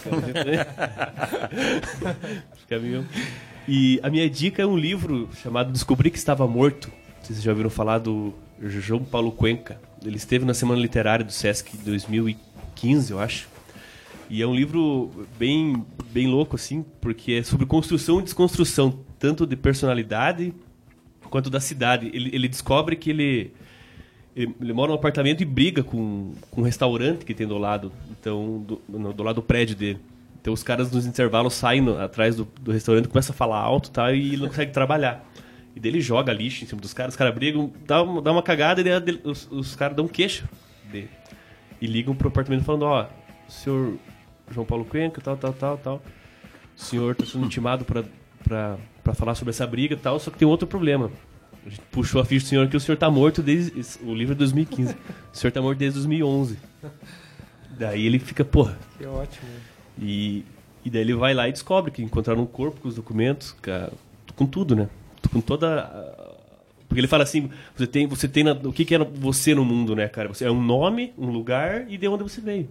Fica 2.56 2.78
meio... 2.78 3.06
E 3.68 4.00
a 4.02 4.10
minha 4.10 4.28
dica 4.28 4.62
é 4.62 4.66
um 4.66 4.76
livro 4.76 5.28
chamado 5.42 5.70
Descobri 5.70 6.10
que 6.10 6.18
Estava 6.18 6.46
Morto. 6.48 6.90
Vocês 7.22 7.42
já 7.42 7.50
ouviram 7.52 7.70
falar 7.70 7.98
do 7.98 8.34
João 8.60 9.04
Paulo 9.04 9.30
Cuenca. 9.30 9.80
Ele 10.04 10.16
esteve 10.16 10.44
na 10.44 10.54
Semana 10.54 10.80
Literária 10.80 11.24
do 11.24 11.30
Sesc 11.30 11.76
2015, 11.76 13.12
eu 13.12 13.20
acho. 13.20 13.48
E 14.30 14.40
é 14.40 14.46
um 14.46 14.54
livro 14.54 15.10
bem, 15.36 15.84
bem 16.12 16.28
louco, 16.28 16.54
assim, 16.54 16.84
porque 17.00 17.32
é 17.32 17.42
sobre 17.42 17.66
construção 17.66 18.20
e 18.20 18.22
desconstrução, 18.22 19.00
tanto 19.18 19.44
de 19.44 19.56
personalidade 19.56 20.54
quanto 21.28 21.50
da 21.50 21.58
cidade. 21.58 22.08
Ele, 22.14 22.30
ele 22.32 22.48
descobre 22.48 22.94
que 22.94 23.10
ele, 23.10 23.52
ele, 24.36 24.54
ele 24.60 24.72
mora 24.72 24.90
num 24.92 24.94
apartamento 24.96 25.40
e 25.42 25.44
briga 25.44 25.82
com, 25.82 26.32
com 26.48 26.60
um 26.60 26.64
restaurante 26.64 27.24
que 27.24 27.34
tem 27.34 27.44
do 27.46 27.58
lado, 27.58 27.92
então 28.10 28.64
do, 28.66 29.12
do 29.12 29.22
lado 29.24 29.36
do 29.36 29.42
prédio 29.42 29.74
dele. 29.74 29.98
Então 30.40 30.52
os 30.54 30.62
caras 30.62 30.90
nos 30.92 31.06
intervalos 31.06 31.54
saem 31.54 31.80
no- 31.80 31.98
atrás 32.00 32.36
do, 32.36 32.46
do 32.60 32.70
restaurante, 32.70 33.08
começam 33.08 33.34
a 33.34 33.36
falar 33.36 33.58
alto 33.58 33.90
tá, 33.90 34.12
e 34.12 34.28
ele 34.34 34.42
não 34.42 34.48
consegue 34.48 34.72
trabalhar. 34.72 35.28
E 35.74 35.80
daí 35.80 35.90
ele 35.90 36.00
joga 36.00 36.32
lixo 36.32 36.62
em 36.64 36.68
cima 36.68 36.80
dos 36.80 36.94
caras, 36.94 37.14
os 37.14 37.18
caras 37.18 37.34
brigam, 37.34 37.72
dá, 37.84 38.00
uma- 38.00 38.22
dá 38.22 38.30
uma 38.30 38.42
cagada 38.44 38.80
e 38.80 39.00
dele- 39.00 39.20
os, 39.24 39.48
os 39.50 39.74
caras 39.74 39.96
dão 39.96 40.06
queixa 40.06 40.48
dele. 40.90 41.10
E 41.80 41.86
ligam 41.88 42.14
pro 42.14 42.28
apartamento 42.28 42.64
falando, 42.64 42.82
ó, 42.84 43.06
senhor 43.48 43.94
João 44.50 44.66
Paulo 44.66 44.84
Cuenca, 44.84 45.20
tal, 45.20 45.36
tal, 45.36 45.52
tal, 45.52 45.78
tal. 45.78 46.02
O 46.76 46.80
senhor 46.80 47.12
está 47.12 47.24
sendo 47.26 47.44
intimado 47.46 47.84
para 47.84 48.78
falar 49.14 49.34
sobre 49.34 49.50
essa 49.50 49.66
briga 49.66 49.94
e 49.94 49.96
tal, 49.98 50.18
só 50.18 50.30
que 50.30 50.38
tem 50.38 50.48
outro 50.48 50.66
problema. 50.66 51.10
A 51.64 51.68
gente 51.68 51.82
puxou 51.90 52.20
a 52.20 52.24
ficha 52.24 52.46
do 52.46 52.48
senhor 52.48 52.68
que 52.68 52.76
o 52.76 52.80
senhor 52.80 52.94
está 52.94 53.10
morto 53.10 53.42
desde. 53.42 53.72
O 54.02 54.14
livro 54.14 54.32
é 54.32 54.34
de 54.34 54.38
2015. 54.38 54.94
O 54.94 55.36
senhor 55.36 55.48
está 55.48 55.60
morto 55.60 55.78
desde 55.78 55.98
2011. 55.98 56.56
Daí 57.78 58.06
ele 58.06 58.18
fica, 58.18 58.44
porra. 58.44 58.78
Que 58.98 59.04
ótimo. 59.06 59.46
E, 59.98 60.44
e 60.84 60.90
daí 60.90 61.02
ele 61.02 61.14
vai 61.14 61.34
lá 61.34 61.48
e 61.48 61.52
descobre 61.52 61.90
que 61.90 62.02
encontraram 62.02 62.42
um 62.42 62.46
corpo 62.46 62.80
com 62.80 62.88
os 62.88 62.94
documentos, 62.94 63.54
com, 64.34 64.46
tudo, 64.46 64.74
né? 64.74 64.88
Com 65.32 65.40
toda. 65.42 65.82
Porque 66.88 66.98
ele 67.00 67.06
fala 67.08 67.24
assim: 67.24 67.50
você 67.76 67.86
tem, 67.86 68.06
você 68.06 68.26
tem 68.26 68.42
na- 68.42 68.52
o 68.52 68.72
que, 68.72 68.84
que 68.86 68.94
é 68.94 68.98
você 68.98 69.54
no 69.54 69.64
mundo, 69.64 69.94
né, 69.94 70.08
cara? 70.08 70.28
Você 70.28 70.46
é 70.46 70.50
um 70.50 70.62
nome, 70.62 71.12
um 71.18 71.26
lugar 71.30 71.90
e 71.90 71.98
de 71.98 72.08
onde 72.08 72.22
você 72.22 72.40
veio. 72.40 72.68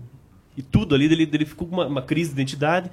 E 0.58 0.62
tudo 0.62 0.94
ali 0.96 1.08
dele, 1.08 1.26
dele 1.26 1.46
ficou 1.46 1.68
com 1.68 1.76
uma, 1.76 1.88
uma 1.88 2.02
crise 2.02 2.30
de 2.30 2.36
identidade. 2.42 2.90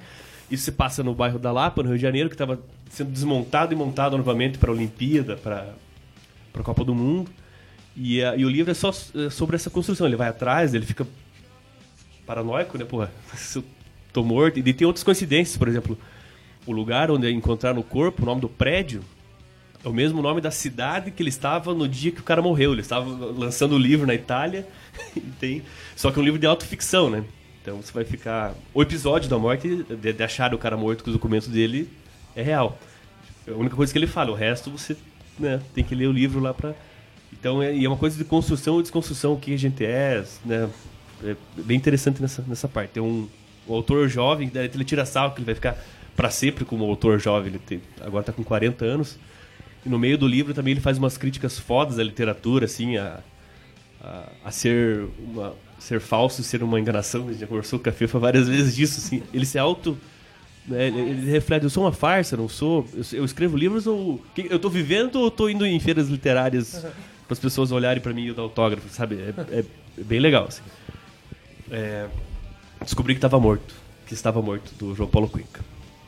Isso 0.49 0.63
se 0.63 0.71
passa 0.71 1.03
no 1.03 1.13
bairro 1.13 1.37
da 1.37 1.51
Lapa, 1.51 1.83
no 1.83 1.89
Rio 1.89 1.97
de 1.97 2.01
Janeiro, 2.01 2.29
que 2.29 2.35
estava 2.35 2.59
sendo 2.89 3.11
desmontado 3.11 3.73
e 3.73 3.75
montado 3.75 4.17
novamente 4.17 4.57
para 4.57 4.71
a 4.71 4.73
Olimpíada, 4.73 5.35
para 5.35 5.73
a 6.53 6.63
Copa 6.63 6.83
do 6.85 6.95
Mundo. 6.95 7.29
E, 7.95 8.23
a- 8.23 8.35
e 8.37 8.45
o 8.45 8.49
livro 8.49 8.71
é 8.71 8.73
só 8.73 8.89
é, 9.15 9.29
sobre 9.29 9.55
essa 9.57 9.69
construção. 9.69 10.07
Ele 10.07 10.15
vai 10.15 10.29
atrás, 10.29 10.73
ele 10.73 10.85
fica 10.85 11.05
paranoico, 12.25 12.77
né? 12.77 12.85
Porra, 12.85 13.11
se 13.35 13.57
eu 13.59 13.63
tô 14.13 14.23
morto. 14.23 14.57
E 14.59 14.73
tem 14.73 14.85
outras 14.87 15.03
coincidências, 15.03 15.57
por 15.57 15.67
exemplo, 15.67 15.97
o 16.65 16.71
lugar 16.71 17.11
onde 17.11 17.29
encontraram 17.31 17.79
o 17.79 17.83
corpo, 17.83 18.23
o 18.23 18.25
nome 18.25 18.41
do 18.41 18.49
prédio, 18.49 19.01
É 19.83 19.89
o 19.89 19.93
mesmo 19.93 20.21
nome 20.21 20.41
da 20.41 20.51
cidade 20.51 21.11
que 21.11 21.21
ele 21.21 21.29
estava 21.29 21.73
no 21.73 21.87
dia 21.87 22.11
que 22.11 22.19
o 22.19 22.23
cara 22.23 22.41
morreu. 22.41 22.71
Ele 22.71 22.81
estava 22.81 23.07
lançando 23.09 23.73
o 23.75 23.77
livro 23.77 24.07
na 24.07 24.13
Itália. 24.15 24.67
tem... 25.39 25.61
Só 25.95 26.11
que 26.11 26.19
é 26.19 26.21
um 26.21 26.25
livro 26.25 26.39
de 26.39 26.45
autoficção, 26.47 27.09
né? 27.09 27.23
Então 27.67 27.81
você 27.81 27.91
vai 27.91 28.05
ficar. 28.05 28.55
O 28.73 28.81
episódio 28.81 29.29
da 29.29 29.37
morte, 29.37 29.83
de, 29.83 30.13
de 30.13 30.23
achar 30.23 30.53
o 30.53 30.57
cara 30.57 30.77
morto 30.77 31.03
com 31.03 31.09
os 31.09 31.13
documentos 31.17 31.49
dele, 31.49 31.89
é 32.33 32.41
real. 32.41 32.79
É 33.45 33.51
a 33.51 33.55
única 33.55 33.75
coisa 33.75 33.91
que 33.91 33.99
ele 33.99 34.07
fala. 34.07 34.31
O 34.31 34.33
resto 34.33 34.71
você 34.71 34.95
né, 35.37 35.59
tem 35.75 35.83
que 35.83 35.93
ler 35.93 36.07
o 36.07 36.13
livro 36.13 36.39
lá 36.39 36.53
pra. 36.53 36.73
Então 37.33 37.61
é, 37.61 37.83
é 37.83 37.85
uma 37.85 37.97
coisa 37.97 38.17
de 38.17 38.23
construção 38.23 38.79
e 38.79 38.83
desconstrução, 38.83 39.33
o 39.33 39.37
que 39.37 39.53
a 39.53 39.57
gente 39.57 39.83
é, 39.83 40.23
né? 40.45 40.69
É 41.21 41.35
bem 41.57 41.75
interessante 41.75 42.21
nessa, 42.21 42.41
nessa 42.47 42.69
parte. 42.69 42.91
Tem 42.91 43.03
um, 43.03 43.27
um 43.67 43.73
autor 43.73 44.07
jovem, 44.07 44.49
ele 44.55 44.85
tira 44.85 45.05
sal, 45.05 45.31
que 45.31 45.39
ele 45.39 45.45
vai 45.45 45.55
ficar 45.55 45.77
para 46.15 46.29
sempre 46.29 46.63
como 46.63 46.85
autor 46.85 47.19
jovem. 47.19 47.49
Ele 47.49 47.59
tem, 47.59 47.81
agora 47.99 48.23
tá 48.23 48.31
com 48.31 48.45
40 48.45 48.85
anos. 48.85 49.19
E 49.85 49.89
no 49.89 49.99
meio 49.99 50.17
do 50.17 50.25
livro 50.25 50.53
também 50.53 50.71
ele 50.71 50.79
faz 50.79 50.97
umas 50.97 51.17
críticas 51.17 51.59
fodas 51.59 51.99
à 51.99 52.03
literatura, 52.03 52.63
assim, 52.63 52.95
a, 52.95 53.19
a, 54.01 54.29
a 54.45 54.51
ser 54.51 55.05
uma, 55.19 55.53
ser 55.79 55.99
falso, 55.99 56.43
ser 56.43 56.63
uma 56.63 56.79
enganação. 56.79 57.27
A 57.27 57.31
gente 57.31 57.41
já 57.41 57.47
conversou 57.47 57.79
com 57.79 57.89
a 57.89 57.91
FIFA 57.91 58.19
várias 58.19 58.47
vezes 58.47 58.75
disso, 58.75 58.99
assim. 58.99 59.23
Ele 59.33 59.45
se 59.45 59.57
auto... 59.57 59.97
Né, 60.67 60.87
ele, 60.87 60.99
ele 60.99 61.31
reflete, 61.31 61.63
eu 61.63 61.69
sou 61.69 61.83
uma 61.83 61.93
farsa, 61.93 62.35
não 62.35 62.49
sou... 62.49 62.85
Eu, 62.93 63.19
eu 63.19 63.25
escrevo 63.25 63.55
livros 63.55 63.87
ou... 63.87 64.21
Eu 64.35 64.59
tô 64.59 64.69
vivendo 64.69 65.15
ou 65.15 65.31
tô 65.31 65.47
indo 65.47 65.65
em 65.65 65.79
feiras 65.79 66.09
literárias 66.09 66.85
para 67.27 67.33
as 67.33 67.39
pessoas 67.39 67.71
olharem 67.71 68.01
para 68.01 68.13
mim 68.13 68.27
e 68.27 68.33
dar 68.33 68.41
autógrafo, 68.41 68.87
sabe? 68.89 69.15
É, 69.15 69.59
é 69.59 69.65
bem 70.03 70.19
legal, 70.19 70.45
assim. 70.47 70.61
É, 71.69 72.07
descobri 72.81 73.13
que 73.13 73.17
estava 73.17 73.39
morto. 73.39 73.75
Que 74.05 74.13
estava 74.13 74.41
morto, 74.41 74.73
do 74.75 74.95
João 74.95 75.09
Paulo 75.09 75.27
Cuenca. 75.27 75.61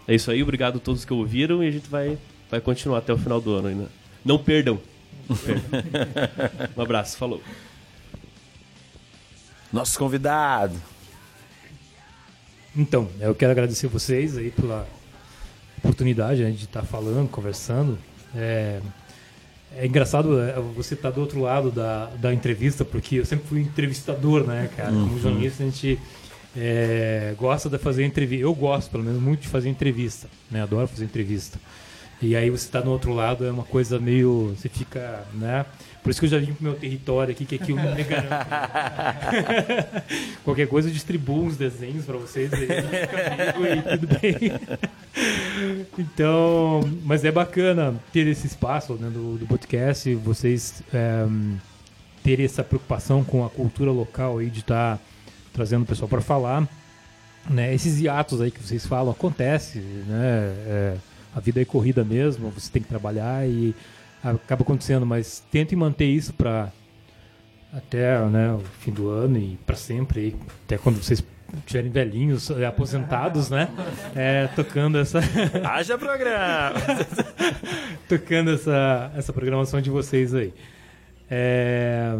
É 0.07 0.15
isso 0.15 0.31
aí, 0.31 0.41
obrigado 0.41 0.77
a 0.77 0.79
todos 0.79 1.05
que 1.05 1.13
ouviram 1.13 1.63
e 1.63 1.67
a 1.67 1.71
gente 1.71 1.89
vai, 1.89 2.17
vai 2.49 2.61
continuar 2.61 2.99
até 2.99 3.13
o 3.13 3.17
final 3.17 3.39
do 3.39 3.53
ano 3.53 3.67
ainda. 3.67 3.89
Não 4.23 4.37
perdam. 4.37 4.79
Não 5.27 5.35
perdam. 5.37 5.69
um 6.75 6.81
abraço, 6.81 7.17
falou. 7.17 7.41
Nosso 9.71 9.97
convidado. 9.99 10.75
Então, 12.75 13.09
eu 13.19 13.35
quero 13.35 13.51
agradecer 13.51 13.87
vocês 13.87 14.37
aí 14.37 14.51
pela 14.51 14.87
oportunidade 15.77 16.43
né, 16.43 16.51
de 16.51 16.65
estar 16.65 16.83
falando, 16.83 17.29
conversando. 17.29 17.97
É, 18.35 18.79
é 19.75 19.85
engraçado 19.85 20.39
é, 20.39 20.53
você 20.75 20.93
estar 20.93 21.11
do 21.11 21.21
outro 21.21 21.41
lado 21.41 21.71
da, 21.71 22.05
da 22.17 22.33
entrevista, 22.33 22.83
porque 22.83 23.15
eu 23.15 23.25
sempre 23.25 23.47
fui 23.47 23.61
entrevistador, 23.61 24.45
né, 24.45 24.69
cara? 24.75 24.91
Como 24.91 25.19
jornalista, 25.19 25.63
a 25.63 25.65
gente 25.65 25.99
é, 26.55 27.33
gosta 27.37 27.69
de 27.69 27.77
fazer 27.77 28.05
entrevista. 28.05 28.43
Eu 28.43 28.53
gosto, 28.53 28.89
pelo 28.89 29.03
menos, 29.03 29.21
muito 29.21 29.41
de 29.41 29.47
fazer 29.47 29.69
entrevista, 29.69 30.27
né? 30.49 30.63
Adoro 30.63 30.87
fazer 30.87 31.05
entrevista. 31.05 31.59
E 32.21 32.35
aí 32.35 32.49
você 32.49 32.65
está 32.65 32.81
do 32.81 32.91
outro 32.91 33.13
lado, 33.13 33.45
é 33.45 33.51
uma 33.51 33.63
coisa 33.63 33.99
meio. 33.99 34.55
Você 34.57 34.67
fica, 34.67 35.23
né? 35.33 35.65
Por 36.01 36.09
isso 36.09 36.19
que 36.19 36.25
eu 36.25 36.29
já 36.29 36.39
vim 36.39 36.53
pro 36.53 36.63
meu 36.63 36.75
território 36.75 37.31
aqui, 37.31 37.45
que 37.45 37.55
aqui 37.55 37.71
eu 37.71 37.75
não 37.75 37.93
me 37.93 38.03
garanto. 38.03 38.45
Qualquer 40.45 40.67
coisa 40.67 40.87
eu 40.87 40.93
distribuo 40.93 41.43
uns 41.43 41.57
desenhos 41.57 42.05
para 42.05 42.17
vocês 42.17 42.51
aí, 42.53 42.67
fica 42.67 43.53
comigo 43.53 43.75
e 43.75 43.97
tudo 43.97 44.19
bem. 44.19 44.51
Então, 45.97 46.81
mas 47.03 47.25
é 47.25 47.31
bacana 47.31 47.95
ter 48.13 48.27
esse 48.27 48.47
espaço 48.47 48.93
né, 48.93 49.09
do, 49.09 49.37
do 49.37 49.45
podcast, 49.45 50.15
vocês 50.15 50.81
é, 50.93 51.25
terem 52.23 52.45
essa 52.45 52.63
preocupação 52.63 53.23
com 53.23 53.45
a 53.45 53.49
cultura 53.49 53.91
local 53.91 54.37
aí 54.37 54.49
de 54.49 54.61
estar 54.61 54.97
tá 54.97 55.03
trazendo 55.51 55.83
o 55.83 55.85
pessoal 55.85 56.07
para 56.07 56.21
falar. 56.21 56.67
Né, 57.49 57.73
esses 57.73 57.99
hiatos 57.99 58.41
aí 58.41 58.51
que 58.51 58.61
vocês 58.61 58.85
falam 58.85 59.11
acontece, 59.11 59.79
né? 59.79 60.53
É, 60.67 60.97
a 61.35 61.39
vida 61.39 61.61
é 61.61 61.65
corrida 61.65 62.03
mesmo, 62.03 62.49
você 62.49 62.71
tem 62.71 62.81
que 62.81 62.87
trabalhar 62.87 63.47
e 63.47 63.73
acaba 64.23 64.63
acontecendo, 64.63 65.05
mas 65.05 65.43
tentem 65.51 65.77
manter 65.77 66.05
isso 66.05 66.33
para 66.33 66.71
até 67.73 68.19
né, 68.25 68.53
o 68.53 68.59
fim 68.79 68.91
do 68.91 69.09
ano 69.09 69.37
e 69.37 69.57
para 69.65 69.75
sempre, 69.75 70.35
até 70.65 70.77
quando 70.77 71.01
vocês 71.01 71.23
estiverem 71.57 71.91
velhinhos, 71.91 72.49
eh, 72.51 72.65
aposentados, 72.65 73.49
né? 73.49 73.69
É, 74.15 74.47
tocando 74.55 74.97
essa. 74.97 75.19
Haja 75.65 75.97
programa! 75.97 76.75
tocando 78.07 78.51
essa, 78.51 79.11
essa 79.15 79.33
programação 79.33 79.81
de 79.81 79.89
vocês 79.89 80.33
aí. 80.33 80.53
É, 81.29 82.13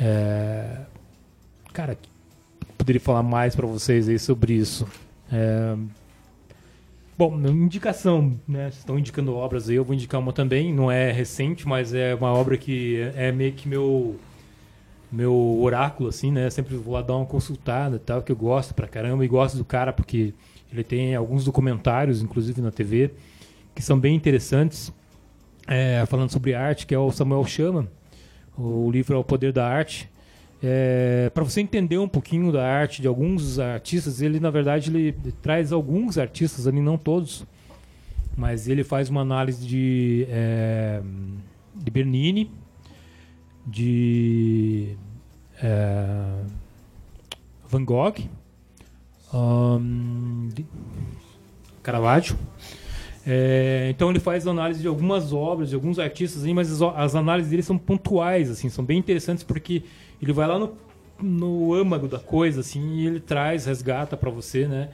é, 0.00 0.78
cara, 1.72 1.96
poderia 2.76 3.00
falar 3.00 3.22
mais 3.22 3.54
para 3.54 3.66
vocês 3.66 4.08
aí 4.08 4.18
sobre 4.18 4.54
isso. 4.54 4.86
É, 5.32 5.76
Bom, 7.16 7.38
indicação, 7.48 8.38
né? 8.46 8.64
Vocês 8.64 8.78
estão 8.78 8.98
indicando 8.98 9.36
obras 9.36 9.68
aí, 9.68 9.76
eu 9.76 9.84
vou 9.84 9.94
indicar 9.94 10.20
uma 10.20 10.32
também. 10.32 10.74
Não 10.74 10.90
é 10.90 11.12
recente, 11.12 11.66
mas 11.66 11.94
é 11.94 12.12
uma 12.12 12.32
obra 12.32 12.56
que 12.56 13.00
é 13.14 13.30
meio 13.30 13.52
que 13.52 13.68
meu 13.68 14.18
meu 15.12 15.32
oráculo, 15.62 16.08
assim, 16.08 16.32
né? 16.32 16.50
Sempre 16.50 16.74
vou 16.76 16.94
lá 16.94 17.02
dar 17.02 17.14
uma 17.14 17.24
consultada 17.24 17.96
e 17.96 17.98
tal, 18.00 18.20
que 18.20 18.32
eu 18.32 18.36
gosto 18.36 18.74
pra 18.74 18.88
caramba 18.88 19.24
e 19.24 19.28
gosto 19.28 19.56
do 19.56 19.64
cara 19.64 19.92
porque 19.92 20.34
ele 20.72 20.82
tem 20.82 21.14
alguns 21.14 21.44
documentários, 21.44 22.20
inclusive 22.20 22.60
na 22.60 22.72
TV, 22.72 23.12
que 23.76 23.82
são 23.82 23.96
bem 23.98 24.16
interessantes. 24.16 24.92
É, 25.68 26.04
falando 26.06 26.30
sobre 26.30 26.52
arte, 26.52 26.84
que 26.84 26.94
é 26.94 26.98
o 26.98 27.12
Samuel 27.12 27.44
Chama. 27.44 27.86
O 28.58 28.90
livro 28.90 29.14
é 29.14 29.18
O 29.18 29.24
Poder 29.24 29.52
da 29.52 29.66
Arte. 29.68 30.10
É, 30.66 31.28
para 31.34 31.44
você 31.44 31.60
entender 31.60 31.98
um 31.98 32.08
pouquinho 32.08 32.50
da 32.50 32.66
arte 32.66 33.02
de 33.02 33.06
alguns 33.06 33.58
artistas, 33.58 34.22
ele 34.22 34.40
na 34.40 34.48
verdade 34.48 34.88
ele 34.88 35.12
traz 35.42 35.72
alguns 35.72 36.16
artistas 36.16 36.66
ali, 36.66 36.80
não 36.80 36.96
todos, 36.96 37.44
mas 38.34 38.66
ele 38.66 38.82
faz 38.82 39.10
uma 39.10 39.20
análise 39.20 39.66
de, 39.66 40.26
é, 40.30 41.02
de 41.74 41.90
Bernini, 41.90 42.50
de 43.66 44.96
é, 45.62 46.42
Van 47.68 47.84
Gogh, 47.84 48.14
um, 49.34 50.48
Caravaggio. 51.82 52.38
É, 53.26 53.88
então 53.90 54.08
ele 54.08 54.20
faz 54.20 54.46
análise 54.46 54.80
de 54.80 54.88
algumas 54.88 55.30
obras, 55.30 55.68
de 55.68 55.74
alguns 55.74 55.98
artistas, 55.98 56.42
mas 56.54 56.72
as, 56.72 56.80
as 56.96 57.14
análises 57.14 57.50
dele 57.50 57.62
são 57.62 57.76
pontuais, 57.76 58.50
assim, 58.50 58.70
são 58.70 58.82
bem 58.82 58.98
interessantes 58.98 59.44
porque 59.44 59.82
ele 60.20 60.32
vai 60.32 60.46
lá 60.46 60.58
no, 60.58 60.74
no 61.20 61.74
âmago 61.74 62.08
da 62.08 62.18
coisa, 62.18 62.60
assim, 62.60 62.96
e 62.96 63.06
ele 63.06 63.20
traz, 63.20 63.66
resgata 63.66 64.16
para 64.16 64.30
você, 64.30 64.66
né? 64.66 64.90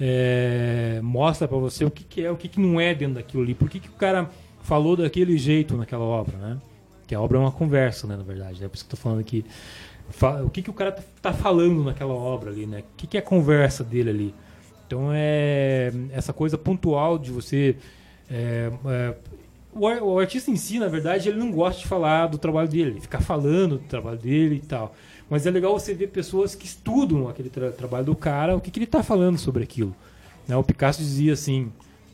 É, 0.00 1.00
mostra 1.02 1.46
para 1.46 1.58
você 1.58 1.84
o 1.84 1.90
que, 1.90 2.04
que, 2.04 2.24
é, 2.24 2.30
o 2.30 2.36
que, 2.36 2.48
que 2.48 2.60
não 2.60 2.80
é 2.80 2.94
dentro 2.94 3.14
daquilo 3.14 3.42
ali. 3.42 3.54
Por 3.54 3.68
que, 3.68 3.80
que 3.80 3.88
o 3.88 3.92
cara 3.92 4.28
falou 4.62 4.96
daquele 4.96 5.36
jeito 5.38 5.76
naquela 5.76 6.04
obra, 6.04 6.36
né? 6.36 6.58
Que 7.06 7.14
a 7.14 7.20
obra 7.20 7.38
é 7.38 7.40
uma 7.40 7.52
conversa, 7.52 8.06
né, 8.06 8.16
na 8.16 8.22
verdade. 8.22 8.62
É 8.62 8.68
por 8.68 8.74
isso 8.74 8.84
que 8.84 8.92
eu 8.92 8.96
tô 8.96 9.02
falando 9.02 9.20
aqui. 9.20 9.44
O 10.44 10.50
que, 10.50 10.62
que 10.62 10.70
o 10.70 10.72
cara 10.74 10.92
tá, 10.92 11.02
tá 11.20 11.32
falando 11.32 11.84
naquela 11.84 12.14
obra 12.14 12.50
ali, 12.50 12.66
né? 12.66 12.80
O 12.80 12.96
que, 12.96 13.06
que 13.06 13.16
é 13.16 13.20
a 13.20 13.22
conversa 13.22 13.84
dele 13.84 14.10
ali? 14.10 14.34
Então 14.86 15.10
é 15.12 15.92
essa 16.12 16.32
coisa 16.32 16.56
pontual 16.56 17.18
de 17.18 17.30
você 17.30 17.76
é, 18.30 18.70
é, 18.86 19.14
o, 19.74 19.86
o, 19.86 20.18
artista 20.18 20.50
em 20.50 20.56
si, 20.56 20.78
na 20.78 20.88
verdade, 20.88 21.28
ele 21.28 21.38
não 21.38 21.50
gosta 21.50 21.80
de 21.80 21.86
falar 21.86 22.26
do 22.26 22.38
trabalho 22.38 22.68
dele, 22.68 23.00
ficar 23.00 23.20
falando 23.20 23.78
do 23.78 23.84
trabalho 23.84 24.18
dele 24.18 24.56
e 24.56 24.66
tal. 24.66 24.94
Mas 25.28 25.46
é 25.46 25.50
legal 25.50 25.78
você 25.78 25.92
ver 25.94 26.08
pessoas 26.08 26.54
que 26.54 26.66
estudam 26.66 27.28
aquele 27.28 27.50
tra 27.50 27.70
trabalho 27.70 28.06
do 28.06 28.16
cara, 28.16 28.56
o 28.56 28.60
que, 28.60 28.70
que 28.70 28.78
ele 28.78 28.84
está 28.84 29.02
falando 29.02 29.38
sobre 29.38 29.62
aquilo. 29.62 29.94
Né? 30.46 30.56
O 30.56 30.64
Picasso 30.64 31.00
dizia 31.00 31.34
assim, 31.34 31.70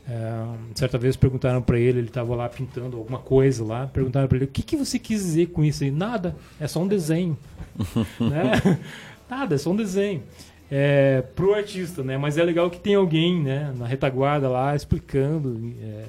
é, 0.07 0.43
certa 0.75 0.97
vez 0.97 1.15
perguntaram 1.15 1.61
para 1.61 1.79
ele, 1.79 1.99
ele 1.99 2.07
estava 2.07 2.35
lá 2.35 2.49
pintando 2.49 2.97
alguma 2.97 3.19
coisa 3.19 3.63
lá, 3.63 3.87
perguntaram 3.87 4.27
para 4.27 4.37
ele, 4.37 4.45
o 4.45 4.49
que, 4.49 4.61
que 4.61 4.75
você 4.75 4.99
quis 4.99 5.23
dizer 5.23 5.47
com 5.47 5.63
isso 5.63 5.83
aí? 5.83 5.91
Nada, 5.91 6.35
é 6.59 6.67
só 6.67 6.81
um 6.81 6.87
desenho. 6.87 7.37
né? 8.19 8.79
Nada, 9.29 9.55
é 9.55 9.57
só 9.57 9.71
um 9.71 9.75
desenho. 9.75 10.21
É, 10.69 11.21
pro 11.35 11.53
artista, 11.53 12.03
né? 12.03 12.17
Mas 12.17 12.37
é 12.37 12.43
legal 12.43 12.69
que 12.69 12.79
tem 12.79 12.95
alguém, 12.95 13.41
né, 13.41 13.73
na 13.77 13.85
retaguarda 13.85 14.49
lá 14.49 14.75
explicando, 14.75 15.73
é, 15.81 16.05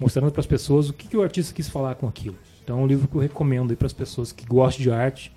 mostrando 0.00 0.32
para 0.32 0.40
as 0.40 0.46
pessoas 0.46 0.88
o 0.88 0.92
que, 0.94 1.06
que 1.06 1.16
o 1.16 1.22
artista 1.22 1.54
quis 1.54 1.68
falar 1.68 1.94
com 1.94 2.08
aquilo. 2.08 2.36
Então 2.64 2.80
é 2.80 2.82
um 2.82 2.86
livro 2.86 3.06
que 3.06 3.14
eu 3.14 3.20
recomendo 3.20 3.76
para 3.76 3.86
as 3.86 3.92
pessoas 3.92 4.32
que 4.32 4.46
gostam 4.46 4.82
de 4.82 4.90
arte, 4.90 5.32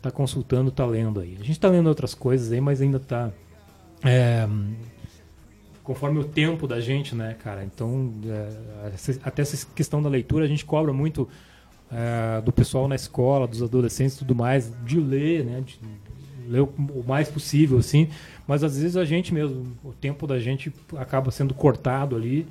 tá 0.00 0.10
consultando, 0.10 0.70
tá 0.70 0.86
lendo 0.86 1.20
aí. 1.20 1.34
A 1.34 1.44
gente 1.44 1.52
está 1.52 1.68
lendo 1.68 1.88
outras 1.88 2.14
coisas 2.14 2.50
aí, 2.50 2.60
mas 2.60 2.80
ainda 2.80 2.96
está 2.96 3.30
é, 4.02 4.48
conforme 5.82 6.18
o 6.18 6.24
tempo 6.24 6.66
da 6.66 6.80
gente, 6.80 7.14
né, 7.14 7.36
cara? 7.42 7.64
Então, 7.64 8.12
é, 8.24 8.48
até 9.22 9.42
essa 9.42 9.66
questão 9.74 10.02
da 10.02 10.08
leitura, 10.08 10.44
a 10.44 10.48
gente 10.48 10.64
cobra 10.64 10.92
muito 10.92 11.28
é, 11.90 12.40
do 12.40 12.52
pessoal 12.52 12.88
na 12.88 12.94
escola, 12.94 13.46
dos 13.46 13.62
adolescentes 13.62 14.16
tudo 14.16 14.34
mais, 14.34 14.72
de 14.84 14.98
ler, 14.98 15.44
né? 15.44 15.62
De 15.66 15.78
ler 16.48 16.62
o 16.62 17.04
mais 17.06 17.28
possível, 17.28 17.78
assim. 17.78 18.08
Mas 18.46 18.64
às 18.64 18.78
vezes 18.78 18.96
a 18.96 19.04
gente 19.04 19.34
mesmo, 19.34 19.76
o 19.84 19.92
tempo 19.92 20.26
da 20.26 20.38
gente 20.38 20.72
acaba 20.96 21.30
sendo 21.30 21.54
cortado 21.54 22.16
ali 22.16 22.46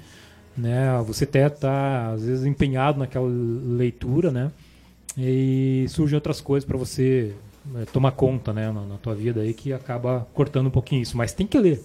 né? 0.59 1.01
Você 1.07 1.23
até 1.23 1.47
está 1.47 2.11
às 2.11 2.23
vezes 2.23 2.45
empenhado 2.45 2.99
naquela 2.99 3.27
leitura, 3.27 4.29
né? 4.29 4.51
E 5.17 5.85
surgem 5.89 6.15
outras 6.15 6.41
coisas 6.41 6.67
para 6.67 6.77
você 6.77 7.33
né, 7.65 7.85
tomar 7.91 8.11
conta, 8.11 8.53
né, 8.53 8.71
na, 8.71 8.81
na, 8.81 8.97
tua 8.97 9.15
vida 9.15 9.41
aí 9.41 9.53
que 9.53 9.73
acaba 9.73 10.27
cortando 10.33 10.67
um 10.67 10.71
pouquinho 10.71 11.01
isso, 11.01 11.17
mas 11.17 11.33
tem 11.33 11.47
que 11.47 11.57
ler, 11.57 11.81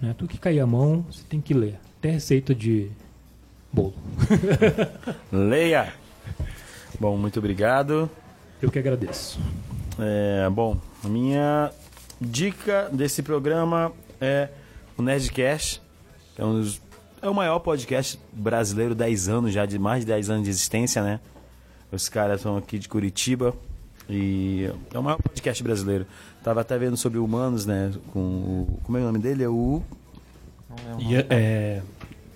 né? 0.00 0.14
Tudo 0.16 0.28
que 0.28 0.38
cair 0.38 0.60
a 0.60 0.66
mão, 0.66 1.04
você 1.10 1.22
tem 1.28 1.40
que 1.40 1.54
ler. 1.54 1.78
Até 1.98 2.10
receita 2.10 2.54
de 2.54 2.90
Bolo. 3.72 3.94
Leia! 5.32 5.94
Bom, 7.00 7.16
muito 7.16 7.38
obrigado. 7.38 8.10
Eu 8.60 8.70
que 8.70 8.78
agradeço. 8.78 9.40
É, 9.98 10.48
bom, 10.50 10.76
a 11.02 11.08
minha 11.08 11.70
dica 12.20 12.88
desse 12.92 13.22
programa 13.22 13.92
é 14.20 14.48
o 14.96 15.02
Nerdcast, 15.02 15.80
que 16.34 16.42
é, 16.42 16.44
um 16.44 16.60
dos- 16.60 16.81
é 17.22 17.28
o 17.28 17.34
maior 17.34 17.60
podcast 17.60 18.18
brasileiro, 18.32 18.94
10 18.94 19.28
anos 19.28 19.52
já, 19.52 19.64
de 19.64 19.78
mais 19.78 20.00
de 20.00 20.06
10 20.06 20.30
anos 20.30 20.44
de 20.44 20.50
existência, 20.50 21.02
né? 21.02 21.20
Os 21.92 22.08
caras 22.08 22.40
são 22.40 22.56
aqui 22.56 22.78
de 22.78 22.88
Curitiba 22.88 23.54
e 24.10 24.68
é 24.92 24.98
o 24.98 25.02
maior 25.02 25.22
podcast 25.22 25.62
brasileiro. 25.62 26.04
Tava 26.42 26.60
até 26.62 26.76
vendo 26.76 26.96
sobre 26.96 27.18
humanos, 27.18 27.64
né? 27.64 27.92
Com 28.12 28.18
o, 28.18 28.80
como 28.82 28.98
é 28.98 29.00
o 29.00 29.04
nome 29.04 29.20
dele? 29.20 29.44
É 29.44 29.48
o 29.48 29.82
E, 30.98 31.14
é... 31.30 31.80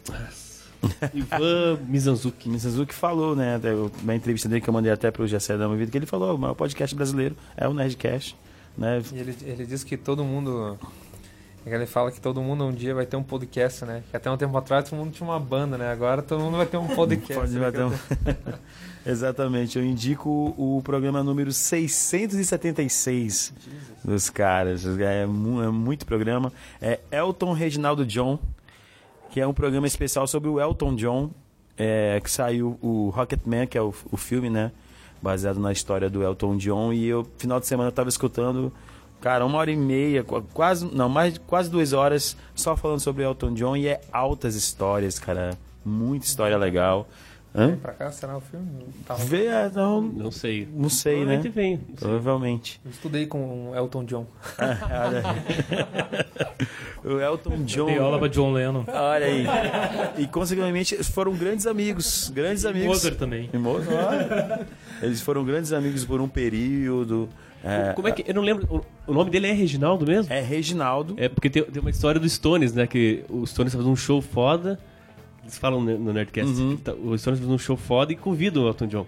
Ivan 1.13 1.81
Mizanzuki. 1.89 2.49
Mizanzuki 2.49 2.95
falou, 2.95 3.35
né? 3.35 3.61
Na 4.05 4.15
entrevista 4.15 4.49
dele 4.49 4.61
que 4.61 4.69
eu 4.69 4.75
mandei 4.75 4.93
até 4.93 5.11
pro 5.11 5.27
Gessé 5.27 5.57
da 5.57 5.67
Vida, 5.67 5.91
que 5.91 5.99
ele 5.99 6.07
falou, 6.07 6.37
o 6.37 6.39
maior 6.39 6.55
podcast 6.55 6.95
brasileiro 6.95 7.37
é 7.57 7.67
o 7.67 7.75
Nerdcast, 7.75 8.37
né? 8.79 9.03
E 9.13 9.19
ele, 9.19 9.37
ele 9.43 9.67
diz 9.67 9.83
que 9.83 9.97
todo 9.97 10.23
mundo. 10.23 10.79
É 11.67 11.71
que 11.71 11.75
Ele 11.75 11.87
fala 11.87 12.13
que 12.13 12.21
todo 12.21 12.41
mundo 12.41 12.65
um 12.65 12.73
dia 12.73 12.95
vai 12.95 13.05
ter 13.05 13.17
um 13.17 13.23
podcast, 13.23 13.85
né? 13.85 14.03
Que 14.11 14.17
até 14.17 14.31
um 14.31 14.37
tempo 14.37 14.57
atrás 14.57 14.89
todo 14.89 14.99
mundo 14.99 15.13
tinha 15.13 15.29
uma 15.29 15.41
banda, 15.41 15.77
né? 15.77 15.91
Agora 15.91 16.23
todo 16.23 16.41
mundo 16.41 16.57
vai 16.57 16.67
ter 16.67 16.77
um 16.77 16.87
podcast. 16.95 17.35
Pode 17.35 17.53
né? 17.53 17.61
bater 17.61 17.85
um- 17.85 17.93
Exatamente, 19.05 19.79
eu 19.79 19.85
indico 19.85 20.55
o 20.59 20.81
programa 20.83 21.23
número 21.23 21.53
676 21.53 23.53
dos 24.05 24.31
caras. 24.31 24.85
É, 24.99 25.23
é 25.23 25.27
muito 25.27 26.05
programa. 26.07 26.53
É 26.81 26.99
Elton 27.13 27.53
Reginaldo 27.53 28.05
John, 28.05 28.39
que 29.31 29.41
é 29.41 29.47
um 29.47 29.55
programa 29.55 29.87
especial 29.87 30.27
sobre 30.27 30.49
o 30.49 30.61
Elton 30.61 30.97
John, 30.97 31.31
é, 31.77 32.21
que 32.23 32.31
saiu 32.31 32.79
o 32.83 33.11
Rocketman, 33.11 33.67
que 33.67 33.79
é 33.79 33.83
o, 33.83 33.95
o 34.11 34.17
filme, 34.17 34.51
né? 34.51 34.73
Baseado 35.23 35.61
na 35.61 35.73
história 35.73 36.11
do 36.11 36.23
Elton 36.23 36.57
John. 36.57 36.93
E 36.93 37.07
eu, 37.07 37.27
final 37.39 37.61
de 37.61 37.67
semana, 37.67 37.89
eu 37.89 37.93
tava 37.93 38.09
escutando, 38.09 38.73
cara, 39.21 39.45
uma 39.47 39.59
hora 39.59 39.71
e 39.71 39.77
meia, 39.77 40.23
qu- 40.25 40.43
quase, 40.53 40.87
não, 40.95 41.09
mais 41.09 41.39
quase 41.39 41.71
duas 41.71 41.93
horas, 41.93 42.37
só 42.55 42.77
falando 42.77 43.01
sobre 43.01 43.25
Elton 43.25 43.55
John. 43.55 43.77
E 43.77 43.89
é 43.89 44.01
altas 44.13 44.55
histórias, 44.55 45.19
cara. 45.19 45.57
Muita 45.85 46.27
história 46.27 46.57
legal. 46.57 47.09
Hã? 47.59 47.69
Vem 47.69 47.77
pra 47.77 47.93
cá, 47.95 48.13
será 48.13 48.37
o 48.37 48.41
filme? 48.41 48.67
Tá. 49.07 49.15
Vê, 49.15 49.47
é, 49.47 49.71
não, 49.75 50.03
Não 50.03 50.31
sei. 50.31 50.69
não 50.75 50.91
sei, 50.91 51.25
né? 51.25 51.39
Provavelmente 51.41 51.49
vem. 51.49 51.77
não 51.77 51.87
sei. 51.87 51.95
Provavelmente. 52.09 52.81
Eu 52.85 52.91
estudei 52.91 53.27
com 53.27 53.71
o 53.71 53.75
Elton 53.75 54.05
John. 54.05 54.27
O 57.05 57.21
Elton 57.21 57.63
John. 57.65 58.03
Aula 58.03 58.19
pra 58.19 58.29
John 58.29 58.53
Lennon. 58.53 58.85
Olha 58.89 59.27
aí. 59.27 59.47
E 60.19 60.27
consequentemente 60.27 60.97
foram 61.05 61.33
grandes 61.35 61.67
amigos. 61.67 62.31
Grandes 62.35 62.65
amigos. 62.65 62.89
Mozart 62.89 63.17
também. 63.17 63.49
E 63.53 63.59
Mozart. 63.59 64.67
Eles 65.01 65.21
foram 65.21 65.45
grandes 65.45 65.73
amigos 65.73 66.05
por 66.05 66.21
um 66.21 66.29
período. 66.29 67.29
É, 67.67 67.93
Como 67.95 68.07
é 68.09 68.13
que. 68.13 68.25
Eu 68.29 68.35
não 68.35 68.43
lembro. 68.43 68.85
o- 69.07 69.13
nome 69.13 69.31
dele 69.31 69.47
é 69.49 69.53
Reginaldo 69.53 70.07
mesmo? 70.07 70.33
é 70.33 70.41
Reginaldo. 70.41 71.15
É 71.19 71.29
porque 71.29 71.51
tem, 71.51 71.63
tem 71.63 71.81
uma 71.81 71.91
história 71.91 72.21
do 72.21 72.29
Stones, 72.29 72.73
né? 72.73 72.87
Que 72.87 73.25
o 73.29 73.47
Stones 73.47 73.73
faz 73.75 73.85
um 73.87 73.97
show 73.97 74.21
foda. 74.23 74.79
Eles 75.43 75.57
falam 75.59 75.81
no 75.81 76.13
Nerdcast. 76.13 76.61
Uhum. 76.61 76.77
que 76.77 76.83
tá- 76.83 76.93
o 76.95 77.17
Stones 77.17 77.39
faz 77.41 77.51
um 77.51 77.59
show 77.59 77.77
foda 77.77 78.13
e 78.13 78.17
convidam 78.17 78.65
o 78.65 78.69
Elton 78.69 78.87
John. 78.87 79.07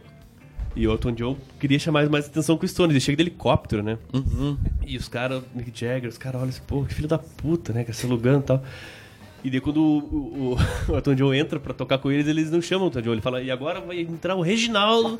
E 0.76 0.86
o 0.86 0.92
Elton 0.92 1.12
John 1.12 1.36
queria 1.58 1.78
chamar 1.78 2.08
mais 2.08 2.26
atenção 2.26 2.56
com 2.56 2.64
o 2.64 2.68
Stones. 2.68 2.92
Ele 2.92 3.00
chega 3.00 3.16
de 3.16 3.22
helicóptero, 3.22 3.82
né? 3.82 3.98
Uhum. 4.12 4.56
E 4.86 4.96
os 4.96 5.08
caras, 5.08 5.42
Mick 5.54 5.72
Jagger, 5.74 6.08
os 6.08 6.18
caras 6.18 6.40
olham 6.40 6.50
assim, 6.50 6.62
pô, 6.66 6.84
que 6.84 6.94
filho 6.94 7.08
da 7.08 7.18
puta, 7.18 7.72
né? 7.72 7.82
Que 7.84 7.90
é 7.90 7.94
se 7.94 8.06
alugando 8.06 8.40
e 8.40 8.42
tal. 8.42 8.62
E 9.42 9.50
daí 9.50 9.60
quando 9.60 9.78
o, 9.80 9.98
o, 10.54 10.56
o 10.92 10.94
Elton 10.96 11.14
John 11.14 11.34
entra 11.34 11.58
pra 11.58 11.72
tocar 11.74 11.98
com 11.98 12.10
eles, 12.10 12.26
eles 12.28 12.50
não 12.50 12.60
chamam 12.62 12.86
o 12.86 12.88
Elton 12.88 13.00
John. 13.02 13.12
Ele 13.12 13.20
fala, 13.20 13.42
e 13.42 13.50
agora 13.50 13.80
vai 13.80 14.00
entrar 14.00 14.36
o 14.36 14.40
Reginaldo 14.42 15.16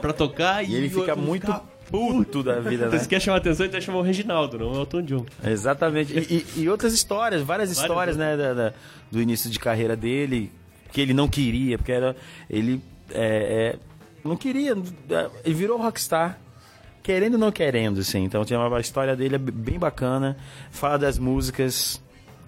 pra 0.00 0.12
tocar. 0.14 0.62
E 0.66 0.74
ele 0.74 0.86
o 0.86 0.90
fica 1.00 1.14
muito 1.16 1.46
fica 1.46 1.62
puto 1.90 2.42
da 2.42 2.60
vida, 2.60 2.86
Então, 2.86 2.90
né? 2.90 2.98
se 2.98 3.08
quer 3.08 3.20
chamar 3.20 3.38
atenção, 3.38 3.68
vai 3.68 3.80
chamar 3.80 3.98
o 3.98 4.02
Reginaldo, 4.02 4.58
não 4.58 4.72
o 4.72 4.76
Elton 4.80 5.02
John. 5.02 5.26
Exatamente. 5.44 6.12
E, 6.18 6.44
e- 6.56 6.60
e 6.62 6.68
outras 6.68 6.92
histórias, 6.92 7.42
várias 7.42 7.70
histórias, 7.70 8.16
né, 8.16 8.36
da- 8.36 8.54
da- 8.54 8.72
do 9.10 9.20
início 9.20 9.48
de 9.50 9.58
carreira 9.58 9.94
dele, 9.96 10.50
que 10.92 11.00
ele 11.00 11.14
não 11.14 11.28
queria, 11.28 11.76
porque 11.78 11.92
era. 11.92 12.16
Ele 12.50 12.80
é, 13.10 13.74
é, 13.74 13.78
não 14.24 14.36
queria. 14.36 14.72
é, 14.72 15.30
Ele 15.44 15.54
virou 15.54 15.78
rockstar. 15.80 16.38
Querendo 17.02 17.34
ou 17.34 17.38
não 17.38 17.52
querendo, 17.52 18.00
assim. 18.00 18.24
Então 18.24 18.44
tinha 18.44 18.58
uma 18.58 18.80
história 18.80 19.14
dele 19.14 19.36
é 19.36 19.38
bem 19.38 19.78
bacana. 19.78 20.36
Fala 20.72 20.98
das 20.98 21.20
músicas. 21.20 22.02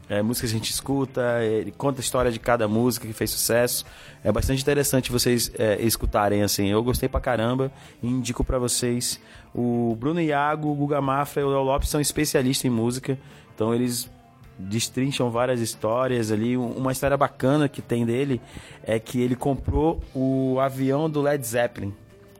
É, 0.09 0.23
que 0.23 0.47
a 0.47 0.49
gente 0.49 0.71
escuta, 0.71 1.43
ele 1.45 1.71
conta 1.71 2.01
a 2.01 2.03
história 2.03 2.31
de 2.33 2.39
cada 2.39 2.67
música 2.67 3.07
que 3.07 3.13
fez 3.13 3.31
sucesso. 3.31 3.85
É 4.25 4.33
bastante 4.33 4.63
interessante 4.63 5.13
vocês 5.13 5.51
é, 5.59 5.81
escutarem, 5.83 6.43
assim. 6.43 6.69
Eu 6.69 6.83
gostei 6.83 7.09
pra 7.09 7.21
caramba 7.21 7.71
e 8.03 8.09
indico 8.09 8.43
pra 8.43 8.59
vocês. 8.59 9.21
O 9.55 9.97
Bruno 9.99 10.21
Iago, 10.21 10.69
o 10.71 10.75
Guga 10.75 11.01
Mafra 11.01 11.43
e 11.43 11.45
o 11.45 11.49
Léo 11.51 11.63
Lopes 11.63 11.89
são 11.89 12.01
especialistas 12.01 12.65
em 12.65 12.71
música, 12.71 13.19
então 13.55 13.75
eles 13.75 14.11
destrincham 14.59 15.31
várias 15.31 15.61
histórias 15.61 16.33
ali. 16.33 16.57
Um- 16.57 16.71
Uma 16.73 16.93
história 16.93 17.17
bacana 17.17 17.69
que 17.69 17.81
tem 17.81 18.05
dele 18.05 18.41
é 18.85 18.99
que 18.99 19.21
ele 19.21 19.37
comprou 19.37 20.03
o 20.15 20.59
avião 20.61 21.09
do 21.09 21.21
Led 21.23 21.47
Zeppelin. 21.47 21.95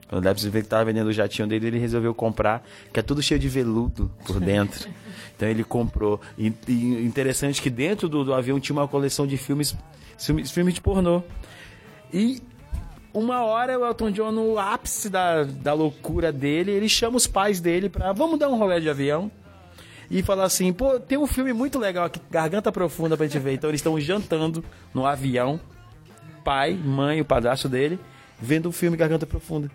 Quando 0.07 0.23
o 0.23 0.27
Led 0.27 0.41
Zeppelin 0.41 0.63
estava 0.63 0.85
vendendo 0.85 1.07
o 1.07 1.13
jatinho 1.13 1.47
dele, 1.47 1.67
ele 1.67 1.79
resolveu 1.79 2.13
comprar, 2.13 2.65
que 2.91 2.99
é 2.99 3.03
tudo 3.03 3.21
cheio 3.21 3.39
de 3.39 3.47
veludo 3.47 4.11
por 4.25 4.39
dentro. 4.39 4.89
então 5.39 5.47
ele 5.47 5.63
comprou. 5.63 6.19
E, 6.37 6.53
e 6.67 7.05
interessante 7.05 7.61
que 7.61 7.69
dentro 7.69 8.09
do, 8.09 8.25
do 8.25 8.33
avião 8.33 8.59
tinha 8.59 8.75
uma 8.75 8.89
coleção 8.89 9.25
de 9.25 9.37
filmes, 9.37 9.73
filmes, 10.17 10.51
filmes 10.51 10.73
de 10.73 10.81
pornô. 10.81 11.23
E 12.11 12.41
uma 13.13 13.41
hora 13.45 13.79
o 13.79 13.85
Elton 13.85 14.11
John, 14.11 14.31
no 14.33 14.59
ápice 14.59 15.09
da, 15.09 15.45
da 15.45 15.71
loucura 15.73 16.29
dele, 16.29 16.71
ele 16.71 16.89
chama 16.89 17.15
os 17.15 17.25
pais 17.25 17.61
dele 17.61 17.87
pra 17.87 18.11
vamos 18.11 18.37
dar 18.37 18.49
um 18.49 18.57
rolê 18.57 18.81
de 18.81 18.89
avião. 18.89 19.31
E 20.11 20.21
falar 20.21 20.43
assim, 20.43 20.73
pô, 20.73 20.99
tem 20.99 21.17
um 21.17 21.27
filme 21.27 21.53
muito 21.53 21.79
legal 21.79 22.05
aqui, 22.05 22.19
Garganta 22.29 22.71
Profunda 22.71 23.15
pra 23.15 23.25
gente 23.25 23.39
ver. 23.39 23.53
Então 23.53 23.69
eles 23.69 23.79
estão 23.79 23.97
jantando 23.97 24.65
no 24.93 25.05
avião, 25.05 25.57
pai, 26.43 26.73
mãe, 26.73 27.21
o 27.21 27.25
padrasto 27.25 27.69
dele, 27.69 27.97
vendo 28.37 28.67
o 28.67 28.71
filme 28.73 28.97
Garganta 28.97 29.25
Profunda. 29.25 29.71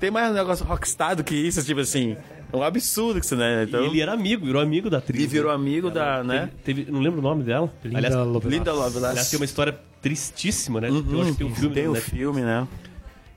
Tem 0.00 0.10
mais 0.10 0.30
um 0.30 0.34
negócio 0.34 0.64
rockstar 0.64 1.14
do 1.14 1.22
que 1.22 1.34
isso, 1.34 1.62
tipo 1.62 1.80
assim, 1.80 2.16
um 2.56 2.62
absurdo 2.62 3.20
que 3.20 3.26
isso, 3.26 3.36
né? 3.36 3.64
Então, 3.64 3.82
E 3.82 3.86
ele 3.86 4.00
era 4.00 4.12
amigo, 4.12 4.46
virou 4.46 4.60
amigo 4.62 4.88
da 4.90 4.98
atriz. 4.98 5.22
e 5.22 5.26
virou 5.26 5.50
né? 5.50 5.54
amigo 5.54 5.90
da, 5.90 6.22
né? 6.22 6.50
Teve, 6.64 6.90
não 6.90 7.00
lembro 7.00 7.20
o 7.20 7.22
nome 7.22 7.42
dela. 7.42 7.72
Linda 7.84 7.98
aliás, 7.98 8.14
Lovelace. 8.14 8.48
Linda 8.48 8.72
Lovelace. 8.72 9.06
aliás, 9.06 9.30
tem 9.30 9.38
uma 9.38 9.44
história 9.44 9.78
tristíssima, 10.00 10.80
né? 10.80 10.88
Eu 10.88 11.22
acho 11.22 11.32
que 11.32 11.38
tem 11.38 11.46
um 11.46 11.54
filme. 11.54 11.74
Tem 11.74 11.88
o 11.88 11.92
Netflix. 11.92 12.18
filme, 12.18 12.42
né? 12.42 12.66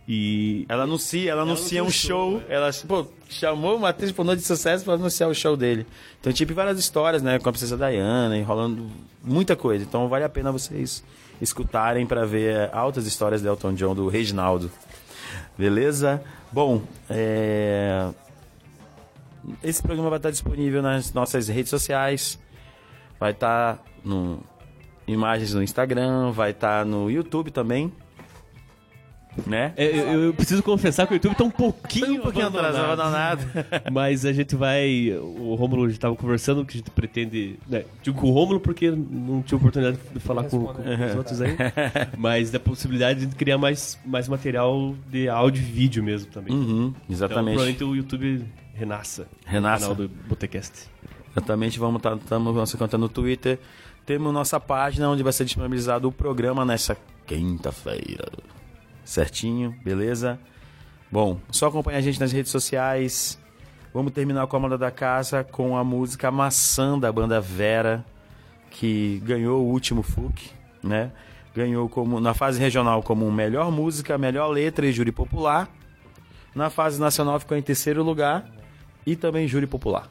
E 0.07 0.65
Ela 0.69 0.83
anuncia, 0.83 1.29
ela 1.31 1.41
anuncia 1.41 1.81
anuncia 1.81 1.83
um 1.83 1.87
um 1.87 1.91
show, 1.91 2.39
show, 2.39 2.43
ela 2.47 2.69
pô, 2.87 3.05
chamou 3.29 3.75
uma 3.75 3.89
atriz 3.89 4.09
por 4.11 4.23
noite 4.23 4.39
de 4.39 4.45
sucesso 4.45 4.85
para 4.85 4.93
anunciar 4.93 5.29
o 5.29 5.35
show 5.35 5.57
dele. 5.57 5.85
Então, 6.19 6.31
tipo, 6.31 6.53
várias 6.53 6.79
histórias, 6.79 7.21
né, 7.21 7.37
com 7.39 7.49
a 7.49 7.51
princesa 7.51 7.75
Diana, 7.75 8.37
enrolando 8.37 8.87
muita 9.21 9.53
coisa. 9.53 9.83
Então, 9.83 10.07
vale 10.07 10.23
a 10.23 10.29
pena 10.29 10.49
vocês 10.49 11.03
escutarem 11.41 12.05
para 12.05 12.25
ver 12.25 12.55
é, 12.55 12.69
altas 12.71 13.05
histórias 13.05 13.41
do 13.41 13.49
Elton 13.49 13.73
John, 13.73 13.93
do 13.93 14.07
Reginaldo. 14.07 14.71
Beleza? 15.57 16.21
Bom, 16.53 16.81
é... 17.09 18.07
esse 19.63 19.81
programa 19.81 20.09
vai 20.09 20.19
estar 20.19 20.31
disponível 20.31 20.81
nas 20.81 21.13
nossas 21.13 21.47
redes 21.47 21.69
sociais. 21.69 22.39
Vai 23.19 23.31
estar 23.31 23.83
no 24.03 24.39
imagens 25.07 25.53
no 25.53 25.63
Instagram, 25.63 26.31
vai 26.31 26.51
estar 26.51 26.85
no 26.85 27.09
YouTube 27.09 27.51
também. 27.51 27.91
Né? 29.45 29.71
é, 29.77 29.85
eu, 29.99 30.23
eu 30.23 30.33
preciso 30.33 30.63
confessar 30.63 31.05
que 31.05 31.13
o 31.13 31.15
YouTube 31.15 31.35
tá 31.35 31.43
um 31.43 31.51
pouquinho, 31.51 32.15
um 32.15 32.21
pouquinho 32.21 32.47
atrasado, 32.47 32.85
abandonado. 32.85 33.45
Mas 33.93 34.25
a 34.25 34.33
gente 34.33 34.55
vai. 34.55 35.11
O 35.15 35.53
Rômulo 35.53 35.87
já 35.91 35.97
tava 35.99 36.15
conversando 36.15 36.65
que 36.65 36.75
a 36.75 36.77
gente 36.79 36.89
pretende. 36.89 37.59
Né, 37.67 37.85
digo 38.01 38.19
com 38.19 38.29
o 38.29 38.31
Rômulo 38.31 38.59
porque 38.59 38.89
não 38.89 39.43
tive 39.43 39.57
oportunidade 39.57 39.99
de 40.11 40.19
falar 40.19 40.45
com, 40.45 40.65
com 40.65 40.81
os 40.81 41.15
outros 41.15 41.39
aí. 41.39 41.55
Mas 42.17 42.49
da 42.49 42.59
possibilidade 42.59 43.27
de 43.27 43.35
criar 43.35 43.59
mais, 43.59 43.99
mais 44.03 44.27
material 44.27 44.95
de 45.07 45.29
áudio 45.29 45.61
e 45.61 45.65
vídeo 45.65 46.03
mesmo 46.03 46.31
também. 46.31 46.55
Uhum, 46.55 46.87
Então, 46.87 47.01
exatamente. 47.07 47.53
provavelmente 47.55 47.83
o 47.83 47.95
YouTube 47.95 48.43
renasça. 48.77 49.27
Renasça. 49.45 49.85
O 49.85 49.95
canal 49.95 50.07
do 50.07 50.09
Botecast. 50.27 50.87
Exatamente, 51.31 51.79
vamos 51.79 51.97
estar 51.97 52.15
vamos 52.15 52.69
se 52.69 52.77
contar 52.77 52.97
no 52.97 53.09
Twitter. 53.09 53.59
Temos 54.05 54.31
nossa 54.31 54.59
página 54.59 55.09
onde 55.09 55.23
vai 55.23 55.33
ser 55.33 55.45
disponibilizado 55.45 56.07
o 56.07 56.11
programa 56.11 56.63
nessa 56.63 56.95
quinta-feira. 57.25 58.31
Certinho, 59.03 59.75
beleza? 59.83 60.39
Bom, 61.11 61.39
só 61.51 61.67
acompanhar 61.67 61.97
a 61.97 62.01
gente 62.01 62.19
nas 62.19 62.31
redes 62.31 62.51
sociais. 62.51 63.39
Vamos 63.93 64.11
terminar 64.13 64.45
com 64.47 64.57
a 64.57 64.59
moda 64.59 64.77
da 64.77 64.91
casa 64.91 65.43
com 65.43 65.75
a 65.75 65.83
música 65.83 66.29
Maçã 66.29 66.99
da 66.99 67.11
banda 67.11 67.41
Vera, 67.41 68.05
que 68.69 69.21
ganhou 69.25 69.63
o 69.63 69.69
último 69.69 70.03
FUC, 70.03 70.51
né? 70.83 71.11
Ganhou 71.55 71.89
como 71.89 72.19
na 72.19 72.33
fase 72.33 72.59
regional 72.59 73.01
como 73.01 73.31
melhor 73.31 73.71
música, 73.71 74.17
melhor 74.17 74.47
letra 74.47 74.85
e 74.85 74.91
júri 74.91 75.11
popular. 75.11 75.67
Na 76.53 76.69
fase 76.69 76.99
nacional 76.99 77.39
ficou 77.39 77.57
em 77.57 77.61
terceiro 77.61 78.03
lugar 78.03 78.56
e 79.07 79.15
também 79.15 79.47
júri 79.47 79.65
popular. 79.65 80.09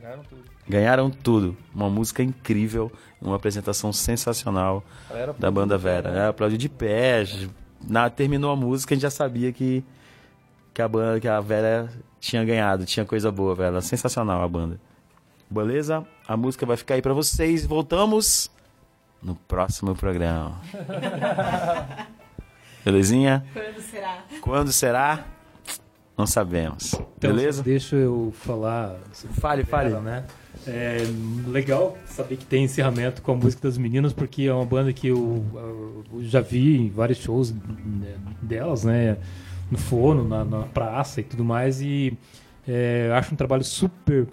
Ganharam 0.00 0.22
tudo. 0.22 0.42
Ganharam 0.66 1.10
tudo. 1.10 1.56
Uma 1.74 1.90
música 1.90 2.22
incrível, 2.22 2.90
uma 3.20 3.36
apresentação 3.36 3.92
sensacional 3.92 4.82
Galera, 5.06 5.34
da 5.38 5.50
banda 5.50 5.76
Vera. 5.76 6.08
É, 6.08 6.26
aplaudiu 6.28 6.56
de 6.56 6.66
pé. 6.66 7.24
Na, 7.86 8.08
terminou 8.08 8.50
a 8.50 8.56
música, 8.56 8.94
a 8.94 8.96
gente 8.96 9.02
já 9.02 9.10
sabia 9.10 9.52
que, 9.52 9.84
que, 10.72 10.80
a 10.80 10.88
banda, 10.88 11.20
que 11.20 11.28
a 11.28 11.38
Vera 11.42 11.90
tinha 12.18 12.42
ganhado, 12.42 12.86
tinha 12.86 13.04
coisa 13.04 13.30
boa, 13.30 13.54
velho. 13.54 13.82
Sensacional 13.82 14.42
a 14.42 14.48
banda. 14.48 14.80
Beleza? 15.50 16.06
A 16.26 16.34
música 16.34 16.64
vai 16.64 16.78
ficar 16.78 16.94
aí 16.94 17.02
pra 17.02 17.12
vocês. 17.12 17.66
Voltamos 17.66 18.50
no 19.22 19.34
próximo 19.34 19.94
programa. 19.94 20.58
Belezinha? 22.82 23.44
Quando 23.52 23.82
será? 23.82 24.24
Quando 24.40 24.72
será? 24.72 25.37
Não 26.18 26.26
sabemos. 26.26 26.94
Então, 27.16 27.32
Beleza? 27.32 27.62
Deixa 27.62 27.94
eu 27.94 28.32
falar. 28.34 28.96
Fale, 29.40 29.62
fale. 29.64 29.92
ela, 29.92 30.00
né? 30.00 30.24
É 30.66 30.98
legal 31.46 31.96
saber 32.06 32.36
que 32.36 32.44
tem 32.44 32.64
encerramento 32.64 33.22
com 33.22 33.30
a 33.30 33.34
música 33.36 33.68
das 33.68 33.78
meninas, 33.78 34.12
porque 34.12 34.42
é 34.42 34.52
uma 34.52 34.64
banda 34.64 34.92
que 34.92 35.06
eu, 35.06 35.44
eu 35.54 36.04
já 36.24 36.40
vi 36.40 36.76
em 36.76 36.90
vários 36.90 37.18
shows 37.18 37.52
né, 37.52 38.16
delas, 38.42 38.82
né? 38.82 39.16
No 39.70 39.78
fono, 39.78 40.26
na, 40.26 40.44
na 40.44 40.62
praça 40.62 41.20
e 41.20 41.24
tudo 41.24 41.44
mais. 41.44 41.80
E 41.80 42.18
é, 42.66 43.12
acho 43.14 43.32
um 43.32 43.36
trabalho 43.36 43.62
super 43.62 44.26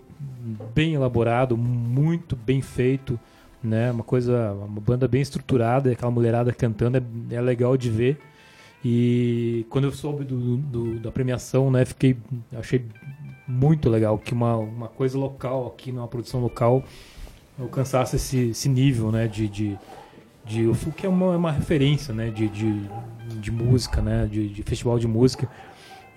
bem 0.73 0.95
elaborado, 0.95 1.55
muito 1.55 2.35
bem 2.35 2.63
feito, 2.63 3.19
né? 3.63 3.91
Uma 3.91 4.03
coisa, 4.03 4.53
uma 4.53 4.81
banda 4.81 5.07
bem 5.07 5.21
estruturada, 5.21 5.91
aquela 5.91 6.11
mulherada 6.11 6.51
cantando 6.51 6.97
é, 6.97 7.35
é 7.35 7.41
legal 7.41 7.77
de 7.77 7.91
ver. 7.91 8.17
E 8.87 9.65
quando 9.71 9.85
eu 9.85 9.91
soube 9.91 10.23
do, 10.23 10.57
do- 10.57 10.99
da 10.99 11.11
premiação, 11.11 11.71
né, 11.71 11.83
fiquei 11.85 12.15
achei 12.53 12.85
muito 13.47 13.89
legal 13.89 14.15
que 14.19 14.31
uma, 14.31 14.55
uma 14.57 14.87
coisa 14.87 15.17
local 15.17 15.65
aqui 15.65 15.91
numa 15.91 16.07
produção 16.07 16.39
local 16.39 16.83
alcançasse 17.59 18.15
esse, 18.15 18.49
esse 18.49 18.69
nível, 18.69 19.11
né, 19.11 19.27
de, 19.27 19.47
de, 19.47 19.79
de 20.45 20.67
o 20.67 20.75
que 20.95 21.07
é 21.07 21.09
uma, 21.09 21.33
é 21.33 21.37
uma 21.37 21.51
referência, 21.51 22.13
né, 22.13 22.29
de, 22.29 22.47
de, 22.47 22.87
de 23.41 23.51
música, 23.51 24.03
né, 24.03 24.27
de, 24.27 24.47
de 24.49 24.61
festival 24.61 24.99
de 24.99 25.07
música. 25.07 25.49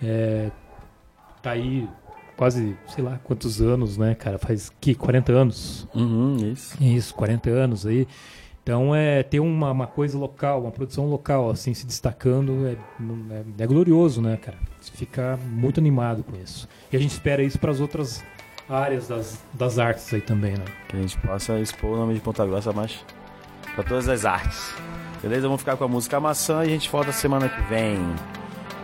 É, 0.02 0.50
tá 1.42 1.52
aí 1.52 1.88
quase, 2.36 2.76
sei 2.94 3.02
lá, 3.02 3.18
quantos 3.24 3.62
anos, 3.62 3.96
né, 3.96 4.14
cara? 4.14 4.38
Faz 4.38 4.70
que 4.80 4.94
40 4.94 5.32
anos. 5.32 5.88
Uhum, 5.94 6.36
isso. 6.52 6.76
Isso, 6.82 7.14
40 7.14 7.48
anos 7.50 7.86
aí. 7.86 8.06
Então 8.68 8.94
é 8.94 9.22
ter 9.22 9.40
uma, 9.40 9.70
uma 9.70 9.86
coisa 9.86 10.18
local, 10.18 10.60
uma 10.60 10.70
produção 10.70 11.06
local, 11.06 11.48
assim, 11.48 11.72
se 11.72 11.86
destacando, 11.86 12.66
é, 12.66 12.72
é, 13.32 13.62
é 13.64 13.66
glorioso, 13.66 14.20
né, 14.20 14.36
cara? 14.36 14.58
Você 14.78 14.92
fica 14.92 15.38
muito 15.42 15.80
animado 15.80 16.22
com 16.22 16.36
isso. 16.36 16.68
E 16.92 16.96
a 16.98 17.00
gente 17.00 17.12
espera 17.12 17.42
isso 17.42 17.58
para 17.58 17.70
as 17.70 17.80
outras 17.80 18.22
áreas 18.68 19.08
das, 19.08 19.42
das 19.54 19.78
artes 19.78 20.12
aí 20.12 20.20
também, 20.20 20.52
né? 20.52 20.66
Que 20.86 20.98
a 20.98 21.00
gente 21.00 21.16
possa 21.16 21.58
expor 21.58 21.92
o 21.92 21.96
nome 21.96 22.12
de 22.12 22.20
Ponta 22.20 22.44
Grossa 22.44 22.70
mais 22.70 23.02
pra 23.74 23.82
todas 23.82 24.06
as 24.06 24.26
artes. 24.26 24.74
Beleza? 25.22 25.48
Vamos 25.48 25.62
ficar 25.62 25.78
com 25.78 25.84
a 25.84 25.88
música 25.88 26.20
Maçã 26.20 26.62
e 26.62 26.66
a 26.66 26.70
gente 26.70 26.90
volta 26.90 27.10
semana 27.10 27.48
que 27.48 27.62
vem. 27.70 27.98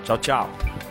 Tchau, 0.02 0.16
tchau. 0.16 0.83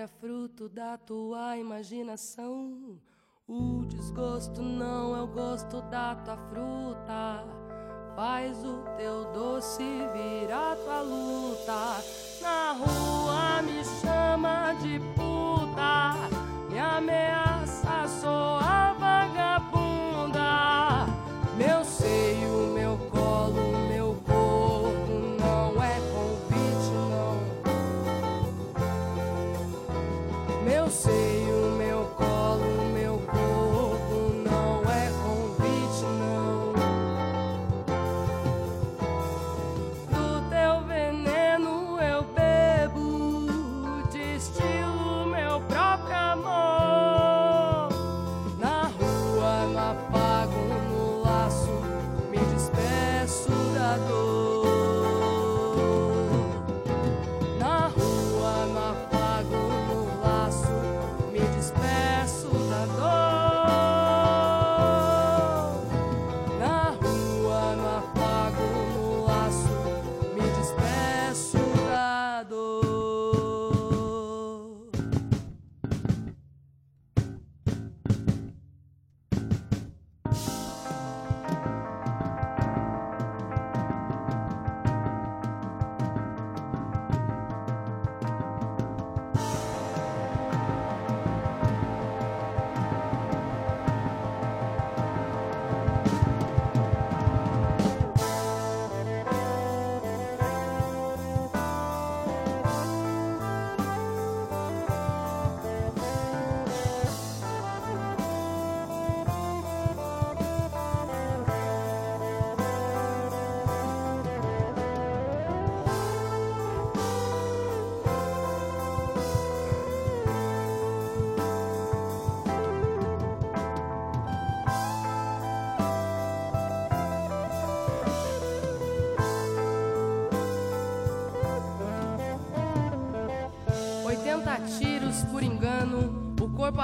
Era 0.00 0.08
fruto 0.08 0.66
da 0.66 0.96
tua 0.96 1.58
imaginação. 1.58 2.98
O 3.46 3.84
desgosto 3.84 4.62
não 4.62 5.14
é 5.14 5.20
o 5.20 5.26
gosto 5.26 5.82
da 5.90 6.14
tua 6.14 6.38
fruta. 6.48 7.44
Faz 8.16 8.64
o 8.64 8.82
teu 8.96 9.30
doce 9.32 9.82
virar 10.14 10.76
tua 10.76 11.02
luta. 11.02 12.02
Na 12.40 12.72
rua 12.72 13.60
me 13.60 13.84
chama 14.00 14.72
de 14.80 14.98
puta. 15.14 16.14
Me 16.70 16.78
ameaça, 16.78 18.08
sou 18.08 18.56
a 18.56 18.94
vagabunda. 18.94 20.40
Meu 21.58 21.84
seio, 21.84 22.72
meu 22.72 22.96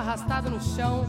arrastado 0.07 0.49
no 0.49 0.61
chão. 0.61 1.05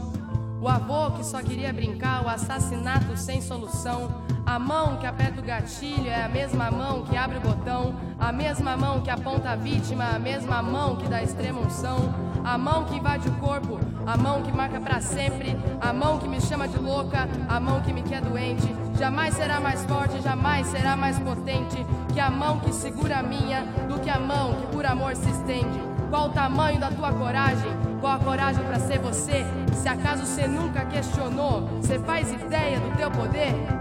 O 0.60 0.68
avô 0.68 1.12
que 1.12 1.24
só 1.24 1.40
queria 1.40 1.72
brincar, 1.72 2.24
o 2.24 2.28
assassinato 2.28 3.16
sem 3.16 3.40
solução. 3.40 4.10
A 4.44 4.58
mão 4.58 4.96
que 4.96 5.06
aperta 5.06 5.40
o 5.40 5.44
gatilho 5.44 6.08
é 6.08 6.24
a 6.24 6.28
mesma 6.28 6.68
mão 6.68 7.04
que 7.04 7.16
abre 7.16 7.38
o 7.38 7.40
botão. 7.40 7.94
A 8.18 8.32
mesma 8.32 8.76
mão 8.76 9.00
que 9.00 9.08
aponta 9.08 9.50
a 9.50 9.56
vítima, 9.56 10.04
a 10.16 10.18
mesma 10.18 10.60
mão 10.60 10.96
que 10.96 11.06
dá 11.06 11.22
extrema 11.22 11.60
unção. 11.60 12.12
a 12.44 12.56
mão 12.56 12.84
que 12.84 12.96
invade 12.96 13.28
o 13.28 13.32
corpo, 13.34 13.78
a 14.06 14.16
mão 14.16 14.42
que 14.42 14.50
marca 14.50 14.80
para 14.80 15.00
sempre, 15.02 15.54
a 15.80 15.92
mão 15.92 16.18
que 16.18 16.26
me 16.26 16.40
chama 16.40 16.66
de 16.66 16.78
louca, 16.78 17.28
a 17.46 17.60
mão 17.60 17.82
que 17.82 17.92
me 17.92 18.02
quer 18.02 18.22
doente. 18.22 18.74
Jamais 18.98 19.34
será 19.34 19.60
mais 19.60 19.84
forte, 19.84 20.22
jamais 20.22 20.66
será 20.68 20.96
mais 20.96 21.18
potente 21.18 21.84
que 22.14 22.18
a 22.18 22.30
mão 22.30 22.58
que 22.60 22.72
segura 22.72 23.18
a 23.18 23.22
minha, 23.22 23.62
do 23.86 24.00
que 24.00 24.08
a 24.08 24.18
mão 24.18 24.54
que 24.54 24.66
por 24.68 24.86
amor 24.86 25.14
se 25.14 25.28
estende. 25.30 25.78
Qual 26.08 26.28
o 26.28 26.32
tamanho 26.32 26.80
da 26.80 26.90
tua 26.90 27.12
coragem? 27.12 27.70
Qual 28.00 28.12
a 28.12 28.18
coragem 28.18 28.64
para 28.64 28.78
ser 28.78 28.98
você? 29.00 29.44
Se 29.74 29.88
acaso 29.88 30.24
você 30.24 30.46
nunca 30.46 30.84
questionou, 30.84 31.62
você 31.80 31.98
faz 31.98 32.32
ideia 32.32 32.78
do 32.78 32.96
teu 32.96 33.10
poder? 33.10 33.77